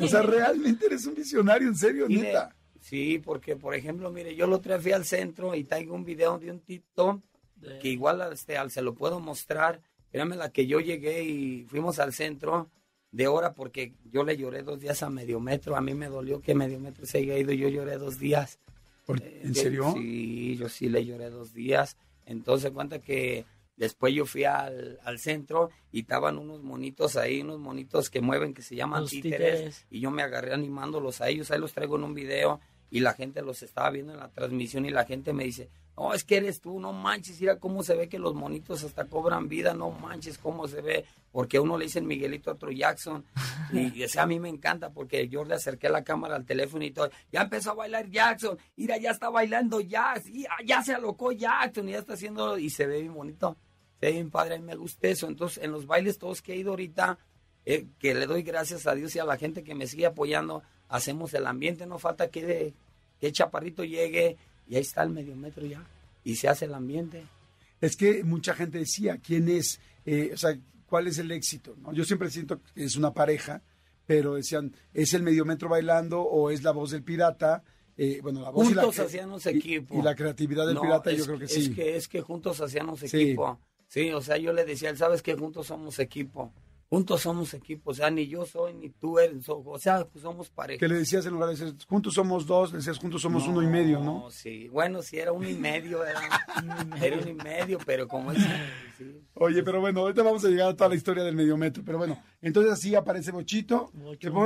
O 0.01 0.07
sea, 0.07 0.21
realmente 0.21 0.85
eres 0.85 1.05
un 1.05 1.15
visionario, 1.15 1.69
en 1.69 1.75
serio, 1.75 2.07
Mire, 2.07 2.21
neta. 2.23 2.55
Sí, 2.81 3.21
porque 3.23 3.55
por 3.55 3.75
ejemplo, 3.75 4.11
mire, 4.11 4.35
yo 4.35 4.45
lo 4.45 4.59
traje 4.59 4.93
al 4.93 5.05
centro 5.05 5.55
y 5.55 5.63
traigo 5.63 5.95
un 5.95 6.03
video 6.03 6.37
de 6.37 6.51
un 6.51 6.59
TikTok 6.59 7.21
que 7.81 7.87
igual 7.87 8.21
este, 8.33 8.57
al, 8.57 8.71
se 8.71 8.81
lo 8.81 8.93
puedo 8.93 9.21
mostrar. 9.21 9.81
Créame 10.11 10.35
la 10.35 10.51
que 10.51 10.67
yo 10.67 10.79
llegué 10.81 11.23
y 11.23 11.63
fuimos 11.63 11.99
al 11.99 12.13
centro 12.13 12.69
de 13.13 13.27
hora 13.27 13.53
porque 13.53 13.93
yo 14.11 14.23
le 14.25 14.35
lloré 14.35 14.63
dos 14.63 14.79
días 14.81 15.01
a 15.03 15.09
medio 15.09 15.39
metro. 15.39 15.77
A 15.77 15.81
mí 15.81 15.93
me 15.93 16.07
dolió 16.09 16.41
que 16.41 16.53
medio 16.53 16.79
metro 16.79 17.05
se 17.05 17.19
haya 17.19 17.37
ido 17.37 17.53
y 17.53 17.57
yo 17.59 17.69
lloré 17.69 17.97
dos 17.97 18.19
días. 18.19 18.59
Eh, 19.07 19.41
¿En 19.43 19.53
de- 19.53 19.59
serio? 19.61 19.93
Sí, 19.95 20.57
yo 20.57 20.67
sí 20.67 20.89
le 20.89 21.05
lloré 21.05 21.29
dos 21.29 21.53
días. 21.53 21.95
Entonces 22.25 22.71
cuenta 22.71 22.99
que 22.99 23.45
después 23.77 24.13
yo 24.13 24.25
fui 24.25 24.43
al, 24.45 24.99
al 25.03 25.19
centro 25.19 25.69
y 25.91 26.01
estaban 26.01 26.37
unos 26.37 26.61
monitos 26.63 27.15
ahí, 27.15 27.41
unos 27.41 27.59
monitos 27.59 28.09
que 28.09 28.19
mueven 28.21 28.53
que 28.53 28.61
se 28.61 28.75
llaman 28.75 29.01
Los 29.01 29.11
títeres, 29.11 29.51
títeres. 29.51 29.85
y 29.91 29.99
yo 29.99 30.09
me 30.11 30.21
agarré 30.23 30.53
animándolos 30.53 31.21
a 31.21 31.29
ellos, 31.29 31.51
ahí 31.51 31.59
los 31.59 31.73
traigo 31.73 31.95
en 31.97 32.03
un 32.03 32.13
video 32.13 32.59
y 32.91 32.99
la 33.01 33.13
gente 33.13 33.41
los 33.41 33.61
estaba 33.63 33.89
viendo 33.89 34.13
en 34.13 34.19
la 34.19 34.29
transmisión 34.29 34.85
y 34.85 34.91
la 34.91 35.05
gente 35.05 35.33
me 35.33 35.43
dice, 35.43 35.69
no, 35.95 36.13
es 36.13 36.23
que 36.23 36.37
eres 36.37 36.59
tú, 36.59 36.79
no 36.79 36.91
manches, 36.91 37.39
mira 37.39 37.59
cómo 37.59 37.83
se 37.83 37.95
ve 37.95 38.09
que 38.09 38.17
los 38.17 38.33
monitos 38.33 38.83
hasta 38.83 39.05
cobran 39.05 39.47
vida, 39.47 39.75
no 39.75 39.91
manches 39.91 40.39
cómo 40.39 40.67
se 40.67 40.81
ve, 40.81 41.05
porque 41.31 41.57
a 41.57 41.61
uno 41.61 41.77
le 41.77 41.85
dicen 41.85 42.07
Miguelito, 42.07 42.49
a 42.49 42.53
otro 42.53 42.71
Jackson, 42.71 43.23
y, 43.71 44.03
o 44.03 44.07
sea, 44.07 44.23
a 44.23 44.25
mí 44.25 44.39
me 44.39 44.49
encanta 44.49 44.89
porque 44.89 45.27
yo 45.27 45.43
le 45.43 45.53
acerqué 45.53 45.89
la 45.89 46.03
cámara 46.03 46.35
al 46.35 46.45
teléfono 46.45 46.83
y 46.83 46.91
todo, 46.91 47.11
ya 47.31 47.43
empezó 47.43 47.71
a 47.71 47.75
bailar 47.75 48.09
Jackson, 48.09 48.57
mira, 48.75 48.97
ya 48.97 49.11
está 49.11 49.29
bailando 49.29 49.81
Jackson, 49.81 50.35
y, 50.35 50.45
ah, 50.45 50.57
ya 50.65 50.81
se 50.81 50.95
alocó 50.95 51.31
Jackson, 51.31 51.87
y 51.87 51.91
ya 51.91 51.99
está 51.99 52.13
haciendo, 52.13 52.57
y 52.57 52.71
se 52.71 52.87
ve 52.87 53.01
bien 53.01 53.13
bonito, 53.13 53.55
se 53.99 54.07
ve 54.07 54.13
bien 54.13 54.31
padre, 54.31 54.55
a 54.55 54.59
mí 54.59 54.65
me 54.65 54.75
gusta 54.75 55.07
eso, 55.07 55.27
entonces 55.27 55.63
en 55.63 55.71
los 55.71 55.85
bailes 55.85 56.17
todos 56.17 56.41
que 56.41 56.53
he 56.53 56.57
ido 56.57 56.71
ahorita, 56.71 57.19
eh, 57.65 57.85
que 57.99 58.15
le 58.15 58.25
doy 58.25 58.41
gracias 58.41 58.87
a 58.87 58.95
Dios 58.95 59.15
y 59.15 59.19
a 59.19 59.25
la 59.25 59.37
gente 59.37 59.63
que 59.63 59.75
me 59.75 59.85
sigue 59.85 60.07
apoyando, 60.07 60.63
hacemos 60.89 61.35
el 61.35 61.45
ambiente, 61.45 61.85
no 61.85 61.99
falta 61.99 62.29
que, 62.29 62.73
que 63.19 63.27
el 63.27 63.31
chaparrito 63.31 63.83
llegue 63.83 64.37
y 64.67 64.75
ahí 64.75 64.81
está 64.81 65.03
el 65.03 65.09
medio 65.09 65.35
metro 65.35 65.65
ya. 65.65 65.83
y 66.23 66.35
se 66.35 66.47
hace 66.47 66.65
el 66.65 66.73
ambiente. 66.73 67.23
Es 67.81 67.95
que 67.97 68.23
mucha 68.23 68.53
gente 68.53 68.77
decía, 68.79 69.17
¿quién 69.17 69.49
es? 69.49 69.79
Eh, 70.05 70.31
o 70.33 70.37
sea, 70.37 70.57
¿cuál 70.85 71.07
es 71.07 71.17
el 71.17 71.31
éxito? 71.31 71.75
¿no? 71.81 71.91
Yo 71.93 72.05
siempre 72.05 72.29
siento 72.29 72.61
que 72.73 72.83
es 72.85 72.95
una 72.95 73.13
pareja, 73.13 73.61
pero 74.05 74.35
decían, 74.35 74.73
¿es 74.93 75.13
el 75.13 75.23
mediometro 75.23 75.67
bailando 75.69 76.21
o 76.21 76.49
es 76.49 76.63
la 76.63 76.71
voz 76.71 76.91
del 76.91 77.03
pirata? 77.03 77.63
Eh, 77.97 78.19
bueno, 78.23 78.41
la 78.41 78.49
voz 78.49 78.69
y 78.71 78.73
la, 78.73 78.83
Juntos 78.83 79.05
hacíamos 79.05 79.45
y- 79.45 79.49
equipo. 79.49 79.99
Y, 79.99 80.01
la 80.01 80.15
creatividad 80.15 80.65
del 80.65 80.75
No, 80.75 80.81
pirata, 80.81 81.11
es 81.11 81.17
yo 81.19 81.25
creo 81.25 81.39
que 81.39 81.45
Es 81.45 81.53
sí. 81.53 81.73
que, 81.73 81.95
es 81.97 82.07
que 82.07 82.21
juntos 82.21 82.59
hacíamos 82.61 83.01
Sí. 83.01 83.05
equipo. 83.21 83.59
Sí, 83.87 84.11
o 84.11 84.21
sea, 84.21 84.37
yo 84.37 84.53
le 84.53 84.65
decía, 84.65 84.89
él, 84.89 84.97
sabes 84.97 85.21
que 85.21 85.35
juntos 85.35 85.67
somos 85.67 85.99
equipo. 85.99 86.51
Juntos 86.89 87.21
somos 87.21 87.53
equipo. 87.53 87.91
O 87.91 87.93
sea, 87.93 88.09
ni 88.11 88.27
yo 88.27 88.45
soy, 88.45 88.73
ni 88.73 88.89
tú 88.89 89.17
eres. 89.19 89.45
O 89.47 89.79
sea, 89.79 90.05
pues 90.05 90.21
somos 90.21 90.49
pareja. 90.49 90.79
Que 90.79 90.87
le 90.87 90.99
decías 90.99 91.25
en 91.25 91.33
lugar 91.33 91.49
de 91.49 91.55
decir, 91.55 91.75
juntos 91.87 92.13
somos 92.13 92.45
dos, 92.45 92.71
le 92.71 92.77
decías, 92.77 92.99
juntos 92.99 93.21
somos 93.21 93.47
uno 93.47 93.61
y 93.61 93.67
medio, 93.67 93.99
¿no? 93.99 94.29
Sí, 94.29 94.67
bueno, 94.69 95.01
sí, 95.01 95.17
era 95.17 95.31
uno 95.31 95.49
y 95.49 95.55
medio. 95.55 96.03
Era, 96.05 96.21
era 97.01 97.17
uno 97.17 97.29
y 97.29 97.33
medio, 97.33 97.79
pero 97.85 98.07
como 98.07 98.31
es. 98.31 98.37
sí. 98.97 99.21
Oye, 99.35 99.63
pero 99.63 99.81
bueno, 99.81 100.01
ahorita 100.01 100.21
vamos 100.21 100.45
a 100.45 100.49
llegar 100.49 100.69
a 100.69 100.75
toda 100.75 100.89
la 100.89 100.95
historia 100.95 101.23
del 101.23 101.35
mediometro. 101.35 101.83
Pero 101.83 101.97
bueno, 101.97 102.21
entonces 102.41 102.71
así 102.73 102.93
aparece 102.93 103.31
Bochito, 103.31 103.91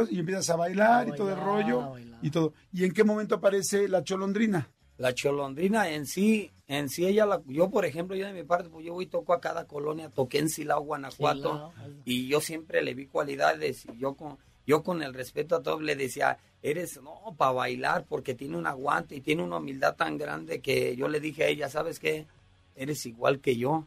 y 0.09 0.19
empiezas 0.19 0.49
a 0.49 0.55
bailar 0.55 1.07
A 1.07 1.09
y 1.09 1.15
todo 1.15 1.29
el 1.29 1.39
rollo 1.39 1.93
y 2.21 2.31
todo. 2.31 2.53
¿Y 2.71 2.85
en 2.85 2.93
qué 2.93 3.03
momento 3.03 3.35
aparece 3.35 3.87
la 3.87 4.03
cholondrina? 4.03 4.69
La 4.97 5.13
cholondrina 5.13 5.89
en 5.89 6.07
sí, 6.07 6.51
en 6.67 6.89
sí 6.89 7.05
ella, 7.05 7.25
la, 7.25 7.41
yo 7.47 7.69
por 7.69 7.85
ejemplo, 7.85 8.15
yo 8.15 8.25
de 8.25 8.33
mi 8.33 8.43
parte, 8.43 8.69
pues 8.69 8.85
yo 8.85 8.93
voy 8.93 9.05
y 9.05 9.07
toco 9.07 9.33
a 9.33 9.39
cada 9.39 9.65
colonia, 9.65 10.09
toqué 10.09 10.39
en 10.39 10.49
Silao, 10.49 10.81
Guanajuato, 10.81 11.71
y 12.03 12.27
yo 12.27 12.41
siempre 12.41 12.81
le 12.81 12.95
vi 12.95 13.05
cualidades, 13.05 13.85
y 13.85 13.99
yo 13.99 14.15
con, 14.15 14.37
yo 14.65 14.81
con 14.81 15.03
el 15.03 15.13
respeto 15.13 15.55
a 15.55 15.61
todos 15.61 15.83
le 15.83 15.95
decía, 15.95 16.39
eres, 16.63 16.99
no, 17.01 17.35
para 17.37 17.51
bailar, 17.51 18.05
porque 18.09 18.33
tiene 18.33 18.57
un 18.57 18.65
aguante 18.65 19.15
y 19.15 19.21
tiene 19.21 19.43
una 19.43 19.57
humildad 19.57 19.95
tan 19.95 20.17
grande 20.17 20.61
que 20.61 20.95
yo 20.95 21.07
le 21.07 21.19
dije 21.19 21.43
a 21.43 21.47
ella, 21.47 21.69
¿sabes 21.69 21.99
qué? 21.99 22.25
Eres 22.75 23.05
igual 23.05 23.39
que 23.39 23.55
yo, 23.55 23.85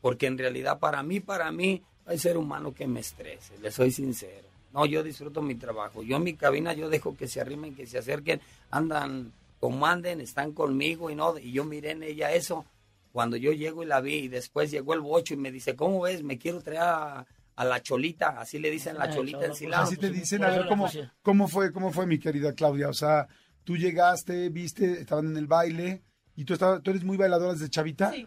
porque 0.00 0.26
en 0.26 0.38
realidad 0.38 0.80
para 0.80 1.02
mí, 1.04 1.20
para 1.20 1.52
mí, 1.52 1.82
hay 2.04 2.18
ser 2.18 2.36
humano 2.36 2.74
que 2.74 2.86
me 2.86 3.00
estrese, 3.00 3.58
le 3.58 3.70
soy 3.70 3.90
sincero. 3.90 4.46
No, 4.72 4.84
yo 4.84 5.02
disfruto 5.02 5.40
mi 5.40 5.54
trabajo. 5.54 6.02
Yo 6.02 6.16
en 6.16 6.22
mi 6.22 6.34
cabina 6.34 6.74
yo 6.74 6.90
dejo 6.90 7.16
que 7.16 7.28
se 7.28 7.40
arrimen, 7.40 7.74
que 7.74 7.86
se 7.86 7.98
acerquen, 7.98 8.40
andan 8.70 9.32
como 9.66 9.84
anden, 9.84 10.20
están 10.20 10.52
conmigo 10.52 11.10
y 11.10 11.16
no, 11.16 11.36
y 11.40 11.50
yo 11.50 11.64
miré 11.64 11.90
en 11.90 12.04
ella 12.04 12.30
eso. 12.30 12.64
Cuando 13.10 13.36
yo 13.36 13.50
llego 13.50 13.82
y 13.82 13.86
la 13.86 14.00
vi 14.00 14.14
y 14.14 14.28
después 14.28 14.70
llegó 14.70 14.94
el 14.94 15.00
bocho 15.00 15.34
y 15.34 15.38
me 15.38 15.50
dice, 15.50 15.74
¿cómo 15.74 16.02
ves? 16.02 16.22
Me 16.22 16.38
quiero 16.38 16.60
traer 16.60 16.82
a, 16.82 17.26
a 17.56 17.64
la 17.64 17.82
cholita, 17.82 18.40
así 18.40 18.60
le 18.60 18.70
dicen 18.70 18.96
la 18.96 19.12
cholita 19.12 19.44
en 19.44 19.56
Silao. 19.56 19.82
Así 19.82 19.96
te 19.96 20.06
pues, 20.06 20.20
dicen, 20.20 20.38
pues, 20.38 20.48
a 20.48 20.52
ver, 20.52 20.60
la 20.62 20.68
¿cómo, 20.68 20.84
música. 20.84 21.12
¿cómo 21.20 21.48
fue, 21.48 21.72
cómo 21.72 21.90
fue 21.90 22.06
mi 22.06 22.20
querida 22.20 22.52
Claudia? 22.52 22.88
O 22.88 22.94
sea, 22.94 23.26
tú 23.64 23.76
llegaste, 23.76 24.50
viste, 24.50 25.00
estaban 25.00 25.26
en 25.26 25.36
el 25.36 25.48
baile 25.48 26.04
y 26.36 26.44
tú, 26.44 26.52
estabas, 26.52 26.80
tú 26.80 26.90
eres 26.92 27.02
muy 27.02 27.16
bailadora 27.16 27.54
desde 27.54 27.68
chavita. 27.68 28.12
Sí, 28.12 28.24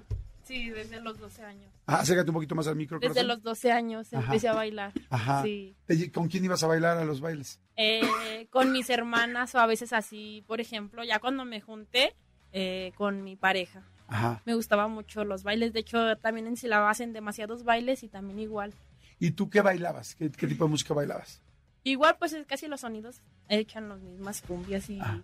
sí, 0.49 0.69
desde 0.71 0.99
los 0.99 1.17
12 1.19 1.43
años. 1.43 1.71
Ah, 1.85 1.99
acércate 2.01 2.29
un 2.29 2.33
poquito 2.33 2.55
más 2.55 2.67
al 2.67 2.75
micro. 2.75 2.99
Desde 2.99 3.09
corazón. 3.13 3.27
los 3.27 3.43
12 3.43 3.71
años 3.71 4.13
Ajá. 4.13 4.25
empecé 4.25 4.47
a 4.49 4.53
bailar. 4.53 4.91
Ajá. 5.09 5.43
Sí. 5.43 5.75
¿Con 6.13 6.27
quién 6.27 6.43
ibas 6.45 6.63
a 6.63 6.67
bailar 6.67 6.97
a 6.97 7.05
los 7.05 7.21
bailes? 7.21 7.59
Eh, 7.77 8.47
con 8.49 8.71
mis 8.71 8.89
hermanas 8.89 9.53
o 9.55 9.59
a 9.59 9.65
veces 9.67 9.93
así, 9.93 10.43
por 10.47 10.59
ejemplo, 10.59 11.03
ya 11.03 11.19
cuando 11.19 11.45
me 11.45 11.61
junté 11.61 12.15
eh, 12.51 12.91
con 12.95 13.23
mi 13.23 13.35
pareja. 13.35 13.83
Ajá. 14.07 14.41
Me 14.45 14.55
gustaban 14.55 14.91
mucho 14.91 15.23
los 15.23 15.43
bailes. 15.43 15.71
De 15.71 15.79
hecho, 15.81 16.17
también 16.17 16.47
en 16.47 16.57
Silao 16.57 16.87
hacen 16.87 17.13
demasiados 17.13 17.63
bailes 17.63 18.01
y 18.03 18.07
también 18.09 18.39
igual. 18.39 18.73
¿Y 19.19 19.31
tú 19.31 19.49
qué 19.49 19.61
bailabas? 19.61 20.15
¿Qué, 20.15 20.31
qué 20.31 20.47
tipo 20.47 20.63
de 20.65 20.71
música 20.71 20.93
bailabas? 20.93 21.41
Igual, 21.83 22.17
pues 22.19 22.33
es 22.33 22.45
casi 22.45 22.67
los 22.67 22.81
sonidos 22.81 23.21
echan 23.47 23.87
las 23.87 23.99
mismas 24.01 24.41
cumbias 24.41 24.89
y, 24.89 24.99
Ah. 24.99 25.21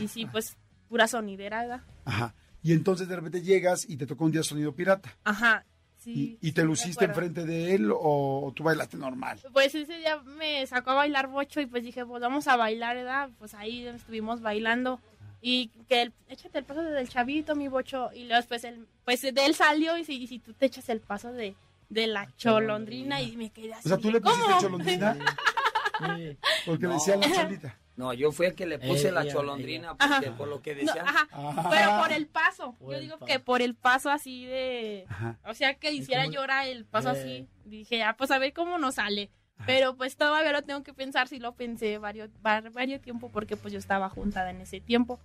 y 0.00 0.08
sí, 0.08 0.24
pues 0.26 0.56
pura 0.88 1.06
sonidera, 1.08 1.62
¿verdad? 1.62 1.80
Ajá. 2.04 2.34
Y 2.62 2.72
entonces 2.72 3.08
de 3.08 3.16
repente 3.16 3.42
llegas 3.42 3.88
y 3.88 3.96
te 3.96 4.06
tocó 4.06 4.24
un 4.24 4.32
día 4.32 4.42
sonido 4.42 4.72
pirata. 4.74 5.16
Ajá. 5.24 5.64
¿Y, 6.04 6.14
Sí, 6.14 6.38
y 6.40 6.52
te 6.52 6.62
sí, 6.62 6.66
luciste 6.66 7.04
enfrente 7.04 7.44
de 7.44 7.74
él 7.74 7.90
o, 7.92 7.98
o 8.46 8.52
tú 8.54 8.62
bailaste 8.62 8.96
normal? 8.96 9.38
Pues 9.52 9.74
ese 9.74 9.98
día 9.98 10.16
me 10.22 10.64
sacó 10.66 10.92
a 10.92 10.94
bailar 10.94 11.26
bocho 11.26 11.60
y 11.60 11.66
pues 11.66 11.82
dije, 11.82 12.06
pues 12.06 12.22
vamos 12.22 12.46
a 12.48 12.56
bailar, 12.56 12.96
¿verdad? 12.96 13.30
Pues 13.38 13.52
ahí 13.54 13.84
estuvimos 13.86 14.40
bailando. 14.40 15.00
Y 15.42 15.68
que 15.88 16.02
el, 16.02 16.12
échate 16.28 16.58
el 16.58 16.64
paso 16.64 16.82
del 16.82 17.08
chavito, 17.08 17.54
mi 17.56 17.68
bocho. 17.68 18.10
Y 18.14 18.20
luego 18.24 18.36
después 18.36 18.64
él, 18.64 18.86
pues 19.04 19.20
de 19.22 19.32
él 19.44 19.54
salió 19.54 19.98
y 19.98 20.04
si, 20.04 20.14
y 20.22 20.26
si 20.28 20.38
tú 20.38 20.52
te 20.54 20.66
echas 20.66 20.88
el 20.88 21.00
paso 21.00 21.32
de, 21.32 21.54
de 21.90 22.06
la 22.06 22.28
cholondrina 22.36 23.20
y 23.20 23.36
me 23.36 23.50
quedé 23.50 23.74
así. 23.74 23.86
O 23.86 23.88
sea, 23.88 23.98
tú 23.98 24.10
le 24.10 24.20
pusiste 24.20 24.42
¿cómo? 24.46 24.60
cholondrina 24.60 25.14
Sí. 25.14 26.38
porque 26.66 26.86
No. 26.86 26.94
decía 26.94 27.16
la 27.16 27.30
cholita. 27.32 27.78
No, 27.98 28.12
yo 28.14 28.30
fui 28.30 28.46
el 28.46 28.54
que 28.54 28.64
le 28.64 28.78
puse 28.78 29.08
Eh, 29.08 29.12
la 29.12 29.22
ella, 29.24 29.32
cholondrina, 29.32 29.88
ella. 30.00 30.08
porque 30.16 30.30
por 30.30 30.46
lo 30.48 30.62
que 30.62 30.74
No, 30.74 30.80
decían. 30.82 31.06
ajá, 31.08 31.28
pero 31.68 31.98
por 32.00 32.12
el 32.12 32.26
paso. 32.28 32.76
Por 32.78 32.90
Yo 32.92 32.94
el 32.96 33.00
digo 33.02 33.18
paso. 33.18 33.26
que 33.26 33.40
por 33.40 33.60
el 33.60 33.74
paso 33.74 34.08
así 34.10 34.46
de... 34.46 35.04
Ajá. 35.08 35.36
O 35.44 35.52
sea, 35.52 35.74
que 35.74 35.90
hiciera 35.92 36.22
como- 36.22 36.34
llorar 36.36 36.66
el 36.68 36.84
paso 36.86 37.10
Eh. 37.10 37.12
así. 37.20 37.48
Dije, 37.64 38.02
ah, 38.04 38.14
pues 38.16 38.30
a 38.30 38.38
ver 38.38 38.52
cómo 38.52 38.78
nos 38.78 38.94
sale. 38.94 39.30
Pero 39.66 39.96
pues 39.96 40.16
todavía 40.16 40.52
lo 40.52 40.62
tengo 40.62 40.84
que 40.84 40.94
pensar, 40.94 41.26
si 41.26 41.40
lo 41.40 41.56
pensé 41.56 41.98
varios, 41.98 42.30
var- 42.40 42.70
varios 42.70 43.00
tiempo 43.02 43.28
porque 43.32 43.56
pues 43.56 43.72
yo 43.72 43.80
estaba 43.80 44.08
juntada 44.08 44.50
en 44.50 44.60
ese 44.60 44.80
tiempo. 44.80 45.18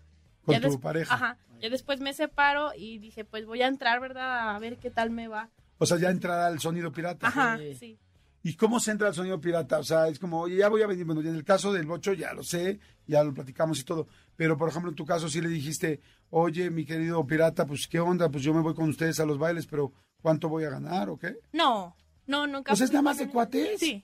Con 0.43 0.55
Ya 0.59 0.67
tu 0.67 0.79
pareja. 0.81 1.13
Ajá. 1.13 1.37
Ya 1.61 1.69
después 1.69 1.99
me 1.99 2.11
separo 2.13 2.71
y 2.75 2.97
dije, 2.97 3.23
pues 3.23 3.45
voy 3.45 3.61
a 3.61 3.67
entrar, 3.67 3.99
¿verdad? 3.99 4.55
A 4.55 4.57
ver 4.59 4.77
qué 4.77 4.89
tal 4.89 5.11
me 5.11 5.27
va. 5.27 5.51
O 5.77 5.85
sea, 5.85 5.97
ya 5.99 6.09
entrará 6.09 6.47
el 6.49 6.59
sonido 6.59 6.91
pirata. 6.91 7.27
Ajá, 7.27 7.57
Sí. 7.59 7.75
sí. 7.75 7.99
¿Y 8.45 8.55
cómo 8.55 8.81
se 8.81 8.91
entra 8.91 9.07
el 9.07 9.13
sonido 9.13 9.39
pirata? 9.39 9.79
O 9.79 9.83
sea, 9.83 10.09
es 10.09 10.19
como, 10.19 10.41
oye, 10.41 10.57
ya 10.57 10.67
voy 10.67 10.81
a 10.81 10.87
venir. 10.87 11.05
Bueno, 11.05 11.21
y 11.21 11.27
en 11.29 11.35
el 11.35 11.45
caso 11.45 11.71
del 11.71 11.85
bocho 11.85 12.11
ya 12.11 12.33
lo 12.33 12.43
sé, 12.43 12.77
ya 13.07 13.23
lo 13.23 13.33
platicamos 13.33 13.79
y 13.79 13.83
todo. 13.83 14.07
Pero, 14.35 14.57
por 14.57 14.67
ejemplo, 14.67 14.89
en 14.91 14.95
tu 14.95 15.05
caso 15.05 15.29
sí 15.29 15.39
le 15.39 15.47
dijiste, 15.47 16.01
oye, 16.29 16.69
mi 16.69 16.85
querido 16.85 17.25
pirata, 17.25 17.65
pues, 17.65 17.87
¿qué 17.87 18.01
onda? 18.01 18.29
Pues 18.29 18.43
yo 18.43 18.53
me 18.53 18.59
voy 18.59 18.73
con 18.73 18.89
ustedes 18.89 19.21
a 19.21 19.25
los 19.25 19.37
bailes, 19.37 19.65
pero 19.65 19.93
¿cuánto 20.21 20.49
voy 20.49 20.65
a 20.65 20.69
ganar 20.69 21.09
o 21.09 21.17
qué? 21.17 21.37
No, 21.53 21.95
no, 22.27 22.45
nunca. 22.45 22.71
Pues 22.71 22.81
es 22.81 22.91
nada 22.91 23.01
más 23.01 23.17
de 23.17 23.29
cuates. 23.29 23.79
Sí. 23.79 24.03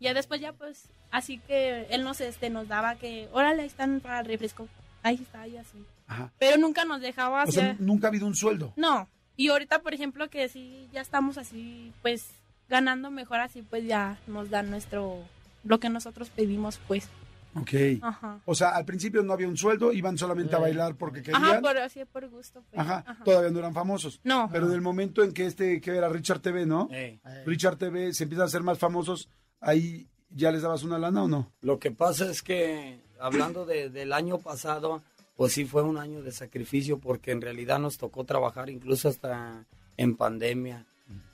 Ya 0.00 0.14
después 0.14 0.40
ya 0.40 0.54
pues, 0.54 0.88
así 1.10 1.38
que 1.38 1.86
él 1.90 2.02
nos 2.02 2.20
este, 2.22 2.48
nos 2.48 2.68
daba 2.68 2.96
que, 2.96 3.28
órale, 3.32 3.62
ahí 3.62 3.68
están 3.68 4.00
para 4.00 4.20
el 4.20 4.26
refresco. 4.26 4.68
Ahí 5.02 5.16
está, 5.16 5.46
y 5.46 5.58
así. 5.58 5.84
Ajá. 6.06 6.32
Pero 6.38 6.56
nunca 6.56 6.84
nos 6.86 7.02
dejaba 7.02 7.44
O 7.44 7.52
sea, 7.52 7.76
nunca 7.78 8.06
ha 8.06 8.10
habido 8.10 8.26
un 8.26 8.34
sueldo. 8.34 8.72
No. 8.76 9.06
Y 9.36 9.48
ahorita, 9.48 9.82
por 9.82 9.92
ejemplo, 9.92 10.30
que 10.30 10.48
sí, 10.48 10.88
ya 10.92 11.02
estamos 11.02 11.36
así, 11.36 11.92
pues, 12.00 12.30
ganando 12.68 13.10
mejor 13.10 13.40
así, 13.40 13.62
pues 13.62 13.84
ya 13.86 14.18
nos 14.26 14.50
dan 14.50 14.70
nuestro, 14.70 15.18
lo 15.64 15.78
que 15.80 15.88
nosotros 15.88 16.30
pedimos, 16.30 16.78
pues. 16.88 17.08
Ok. 17.54 17.72
Ajá. 18.02 18.40
O 18.44 18.54
sea, 18.54 18.70
al 18.70 18.84
principio 18.84 19.22
no 19.22 19.32
había 19.32 19.48
un 19.48 19.56
sueldo, 19.56 19.90
iban 19.92 20.18
solamente 20.18 20.54
a 20.54 20.58
bailar 20.58 20.94
porque 20.94 21.22
querían. 21.22 21.42
Ajá, 21.42 21.60
por, 21.62 21.78
así 21.78 22.04
por 22.04 22.28
gusto, 22.28 22.62
pues. 22.70 22.78
Ajá, 22.80 23.02
Ajá. 23.06 23.24
todavía 23.24 23.50
no 23.50 23.58
eran 23.60 23.72
famosos. 23.72 24.20
No. 24.24 24.48
Pero 24.52 24.66
en 24.66 24.72
el 24.74 24.82
momento 24.82 25.22
en 25.24 25.32
que 25.32 25.46
este, 25.46 25.80
que 25.80 25.96
era 25.96 26.08
Richard 26.10 26.40
TV, 26.40 26.66
¿no? 26.66 26.88
Eh, 26.92 27.18
Eh, 27.24 27.42
Richard 27.46 27.76
TV 27.78 28.12
se 28.12 28.24
empiezan 28.24 28.42
a 28.42 28.46
hacer 28.46 28.62
más 28.62 28.78
famosos, 28.78 29.30
ahí 29.60 30.06
ya 30.28 30.50
les 30.52 30.60
dabas 30.62 30.82
una 30.82 30.98
lana 30.98 31.22
o 31.22 31.28
no? 31.28 31.50
Lo 31.62 31.78
que 31.78 31.90
pasa 31.90 32.30
es 32.30 32.42
que, 32.42 33.00
hablando 33.18 33.64
de- 33.64 33.88
del 33.88 34.12
año 34.12 34.36
pasado, 34.38 35.02
pues 35.36 35.52
sí 35.54 35.64
fue 35.64 35.82
un 35.82 35.96
año 35.96 36.22
de 36.22 36.32
sacrificio 36.32 36.98
porque 36.98 37.30
en 37.30 37.40
realidad 37.40 37.78
nos 37.78 37.96
tocó 37.96 38.24
trabajar 38.24 38.68
incluso 38.68 39.08
hasta 39.08 39.64
en 39.96 40.14
pandemia 40.16 40.84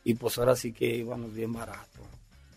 y 0.04 0.14
pues 0.14 0.38
ahora 0.38 0.56
sí 0.56 0.72
que 0.72 0.96
íbamos 0.96 1.32
bien 1.34 1.52
barato. 1.52 2.00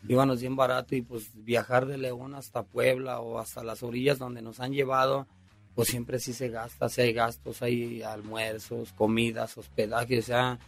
Íbamos 0.07 0.39
bien 0.39 0.55
barato 0.55 0.95
y 0.95 1.01
pues 1.01 1.31
viajar 1.33 1.85
de 1.85 1.97
León 1.97 2.35
hasta 2.35 2.63
Puebla 2.63 3.19
o 3.19 3.39
hasta 3.39 3.63
las 3.63 3.81
orillas 3.81 4.19
donde 4.19 4.41
nos 4.41 4.59
han 4.59 4.71
llevado, 4.71 5.27
pues 5.73 5.89
siempre 5.89 6.19
sí 6.19 6.33
se 6.33 6.49
gasta, 6.49 6.89
sí 6.89 7.01
hay 7.01 7.13
gastos, 7.13 7.61
hay 7.61 8.03
almuerzos, 8.03 8.93
comidas, 8.93 9.57
hospedaje, 9.57 10.19
o 10.19 10.21
sea, 10.21 10.59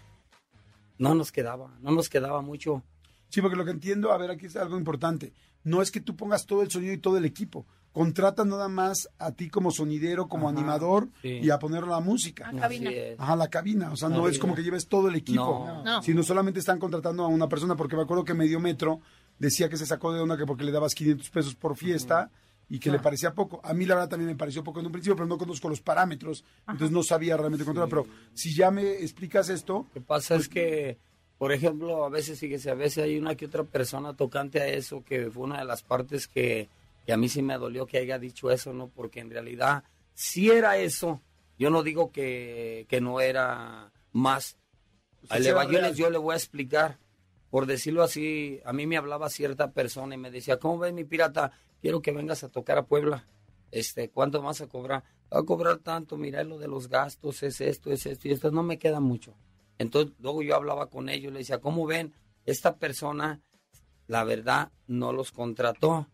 no 0.97 1.13
nos 1.13 1.31
quedaba, 1.31 1.77
no 1.81 1.91
nos 1.91 2.09
quedaba 2.09 2.41
mucho. 2.41 2.83
Sí, 3.29 3.41
porque 3.41 3.57
lo 3.57 3.65
que 3.65 3.71
entiendo, 3.71 4.11
a 4.11 4.17
ver, 4.17 4.31
aquí 4.31 4.47
es 4.47 4.55
algo 4.55 4.77
importante. 4.77 5.33
No 5.63 5.81
es 5.81 5.91
que 5.91 6.01
tú 6.01 6.15
pongas 6.15 6.45
todo 6.45 6.61
el 6.63 6.71
sonido 6.71 6.93
y 6.93 6.97
todo 6.97 7.17
el 7.17 7.25
equipo. 7.25 7.65
Contratan 7.97 8.49
nada 8.49 8.67
más 8.67 9.09
a 9.17 9.31
ti 9.31 9.49
como 9.49 9.71
sonidero, 9.71 10.27
como 10.27 10.47
Ajá, 10.47 10.55
animador 10.55 11.07
sí. 11.23 11.39
y 11.41 11.49
a 11.49 11.57
poner 11.57 11.87
la 11.87 11.99
música. 11.99 12.51
Ah, 12.53 12.59
cabina. 12.59 12.91
Ajá, 13.17 13.35
la 13.35 13.47
cabina. 13.47 13.91
O 13.91 13.95
sea, 13.95 14.07
no 14.07 14.25
La 14.25 14.31
es 14.31 14.37
como 14.37 14.53
que 14.53 14.61
lleves 14.61 14.87
todo 14.87 15.07
el 15.07 15.15
equipo. 15.15 15.65
No. 15.65 15.83
No. 15.83 16.03
Sino 16.03 16.21
solamente 16.21 16.59
están 16.59 16.77
contratando 16.77 17.23
a 17.23 17.27
una 17.27 17.49
persona, 17.49 17.75
porque 17.75 17.95
me 17.95 18.03
acuerdo 18.03 18.23
que 18.23 18.35
Medio 18.35 18.59
Metro 18.59 18.99
decía 19.39 19.67
que 19.67 19.77
se 19.77 19.87
sacó 19.87 20.13
de 20.13 20.21
onda 20.21 20.37
que 20.37 20.45
porque 20.45 20.63
le 20.63 20.71
dabas 20.71 20.93
500 20.93 21.27
pesos 21.31 21.55
por 21.55 21.75
fiesta 21.75 22.29
y 22.69 22.77
que 22.77 22.91
le 22.91 22.99
parecía 22.99 23.33
poco. 23.33 23.61
A 23.63 23.73
mí 23.73 23.87
la 23.87 23.95
verdad 23.95 24.09
también 24.09 24.29
me 24.29 24.35
pareció 24.35 24.63
poco 24.63 24.79
en 24.79 24.85
un 24.85 24.91
principio, 24.91 25.15
pero 25.15 25.27
no 25.27 25.39
conozco 25.39 25.67
los 25.67 25.81
parámetros, 25.81 26.43
entonces 26.67 26.91
no 26.91 27.01
sabía 27.01 27.35
realmente 27.35 27.65
controlar. 27.65 27.89
Pero 27.89 28.05
si 28.35 28.53
ya 28.53 28.69
me 28.69 28.91
explicas 28.97 29.49
esto, 29.49 29.87
Lo 29.87 29.93
que 29.93 30.01
pasa 30.01 30.35
es 30.35 30.47
que, 30.47 30.99
por 31.39 31.51
ejemplo, 31.51 32.05
a 32.05 32.09
veces, 32.09 32.39
fíjese, 32.39 32.69
a 32.69 32.75
veces 32.75 33.03
hay 33.05 33.17
una 33.17 33.33
que 33.33 33.47
otra 33.47 33.63
persona 33.63 34.13
tocante 34.15 34.61
a 34.61 34.67
eso, 34.67 35.03
que 35.03 35.31
fue 35.31 35.45
una 35.45 35.57
de 35.57 35.65
las 35.65 35.81
partes 35.81 36.27
que, 36.27 36.69
que 37.07 37.13
a 37.13 37.17
mí 37.17 37.29
sí 37.29 37.41
me 37.41 37.57
dolió 37.57 37.85
que 37.85 37.99
haya 37.99 38.19
dicho 38.19 38.51
eso, 38.51 38.73
¿no? 38.73 38.89
Porque 38.89 39.21
en 39.21 39.29
realidad, 39.29 39.85
si 40.13 40.51
era 40.51 40.77
eso, 40.77 41.21
yo 41.57 41.69
no 41.69 41.81
digo 41.81 42.11
que, 42.11 42.85
que 42.89 42.99
no 42.99 43.21
era 43.21 43.93
más. 44.11 44.57
Sí 45.23 45.43
yo 45.95 46.09
le 46.09 46.17
voy 46.17 46.33
a 46.33 46.37
explicar. 46.37 46.99
Por 47.49 47.65
decirlo 47.65 48.03
así, 48.03 48.59
a 48.65 48.73
mí 48.73 48.85
me 48.85 48.97
hablaba 48.97 49.29
cierta 49.29 49.71
persona 49.71 50.15
y 50.15 50.17
me 50.17 50.31
decía, 50.31 50.59
¿cómo 50.59 50.79
ves 50.79 50.91
mi 50.91 51.05
pirata? 51.05 51.53
Quiero 51.81 52.01
que 52.01 52.11
vengas 52.11 52.43
a 52.43 52.49
tocar 52.49 52.77
a 52.77 52.85
Puebla. 52.85 53.25
Este, 53.71 54.09
¿cuánto 54.09 54.41
vas 54.41 54.59
a 54.59 54.67
cobrar? 54.67 55.05
va 55.33 55.39
a 55.39 55.43
cobrar 55.43 55.77
tanto, 55.77 56.17
mira, 56.17 56.43
lo 56.43 56.57
de 56.57 56.67
los 56.67 56.89
gastos, 56.89 57.41
es 57.43 57.61
esto, 57.61 57.89
es 57.89 58.05
esto 58.05 58.27
y 58.27 58.31
esto, 58.31 58.51
no 58.51 58.63
me 58.63 58.77
queda 58.77 58.99
mucho. 58.99 59.33
Entonces, 59.77 60.13
luego 60.19 60.41
yo 60.41 60.55
hablaba 60.55 60.89
con 60.89 61.07
ellos, 61.07 61.31
le 61.31 61.39
decía, 61.39 61.59
¿cómo 61.61 61.85
ven? 61.85 62.13
Esta 62.45 62.77
persona, 62.77 63.41
la 64.07 64.25
verdad, 64.25 64.71
no 64.87 65.13
los 65.13 65.31
contrató, 65.31 66.07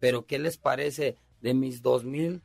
pero 0.00 0.26
¿qué 0.26 0.38
les 0.40 0.56
parece? 0.56 1.16
De 1.40 1.54
mis 1.54 1.80
dos 1.82 2.04
mil, 2.04 2.42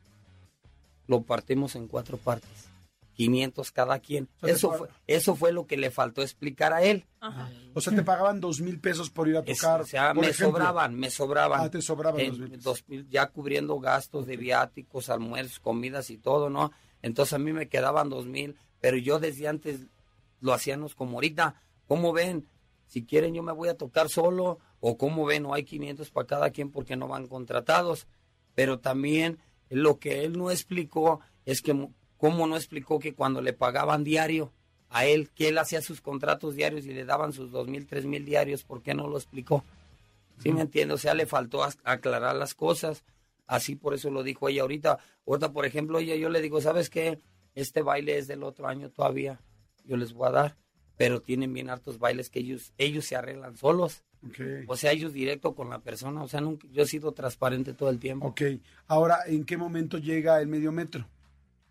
lo 1.08 1.22
partimos 1.22 1.74
en 1.76 1.88
cuatro 1.88 2.16
partes. 2.16 2.68
500 3.14 3.72
cada 3.72 3.98
quien. 3.98 4.24
O 4.24 4.40
sea, 4.40 4.46
te 4.48 4.52
Eso 4.52 4.72
fue, 4.72 4.88
eso 5.06 5.34
fue 5.36 5.50
lo 5.52 5.66
que 5.66 5.78
le 5.78 5.90
faltó 5.90 6.20
explicar 6.20 6.74
a 6.74 6.82
él. 6.82 7.06
Ajá. 7.20 7.48
O 7.72 7.80
sea, 7.80 7.94
te 7.94 8.02
pagaban 8.02 8.40
dos 8.42 8.60
mil 8.60 8.78
pesos 8.78 9.08
por 9.08 9.26
ir 9.26 9.36
a 9.38 9.40
Es- 9.40 9.58
tocar. 9.58 9.80
o 9.80 9.86
sea, 9.86 10.12
por 10.12 10.22
me 10.24 10.30
ejemplo. 10.30 10.58
sobraban, 10.58 10.94
me 10.94 11.08
sobraban. 11.10 11.60
Ah, 11.62 11.70
te 11.70 11.80
sobraban 11.80 12.20
En 12.20 12.28
dos 12.30 12.38
mil 12.40 12.48
pesos. 12.50 12.64
2000, 12.64 13.08
ya 13.08 13.26
cubriendo 13.28 13.78
gastos 13.80 14.26
de 14.26 14.36
viáticos, 14.36 15.08
almuerzos, 15.08 15.60
comidas 15.60 16.10
y 16.10 16.18
todo, 16.18 16.50
¿no? 16.50 16.72
Entonces 17.00 17.32
a 17.32 17.38
mí 17.38 17.54
me 17.54 17.68
quedaban 17.68 18.10
dos 18.10 18.26
mil, 18.26 18.56
pero 18.80 18.98
yo 18.98 19.18
desde 19.18 19.48
antes 19.48 19.80
lo 20.40 20.52
hacíamos 20.52 20.94
como 20.94 21.14
ahorita. 21.14 21.62
¿Cómo 21.88 22.12
ven? 22.12 22.46
Si 22.86 23.04
quieren 23.04 23.34
yo 23.34 23.42
me 23.42 23.52
voy 23.52 23.68
a 23.68 23.76
tocar 23.76 24.08
solo 24.08 24.58
o 24.80 24.96
cómo 24.96 25.24
ven, 25.26 25.42
no 25.42 25.54
hay 25.54 25.64
500 25.64 26.10
para 26.10 26.26
cada 26.26 26.50
quien 26.50 26.70
porque 26.70 26.96
no 26.96 27.08
van 27.08 27.26
contratados. 27.26 28.06
Pero 28.54 28.78
también 28.78 29.38
lo 29.68 29.98
que 29.98 30.24
él 30.24 30.38
no 30.38 30.50
explicó 30.50 31.20
es 31.44 31.62
que 31.62 31.88
cómo 32.16 32.46
no 32.46 32.56
explicó 32.56 32.98
que 32.98 33.14
cuando 33.14 33.40
le 33.40 33.52
pagaban 33.52 34.04
diario 34.04 34.52
a 34.88 35.04
él, 35.04 35.30
que 35.30 35.48
él 35.48 35.58
hacía 35.58 35.82
sus 35.82 36.00
contratos 36.00 36.54
diarios 36.54 36.86
y 36.86 36.94
le 36.94 37.04
daban 37.04 37.32
sus 37.32 37.50
dos 37.50 37.66
mil, 37.68 37.86
tres 37.86 38.06
mil 38.06 38.24
diarios, 38.24 38.64
¿por 38.64 38.82
qué 38.82 38.94
no 38.94 39.08
lo 39.08 39.16
explicó? 39.16 39.64
¿Sí 40.38 40.52
me 40.52 40.60
entiende? 40.60 40.94
O 40.94 40.98
sea, 40.98 41.14
le 41.14 41.26
faltó 41.26 41.62
aclarar 41.84 42.36
las 42.36 42.54
cosas. 42.54 43.04
Así 43.46 43.76
por 43.76 43.94
eso 43.94 44.10
lo 44.10 44.22
dijo 44.22 44.48
ella 44.48 44.62
ahorita. 44.62 44.98
Ahorita, 45.26 45.52
por 45.52 45.66
ejemplo, 45.66 45.98
ella, 45.98 46.14
yo 46.16 46.28
le 46.28 46.42
digo, 46.42 46.60
¿sabes 46.60 46.90
qué? 46.90 47.18
Este 47.54 47.82
baile 47.82 48.18
es 48.18 48.26
del 48.26 48.42
otro 48.42 48.66
año 48.66 48.90
todavía. 48.90 49.40
Yo 49.84 49.96
les 49.96 50.12
voy 50.12 50.28
a 50.28 50.32
dar. 50.32 50.56
Pero 50.96 51.20
tienen 51.20 51.52
bien 51.52 51.68
hartos 51.68 51.98
bailes 51.98 52.30
que 52.30 52.38
ellos, 52.40 52.72
ellos 52.78 53.04
se 53.04 53.16
arreglan 53.16 53.56
solos. 53.56 54.02
Ok. 54.26 54.40
O 54.66 54.76
sea, 54.76 54.92
ellos 54.92 55.12
directo 55.12 55.54
con 55.54 55.68
la 55.70 55.80
persona. 55.80 56.22
O 56.22 56.28
sea, 56.28 56.40
nunca, 56.40 56.66
yo 56.72 56.82
he 56.82 56.86
sido 56.86 57.12
transparente 57.12 57.74
todo 57.74 57.90
el 57.90 57.98
tiempo. 57.98 58.28
Ok. 58.28 58.42
Ahora, 58.86 59.18
¿en 59.26 59.44
qué 59.44 59.56
momento 59.56 59.98
llega 59.98 60.40
el 60.40 60.48
medio 60.48 60.72
metro? 60.72 61.06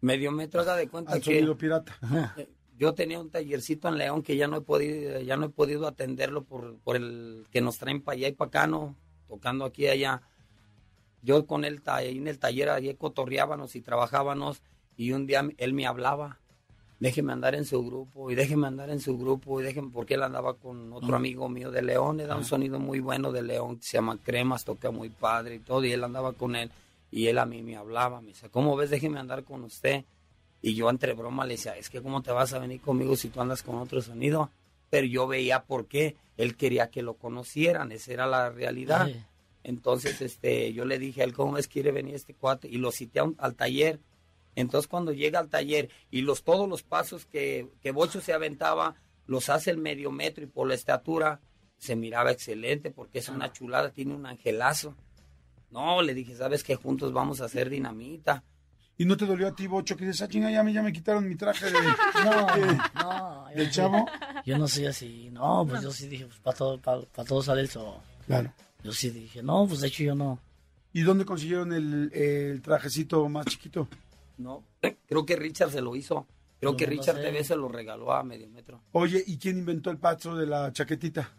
Medio 0.02 0.32
metro, 0.32 0.62
haga 0.62 0.76
de 0.76 0.88
cuenta 0.88 1.14
Al 1.14 1.22
que 1.22 1.38
sonido 1.40 1.58
pirata. 1.58 1.98
eh, 2.38 2.48
yo 2.78 2.94
tenía 2.94 3.20
un 3.20 3.30
tallercito 3.30 3.88
en 3.88 3.98
León 3.98 4.22
que 4.22 4.36
ya 4.38 4.48
no 4.48 4.58
he 4.58 4.62
podido, 4.62 5.20
ya 5.22 5.38
no 5.38 5.48
he 5.48 5.50
podido 5.50 5.88
atenderlo 5.88 6.44
por, 6.44 6.78
por 6.80 6.96
el 6.96 7.46
que 7.52 7.62
nos 7.62 7.78
traen 7.78 8.02
para 8.02 8.18
allá 8.18 8.28
y 8.28 8.34
para 8.34 8.48
acá, 8.50 8.68
¿no? 8.68 8.96
Tocando 9.28 9.66
aquí 9.66 9.84
y 9.84 9.88
allá. 9.88 10.22
Yo 11.22 11.48
con 11.48 11.66
él 11.66 11.82
ahí 11.88 12.18
en 12.18 12.28
el 12.28 12.38
taller 12.38 12.70
allí 12.70 12.94
cotorreábamos 12.94 13.76
y 13.76 13.82
trabajábamos 13.82 14.62
y 14.96 15.12
un 15.14 15.26
día 15.26 15.48
él 15.58 15.74
me 15.74 15.88
hablaba, 15.88 16.40
déjeme 17.00 17.34
andar 17.34 17.56
en 17.56 17.66
su 17.66 17.84
grupo 17.86 18.32
y 18.32 18.36
déjeme 18.36 18.68
andar 18.68 18.90
en 18.90 19.00
su 19.00 19.18
grupo 19.18 19.60
y 19.60 19.64
déjeme, 19.64 19.90
porque 19.92 20.14
él 20.16 20.24
andaba 20.24 20.54
con 20.56 20.92
otro 20.94 21.10
amigo 21.16 21.50
mío 21.50 21.72
de 21.72 21.82
León, 21.82 22.18
le 22.18 22.26
da 22.26 22.36
un 22.36 22.46
sonido 22.46 22.80
muy 22.80 23.00
bueno 23.00 23.32
de 23.32 23.42
León, 23.44 23.78
que 23.78 23.84
se 23.86 23.98
llama 23.98 24.18
Cremas, 24.24 24.64
toca 24.66 24.92
muy 24.92 25.10
padre 25.10 25.56
y 25.56 25.60
todo, 25.60 25.84
y 25.84 25.92
él 25.92 26.04
andaba 26.04 26.34
con 26.34 26.56
él 26.56 26.72
y 27.12 27.28
él 27.28 27.38
a 27.38 27.46
mí 27.46 27.62
me 27.64 27.76
hablaba, 27.78 28.22
me 28.22 28.30
dice, 28.30 28.50
¿cómo 28.50 28.76
ves? 28.76 28.90
Déjeme 28.90 29.20
andar 29.20 29.44
con 29.44 29.64
usted. 29.64 30.04
Y 30.62 30.74
yo 30.74 30.90
entre 30.90 31.14
broma 31.14 31.46
le 31.46 31.54
decía, 31.54 31.78
es 31.78 31.90
que 31.90 32.02
cómo 32.02 32.22
te 32.24 32.32
vas 32.32 32.52
a 32.54 32.60
venir 32.60 32.82
conmigo 32.82 33.16
si 33.16 33.30
tú 33.30 33.40
andas 33.40 33.62
con 33.62 33.76
otro 33.76 34.02
sonido. 34.02 34.50
Pero 34.90 35.06
yo 35.06 35.28
veía 35.28 35.64
por 35.64 35.86
qué. 35.86 36.16
Él 36.38 36.56
quería 36.58 36.90
que 36.90 37.04
lo 37.04 37.14
conocieran, 37.14 37.92
esa 37.92 38.12
era 38.14 38.26
la 38.26 38.50
realidad. 38.50 39.08
Entonces, 39.64 40.22
este, 40.22 40.74
yo 40.74 40.86
le 40.86 41.00
dije 41.00 41.22
a 41.22 41.24
él, 41.24 41.34
¿cómo 41.34 41.54
ves 41.54 41.68
quiere 41.68 41.92
venir 41.92 42.16
este 42.16 42.34
cuate? 42.34 42.68
Y 42.68 42.78
lo 42.78 42.92
cité 42.92 43.22
un- 43.22 43.36
al 43.40 43.56
taller. 43.56 44.00
Entonces, 44.56 44.88
cuando 44.88 45.12
llega 45.12 45.40
al 45.40 45.50
taller 45.50 45.90
y 46.12 46.22
los 46.22 46.44
todos 46.44 46.68
los 46.70 46.84
pasos 46.84 47.26
que, 47.26 47.68
que 47.82 47.92
Bocho 47.92 48.22
se 48.22 48.34
aventaba, 48.34 48.96
los 49.28 49.50
hace 49.50 49.72
el 49.72 49.78
medio 49.78 50.12
metro 50.12 50.44
y 50.44 50.48
por 50.48 50.68
la 50.68 50.76
estatura, 50.76 51.42
se 51.78 51.96
miraba 51.96 52.32
excelente 52.32 52.92
porque 52.92 53.20
es 53.20 53.28
una 53.30 53.52
chulada, 53.52 53.92
tiene 53.92 54.14
un 54.16 54.26
angelazo. 54.26 54.96
No, 55.72 56.02
le 56.02 56.14
dije, 56.14 56.36
¿sabes 56.36 56.64
qué? 56.64 56.76
Juntos 56.76 57.12
vamos 57.12 57.42
a 57.42 57.46
hacer 57.46 57.70
dinamita. 57.70 58.44
¿Y 58.98 59.04
no 59.04 59.18
te 59.18 59.26
dolió 59.26 59.48
a 59.50 59.56
ti, 59.56 59.68
Bocho, 59.68 59.98
que 59.98 60.06
dices, 60.06 60.22
ah, 60.22 60.30
chinga, 60.30 60.50
ya 60.50 60.64
me, 60.64 60.72
ya 60.72 60.82
me 60.82 60.94
quitaron 60.94 61.28
mi 61.28 61.36
traje 61.36 61.66
de, 61.66 61.74
No, 62.24 62.56
de- 62.56 62.78
no. 62.96 63.50
yo 63.52 63.56
del 63.58 63.66
sí- 63.68 63.72
chavo? 63.74 64.06
Yo 64.46 64.58
no 64.58 64.68
soy 64.70 64.86
así. 64.86 65.30
No, 65.32 65.66
pues 65.68 65.82
yo 65.82 65.92
sí 65.92 66.08
dije, 66.08 66.26
pues 66.28 66.40
para 66.40 66.56
todo, 66.58 66.80
para, 66.80 67.02
todo 67.28 67.42
sale 67.44 67.60
el 67.62 67.70
sol. 67.70 67.96
Claro. 68.26 68.54
Yo 68.84 68.94
sí 68.94 69.10
dije, 69.10 69.44
no, 69.44 69.68
pues 69.68 69.82
de 69.82 69.88
hecho 69.90 70.04
yo 70.04 70.16
no. 70.16 70.40
¿Y 70.94 71.02
dónde 71.02 71.26
consiguieron 71.26 71.74
el, 71.74 72.10
el 72.14 72.62
trajecito 72.62 73.28
más 73.28 73.46
chiquito? 73.48 73.90
No, 74.38 74.64
creo 75.08 75.26
que 75.26 75.36
Richard 75.36 75.72
se 75.72 75.82
lo 75.82 75.96
hizo. 75.96 76.28
Creo 76.60 76.72
No, 76.72 76.78
que 76.78 76.86
no 76.86 76.92
Richard 76.92 77.18
sé. 77.18 77.22
TV 77.24 77.44
se 77.44 77.56
lo 77.56 77.68
regaló 77.68 78.12
a 78.14 78.24
medio 78.24 78.48
metro. 78.50 78.82
Oye, 78.94 79.24
¿y 79.28 79.38
quién 79.38 79.58
inventó 79.58 79.90
el 79.92 79.98
paso 79.98 80.36
de 80.36 80.46
la 80.46 80.72
chaquetita? 80.72 81.30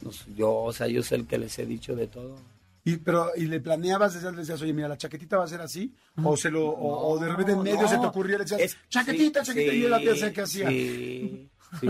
No 0.00 0.10
yo, 0.36 0.52
o 0.54 0.72
sea, 0.72 0.86
yo 0.86 1.02
sé 1.02 1.14
el 1.16 1.26
que 1.26 1.38
les 1.38 1.58
he 1.58 1.66
dicho 1.66 1.94
de 1.96 2.06
todo. 2.06 2.36
Y, 2.84 2.98
pero, 2.98 3.30
¿y 3.34 3.46
le 3.46 3.60
planeabas, 3.60 4.22
le 4.22 4.32
decías, 4.32 4.60
oye, 4.60 4.74
mira, 4.74 4.88
la 4.88 4.98
chaquetita 4.98 5.38
va 5.38 5.44
a 5.44 5.48
ser 5.48 5.62
así? 5.62 5.94
¿O, 6.22 6.36
se 6.36 6.50
lo, 6.50 6.68
o, 6.68 7.12
o 7.12 7.18
de 7.18 7.28
repente 7.30 7.52
en 7.52 7.62
medio 7.62 7.80
no. 7.80 7.88
se 7.88 7.96
te 7.98 8.06
ocurrió 8.06 8.34
y 8.36 8.38
le 8.38 8.44
decías, 8.44 8.60
Es- 8.60 8.76
chaquetita, 8.90 9.40
sí, 9.42 9.52
chaquetita, 9.52 9.74
y 9.74 9.84
él 9.84 9.90
la 9.90 9.96
hacía 9.96 10.32
que 10.32 10.40
hacía? 10.42 10.68
Sí, 10.68 11.48
sí, 11.80 11.88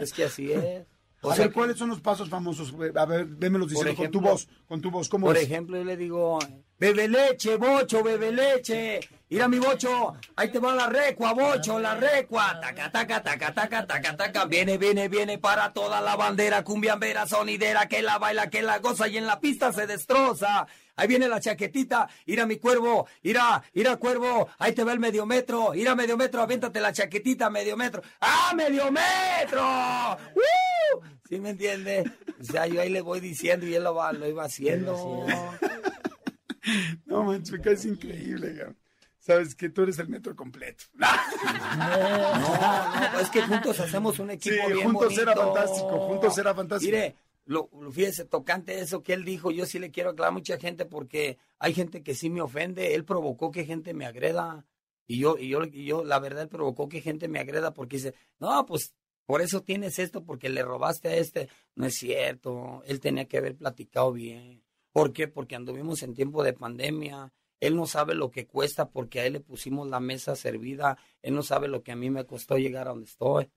es 0.00 0.12
que 0.12 0.24
así 0.24 0.50
es. 0.52 0.86
O 1.20 1.30
a 1.30 1.36
sea, 1.36 1.44
ver, 1.44 1.52
¿cuáles 1.54 1.76
son 1.76 1.90
los 1.90 2.00
pasos 2.00 2.28
famosos? 2.28 2.74
A 2.96 3.04
ver, 3.04 3.26
vémelos 3.26 3.68
diciendo 3.70 3.94
con 3.94 4.10
tu 4.10 4.20
voz, 4.20 4.48
con 4.66 4.80
tu 4.80 4.90
voz, 4.90 5.08
¿cómo 5.08 5.26
Por 5.26 5.36
es? 5.36 5.44
ejemplo, 5.44 5.76
yo 5.76 5.84
le 5.84 5.96
digo, 5.96 6.38
bebe 6.80 7.06
leche, 7.08 7.56
bocho, 7.56 8.02
bebe 8.02 8.32
leche. 8.32 8.98
Mira 9.32 9.48
mi 9.48 9.58
bocho, 9.58 10.14
ahí 10.36 10.50
te 10.50 10.58
va 10.58 10.74
la 10.74 10.90
recua, 10.90 11.32
bocho, 11.32 11.78
la 11.78 11.94
recua. 11.94 12.60
Taca, 12.60 12.92
taca, 12.92 13.22
taca, 13.22 13.54
taca, 13.54 13.86
taca, 13.86 14.14
taca. 14.14 14.44
Viene, 14.44 14.76
viene, 14.76 15.08
viene 15.08 15.38
para 15.38 15.72
toda 15.72 16.02
la 16.02 16.16
bandera, 16.16 16.62
cumbiambera, 16.62 17.26
sonidera, 17.26 17.88
que 17.88 18.02
la 18.02 18.18
baila, 18.18 18.50
que 18.50 18.60
la 18.60 18.80
goza 18.80 19.08
y 19.08 19.16
en 19.16 19.26
la 19.26 19.40
pista 19.40 19.72
se 19.72 19.86
destroza. 19.86 20.66
Ahí 20.96 21.08
viene 21.08 21.28
la 21.28 21.40
chaquetita, 21.40 22.10
ira 22.26 22.44
mi 22.44 22.58
cuervo, 22.58 23.06
ira, 23.22 23.64
ira 23.72 23.96
cuervo, 23.96 24.50
ahí 24.58 24.74
te 24.74 24.84
va 24.84 24.92
el 24.92 25.00
medio 25.00 25.24
metro, 25.24 25.74
ira 25.74 25.94
medio 25.94 26.18
metro, 26.18 26.42
aviéntate 26.42 26.78
la 26.78 26.92
chaquetita, 26.92 27.48
medio 27.48 27.74
metro. 27.74 28.02
¡Ah, 28.20 28.52
medio 28.54 28.92
metro! 28.92 29.64
¡Uh! 30.34 31.00
¿Sí 31.26 31.40
me 31.40 31.50
entiende? 31.50 32.04
O 32.38 32.44
sea, 32.44 32.66
yo 32.66 32.82
ahí 32.82 32.90
le 32.90 33.00
voy 33.00 33.20
diciendo 33.20 33.66
y 33.66 33.74
él 33.76 33.82
lo, 33.82 33.94
va, 33.94 34.12
lo 34.12 34.28
iba 34.28 34.44
haciendo. 34.44 35.24
No, 37.06 37.24
manches, 37.24 37.60
caes 37.60 37.84
increíble. 37.84 38.72
Sabes 39.24 39.54
que 39.54 39.68
tú 39.70 39.82
eres 39.84 39.98
el 40.00 40.08
metro 40.08 40.34
completo. 40.34 40.84
No, 41.78 43.12
no, 43.12 43.20
es 43.20 43.30
que 43.30 43.42
juntos 43.42 43.78
hacemos 43.80 44.18
un 44.18 44.30
equipo 44.30 44.54
Sí, 44.66 44.72
bien 44.72 44.84
juntos 44.84 45.16
era 45.16 45.34
bonito. 45.34 45.54
fantástico, 45.54 46.00
juntos 46.00 46.38
era 46.38 46.54
fantástico. 46.54 46.92
Mire, 46.92 47.14
lo, 47.46 47.70
lo- 47.80 47.90
fíjese, 47.90 48.24
tocante 48.24 48.78
eso 48.80 49.02
que 49.02 49.12
él 49.14 49.24
dijo, 49.24 49.50
yo 49.50 49.64
sí 49.66 49.78
le 49.78 49.90
quiero 49.90 50.10
aclarar 50.10 50.30
a 50.30 50.34
mucha 50.34 50.58
gente 50.58 50.84
porque 50.84 51.38
hay 51.58 51.72
gente 51.74 52.02
que 52.02 52.14
sí 52.14 52.30
me 52.30 52.40
ofende, 52.42 52.94
él 52.94 53.04
provocó 53.04 53.50
que 53.50 53.64
gente 53.64 53.94
me 53.94 54.06
agreda. 54.06 54.66
Y 55.06 55.18
yo, 55.20 55.36
y 55.38 55.48
yo, 55.48 55.64
y 55.64 55.84
yo, 55.84 56.04
la 56.04 56.18
verdad, 56.18 56.42
él 56.42 56.48
provocó 56.48 56.88
que 56.88 57.00
gente 57.00 57.28
me 57.28 57.38
agreda 57.40 57.72
porque 57.74 57.96
dice, 57.96 58.14
no, 58.38 58.64
pues 58.66 58.94
por 59.26 59.40
eso 59.40 59.62
tienes 59.62 59.98
esto, 59.98 60.24
porque 60.24 60.48
le 60.48 60.62
robaste 60.62 61.08
a 61.08 61.16
este. 61.16 61.48
No 61.74 61.86
es 61.86 61.94
cierto, 61.94 62.82
él 62.86 63.00
tenía 63.00 63.24
que 63.26 63.38
haber 63.38 63.56
platicado 63.56 64.12
bien. 64.12 64.62
¿Por 64.92 65.12
qué? 65.12 65.26
Porque 65.26 65.56
anduvimos 65.56 66.02
en 66.02 66.14
tiempo 66.14 66.42
de 66.42 66.52
pandemia. 66.52 67.32
Él 67.62 67.76
no 67.76 67.86
sabe 67.86 68.16
lo 68.16 68.32
que 68.32 68.46
cuesta 68.48 68.90
porque 68.90 69.20
a 69.20 69.26
él 69.26 69.34
le 69.34 69.40
pusimos 69.40 69.88
la 69.88 70.00
mesa 70.00 70.34
servida. 70.34 70.98
Él 71.22 71.32
no 71.34 71.44
sabe 71.44 71.68
lo 71.68 71.84
que 71.84 71.92
a 71.92 71.96
mí 71.96 72.10
me 72.10 72.26
costó 72.26 72.58
llegar 72.58 72.88
a 72.88 72.90
donde 72.90 73.06
estoy. 73.06 73.48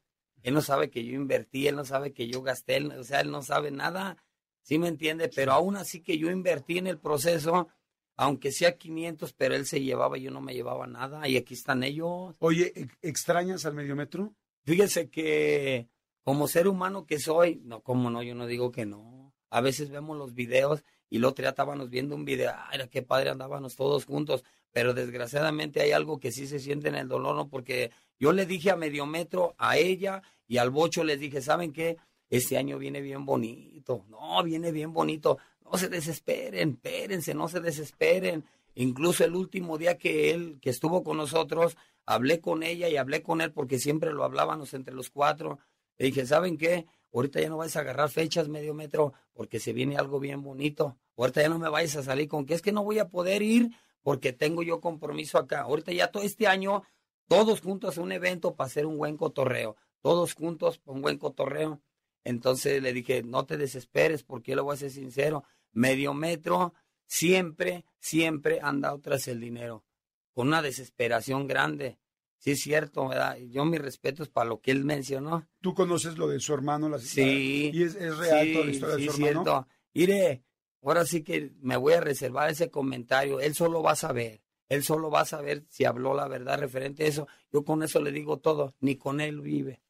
Él 0.43 0.53
no 0.53 0.61
sabe 0.61 0.91
que 0.91 1.03
yo 1.03 1.13
invertí, 1.13 1.67
él 1.67 1.75
no 1.75 1.85
sabe 1.85 2.13
que 2.13 2.27
yo 2.27 2.43
gasté, 2.43 2.75
él- 2.77 2.91
o 2.91 3.03
sea, 3.03 3.21
él 3.21 3.31
no 3.31 3.41
sabe 3.41 3.71
nada. 3.71 4.23
¿Sí 4.61 4.77
me 4.77 4.89
entiende? 4.89 5.27
Pero 5.33 5.53
aún 5.53 5.75
así 5.75 6.01
que 6.01 6.19
yo 6.19 6.29
invertí 6.29 6.77
en 6.77 6.85
el 6.85 6.99
proceso, 6.99 7.67
aunque 8.15 8.51
sea 8.51 8.77
500, 8.77 9.33
pero 9.33 9.55
él 9.55 9.65
se 9.65 9.81
llevaba, 9.81 10.17
yo 10.19 10.29
no 10.29 10.39
me 10.39 10.53
llevaba 10.53 10.85
nada. 10.85 11.27
Y 11.27 11.35
aquí 11.37 11.55
están 11.55 11.83
ellos. 11.83 12.35
Oye, 12.37 12.73
¿ex- 12.75 12.97
¿extrañas 13.01 13.65
al 13.65 13.73
medio 13.73 13.95
metro? 13.95 14.35
Fíjese 14.65 15.09
que 15.09 15.89
como 16.23 16.47
ser 16.47 16.67
humano 16.67 17.07
que 17.07 17.17
soy, 17.19 17.59
no, 17.63 17.81
como 17.81 18.11
no, 18.11 18.21
yo 18.21 18.35
no 18.35 18.45
digo 18.45 18.71
que 18.71 18.85
no. 18.85 19.33
A 19.49 19.61
veces 19.61 19.89
vemos 19.89 20.15
los 20.15 20.35
videos 20.35 20.83
y 21.15 21.17
día 21.17 21.49
estábamos 21.49 21.89
viendo 21.89 22.13
un 22.13 22.25
video, 22.25 22.51
ay, 22.69 22.79
qué 22.91 23.01
padre 23.01 23.29
andábamos 23.29 23.77
todos 23.77 24.03
juntos, 24.03 24.43
pero 24.73 24.93
desgraciadamente 24.93 25.79
hay 25.79 25.93
algo 25.93 26.19
que 26.19 26.33
sí 26.33 26.45
se 26.45 26.59
siente 26.59 26.89
en 26.89 26.95
el 26.95 27.07
dolor, 27.07 27.37
¿no? 27.37 27.47
Porque 27.47 27.91
yo 28.19 28.33
le 28.33 28.45
dije 28.45 28.69
a 28.71 28.75
medio 28.75 29.05
metro, 29.05 29.55
a 29.57 29.77
ella 29.77 30.21
y 30.45 30.57
al 30.57 30.71
bocho 30.71 31.05
les 31.05 31.21
dije, 31.21 31.41
¿saben 31.41 31.71
qué? 31.71 31.95
Este 32.29 32.57
año 32.57 32.77
viene 32.77 32.99
bien 32.99 33.25
bonito, 33.25 34.03
no, 34.09 34.43
viene 34.43 34.73
bien 34.73 34.91
bonito, 34.91 35.37
no 35.63 35.77
se 35.77 35.87
desesperen, 35.87 36.71
espérense, 36.71 37.33
no 37.33 37.47
se 37.47 37.61
desesperen. 37.61 38.43
Incluso 38.73 39.23
el 39.23 39.35
último 39.35 39.77
día 39.77 39.97
que 39.97 40.31
él, 40.31 40.57
que 40.61 40.71
estuvo 40.71 41.01
con 41.01 41.15
nosotros, 41.15 41.77
hablé 42.05 42.41
con 42.41 42.61
ella 42.61 42.89
y 42.89 42.97
hablé 42.97 43.23
con 43.23 43.39
él 43.39 43.53
porque 43.53 43.79
siempre 43.79 44.11
lo 44.11 44.25
hablábamos 44.25 44.73
entre 44.73 44.93
los 44.93 45.09
cuatro. 45.09 45.59
Le 45.97 46.07
dije, 46.07 46.25
¿saben 46.25 46.57
qué? 46.57 46.85
Ahorita 47.15 47.39
ya 47.39 47.47
no 47.47 47.55
vais 47.55 47.73
a 47.77 47.79
agarrar 47.79 48.09
fechas 48.09 48.49
medio 48.49 48.73
metro 48.73 49.13
porque 49.31 49.61
se 49.61 49.71
viene 49.71 49.95
algo 49.95 50.19
bien 50.19 50.43
bonito. 50.43 50.97
Ahorita 51.15 51.41
ya 51.41 51.47
no 51.47 51.57
me 51.57 51.69
vais 51.69 51.95
a 51.95 52.03
salir 52.03 52.27
con 52.27 52.45
que 52.45 52.53
es 52.53 52.61
que 52.61 52.73
no 52.73 52.83
voy 52.83 52.99
a 52.99 53.07
poder 53.07 53.41
ir 53.41 53.69
porque 54.01 54.33
tengo 54.33 54.63
yo 54.63 54.81
compromiso 54.81 55.37
acá. 55.37 55.61
Ahorita 55.61 55.93
ya 55.93 56.11
todo 56.11 56.23
este 56.23 56.45
año, 56.45 56.83
todos 57.29 57.61
juntos 57.61 57.97
a 57.97 58.01
un 58.01 58.11
evento 58.11 58.55
para 58.55 58.67
hacer 58.67 58.85
un 58.85 58.97
buen 58.97 59.15
cotorreo. 59.15 59.77
Todos 60.01 60.33
juntos 60.33 60.81
un 60.83 61.01
buen 61.01 61.17
cotorreo. 61.17 61.81
Entonces 62.25 62.83
le 62.83 62.91
dije, 62.91 63.23
no 63.23 63.45
te 63.45 63.55
desesperes, 63.55 64.23
porque 64.23 64.51
yo 64.51 64.57
le 64.57 64.63
voy 64.63 64.73
a 64.73 64.77
ser 64.77 64.91
sincero. 64.91 65.45
Medio 65.71 66.13
metro 66.13 66.73
siempre, 67.05 67.85
siempre 67.97 68.59
han 68.61 68.81
dado 68.81 68.99
tras 68.99 69.29
el 69.29 69.39
dinero. 69.39 69.85
Con 70.33 70.49
una 70.49 70.61
desesperación 70.61 71.47
grande. 71.47 71.97
Sí, 72.37 72.51
es 72.51 72.61
cierto, 72.61 73.07
¿verdad? 73.07 73.37
Yo 73.49 73.65
mis 73.65 73.81
respetos 73.81 74.29
para 74.29 74.49
lo 74.49 74.59
que 74.59 74.71
él 74.71 74.83
mencionó. 74.83 75.47
¿Tú 75.61 75.73
conoces 75.73 76.17
lo 76.17 76.27
de 76.27 76.39
su 76.39 76.53
hermano? 76.53 76.89
La 76.89 76.99
Sí. 76.99 77.71
¿Y 77.73 77.83
es, 77.83 77.95
es 77.95 78.17
real 78.17 78.45
sí, 78.45 78.53
toda 78.53 78.65
la 78.65 78.71
historia 78.71 78.95
sí, 78.95 79.01
de 79.01 79.07
su 79.09 79.25
hermano? 79.25 79.43
cierto. 79.43 79.67
Mire, 79.93 80.43
ahora 80.83 81.05
sí 81.05 81.23
que 81.23 81.53
me 81.61 81.77
voy 81.77 81.93
a 81.93 82.01
reservar 82.01 82.49
ese 82.49 82.69
comentario. 82.69 83.39
Él 83.39 83.55
solo 83.55 83.81
va 83.81 83.91
a 83.91 83.95
saber. 83.95 84.41
Él 84.67 84.83
solo 84.83 85.09
va 85.09 85.21
a 85.21 85.25
saber 85.25 85.65
si 85.69 85.85
habló 85.85 86.13
la 86.13 86.27
verdad 86.27 86.59
referente 86.59 87.03
a 87.03 87.07
eso. 87.07 87.27
Yo 87.51 87.63
con 87.63 87.83
eso 87.83 88.01
le 88.01 88.11
digo 88.11 88.37
todo. 88.37 88.75
Ni 88.79 88.95
con 88.95 89.21
él 89.21 89.41
vive. 89.41 89.81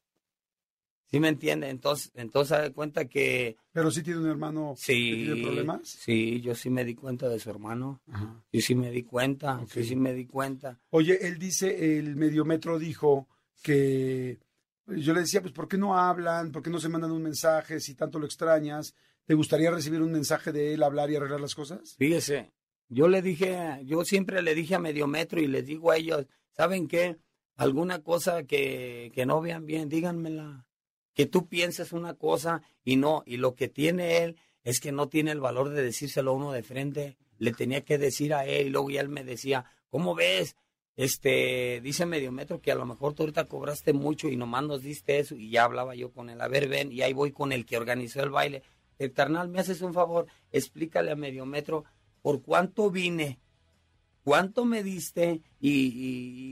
¿Sí 1.07 1.19
me 1.19 1.29
entiende? 1.29 1.69
Entonces, 1.69 2.11
entonces 2.15 2.57
da 2.57 2.69
cuenta 2.71 3.05
que 3.05 3.57
Pero 3.71 3.91
sí 3.91 4.01
tiene 4.03 4.19
un 4.19 4.27
hermano 4.29 4.73
que 4.75 4.81
sí, 4.81 5.23
tiene 5.23 5.41
problemas. 5.41 5.87
sí, 5.87 6.41
yo 6.41 6.55
sí 6.55 6.69
me 6.69 6.83
di 6.83 6.95
cuenta 6.95 7.29
de 7.29 7.39
su 7.39 7.49
hermano. 7.49 8.01
Yo 8.51 8.61
sí 8.61 8.73
me 8.75 8.89
di 8.91 9.03
cuenta, 9.03 9.59
Ok. 9.59 9.69
sí, 9.69 9.83
sí 9.83 9.95
me 9.95 10.13
di 10.13 10.25
cuenta. 10.25 10.79
Oye, 10.89 11.27
él 11.27 11.37
dice, 11.37 11.97
el 11.99 12.15
mediometro 12.15 12.79
dijo 12.79 13.27
que 13.61 14.39
yo 14.87 15.13
le 15.13 15.21
decía, 15.21 15.41
pues, 15.41 15.53
¿por 15.53 15.67
qué 15.67 15.77
no 15.77 15.97
hablan? 15.97 16.51
¿Por 16.51 16.61
qué 16.63 16.69
no 16.69 16.79
se 16.79 16.89
mandan 16.89 17.11
un 17.11 17.21
mensaje 17.23 17.79
si 17.79 17.95
tanto 17.95 18.19
lo 18.19 18.25
extrañas? 18.25 18.95
¿Te 19.25 19.33
gustaría 19.33 19.71
recibir 19.71 20.01
un 20.01 20.11
mensaje 20.11 20.51
de 20.51 20.73
él, 20.73 20.83
hablar 20.83 21.09
y 21.09 21.15
arreglar 21.15 21.41
las 21.41 21.55
cosas? 21.55 21.95
Fíjese, 21.97 22.51
yo 22.89 23.07
le 23.07 23.21
dije, 23.21 23.81
yo 23.85 24.05
siempre 24.05 24.41
le 24.41 24.53
dije 24.53 24.75
a 24.75 24.79
Mediometro 24.79 25.41
y 25.41 25.47
les 25.47 25.65
digo 25.65 25.91
a 25.91 25.97
ellos, 25.97 26.27
¿saben 26.51 26.87
qué? 26.87 27.17
Alguna 27.55 28.03
cosa 28.03 28.43
que, 28.43 29.11
que 29.15 29.25
no 29.25 29.41
vean 29.41 29.65
bien, 29.65 29.89
díganmela. 29.89 30.64
Que 31.15 31.25
tú 31.25 31.47
pienses 31.47 31.91
una 31.93 32.13
cosa 32.13 32.61
y 32.83 32.97
no, 32.97 33.23
y 33.25 33.37
lo 33.37 33.55
que 33.55 33.67
tiene 33.67 34.23
él 34.23 34.35
es 34.63 34.79
que 34.79 34.91
no 34.91 35.07
tiene 35.09 35.31
el 35.31 35.39
valor 35.39 35.69
de 35.69 35.81
decírselo 35.81 36.31
a 36.31 36.35
uno 36.35 36.51
de 36.51 36.61
frente. 36.61 37.17
Le 37.39 37.51
tenía 37.51 37.81
que 37.81 37.97
decir 37.97 38.33
a 38.33 38.45
él 38.45 38.67
y 38.67 38.69
luego 38.69 38.91
ya 38.91 39.01
él 39.01 39.09
me 39.09 39.23
decía, 39.23 39.65
¿cómo 39.89 40.13
ves? 40.13 40.55
Este, 40.97 41.81
dice 41.81 42.05
Mediometro 42.05 42.61
que 42.61 42.71
a 42.71 42.75
lo 42.75 42.85
mejor 42.85 43.13
tú 43.13 43.23
ahorita 43.23 43.45
cobraste 43.47 43.91
mucho 43.91 44.29
y 44.29 44.37
nomás 44.37 44.63
nos 44.63 44.81
diste 44.81 45.19
eso 45.19 45.35
y 45.35 45.49
ya 45.49 45.63
hablaba 45.65 45.95
yo 45.95 46.11
con 46.11 46.29
él. 46.29 46.39
A 46.41 46.47
ver, 46.47 46.67
ven, 46.69 46.91
y 46.91 47.01
ahí 47.01 47.13
voy 47.13 47.31
con 47.31 47.51
el 47.51 47.65
que 47.65 47.77
organizó 47.77 48.21
el 48.21 48.29
baile. 48.29 48.63
El 48.97 49.13
me 49.49 49.59
haces 49.59 49.81
un 49.81 49.93
favor, 49.93 50.27
explícale 50.51 51.11
a 51.11 51.15
Mediometro 51.17 51.83
por 52.21 52.41
cuánto 52.41 52.89
vine, 52.89 53.39
cuánto 54.23 54.63
me 54.63 54.83
diste 54.83 55.41
y, 55.59 55.69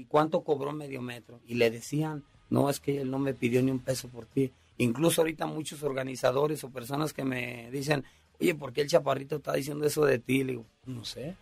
y- 0.02 0.06
cuánto 0.06 0.44
cobró 0.44 0.73
medio 0.73 1.02
metro. 1.02 1.40
Y 1.45 1.56
le 1.56 1.72
decían, 1.72 2.26
no, 2.53 2.69
es 2.69 2.80
que 2.80 3.01
él 3.01 3.09
no 3.09 3.17
me 3.17 3.34
pidió 3.34 3.63
ni 3.63 3.71
un 3.71 3.80
peso 3.80 4.07
por 4.09 4.27
ti. 4.27 4.51
Incluso 4.77 5.21
ahorita 5.21 5.47
muchos 5.47 5.81
organizadores 5.81 6.63
o 6.63 6.69
personas 6.69 7.11
que 7.11 7.23
me 7.23 7.71
dicen, 7.71 8.03
oye, 8.39 8.53
¿por 8.53 8.71
qué 8.71 8.81
el 8.81 8.88
chaparrito 8.88 9.38
está 9.38 9.53
diciendo 9.53 9.88
eso 9.88 10.05
de 10.05 10.19
ti? 10.19 10.43
Le 10.43 10.51
digo, 10.51 10.65
no 10.85 11.03
sé. 11.03 11.35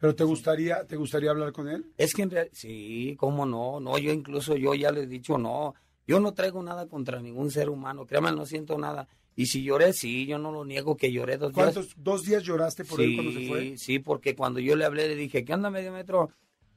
¿Pero 0.00 0.14
te 0.14 0.24
gustaría, 0.24 0.84
te 0.84 0.96
gustaría 0.96 1.30
hablar 1.30 1.52
con 1.52 1.68
él? 1.68 1.84
Es 1.98 2.14
que 2.14 2.22
en 2.22 2.30
realidad, 2.30 2.54
sí, 2.56 3.14
cómo 3.18 3.44
no, 3.44 3.78
no, 3.78 3.98
yo 3.98 4.10
incluso 4.10 4.56
yo 4.56 4.74
ya 4.74 4.90
le 4.90 5.02
he 5.02 5.06
dicho, 5.06 5.36
no, 5.36 5.74
yo 6.06 6.18
no 6.18 6.32
traigo 6.32 6.62
nada 6.62 6.86
contra 6.86 7.20
ningún 7.20 7.50
ser 7.50 7.68
humano, 7.68 8.06
créame, 8.06 8.32
no 8.32 8.46
siento 8.46 8.78
nada. 8.78 9.06
Y 9.34 9.44
si 9.44 9.62
lloré, 9.62 9.92
sí, 9.92 10.24
yo 10.24 10.38
no 10.38 10.50
lo 10.50 10.64
niego 10.64 10.96
que 10.96 11.12
lloré 11.12 11.36
dos 11.36 11.52
días. 11.52 11.74
¿Cuántos, 11.74 11.94
dos 11.94 12.24
días 12.24 12.42
lloraste 12.42 12.86
por 12.86 13.02
él 13.02 13.16
cuando 13.16 13.32
se 13.32 13.48
fue? 13.48 13.76
Sí, 13.76 13.98
porque 13.98 14.34
cuando 14.34 14.60
yo 14.60 14.76
le 14.76 14.86
hablé 14.86 15.08
le 15.08 15.14
dije, 15.14 15.44
¿qué 15.44 15.52
onda, 15.52 15.68
medio 15.68 15.92
metro? 15.92 16.30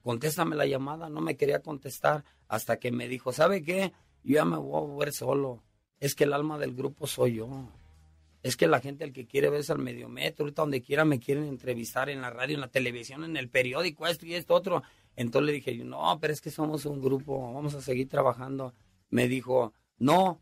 Contéstame 0.04 0.56
la 0.56 0.66
llamada. 0.66 1.10
No 1.10 1.22
me 1.22 1.38
quería 1.38 1.62
contestar 1.62 2.24
hasta 2.48 2.78
que 2.78 2.92
me 2.92 3.08
dijo, 3.08 3.32
¿sabe 3.32 3.62
qué? 3.62 3.94
Yo 4.24 4.36
ya 4.36 4.46
me 4.46 4.58
voy 4.58 4.92
a 4.92 4.98
ver 4.98 5.14
solo. 5.14 5.64
Es 6.00 6.16
que 6.16 6.24
el 6.24 6.34
alma 6.34 6.58
del 6.58 6.74
grupo 6.74 7.08
soy 7.08 7.36
yo. 7.36 7.70
Es 8.42 8.56
que 8.56 8.68
la 8.68 8.80
gente 8.80 9.04
el 9.04 9.12
que 9.12 9.28
quiere 9.28 9.50
ver 9.50 9.60
es 9.62 9.70
al 9.70 9.80
medio 9.80 10.08
metro. 10.08 10.46
Ahorita 10.46 10.62
donde 10.62 10.82
quiera 10.82 11.04
me 11.04 11.20
quieren 11.20 11.46
entrevistar 11.46 12.10
en 12.10 12.22
la 12.22 12.30
radio, 12.30 12.56
en 12.56 12.62
la 12.62 12.70
televisión, 12.70 13.24
en 13.24 13.36
el 13.36 13.50
periódico, 13.50 14.08
esto 14.08 14.26
y 14.26 14.36
esto 14.36 14.54
otro. 14.54 14.84
Entonces 15.16 15.46
le 15.48 15.54
dije, 15.54 15.76
no, 15.84 16.18
pero 16.22 16.32
es 16.32 16.40
que 16.40 16.50
somos 16.50 16.86
un 16.86 17.02
grupo, 17.02 17.54
vamos 17.54 17.74
a 17.74 17.82
seguir 17.82 18.08
trabajando. 18.08 18.74
Me 19.10 19.28
dijo, 19.28 19.74
no, 19.98 20.42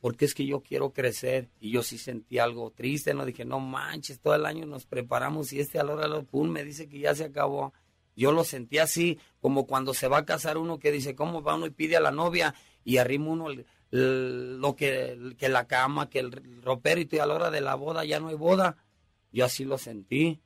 porque 0.00 0.26
es 0.26 0.34
que 0.34 0.44
yo 0.44 0.62
quiero 0.62 0.92
crecer 0.92 1.50
y 1.58 1.70
yo 1.70 1.82
sí 1.82 1.96
sentí 1.98 2.38
algo 2.38 2.70
triste, 2.70 3.14
no 3.14 3.24
dije, 3.24 3.44
no 3.44 3.60
manches, 3.60 4.20
todo 4.20 4.34
el 4.34 4.46
año 4.46 4.66
nos 4.66 4.86
preparamos 4.86 5.52
y 5.52 5.60
este 5.60 5.78
a 5.78 5.84
la 5.84 5.92
hora 5.92 6.08
del 6.08 6.24
pum 6.26 6.48
me 6.48 6.64
dice 6.64 6.88
que 6.88 6.98
ya 6.98 7.14
se 7.14 7.24
acabó. 7.24 7.72
Yo 8.20 8.32
lo 8.32 8.44
sentí 8.44 8.76
así, 8.76 9.18
como 9.40 9.66
cuando 9.66 9.94
se 9.94 10.06
va 10.06 10.18
a 10.18 10.26
casar 10.26 10.58
uno 10.58 10.78
que 10.78 10.92
dice, 10.92 11.14
¿cómo 11.14 11.42
va 11.42 11.54
uno 11.54 11.64
y 11.64 11.70
pide 11.70 11.96
a 11.96 12.00
la 12.00 12.10
novia? 12.10 12.54
Y 12.84 12.98
arrima 12.98 13.30
uno 13.30 13.46
lo 13.90 14.76
que, 14.76 15.34
que 15.38 15.48
la 15.48 15.66
cama, 15.66 16.10
que 16.10 16.18
el 16.18 16.60
ropero 16.62 17.00
y 17.00 17.18
a 17.18 17.24
la 17.24 17.34
hora 17.34 17.50
de 17.50 17.62
la 17.62 17.76
boda 17.76 18.04
ya 18.04 18.20
no 18.20 18.28
hay 18.28 18.34
boda. 18.34 18.76
Yo 19.32 19.46
así 19.46 19.64
lo 19.64 19.78
sentí. 19.78 20.38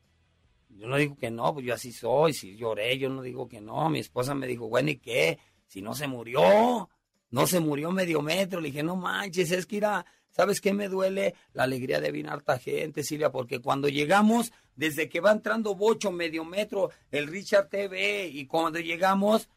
Yo 0.68 0.86
no 0.86 0.96
digo 0.96 1.16
que 1.16 1.32
no, 1.32 1.52
pues 1.52 1.66
yo 1.66 1.74
así 1.74 1.90
soy, 1.90 2.32
si 2.32 2.56
lloré, 2.56 2.96
yo 2.96 3.08
no 3.10 3.22
digo 3.22 3.48
que 3.48 3.60
no. 3.60 3.90
Mi 3.90 3.98
esposa 3.98 4.36
me 4.36 4.46
dijo, 4.46 4.68
bueno, 4.68 4.90
¿y 4.90 4.98
qué? 4.98 5.40
Si 5.66 5.82
no 5.82 5.96
se 5.96 6.06
murió, 6.06 6.88
no 7.30 7.46
se 7.48 7.58
murió 7.58 7.90
medio 7.90 8.22
metro. 8.22 8.60
Le 8.60 8.68
dije, 8.68 8.84
no 8.84 8.94
manches, 8.94 9.50
es 9.50 9.66
que 9.66 9.78
irá, 9.78 10.06
¿sabes 10.30 10.60
qué 10.60 10.72
me 10.72 10.88
duele? 10.88 11.34
La 11.52 11.64
alegría 11.64 12.00
de 12.00 12.12
ver 12.12 12.28
harta 12.28 12.56
gente, 12.56 13.02
Silvia, 13.02 13.32
porque 13.32 13.58
cuando 13.58 13.88
llegamos, 13.88 14.52
desde 14.76 15.08
que 15.08 15.20
va 15.20 15.32
entrando 15.32 15.74
Bocho, 15.74 16.10
medio 16.10 16.44
metro, 16.44 16.90
el 17.10 17.26
Richard 17.26 17.68
TV, 17.68 18.26
y 18.28 18.46
cuando 18.46 18.80
llegamos, 18.80 19.48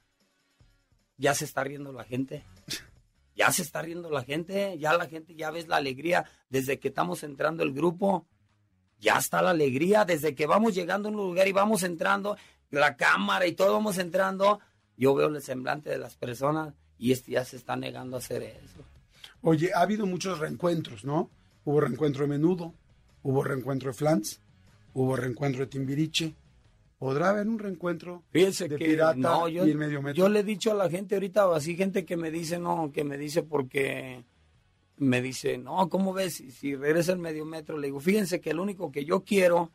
ya 1.18 1.34
se 1.34 1.46
está 1.46 1.64
riendo 1.64 1.92
la 1.92 2.04
gente. 2.04 2.44
Ya 3.36 3.52
se 3.52 3.62
está 3.62 3.84
riendo 3.84 4.10
la 4.10 4.24
gente, 4.24 4.80
ya 4.80 4.98
la 4.98 5.06
gente, 5.06 5.36
ya 5.36 5.52
ves 5.52 5.68
la 5.68 5.76
alegría 5.76 6.26
desde 6.50 6.80
que 6.80 6.88
estamos 6.88 7.22
entrando 7.22 7.62
el 7.62 7.72
grupo 7.72 8.26
ya 9.00 9.18
está 9.18 9.42
la 9.42 9.52
alegría 9.52 10.06
desde 10.06 10.36
que 10.36 10.48
vamos 10.48 10.74
llegando 10.74 11.08
a 11.08 11.12
un 11.12 11.18
lugar 11.18 11.48
y 11.48 11.52
vamos 11.52 11.84
entrando, 11.84 12.38
la 12.70 12.96
cámara 12.96 13.46
y 13.48 13.54
todo 13.54 13.74
vamos 13.74 13.98
entrando, 13.98 14.60
yo 14.96 15.14
veo 15.16 15.28
el 15.28 15.42
semblante 15.42 15.90
de 15.90 15.98
las 15.98 16.16
personas 16.16 16.74
y 16.98 17.12
este 17.12 17.32
ya 17.32 17.46
se 17.46 17.58
está 17.58 17.76
negando 17.76 18.18
a 18.18 18.20
hacer 18.20 18.44
eso. 18.44 18.84
Oye, 19.42 19.72
ha 19.74 19.82
habido 19.82 20.06
muchos 20.06 20.40
reencuentros, 20.40 21.06
¿no? 21.06 21.30
Hubo 21.64 21.80
reencuentro 21.80 22.24
de 22.24 22.30
Menudo, 22.30 22.74
hubo 23.22 23.44
reencuentro 23.44 23.92
de 23.92 23.94
Flans, 23.94 24.42
hubo 25.02 25.16
reencuentro 25.16 25.62
de 25.62 25.68
Timbiriche. 25.68 26.34
¿Podrá 26.98 27.30
haber 27.30 27.48
un 27.48 27.60
reencuentro 27.60 28.24
Fíjense 28.32 28.68
de 28.68 28.78
que 28.78 28.86
Pirata 28.86 29.16
no, 29.16 29.48
yo, 29.48 29.68
y 29.68 29.70
el 29.70 29.78
medio 29.78 30.02
metro? 30.02 30.16
yo 30.18 30.30
le 30.30 30.40
he 30.40 30.44
dicho 30.44 30.72
a 30.72 30.74
la 30.74 30.90
gente 30.90 31.14
ahorita, 31.14 31.54
así 31.56 31.76
gente 31.76 32.06
que 32.06 32.18
me 32.18 32.32
dice, 32.32 32.58
no, 32.58 32.92
que 32.92 33.04
me 33.04 33.18
dice 33.18 33.44
porque 33.44 34.24
me 34.98 35.22
dice, 35.22 35.60
no, 35.60 35.88
¿cómo 35.90 36.14
ves? 36.14 36.36
Si, 36.36 36.50
si 36.50 36.76
regresa 36.76 37.12
el 37.12 37.20
medio 37.20 37.46
metro, 37.46 37.78
le 37.78 37.88
digo, 37.88 38.00
fíjense 38.00 38.42
que 38.42 38.56
lo 38.56 38.64
único 38.64 38.92
que 38.92 39.06
yo 39.06 39.24
quiero, 39.24 39.70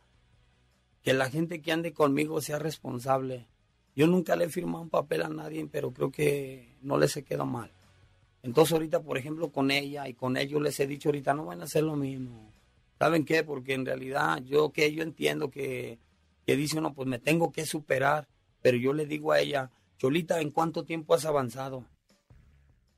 que 1.01 1.13
la 1.13 1.29
gente 1.29 1.61
que 1.61 1.71
ande 1.71 1.93
conmigo 1.93 2.41
sea 2.41 2.59
responsable. 2.59 3.47
Yo 3.95 4.07
nunca 4.07 4.35
le 4.35 4.45
he 4.45 4.49
firmado 4.49 4.81
un 4.81 4.89
papel 4.89 5.21
a 5.21 5.29
nadie, 5.29 5.65
pero 5.71 5.91
creo 5.91 6.11
que 6.11 6.75
no 6.81 6.97
les 6.97 7.15
he 7.15 7.23
quedado 7.23 7.45
mal. 7.45 7.71
Entonces 8.41 8.73
ahorita, 8.73 9.01
por 9.01 9.17
ejemplo, 9.17 9.49
con 9.49 9.71
ella 9.71 10.09
y 10.09 10.15
con 10.15 10.35
ellos 10.35 10.61
les 10.61 10.77
he 10.81 10.87
dicho 10.87 11.07
ahorita, 11.07 11.33
no 11.33 11.45
van 11.45 11.61
a 11.61 11.65
hacer 11.65 11.83
lo 11.83 11.95
mismo. 11.95 12.51
¿Saben 12.99 13.25
qué? 13.25 13.43
Porque 13.43 13.73
en 13.73 13.85
realidad 13.85 14.41
yo 14.43 14.71
que 14.71 14.93
yo 14.93 15.03
entiendo 15.03 15.49
que, 15.49 15.99
que 16.45 16.55
dice 16.55 16.77
uno, 16.77 16.93
pues 16.93 17.07
me 17.07 17.19
tengo 17.19 17.51
que 17.51 17.65
superar, 17.65 18.27
pero 18.61 18.77
yo 18.77 18.93
le 18.93 19.05
digo 19.05 19.31
a 19.31 19.39
ella, 19.39 19.71
Cholita, 19.97 20.41
¿en 20.41 20.51
cuánto 20.51 20.83
tiempo 20.83 21.13
has 21.13 21.25
avanzado? 21.25 21.85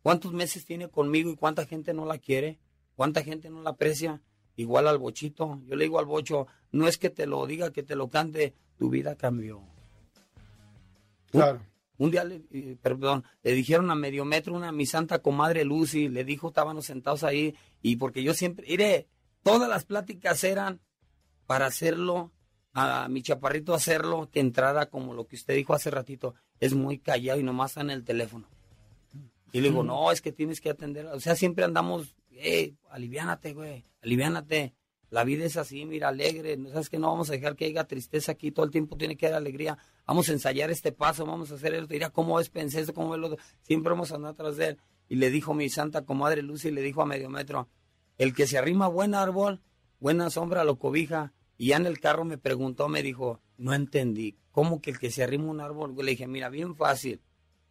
¿Cuántos 0.02 0.34
meses 0.34 0.66
tiene 0.66 0.90
conmigo 0.90 1.32
y 1.32 1.36
cuánta 1.36 1.66
gente 1.66 1.94
no 1.94 2.06
la 2.06 2.20
quiere? 2.20 2.60
¿Cuánta 2.96 3.24
gente 3.24 3.50
no 3.50 3.62
la 3.64 3.72
aprecia? 3.72 4.22
Igual 4.56 4.88
al 4.88 5.00
bochito. 5.00 5.60
Yo 5.66 5.76
le 5.76 5.86
digo 5.86 6.00
al 6.00 6.06
bocho, 6.06 6.48
no 6.72 6.88
es 6.88 6.98
que 6.98 7.10
te 7.10 7.26
lo 7.26 7.46
diga, 7.48 7.72
que 7.72 7.84
te 7.84 7.96
lo 7.96 8.10
cante, 8.10 8.54
tu 8.78 8.90
vida 8.90 9.16
cambió. 9.16 9.62
Claro. 11.32 11.62
Un 11.98 12.12
día, 12.12 12.24
le, 12.24 12.44
eh, 12.52 12.78
perdón, 12.82 13.24
le 13.42 13.54
dijeron 13.54 13.90
a 13.90 13.96
medio 13.96 14.26
metro 14.26 14.54
una 14.54 14.72
mi 14.72 14.86
santa 14.86 15.20
comadre 15.20 15.64
Lucy, 15.64 16.10
le 16.10 16.26
dijo, 16.26 16.50
estábamos 16.50 16.86
sentados 16.86 17.24
ahí, 17.24 17.56
y 17.82 17.96
porque 17.96 18.22
yo 18.22 18.34
siempre, 18.34 18.66
mire, 18.68 19.08
todas 19.46 19.70
las 19.70 19.86
pláticas 19.86 20.44
eran 20.44 20.82
para 21.46 21.68
hacerlo, 21.68 22.32
a 22.74 23.08
mi 23.10 23.22
chaparrito 23.22 23.76
hacerlo, 23.76 24.28
que 24.32 24.40
entrara 24.40 24.88
como 24.88 25.14
lo 25.14 25.28
que 25.28 25.36
usted 25.36 25.54
dijo 25.54 25.76
hace 25.76 25.92
ratito, 25.92 26.34
es 26.60 26.74
muy 26.74 26.98
callado 26.98 27.40
y 27.40 27.44
nomás 27.44 27.72
está 27.72 27.82
en 27.82 27.92
el 27.92 28.04
teléfono. 28.04 28.48
Y 29.54 29.62
le 29.62 29.70
digo, 29.70 29.84
no, 29.84 30.12
es 30.12 30.22
que 30.22 30.32
tienes 30.32 30.60
que 30.60 30.72
atender, 30.72 31.06
o 31.06 31.20
sea, 31.20 31.36
siempre 31.36 31.64
andamos, 31.64 32.16
eh, 32.32 32.74
aliviánate, 32.90 33.54
güey, 33.54 33.86
aliviánate. 34.02 34.74
La 35.12 35.24
vida 35.24 35.46
es 35.46 35.56
así, 35.56 35.86
mira, 35.86 36.08
alegre. 36.10 36.58
¿no 36.58 36.70
¿Sabes 36.70 36.90
que 36.90 36.98
No 36.98 37.10
vamos 37.10 37.30
a 37.30 37.34
dejar 37.34 37.56
que 37.56 37.66
haya 37.66 37.86
tristeza 37.86 38.32
aquí. 38.32 38.52
Todo 38.52 38.66
el 38.66 38.72
tiempo 38.72 38.98
tiene 38.98 39.16
que 39.16 39.28
haber 39.28 39.38
alegría. 39.38 39.78
Vamos 40.08 40.28
a 40.28 40.34
ensayar 40.34 40.72
este 40.72 40.92
paso, 40.92 41.26
vamos 41.26 41.52
a 41.52 41.56
hacer 41.56 41.76
esto. 41.76 41.88
Mira, 41.90 42.10
¿cómo 42.10 42.40
es 42.40 42.50
pensé 42.50 42.82
esto? 42.82 42.94
¿Cómo 42.94 43.14
es 43.14 43.22
lo 43.22 43.28
otro? 43.28 43.40
Siempre 43.62 43.92
vamos 43.92 44.12
a 44.12 44.16
andar 44.16 44.32
atrás 44.32 44.58
de 44.58 44.70
él. 44.70 44.78
Y 45.08 45.16
le 45.16 45.30
dijo 45.30 45.54
mi 45.54 45.70
santa 45.70 46.04
comadre 46.04 46.42
Lucy, 46.42 46.72
le 46.72 46.82
dijo 46.82 47.04
a 47.04 47.06
medio 47.06 47.30
metro, 47.30 47.70
el 48.18 48.34
que 48.34 48.48
se 48.48 48.58
arrima 48.58 48.86
a 48.86 48.90
buen 48.90 49.16
árbol, 49.16 49.62
buena 50.00 50.30
sombra 50.30 50.64
lo 50.64 50.78
cobija. 50.78 51.34
Y 51.58 51.68
ya 51.68 51.78
en 51.78 51.86
el 51.86 52.00
carro 52.00 52.26
me 52.26 52.38
preguntó, 52.38 52.90
me 52.90 53.02
dijo, 53.02 53.42
no 53.58 53.74
entendí, 53.74 54.38
¿cómo 54.52 54.82
que 54.82 54.92
el 54.92 55.00
que 55.00 55.12
se 55.12 55.24
arrima 55.24 55.46
un 55.46 55.62
árbol? 55.62 55.96
Le 55.98 56.12
dije, 56.12 56.28
mira, 56.28 56.50
bien 56.50 56.76
fácil, 56.76 57.22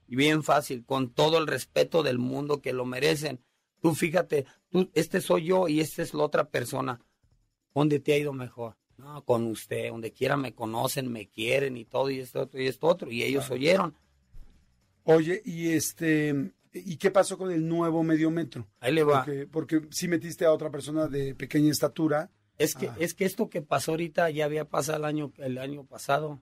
bien 0.07 0.43
fácil, 0.43 0.85
con 0.85 1.11
todo 1.11 1.39
el 1.39 1.47
respeto 1.47 2.03
del 2.03 2.19
mundo 2.19 2.61
que 2.61 2.73
lo 2.73 2.85
merecen. 2.85 3.41
Tú 3.81 3.95
fíjate, 3.95 4.47
tú, 4.71 4.91
este 4.95 5.21
soy 5.21 5.47
yo 5.47 5.69
y 5.69 5.81
esta 5.81 6.03
es 6.03 6.15
la 6.15 6.25
otra 6.25 6.49
persona. 6.49 7.01
¿Dónde 7.75 8.01
te 8.01 8.15
ha 8.15 8.19
ido 8.19 8.33
mejor? 8.33 8.77
No, 8.97 9.25
con 9.25 9.47
usted, 9.47 9.91
donde 9.91 10.13
quiera 10.13 10.37
me 10.37 10.55
conocen, 10.55 11.11
me 11.11 11.29
quieren 11.29 11.77
y 11.77 11.85
todo 11.85 12.11
y 12.11 12.21
esto 12.21 12.43
otro 12.43 12.61
y 12.63 12.69
esto 12.69 12.87
otro. 12.87 13.11
Y 13.11 13.23
ellos 13.23 13.51
oyeron. 13.51 13.95
Oye, 15.03 15.43
y 15.45 15.71
este, 15.73 16.53
¿y 16.75 16.97
qué 16.97 17.11
pasó 17.11 17.39
con 17.39 17.51
el 17.51 17.67
nuevo 17.67 18.03
medio 18.03 18.31
metro? 18.31 18.67
Ahí 18.81 18.93
le 18.93 19.05
va. 19.05 19.25
Porque, 19.25 19.47
porque 19.47 19.83
si 19.91 20.09
metiste 20.09 20.45
a 20.45 20.53
otra 20.53 20.71
persona 20.71 21.07
de 21.07 21.35
pequeña 21.35 21.71
estatura. 21.71 22.31
Es 22.59 22.75
que, 22.75 22.89
Ah. 22.89 22.97
es 23.01 23.15
que 23.15 23.25
esto 23.25 23.49
que 23.49 23.63
pasó 23.63 23.93
ahorita 23.93 24.31
ya 24.31 24.45
había 24.45 24.69
pasado 24.69 24.99
el 24.99 25.05
año, 25.05 25.33
el 25.39 25.59
año 25.59 25.85
pasado. 25.87 26.41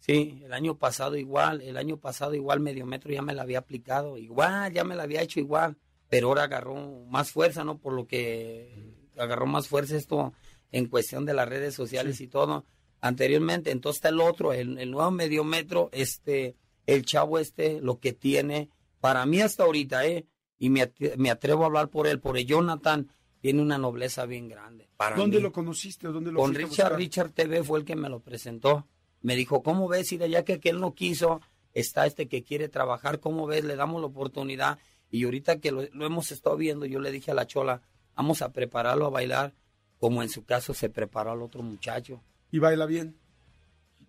Sí, 0.00 0.42
el 0.44 0.52
año 0.52 0.76
pasado 0.78 1.16
igual, 1.16 1.62
el 1.62 1.76
año 1.76 1.96
pasado 1.98 2.34
igual 2.34 2.60
medio 2.60 2.84
metro 2.86 3.10
ya 3.12 3.22
me 3.22 3.34
la 3.34 3.42
había 3.42 3.58
aplicado, 3.60 4.18
igual, 4.18 4.72
ya 4.72 4.84
me 4.84 4.96
la 4.96 5.04
había 5.04 5.22
hecho 5.22 5.40
igual, 5.40 5.78
pero 6.10 6.28
ahora 6.28 6.42
agarró 6.42 6.74
más 7.06 7.30
fuerza, 7.30 7.64
¿no? 7.64 7.78
Por 7.78 7.94
lo 7.94 8.06
que 8.06 8.94
agarró 9.16 9.46
más 9.46 9.66
fuerza 9.68 9.96
esto 9.96 10.34
en 10.72 10.88
cuestión 10.88 11.24
de 11.24 11.32
las 11.34 11.48
redes 11.48 11.74
sociales 11.74 12.20
y 12.20 12.26
todo 12.28 12.66
anteriormente. 13.00 13.70
Entonces 13.70 13.98
está 13.98 14.08
el 14.10 14.20
otro, 14.20 14.52
el, 14.52 14.78
el 14.78 14.90
nuevo 14.90 15.10
medio 15.10 15.42
metro, 15.44 15.88
este, 15.92 16.56
el 16.86 17.04
chavo 17.06 17.38
este, 17.38 17.80
lo 17.80 17.98
que 17.98 18.12
tiene, 18.12 18.68
para 19.04 19.26
mí 19.26 19.42
hasta 19.42 19.64
ahorita, 19.64 20.06
¿eh? 20.06 20.24
Y 20.58 20.70
me, 20.70 20.90
me 21.18 21.30
atrevo 21.30 21.64
a 21.64 21.66
hablar 21.66 21.90
por 21.90 22.06
él, 22.06 22.20
por 22.20 22.38
el 22.38 22.46
Jonathan, 22.46 23.10
tiene 23.38 23.60
una 23.60 23.76
nobleza 23.76 24.24
bien 24.24 24.48
grande. 24.48 24.88
Para 24.96 25.14
¿Dónde 25.14 25.36
mí. 25.36 25.42
lo 25.42 25.52
conociste 25.52 26.08
dónde 26.08 26.32
lo 26.32 26.40
Con 26.40 26.54
Richard? 26.54 26.96
Richard 26.96 27.32
TV 27.32 27.62
fue 27.62 27.80
el 27.80 27.84
que 27.84 27.96
me 27.96 28.08
lo 28.08 28.20
presentó. 28.20 28.88
Me 29.20 29.36
dijo, 29.36 29.62
¿cómo 29.62 29.88
ves? 29.88 30.10
Y 30.12 30.16
de 30.16 30.30
ya 30.30 30.42
que 30.42 30.54
aquel 30.54 30.80
no 30.80 30.94
quiso, 30.94 31.42
está 31.74 32.06
este 32.06 32.28
que 32.28 32.44
quiere 32.44 32.70
trabajar, 32.70 33.20
¿cómo 33.20 33.46
ves? 33.46 33.62
Le 33.64 33.76
damos 33.76 34.00
la 34.00 34.06
oportunidad. 34.06 34.78
Y 35.10 35.24
ahorita 35.24 35.60
que 35.60 35.70
lo, 35.70 35.82
lo 35.92 36.06
hemos 36.06 36.32
estado 36.32 36.56
viendo, 36.56 36.86
yo 36.86 36.98
le 36.98 37.10
dije 37.10 37.30
a 37.30 37.34
la 37.34 37.46
chola, 37.46 37.82
vamos 38.16 38.40
a 38.40 38.52
prepararlo 38.52 39.04
a 39.04 39.10
bailar, 39.10 39.52
como 39.98 40.22
en 40.22 40.30
su 40.30 40.46
caso 40.46 40.72
se 40.72 40.88
preparó 40.88 41.32
al 41.32 41.42
otro 41.42 41.62
muchacho. 41.62 42.22
Y 42.50 42.58
baila 42.58 42.86
bien. 42.86 43.18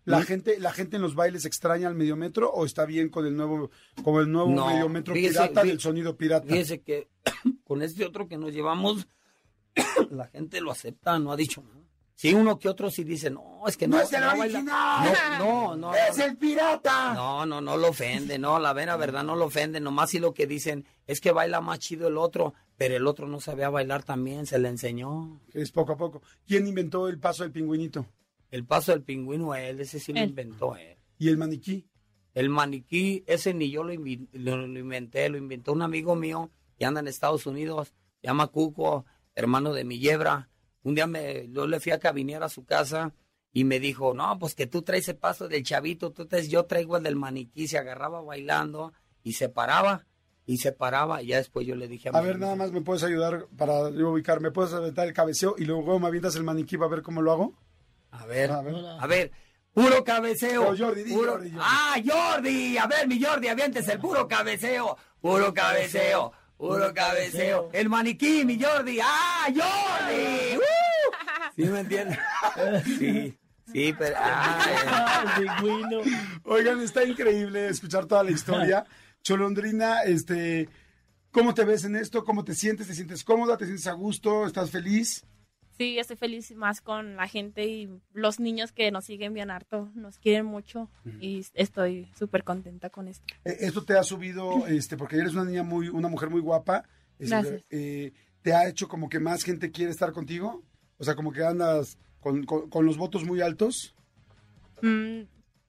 ¿La 0.05 0.19
¿Mm? 0.19 0.23
gente, 0.23 0.59
¿La 0.59 0.71
gente 0.71 0.95
en 0.97 1.01
los 1.01 1.15
bailes 1.15 1.45
extraña 1.45 1.87
al 1.87 1.95
medio 1.95 2.15
metro 2.15 2.49
o 2.51 2.65
está 2.65 2.85
bien 2.85 3.09
con 3.09 3.25
el 3.25 3.35
nuevo, 3.35 3.71
con 4.03 4.21
el 4.21 4.31
nuevo 4.31 4.49
No, 4.51 4.67
medio 4.67 4.87
metro 4.87 5.13
fíjese, 5.13 5.33
pirata 5.39 5.63
fí- 5.63 5.67
del 5.67 5.79
sonido 5.79 6.15
pirata? 6.15 6.47
Fíjese 6.47 6.81
que 6.81 7.07
con 7.63 7.81
este 7.81 8.05
otro 8.05 8.27
que 8.27 8.37
nos 8.37 8.53
llevamos, 8.53 9.07
la 10.11 10.27
gente 10.27 10.61
lo 10.61 10.71
acepta, 10.71 11.17
no 11.19 11.31
ha 11.31 11.35
dicho 11.35 11.61
nada. 11.61 11.75
Sí, 12.17 12.33
uno 12.33 12.57
que 12.57 12.69
otro 12.69 12.89
sí 12.89 13.03
dice, 13.03 13.29
no, 13.29 13.63
es 13.67 13.75
que 13.75 13.89
no, 13.89 13.97
¡No 13.97 14.03
es 14.03 14.13
el 14.13 14.23
original! 14.23 15.13
No, 15.37 15.75
no, 15.75 15.75
no. 15.75 15.93
¡Es 15.95 16.17
no. 16.17 16.23
el 16.23 16.37
pirata! 16.37 17.13
No, 17.13 17.45
no, 17.45 17.59
no 17.59 17.75
lo 17.75 17.89
ofende, 17.89 18.39
no, 18.39 18.57
la 18.57 18.71
vera 18.71 18.95
verdad 18.95 19.21
no 19.25 19.35
lo 19.35 19.45
ofende, 19.45 19.81
nomás 19.81 20.11
si 20.11 20.19
lo 20.19 20.33
que 20.33 20.47
dicen 20.47 20.85
es 21.07 21.19
que 21.19 21.33
baila 21.33 21.59
más 21.59 21.79
chido 21.79 22.07
el 22.07 22.17
otro, 22.17 22.53
pero 22.77 22.95
el 22.95 23.05
otro 23.05 23.27
no 23.27 23.41
sabía 23.41 23.69
bailar 23.69 24.03
también, 24.03 24.45
se 24.45 24.59
le 24.59 24.69
enseñó. 24.69 25.41
Es 25.51 25.71
poco 25.71 25.91
a 25.91 25.97
poco. 25.97 26.21
¿Quién 26.47 26.65
inventó 26.67 27.09
el 27.09 27.19
paso 27.19 27.43
del 27.43 27.51
pingüinito? 27.51 28.05
El 28.51 28.65
paso 28.65 28.91
del 28.91 29.03
pingüino, 29.03 29.53
él, 29.55 29.79
ese 29.79 29.99
sí 29.99 30.13
lo 30.13 30.19
Él. 30.19 30.29
inventó 30.29 30.75
él. 30.75 30.97
¿Y 31.17 31.29
el 31.29 31.37
maniquí? 31.37 31.87
El 32.33 32.49
maniquí, 32.49 33.23
ese 33.27 33.53
ni 33.53 33.69
yo 33.71 33.83
lo, 33.83 33.93
lo- 34.33 34.67
lo 34.67 34.79
inventé, 34.79 35.29
lo 35.29 35.37
inventó 35.37 35.71
un 35.73 35.81
amigo 35.81 36.15
mío 36.15 36.51
que 36.77 36.85
anda 36.85 36.99
en 36.99 37.07
Estados 37.07 37.45
Unidos, 37.45 37.93
se 38.21 38.27
llama 38.27 38.47
Cuco, 38.47 39.05
hermano 39.35 39.73
de 39.73 39.83
mi 39.85 39.99
yebra. 39.99 40.49
Un 40.83 40.95
día 40.95 41.07
me, 41.07 41.49
yo 41.49 41.65
le 41.67 41.79
fui 41.79 41.91
a 41.93 41.99
cabinear 41.99 42.43
a 42.43 42.49
su 42.49 42.65
casa 42.65 43.13
y 43.53 43.63
me 43.63 43.79
dijo, 43.79 44.13
no, 44.13 44.37
pues 44.37 44.53
que 44.53 44.67
tú 44.67 44.81
traes 44.81 45.07
el 45.07 45.15
paso 45.15 45.47
del 45.47 45.63
chavito, 45.63 46.11
tú 46.11 46.25
traes, 46.25 46.49
yo 46.49 46.65
traigo 46.65 46.97
el 46.97 47.03
del 47.03 47.15
maniquí, 47.15 47.67
se 47.69 47.77
agarraba 47.77 48.21
bailando 48.21 48.91
y 49.23 49.33
se 49.33 49.47
paraba, 49.47 50.05
y 50.45 50.57
se 50.57 50.73
paraba, 50.73 51.23
y 51.23 51.27
ya 51.27 51.37
después 51.37 51.65
yo 51.65 51.75
le 51.75 51.87
dije 51.87 52.09
a, 52.09 52.11
A 52.11 52.19
mi 52.21 52.27
ver, 52.27 52.35
amigo, 52.35 52.45
nada 52.47 52.57
más 52.57 52.71
me 52.73 52.81
puedes 52.81 53.01
ayudar 53.03 53.47
para 53.57 53.89
yo 53.91 54.11
ubicar. 54.11 54.41
¿Me 54.41 54.51
puedes 54.51 54.73
aventar 54.73 55.07
el 55.07 55.13
cabeceo 55.13 55.55
y 55.57 55.63
luego 55.65 55.97
me 55.99 56.07
avientas 56.07 56.35
el 56.35 56.43
maniquí 56.43 56.77
para 56.77 56.89
ver 56.89 57.01
cómo 57.01 57.21
lo 57.21 57.31
hago? 57.31 57.55
A 58.19 58.25
ver, 58.25 58.51
A 58.51 58.61
ver. 58.61 58.75
a 58.99 59.07
ver, 59.07 59.31
puro 59.73 60.03
cabeceo. 60.03 60.61
Pero 60.63 60.77
Jordi, 60.77 61.03
di 61.03 61.13
puro- 61.13 61.33
Jordi, 61.33 61.49
Jordi. 61.51 61.63
Ah, 61.63 61.95
Jordi, 62.03 62.77
a 62.77 62.87
ver, 62.87 63.07
mi 63.07 63.21
Jordi, 63.23 63.47
avientes 63.47 63.87
el 63.87 63.99
puro 63.99 64.27
cabeceo, 64.27 64.97
puro 65.21 65.53
cabeceo, 65.53 66.31
puro 66.57 66.93
cabeceo. 66.93 67.69
El 67.73 67.89
maniquí, 67.89 68.45
mi 68.45 68.61
Jordi, 68.61 68.99
ah, 69.03 69.45
Jordi. 69.47 70.57
¡Uh! 70.57 70.61
¿Sí 71.55 71.63
me 71.65 71.79
entiendes? 71.81 72.17
Sí, 72.85 73.37
sí, 73.71 73.93
pero... 73.97 74.15
ah, 74.19 75.35
pingüino. 75.37 76.01
Oigan, 76.45 76.81
está 76.81 77.03
increíble 77.03 77.67
escuchar 77.69 78.05
toda 78.05 78.23
la 78.23 78.31
historia. 78.31 78.85
Cholondrina, 79.23 80.03
este, 80.03 80.69
¿cómo 81.31 81.53
te 81.53 81.65
ves 81.65 81.83
en 81.85 81.95
esto? 81.95 82.23
¿Cómo 82.23 82.43
te 82.43 82.53
sientes? 82.53 82.87
¿Te 82.87 82.93
sientes 82.93 83.23
cómoda? 83.23 83.57
¿Te 83.57 83.65
sientes 83.65 83.87
a 83.87 83.93
gusto? 83.93 84.45
¿Estás 84.45 84.69
feliz? 84.71 85.25
Sí, 85.77 85.99
estoy 85.99 86.15
feliz 86.15 86.55
más 86.55 86.79
con 86.81 87.17
la 87.17 87.27
gente 87.27 87.65
y 87.67 87.89
los 88.13 88.39
niños 88.39 88.71
que 88.71 88.91
nos 88.91 89.05
siguen 89.05 89.33
bien 89.33 89.51
harto, 89.51 89.89
nos 89.93 90.17
quieren 90.19 90.45
mucho 90.45 90.89
y 91.19 91.45
estoy 91.53 92.07
súper 92.17 92.43
contenta 92.45 92.89
con 92.89 93.07
esto. 93.09 93.25
Eh, 93.43 93.57
Esto 93.59 93.83
te 93.83 93.97
ha 93.97 94.03
subido, 94.03 94.67
este, 94.67 94.95
porque 94.95 95.17
eres 95.17 95.33
una 95.33 95.43
niña 95.43 95.63
muy, 95.63 95.89
una 95.89 96.07
mujer 96.07 96.29
muy 96.29 96.39
guapa. 96.41 96.87
este, 97.19 97.35
Gracias. 97.35 97.63
eh, 97.69 98.13
¿Te 98.41 98.53
ha 98.53 98.67
hecho 98.69 98.87
como 98.87 99.09
que 99.09 99.19
más 99.19 99.43
gente 99.43 99.71
quiere 99.71 99.91
estar 99.91 100.11
contigo? 100.13 100.63
O 100.97 101.03
sea, 101.03 101.15
como 101.15 101.31
que 101.33 101.43
andas 101.43 101.97
con, 102.21 102.45
con- 102.45 102.69
con 102.69 102.85
los 102.85 102.95
votos 102.97 103.25
muy 103.25 103.41
altos. 103.41 103.93
Mm, 104.81 105.23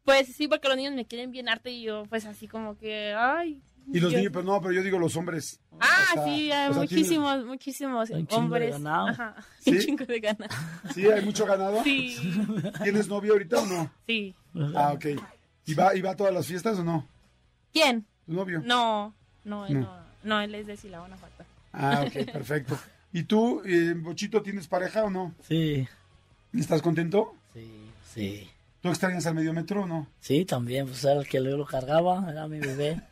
pues 0.05 0.29
sí, 0.37 0.47
porque 0.47 0.69
los 0.69 0.77
niños 0.77 0.95
me 0.95 1.07
quieren 1.07 1.33
bien 1.33 1.49
harto 1.49 1.69
y 1.69 1.83
yo 1.83 2.05
pues 2.09 2.27
así 2.27 2.47
como 2.47 2.77
que, 2.79 3.13
ay. 3.17 3.61
Y 3.93 4.01
los 4.01 4.11
yo- 4.13 4.19
niños, 4.19 4.33
pero 4.33 4.45
no, 4.45 4.61
pero 4.61 4.73
yo 4.73 4.83
digo 4.83 4.99
los 4.99 5.17
hombres. 5.17 5.61
Ah, 5.81 5.87
O 6.11 6.15
sea, 6.15 6.25
sí, 6.25 6.51
hay 6.51 6.69
o 6.71 6.73
sea, 6.73 6.83
muchísimos, 6.83 7.45
muchísimos 7.45 8.11
Un 8.11 8.27
chingo 8.27 8.29
de 8.41 8.45
hombres. 8.45 8.71
ganado. 8.73 9.09
Ajá, 9.09 9.35
¿Sí? 9.61 9.71
un 9.71 9.79
chingo 9.81 10.05
de. 10.07 10.21
¿tienes- 10.21 10.51
¿Sí? 10.95 11.07
¿Hay 11.07 11.25
mucho 11.25 11.47
ganado? 11.47 11.83
Sí, 11.85 12.17
¿Tienes 12.83 13.09
novio 13.09 13.33
ahorita 13.35 13.61
o 13.63 13.67
no? 13.67 13.91
sí. 14.07 14.35
Ah, 14.75 14.93
ok. 14.95 15.07
¿Y 15.67 15.75
va, 15.75 15.95
¿Y 15.95 16.01
va 16.01 16.11
a 16.13 16.17
todas 16.17 16.33
las 16.35 16.47
fiestas 16.47 16.79
o 16.79 16.85
no? 16.85 17.07
¿Quién? 17.73 18.07
¿Tu 18.27 18.33
novio? 18.33 18.63
No, 18.65 19.15
no, 19.45 19.67
él 19.67 19.75
No. 19.75 19.81
no, 19.81 20.01
no, 20.25 20.41
él 20.41 20.55
es 20.55 20.67
de 20.67 20.77
Silao, 20.77 21.01
Guanajuato. 21.03 21.45
Ah, 21.73 22.05
ok, 22.07 22.13
perfecto. 22.33 22.79
¿Y 23.13 23.25
tú, 23.25 23.63
eh, 23.65 23.95
Bochito, 23.97 24.43
tienes 24.43 24.67
pareja 24.67 25.05
o 25.05 25.11
no? 25.11 25.35
Sí, 25.47 25.87
¿Estás 26.53 26.83
contento? 26.83 27.35
sí, 27.55 27.71
sí. 28.15 28.51
¿Tú 28.87 28.93
extrañas 28.93 29.27
al 29.27 29.35
medio 29.35 29.53
metro 29.53 29.83
o 29.83 29.87
no? 29.89 30.07
Sí, 30.21 30.45
también, 30.45 30.87
pues 30.87 31.03
era 31.03 31.15
el 31.15 31.27
que 31.27 31.39
yo 31.43 31.57
lo 31.57 31.67
cargaba, 31.67 32.25
era 32.31 32.47
mi 32.47 32.61
bebé. 32.61 33.03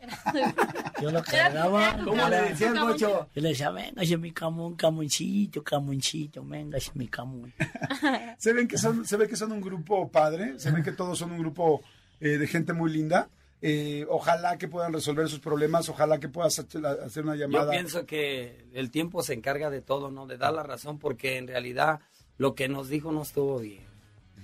Yo 1.02 1.10
lo 1.10 1.20
cargaba. 1.20 1.98
¿Cómo 2.04 2.28
le 2.28 2.42
decías, 2.42 2.78
Bocho? 2.78 3.28
Yo 3.34 3.42
le 3.42 3.48
decía, 3.48 3.72
venga, 3.72 4.00
ese 4.00 4.16
mi 4.16 4.30
camón, 4.30 4.76
camoncito, 4.76 5.64
camoncito, 5.64 6.44
venga, 6.44 6.78
ese 6.78 6.92
mi 6.94 7.08
camón. 7.08 7.52
Se 8.38 8.52
ven 8.52 8.68
que 8.68 8.78
son, 8.78 9.04
se 9.04 9.16
ve 9.16 9.26
que 9.26 9.34
son 9.34 9.50
un 9.50 9.60
grupo 9.60 10.08
padre, 10.12 10.60
se 10.60 10.70
ve 10.70 10.84
que 10.84 10.92
todos 10.92 11.18
son 11.18 11.32
un 11.32 11.40
grupo 11.40 11.82
eh, 12.20 12.38
de 12.38 12.46
gente 12.46 12.72
muy 12.72 12.92
linda. 12.92 13.28
Eh, 13.60 14.06
ojalá 14.08 14.56
que 14.56 14.68
puedan 14.68 14.92
resolver 14.92 15.28
sus 15.28 15.40
problemas, 15.40 15.88
ojalá 15.88 16.20
que 16.20 16.28
puedas 16.28 16.56
hacer 16.56 17.24
una 17.24 17.34
Yo 17.34 17.48
llamada. 17.48 17.72
pienso 17.72 18.06
que 18.06 18.64
el 18.74 18.92
tiempo 18.92 19.24
se 19.24 19.34
encarga 19.34 19.70
de 19.70 19.82
todo, 19.82 20.12
¿no? 20.12 20.28
De 20.28 20.38
dar 20.38 20.52
la 20.52 20.62
razón, 20.62 21.00
porque 21.00 21.36
en 21.36 21.48
realidad 21.48 21.98
lo 22.38 22.54
que 22.54 22.68
nos 22.68 22.88
dijo 22.88 23.10
no 23.10 23.22
estuvo 23.22 23.58
bien. 23.58 23.83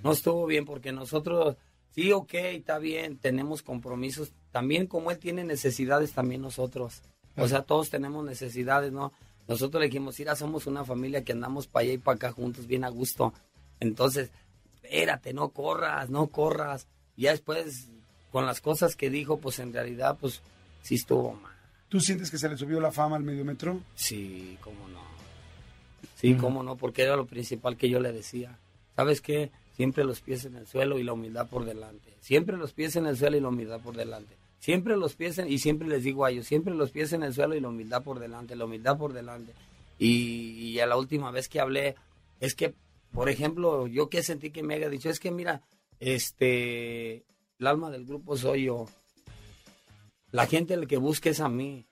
No 0.02 0.12
estuvo 0.12 0.46
bien 0.46 0.64
porque 0.64 0.92
nosotros, 0.92 1.56
sí, 1.94 2.12
ok, 2.12 2.34
está 2.34 2.78
bien, 2.78 3.18
tenemos 3.18 3.62
compromisos. 3.62 4.32
También 4.50 4.86
como 4.86 5.10
él 5.10 5.18
tiene 5.18 5.44
necesidades, 5.44 6.12
también 6.12 6.42
nosotros. 6.42 7.02
O 7.36 7.48
sea, 7.48 7.62
todos 7.62 7.90
tenemos 7.90 8.24
necesidades, 8.24 8.92
¿no? 8.92 9.12
Nosotros 9.48 9.80
le 9.80 9.86
dijimos, 9.86 10.18
mira, 10.18 10.36
somos 10.36 10.66
una 10.66 10.84
familia 10.84 11.24
que 11.24 11.32
andamos 11.32 11.66
para 11.66 11.84
allá 11.84 11.92
y 11.94 11.98
para 11.98 12.16
acá 12.16 12.32
juntos, 12.32 12.66
bien 12.66 12.84
a 12.84 12.88
gusto. 12.88 13.32
Entonces, 13.80 14.30
espérate, 14.82 15.32
no 15.32 15.48
corras, 15.50 16.10
no 16.10 16.28
corras. 16.28 16.86
Y 17.16 17.22
ya 17.22 17.32
después, 17.32 17.88
con 18.30 18.46
las 18.46 18.60
cosas 18.60 18.96
que 18.96 19.10
dijo, 19.10 19.38
pues 19.38 19.58
en 19.58 19.72
realidad, 19.72 20.16
pues 20.20 20.40
sí 20.82 20.96
estuvo 20.96 21.32
mal. 21.34 21.52
¿Tú 21.88 22.00
sientes 22.00 22.30
que 22.30 22.38
se 22.38 22.48
le 22.48 22.56
subió 22.56 22.80
la 22.80 22.92
fama 22.92 23.16
al 23.16 23.24
medio 23.24 23.44
metro? 23.44 23.80
Sí, 23.96 24.56
cómo 24.60 24.88
no. 24.88 25.00
Sí, 26.14 26.34
cómo 26.34 26.62
no, 26.62 26.76
porque 26.76 27.02
era 27.02 27.16
lo 27.16 27.26
principal 27.26 27.76
que 27.76 27.88
yo 27.88 27.98
le 27.98 28.12
decía. 28.12 28.58
¿Sabes 28.94 29.20
qué? 29.20 29.50
Siempre 29.80 30.04
los 30.04 30.20
pies 30.20 30.44
en 30.44 30.56
el 30.56 30.66
suelo 30.66 30.98
y 30.98 31.04
la 31.04 31.14
humildad 31.14 31.48
por 31.48 31.64
delante. 31.64 32.14
Siempre 32.20 32.58
los 32.58 32.74
pies 32.74 32.96
en 32.96 33.06
el 33.06 33.16
suelo 33.16 33.38
y 33.38 33.40
la 33.40 33.48
humildad 33.48 33.80
por 33.80 33.96
delante. 33.96 34.36
Siempre 34.58 34.94
los 34.94 35.14
pies 35.14 35.38
en, 35.38 35.50
y 35.50 35.58
siempre 35.58 35.88
les 35.88 36.04
digo 36.04 36.26
a 36.26 36.30
ellos, 36.30 36.46
siempre 36.46 36.74
los 36.74 36.90
pies 36.90 37.14
en 37.14 37.22
el 37.22 37.32
suelo 37.32 37.54
y 37.54 37.60
la 37.60 37.70
humildad 37.70 38.02
por 38.02 38.18
delante, 38.18 38.54
la 38.56 38.66
humildad 38.66 38.98
por 38.98 39.14
delante. 39.14 39.54
Y, 39.98 40.50
y 40.68 40.80
a 40.80 40.86
la 40.86 40.98
última 40.98 41.30
vez 41.30 41.48
que 41.48 41.60
hablé, 41.60 41.94
es 42.40 42.54
que, 42.54 42.74
por 43.10 43.30
ejemplo, 43.30 43.86
yo 43.86 44.10
que 44.10 44.22
sentí 44.22 44.50
que 44.50 44.62
me 44.62 44.74
haya 44.74 44.90
dicho, 44.90 45.08
es 45.08 45.18
que 45.18 45.30
mira, 45.30 45.62
este, 45.98 47.24
el 47.58 47.66
alma 47.66 47.90
del 47.90 48.04
grupo 48.04 48.36
soy 48.36 48.64
yo. 48.64 48.86
La 50.30 50.46
gente 50.46 50.74
el 50.74 50.88
que 50.88 50.98
busca 50.98 51.30
es 51.30 51.40
a 51.40 51.48
mí. 51.48 51.86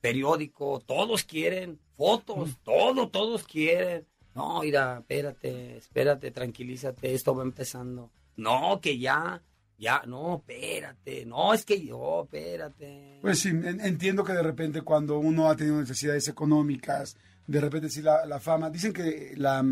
Periódico, 0.00 0.80
todos 0.86 1.24
quieren 1.24 1.78
fotos, 1.94 2.56
todo, 2.64 3.10
todos 3.10 3.44
quieren. 3.44 4.06
No, 4.34 4.60
mira, 4.62 4.98
espérate, 5.00 5.76
espérate, 5.76 6.30
tranquilízate, 6.30 7.14
esto 7.14 7.34
va 7.34 7.42
empezando. 7.42 8.10
No, 8.36 8.80
que 8.80 8.98
ya, 8.98 9.40
Ya, 9.76 10.02
no, 10.06 10.36
espérate. 10.36 11.26
No, 11.26 11.52
es 11.52 11.64
que 11.64 11.84
yo, 11.84 12.22
espérate. 12.24 13.18
Pues 13.22 13.40
sí, 13.40 13.48
en- 13.48 13.80
entiendo 13.80 14.22
que 14.22 14.32
de 14.32 14.42
repente 14.42 14.82
cuando 14.82 15.18
uno 15.18 15.50
ha 15.50 15.56
tenido 15.56 15.78
necesidades 15.80 16.28
económicas, 16.28 17.16
de 17.46 17.60
repente 17.60 17.88
sí 17.90 18.00
la, 18.00 18.24
la 18.24 18.38
fama, 18.40 18.70
dicen 18.70 18.92
que 18.92 19.34
la, 19.36 19.64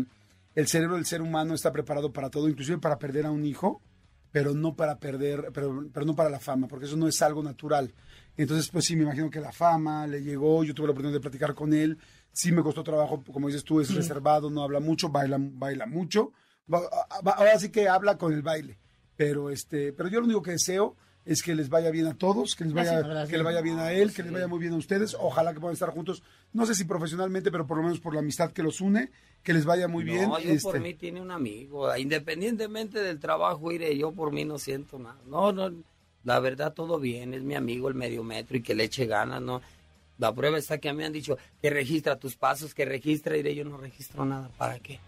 el 0.55 0.67
cerebro 0.67 0.95
del 0.97 1.05
ser 1.05 1.21
humano 1.21 1.53
está 1.53 1.71
preparado 1.71 2.11
para 2.11 2.29
todo, 2.29 2.49
inclusive 2.49 2.79
para 2.79 2.99
perder 2.99 3.25
a 3.25 3.31
un 3.31 3.45
hijo, 3.45 3.81
pero 4.31 4.53
no 4.53 4.75
para 4.75 4.99
perder, 4.99 5.51
pero, 5.53 5.87
pero 5.93 6.05
no 6.05 6.15
para 6.15 6.29
la 6.29 6.39
fama, 6.41 6.67
porque 6.67 6.85
eso 6.85 6.97
no 6.97 7.07
es 7.07 7.21
algo 7.21 7.41
natural. 7.41 7.93
Entonces, 8.35 8.69
pues 8.69 8.83
sí, 8.85 8.95
me 8.97 9.03
imagino 9.03 9.29
que 9.29 9.39
la 9.39 9.51
fama 9.53 10.05
le 10.05 10.21
llegó, 10.21 10.63
yo 10.65 10.73
tuve 10.73 10.87
la 10.87 10.91
oportunidad 10.91 11.17
de 11.17 11.21
platicar 11.21 11.53
con 11.55 11.73
él, 11.73 11.97
sí 12.33 12.51
me 12.51 12.61
costó 12.61 12.83
trabajo, 12.83 13.23
como 13.31 13.47
dices 13.47 13.63
tú, 13.63 13.79
es 13.79 13.93
reservado, 13.95 14.49
no 14.49 14.63
habla 14.63 14.79
mucho, 14.81 15.07
baila, 15.09 15.37
baila 15.39 15.85
mucho, 15.85 16.33
va- 16.71 16.81
ahora 17.37 17.57
sí 17.59 17.69
que 17.69 17.87
habla 17.87 18.17
con 18.17 18.33
el 18.33 18.41
baile, 18.41 18.77
pero 19.15 19.49
este, 19.49 19.93
pero 19.93 20.09
yo 20.09 20.19
lo 20.19 20.25
único 20.25 20.41
que 20.41 20.51
deseo 20.51 20.95
es 21.25 21.41
que 21.41 21.55
les 21.55 21.69
vaya 21.69 21.89
bien 21.89 22.07
a 22.07 22.15
todos, 22.17 22.53
que 22.55 22.65
les 22.65 22.73
vaya, 22.73 22.91
Gracias, 22.91 23.09
gracias. 23.09 23.29
que 23.29 23.37
le 23.37 23.43
vaya 23.43 23.61
bien 23.61 23.79
a 23.79 23.93
él, 23.93 24.11
que 24.11 24.23
les 24.23 24.33
vaya 24.33 24.47
muy 24.47 24.59
bien 24.59 24.73
a 24.73 24.75
ustedes, 24.75 25.15
ojalá 25.17 25.53
que 25.53 25.61
puedan 25.61 25.73
estar 25.73 25.89
juntos, 25.91 26.21
no 26.51 26.65
sé 26.65 26.75
si 26.75 26.83
profesionalmente, 26.83 27.49
pero 27.49 27.65
por 27.65 27.77
lo 27.77 27.83
menos 27.83 28.01
por 28.01 28.13
la 28.13 28.19
amistad 28.19 28.51
que 28.51 28.61
los 28.63 28.81
une, 28.81 29.09
que 29.41 29.53
les 29.53 29.63
vaya 29.63 29.87
muy 29.87 30.03
bien. 30.03 30.27
No, 30.29 30.37
yo 30.39 30.49
por 30.61 30.75
este. 30.75 30.79
mí 30.79 30.93
tiene 30.95 31.21
un 31.21 31.31
amigo. 31.31 31.95
Independientemente 31.95 32.99
del 32.99 33.19
trabajo, 33.19 33.71
iré, 33.71 33.97
yo 33.97 34.11
por 34.11 34.31
mí 34.33 34.43
no 34.43 34.57
siento 34.57 34.97
nada. 34.99 35.17
No, 35.25 35.51
no, 35.53 35.71
la 36.23 36.39
verdad 36.39 36.73
todo 36.73 36.99
bien. 36.99 37.33
Es 37.33 37.43
mi 37.43 37.55
amigo 37.55 37.87
el 37.89 37.95
medio 37.95 38.23
metro 38.23 38.57
y 38.57 38.61
que 38.61 38.73
le 38.75 38.85
eche 38.85 39.05
ganas, 39.05 39.41
¿no? 39.41 39.61
La 40.17 40.33
prueba 40.33 40.57
está 40.57 40.77
que 40.77 40.91
me 40.93 41.05
han 41.05 41.13
dicho 41.13 41.37
que 41.61 41.69
registra 41.69 42.17
tus 42.17 42.35
pasos, 42.35 42.73
que 42.73 42.85
registra, 42.85 43.35
iré, 43.37 43.55
yo 43.55 43.65
no 43.65 43.77
registro 43.77 44.25
nada. 44.25 44.49
¿Para 44.57 44.79
qué? 44.79 44.99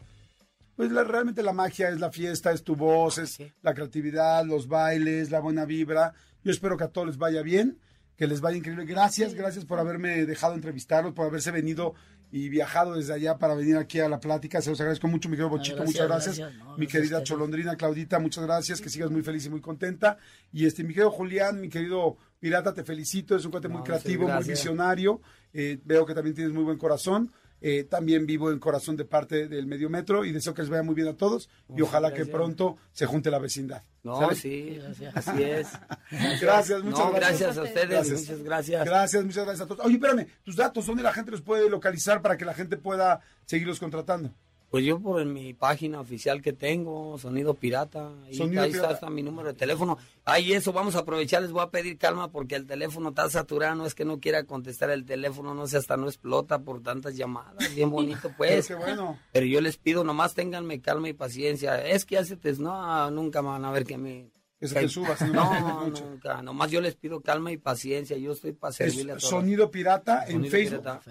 Pues 0.76 0.92
la- 0.92 1.04
realmente 1.04 1.42
la 1.44 1.54
magia 1.54 1.90
es 1.90 2.00
la 2.00 2.12
fiesta, 2.12 2.52
es 2.52 2.64
tu 2.64 2.76
voz, 2.76 3.18
es 3.18 3.38
la 3.62 3.74
creatividad, 3.74 4.44
los 4.46 4.68
bailes, 4.68 5.32
la 5.32 5.40
buena 5.40 5.66
vibra. 5.66 6.14
Yo 6.44 6.52
espero 6.52 6.76
que 6.78 6.84
a 6.84 6.90
todos 6.90 7.08
les 7.08 7.18
vaya 7.18 7.42
bien, 7.44 7.80
que 8.18 8.28
les 8.28 8.42
vaya 8.42 8.58
increíble. 8.58 8.86
Gracias, 8.86 9.34
gracias 9.34 9.64
por 9.66 9.80
haberme 9.80 10.26
dejado 10.26 10.54
entrevistarlos, 10.54 11.14
por 11.14 11.28
haberse 11.28 11.52
venido 11.52 11.94
y 12.32 12.50
viajado 12.50 12.96
desde 12.96 13.14
allá 13.14 13.38
para 13.38 13.54
venir 13.56 13.78
aquí 13.78 14.00
a 14.02 14.10
la 14.10 14.20
plática. 14.20 14.62
Se 14.62 14.70
los 14.70 14.80
agradezco 14.82 15.08
mucho, 15.08 15.30
mi 15.30 15.36
querido 15.38 15.50
Bochito, 15.50 15.78
gracias, 15.78 15.94
muchas 15.94 16.08
gracias. 16.10 16.38
gracias. 16.40 16.60
No, 16.66 16.78
mi 16.78 16.88
querida. 16.88 17.24
Cholondrina, 17.24 17.76
Claudita, 17.78 18.20
muchas 18.20 18.44
gracias, 18.46 18.82
que 18.82 18.90
sigas 18.90 19.12
muy 19.12 19.22
feliz 19.22 19.46
y 19.46 19.50
muy 19.50 19.62
contenta. 19.62 20.18
Y 20.52 20.66
este, 20.66 20.84
mi 20.84 20.90
querido 20.90 21.12
Julián, 21.12 21.62
mi 21.62 21.70
querido 21.70 22.18
Pirata, 22.40 22.74
te 22.74 22.84
felicito, 22.84 23.36
es 23.36 23.46
un 23.46 23.52
cuate 23.52 23.68
muy 23.68 23.82
creativo, 23.84 24.24
muy 24.24 24.32
gracias. 24.32 24.60
visionario. 24.60 25.22
Eh, 25.54 25.80
veo 25.84 26.06
que 26.06 26.14
también 26.14 26.36
tienes 26.36 26.54
muy 26.54 26.64
buen 26.64 26.78
corazón. 26.78 27.32
Eh, 27.62 27.86
también 27.86 28.28
vivo 28.28 28.52
en 28.52 28.60
corazón 28.60 28.96
de 28.98 29.06
parte 29.06 29.48
del 29.48 29.66
medio 29.66 29.90
metro 29.90 30.24
y 30.26 30.32
deseo 30.34 30.54
que 30.54 30.62
les 30.62 30.70
vaya 30.70 30.84
muy 30.84 30.94
bien 30.94 31.08
a 31.08 31.14
todos 31.16 31.50
y 31.76 31.82
ojalá 31.82 32.10
que 32.12 32.18
gracias. 32.18 32.36
pronto 32.36 32.78
se 32.92 33.06
junte 33.08 33.32
la 33.32 33.40
vecindad. 33.40 33.82
No, 34.04 34.20
¿Sale? 34.20 34.36
sí, 34.36 34.80
así 35.16 35.42
es. 35.42 35.70
Gracias, 36.42 36.84
muchas 36.84 37.00
No, 37.00 37.12
gracias. 37.14 37.56
gracias 37.56 37.58
a 37.58 37.64
ustedes, 37.64 38.12
muchas 38.12 38.44
gracias. 38.44 38.86
Gracias, 38.86 39.24
muchas 39.26 39.46
gracias 39.46 39.66
a 39.66 39.68
todos. 39.68 39.86
Oye, 39.86 39.96
espérame, 39.96 40.28
tus 40.44 40.56
datos, 40.58 40.86
¿dónde 40.86 41.02
la 41.02 41.14
gente 41.14 41.32
los 41.32 41.42
puede 41.42 41.68
localizar 41.70 42.22
para 42.22 42.38
que 42.38 42.46
la 42.46 42.54
gente 42.54 42.78
pueda 42.78 43.22
seguirlos 43.46 43.80
contratando? 43.80 44.32
Pues 44.70 44.84
yo 44.84 45.00
por 45.00 45.24
mi 45.26 45.54
página 45.54 46.00
oficial 46.00 46.42
que 46.42 46.52
tengo, 46.52 47.18
Sonido 47.18 47.54
Pirata, 47.54 48.12
ahí, 48.26 48.36
Sonido 48.36 48.64
ahí 48.64 48.72
Pirata. 48.72 48.94
está, 48.94 49.06
está 49.06 49.10
mi 49.10 49.24
número 49.24 49.50
de 49.50 49.54
teléfono. 49.54 49.98
Ahí 50.26 50.54
eso, 50.54 50.74
vamos 50.74 50.96
a 50.96 51.00
aprovechar, 51.00 51.42
les 51.42 51.52
voy 51.52 51.62
a 51.62 51.70
pedir 51.70 51.98
calma 51.98 52.32
porque 52.32 52.56
el 52.56 52.66
teléfono 52.66 53.10
está 53.10 53.30
saturado, 53.30 53.76
no 53.76 53.86
es 53.86 53.96
que 53.96 54.06
no 54.06 54.20
quiera 54.20 54.44
contestar 54.44 54.90
el 54.90 55.06
teléfono, 55.06 55.54
no 55.54 55.68
sé, 55.68 55.78
hasta 55.78 55.98
no 55.98 56.08
explota 56.08 56.60
por 56.60 56.82
tantas 56.82 57.16
llamadas, 57.16 57.74
bien 57.74 57.90
bonito 57.90 58.32
pues. 58.38 58.68
Pero 58.68 58.80
qué 58.80 58.86
bueno. 58.86 59.20
Pero 59.32 59.46
yo 59.46 59.62
les 59.62 59.78
pido, 59.78 60.04
nomás 60.04 60.34
ténganme 60.34 60.82
calma 60.82 61.10
y 61.10 61.14
paciencia. 61.14 61.86
Es 61.86 62.06
que 62.06 62.22
te... 62.24 62.54
No, 62.54 63.12
nunca 63.12 63.42
van 63.42 63.66
a 63.66 63.72
ver 63.72 63.86
que 63.86 63.98
me... 63.98 64.32
Que 64.60 64.68
se 64.68 64.76
te 64.76 64.90
subas, 64.90 65.22
¿no? 65.22 65.60
No, 65.60 65.88
nunca. 65.88 66.42
Nomás 66.42 66.72
yo 66.72 66.82
les 66.82 66.96
pido 66.96 67.22
calma 67.22 67.52
y 67.52 67.58
paciencia. 67.58 68.18
Yo 68.18 68.32
estoy 68.32 68.54
para 68.54 68.72
servirle 68.72 69.12
a 69.12 69.18
todos. 69.18 69.30
Sonido 69.30 69.70
Pirata 69.70 70.24
en 70.26 70.34
Sonido 70.34 70.52
Facebook. 70.52 70.80
Pirata. 70.80 71.02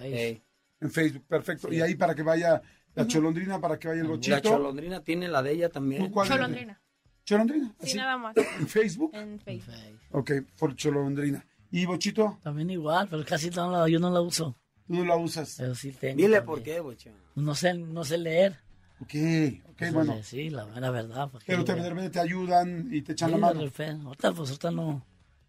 En 0.81 0.91
Facebook, 0.91 1.25
perfecto. 1.27 1.73
Y 1.73 1.81
ahí 1.81 1.95
para 1.95 2.15
que 2.15 2.23
vaya 2.23 2.61
la 2.95 3.07
cholondrina, 3.07 3.61
para 3.61 3.79
que 3.79 3.89
vaya 3.89 4.01
el 4.03 4.09
bochito. 4.09 4.37
La 4.37 4.43
cholondrina 4.43 5.01
tiene 5.03 5.29
la 5.29 5.43
de 5.43 5.53
ella 5.53 5.69
también. 5.69 6.13
Cholondrina. 6.13 6.81
¿Cholondrina? 7.25 7.75
Sí, 7.81 7.97
nada 7.97 8.19
más. 8.19 8.37
¿En 8.37 8.69
Facebook? 8.69 9.11
En 9.15 9.41
Facebook. 9.41 9.75
Ok, 10.11 10.33
por 10.59 10.77
cholondrina. 10.77 11.45
¿Y 11.71 11.87
bochito? 11.87 12.39
También 12.43 12.71
igual, 12.71 13.09
pero 13.11 13.25
casi 13.25 13.51
no 13.51 13.71
la, 13.71 13.89
yo 13.89 13.99
no 13.99 14.11
la 14.11 14.21
uso. 14.21 14.57
Tú 14.87 14.95
no 14.95 15.05
la 15.05 15.17
usas. 15.17 15.57
Pero 15.59 15.75
sí 15.75 15.91
tengo. 15.93 16.17
Dile 16.17 16.37
también. 16.37 16.45
por 16.45 16.63
qué, 16.63 16.81
bocha. 16.81 17.11
No 17.35 17.55
sé, 17.55 17.75
no 17.75 18.05
sé 18.05 18.19
leer. 18.19 18.61
Ok, 19.01 19.15
ok, 19.71 19.83
bueno. 19.93 20.23
Sí, 20.23 20.51
la 20.51 20.67
mera 20.67 20.91
verdad. 20.91 21.31
¿para 21.31 21.45
qué 21.45 21.47
Pero 21.53 21.65
te, 21.65 22.11
te 22.11 22.21
ayudan 22.21 22.89
y 22.93 23.03
te 23.03 23.13
echan 23.13 23.31
Sí, 23.31 23.33
la 23.33 23.37
de 23.49 23.55
mano. 23.55 23.61
repente. 23.65 24.07
Ahorita, 24.07 24.33
pues 24.33 24.51
ahorita 24.51 24.71
no. 24.71 25.05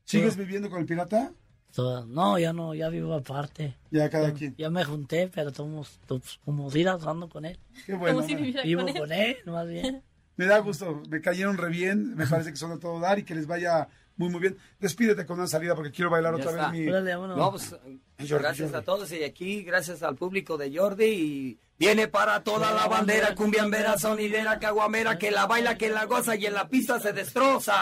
¿Sigues 0.06 0.36
viviendo 0.38 0.70
con 0.70 0.80
el 0.80 0.86
pirata? 0.86 1.32
Toda- 1.76 2.06
No, 2.08 2.40
ya 2.40 2.54
no, 2.54 2.74
ya 2.74 2.88
vivo 2.90 3.14
aparte. 3.14 3.76
Ya 3.92 4.10
cada 4.10 4.30
Ya- 4.30 4.34
quien. 4.34 4.56
Ya 4.58 4.70
me 4.70 4.84
junté, 4.86 5.28
pero 5.34 5.50
estamos 5.50 6.00
pues, 6.08 6.40
como 6.46 6.72
si 6.72 6.86
ando 6.88 7.28
con 7.30 7.46
él. 7.46 7.60
Qué 7.86 7.94
bueno. 7.94 8.16
Como 8.16 8.28
si 8.28 8.36
me- 8.36 8.42
viviera 8.42 8.64
Vivo 8.64 8.82
con 8.82 8.90
él. 8.90 8.98
con 8.98 9.12
él, 9.12 9.38
más 9.46 9.68
bien. 9.68 10.02
Me 10.38 10.46
da 10.46 10.58
gusto, 10.60 11.02
me 11.10 11.22
cayeron 11.22 11.58
re 11.58 11.70
bien, 11.70 12.16
me 12.16 12.28
parece 12.28 12.52
que 12.52 12.58
son 12.58 12.72
a 12.72 12.80
todo 12.80 13.00
dar 13.00 13.20
y 13.20 13.24
que 13.24 13.36
les 13.36 13.46
vaya 13.48 13.88
muy 14.18 14.30
muy 14.30 14.40
bien. 14.42 14.58
Despídete 14.80 15.26
con 15.26 15.38
una 15.38 15.48
salida 15.48 15.76
porque 15.76 15.92
quiero 15.92 16.10
bailar 16.12 16.34
Ya 16.38 16.44
otra 16.44 16.52
está. 16.52 16.72
vez 16.72 16.82
mi... 16.82 16.88
Órale. 16.90 17.14
No, 17.36 17.52
pues 17.52 17.70
Jordi, 17.70 18.00
gracias 18.28 18.70
Jordi. 18.72 18.82
a 18.82 18.86
todos 18.86 19.12
y 19.12 19.24
aquí 19.24 19.64
gracias 19.64 20.02
al 20.04 20.16
público 20.16 20.58
de 20.58 20.74
Jordi 20.78 21.06
y 21.06 21.60
viene 21.78 22.08
para 22.08 22.42
toda 22.44 22.72
la 22.74 22.88
bandera 22.88 23.36
cumbiambera, 23.36 23.98
sonidera, 23.98 24.60
caguamera, 24.60 25.18
que 25.18 25.32
la 25.32 25.46
baila, 25.48 25.78
que 25.78 25.90
la 25.90 26.06
goza 26.06 26.36
y 26.38 26.46
en 26.46 26.54
la 26.54 26.68
pista 26.70 27.00
se 27.00 27.12
destroza. 27.14 27.76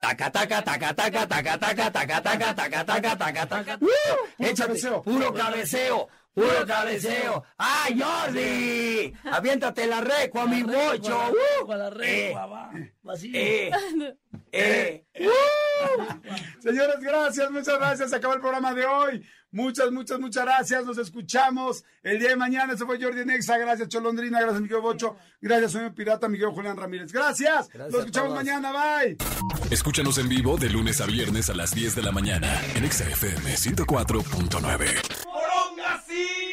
Taca, 0.00 0.30
taca, 0.30 0.62
taca, 0.62 0.94
taca, 0.94 1.26
taca, 1.26 1.58
taca, 1.58 1.90
taca, 1.90 2.22
taca, 2.22 2.54
taca, 2.54 2.84
taca, 2.84 3.16
taca, 3.16 3.46
taca. 3.46 3.78
Échate, 4.38 5.02
puro 5.04 5.34
cabeceo, 5.34 6.08
puro 6.32 6.66
cabeceo. 6.66 7.44
¡Ay, 7.58 8.00
Jordi! 8.00 9.14
Aviéntate 9.30 9.86
la 9.86 10.00
recua, 10.00 10.46
mi 10.46 10.62
bocho. 10.62 11.18
¡Uh! 11.64 11.70
La 11.74 11.90
recua, 11.90 12.46
va. 12.46 12.70
¡Eh! 13.24 13.70
¡Eh! 14.52 15.04
Señores, 16.60 17.00
gracias, 17.00 17.50
muchas 17.50 17.78
gracias. 17.78 18.08
Se 18.08 18.16
acabó 18.16 18.32
el 18.32 18.40
programa 18.40 18.72
de 18.72 18.86
hoy. 18.86 19.26
Muchas, 19.52 19.90
muchas, 19.90 20.20
muchas 20.20 20.44
gracias. 20.44 20.84
Nos 20.84 20.98
escuchamos 20.98 21.84
el 22.02 22.18
día 22.18 22.30
de 22.30 22.36
mañana. 22.36 22.74
Eso 22.74 22.86
fue 22.86 23.02
Jordi 23.02 23.24
Nexa. 23.24 23.58
Gracias, 23.58 23.88
Cholondrina. 23.88 24.40
Gracias, 24.40 24.62
Miguel 24.62 24.80
Bocho. 24.80 25.16
Gracias, 25.40 25.72
señor 25.72 25.94
Pirata, 25.94 26.28
Miguel 26.28 26.50
Julián 26.50 26.76
Ramírez. 26.76 27.12
Gracias. 27.12 27.68
Gracias 27.68 27.92
Nos 27.92 28.00
escuchamos 28.00 28.34
mañana. 28.34 28.72
Bye. 28.72 29.16
Escúchanos 29.70 30.18
en 30.18 30.28
vivo 30.28 30.56
de 30.56 30.70
lunes 30.70 31.00
a 31.00 31.06
viernes 31.06 31.50
a 31.50 31.54
las 31.54 31.74
10 31.74 31.96
de 31.96 32.02
la 32.02 32.12
mañana 32.12 32.60
en 32.74 32.84
Exa 32.84 33.08
FM 33.08 33.54
104.9. 33.54 36.49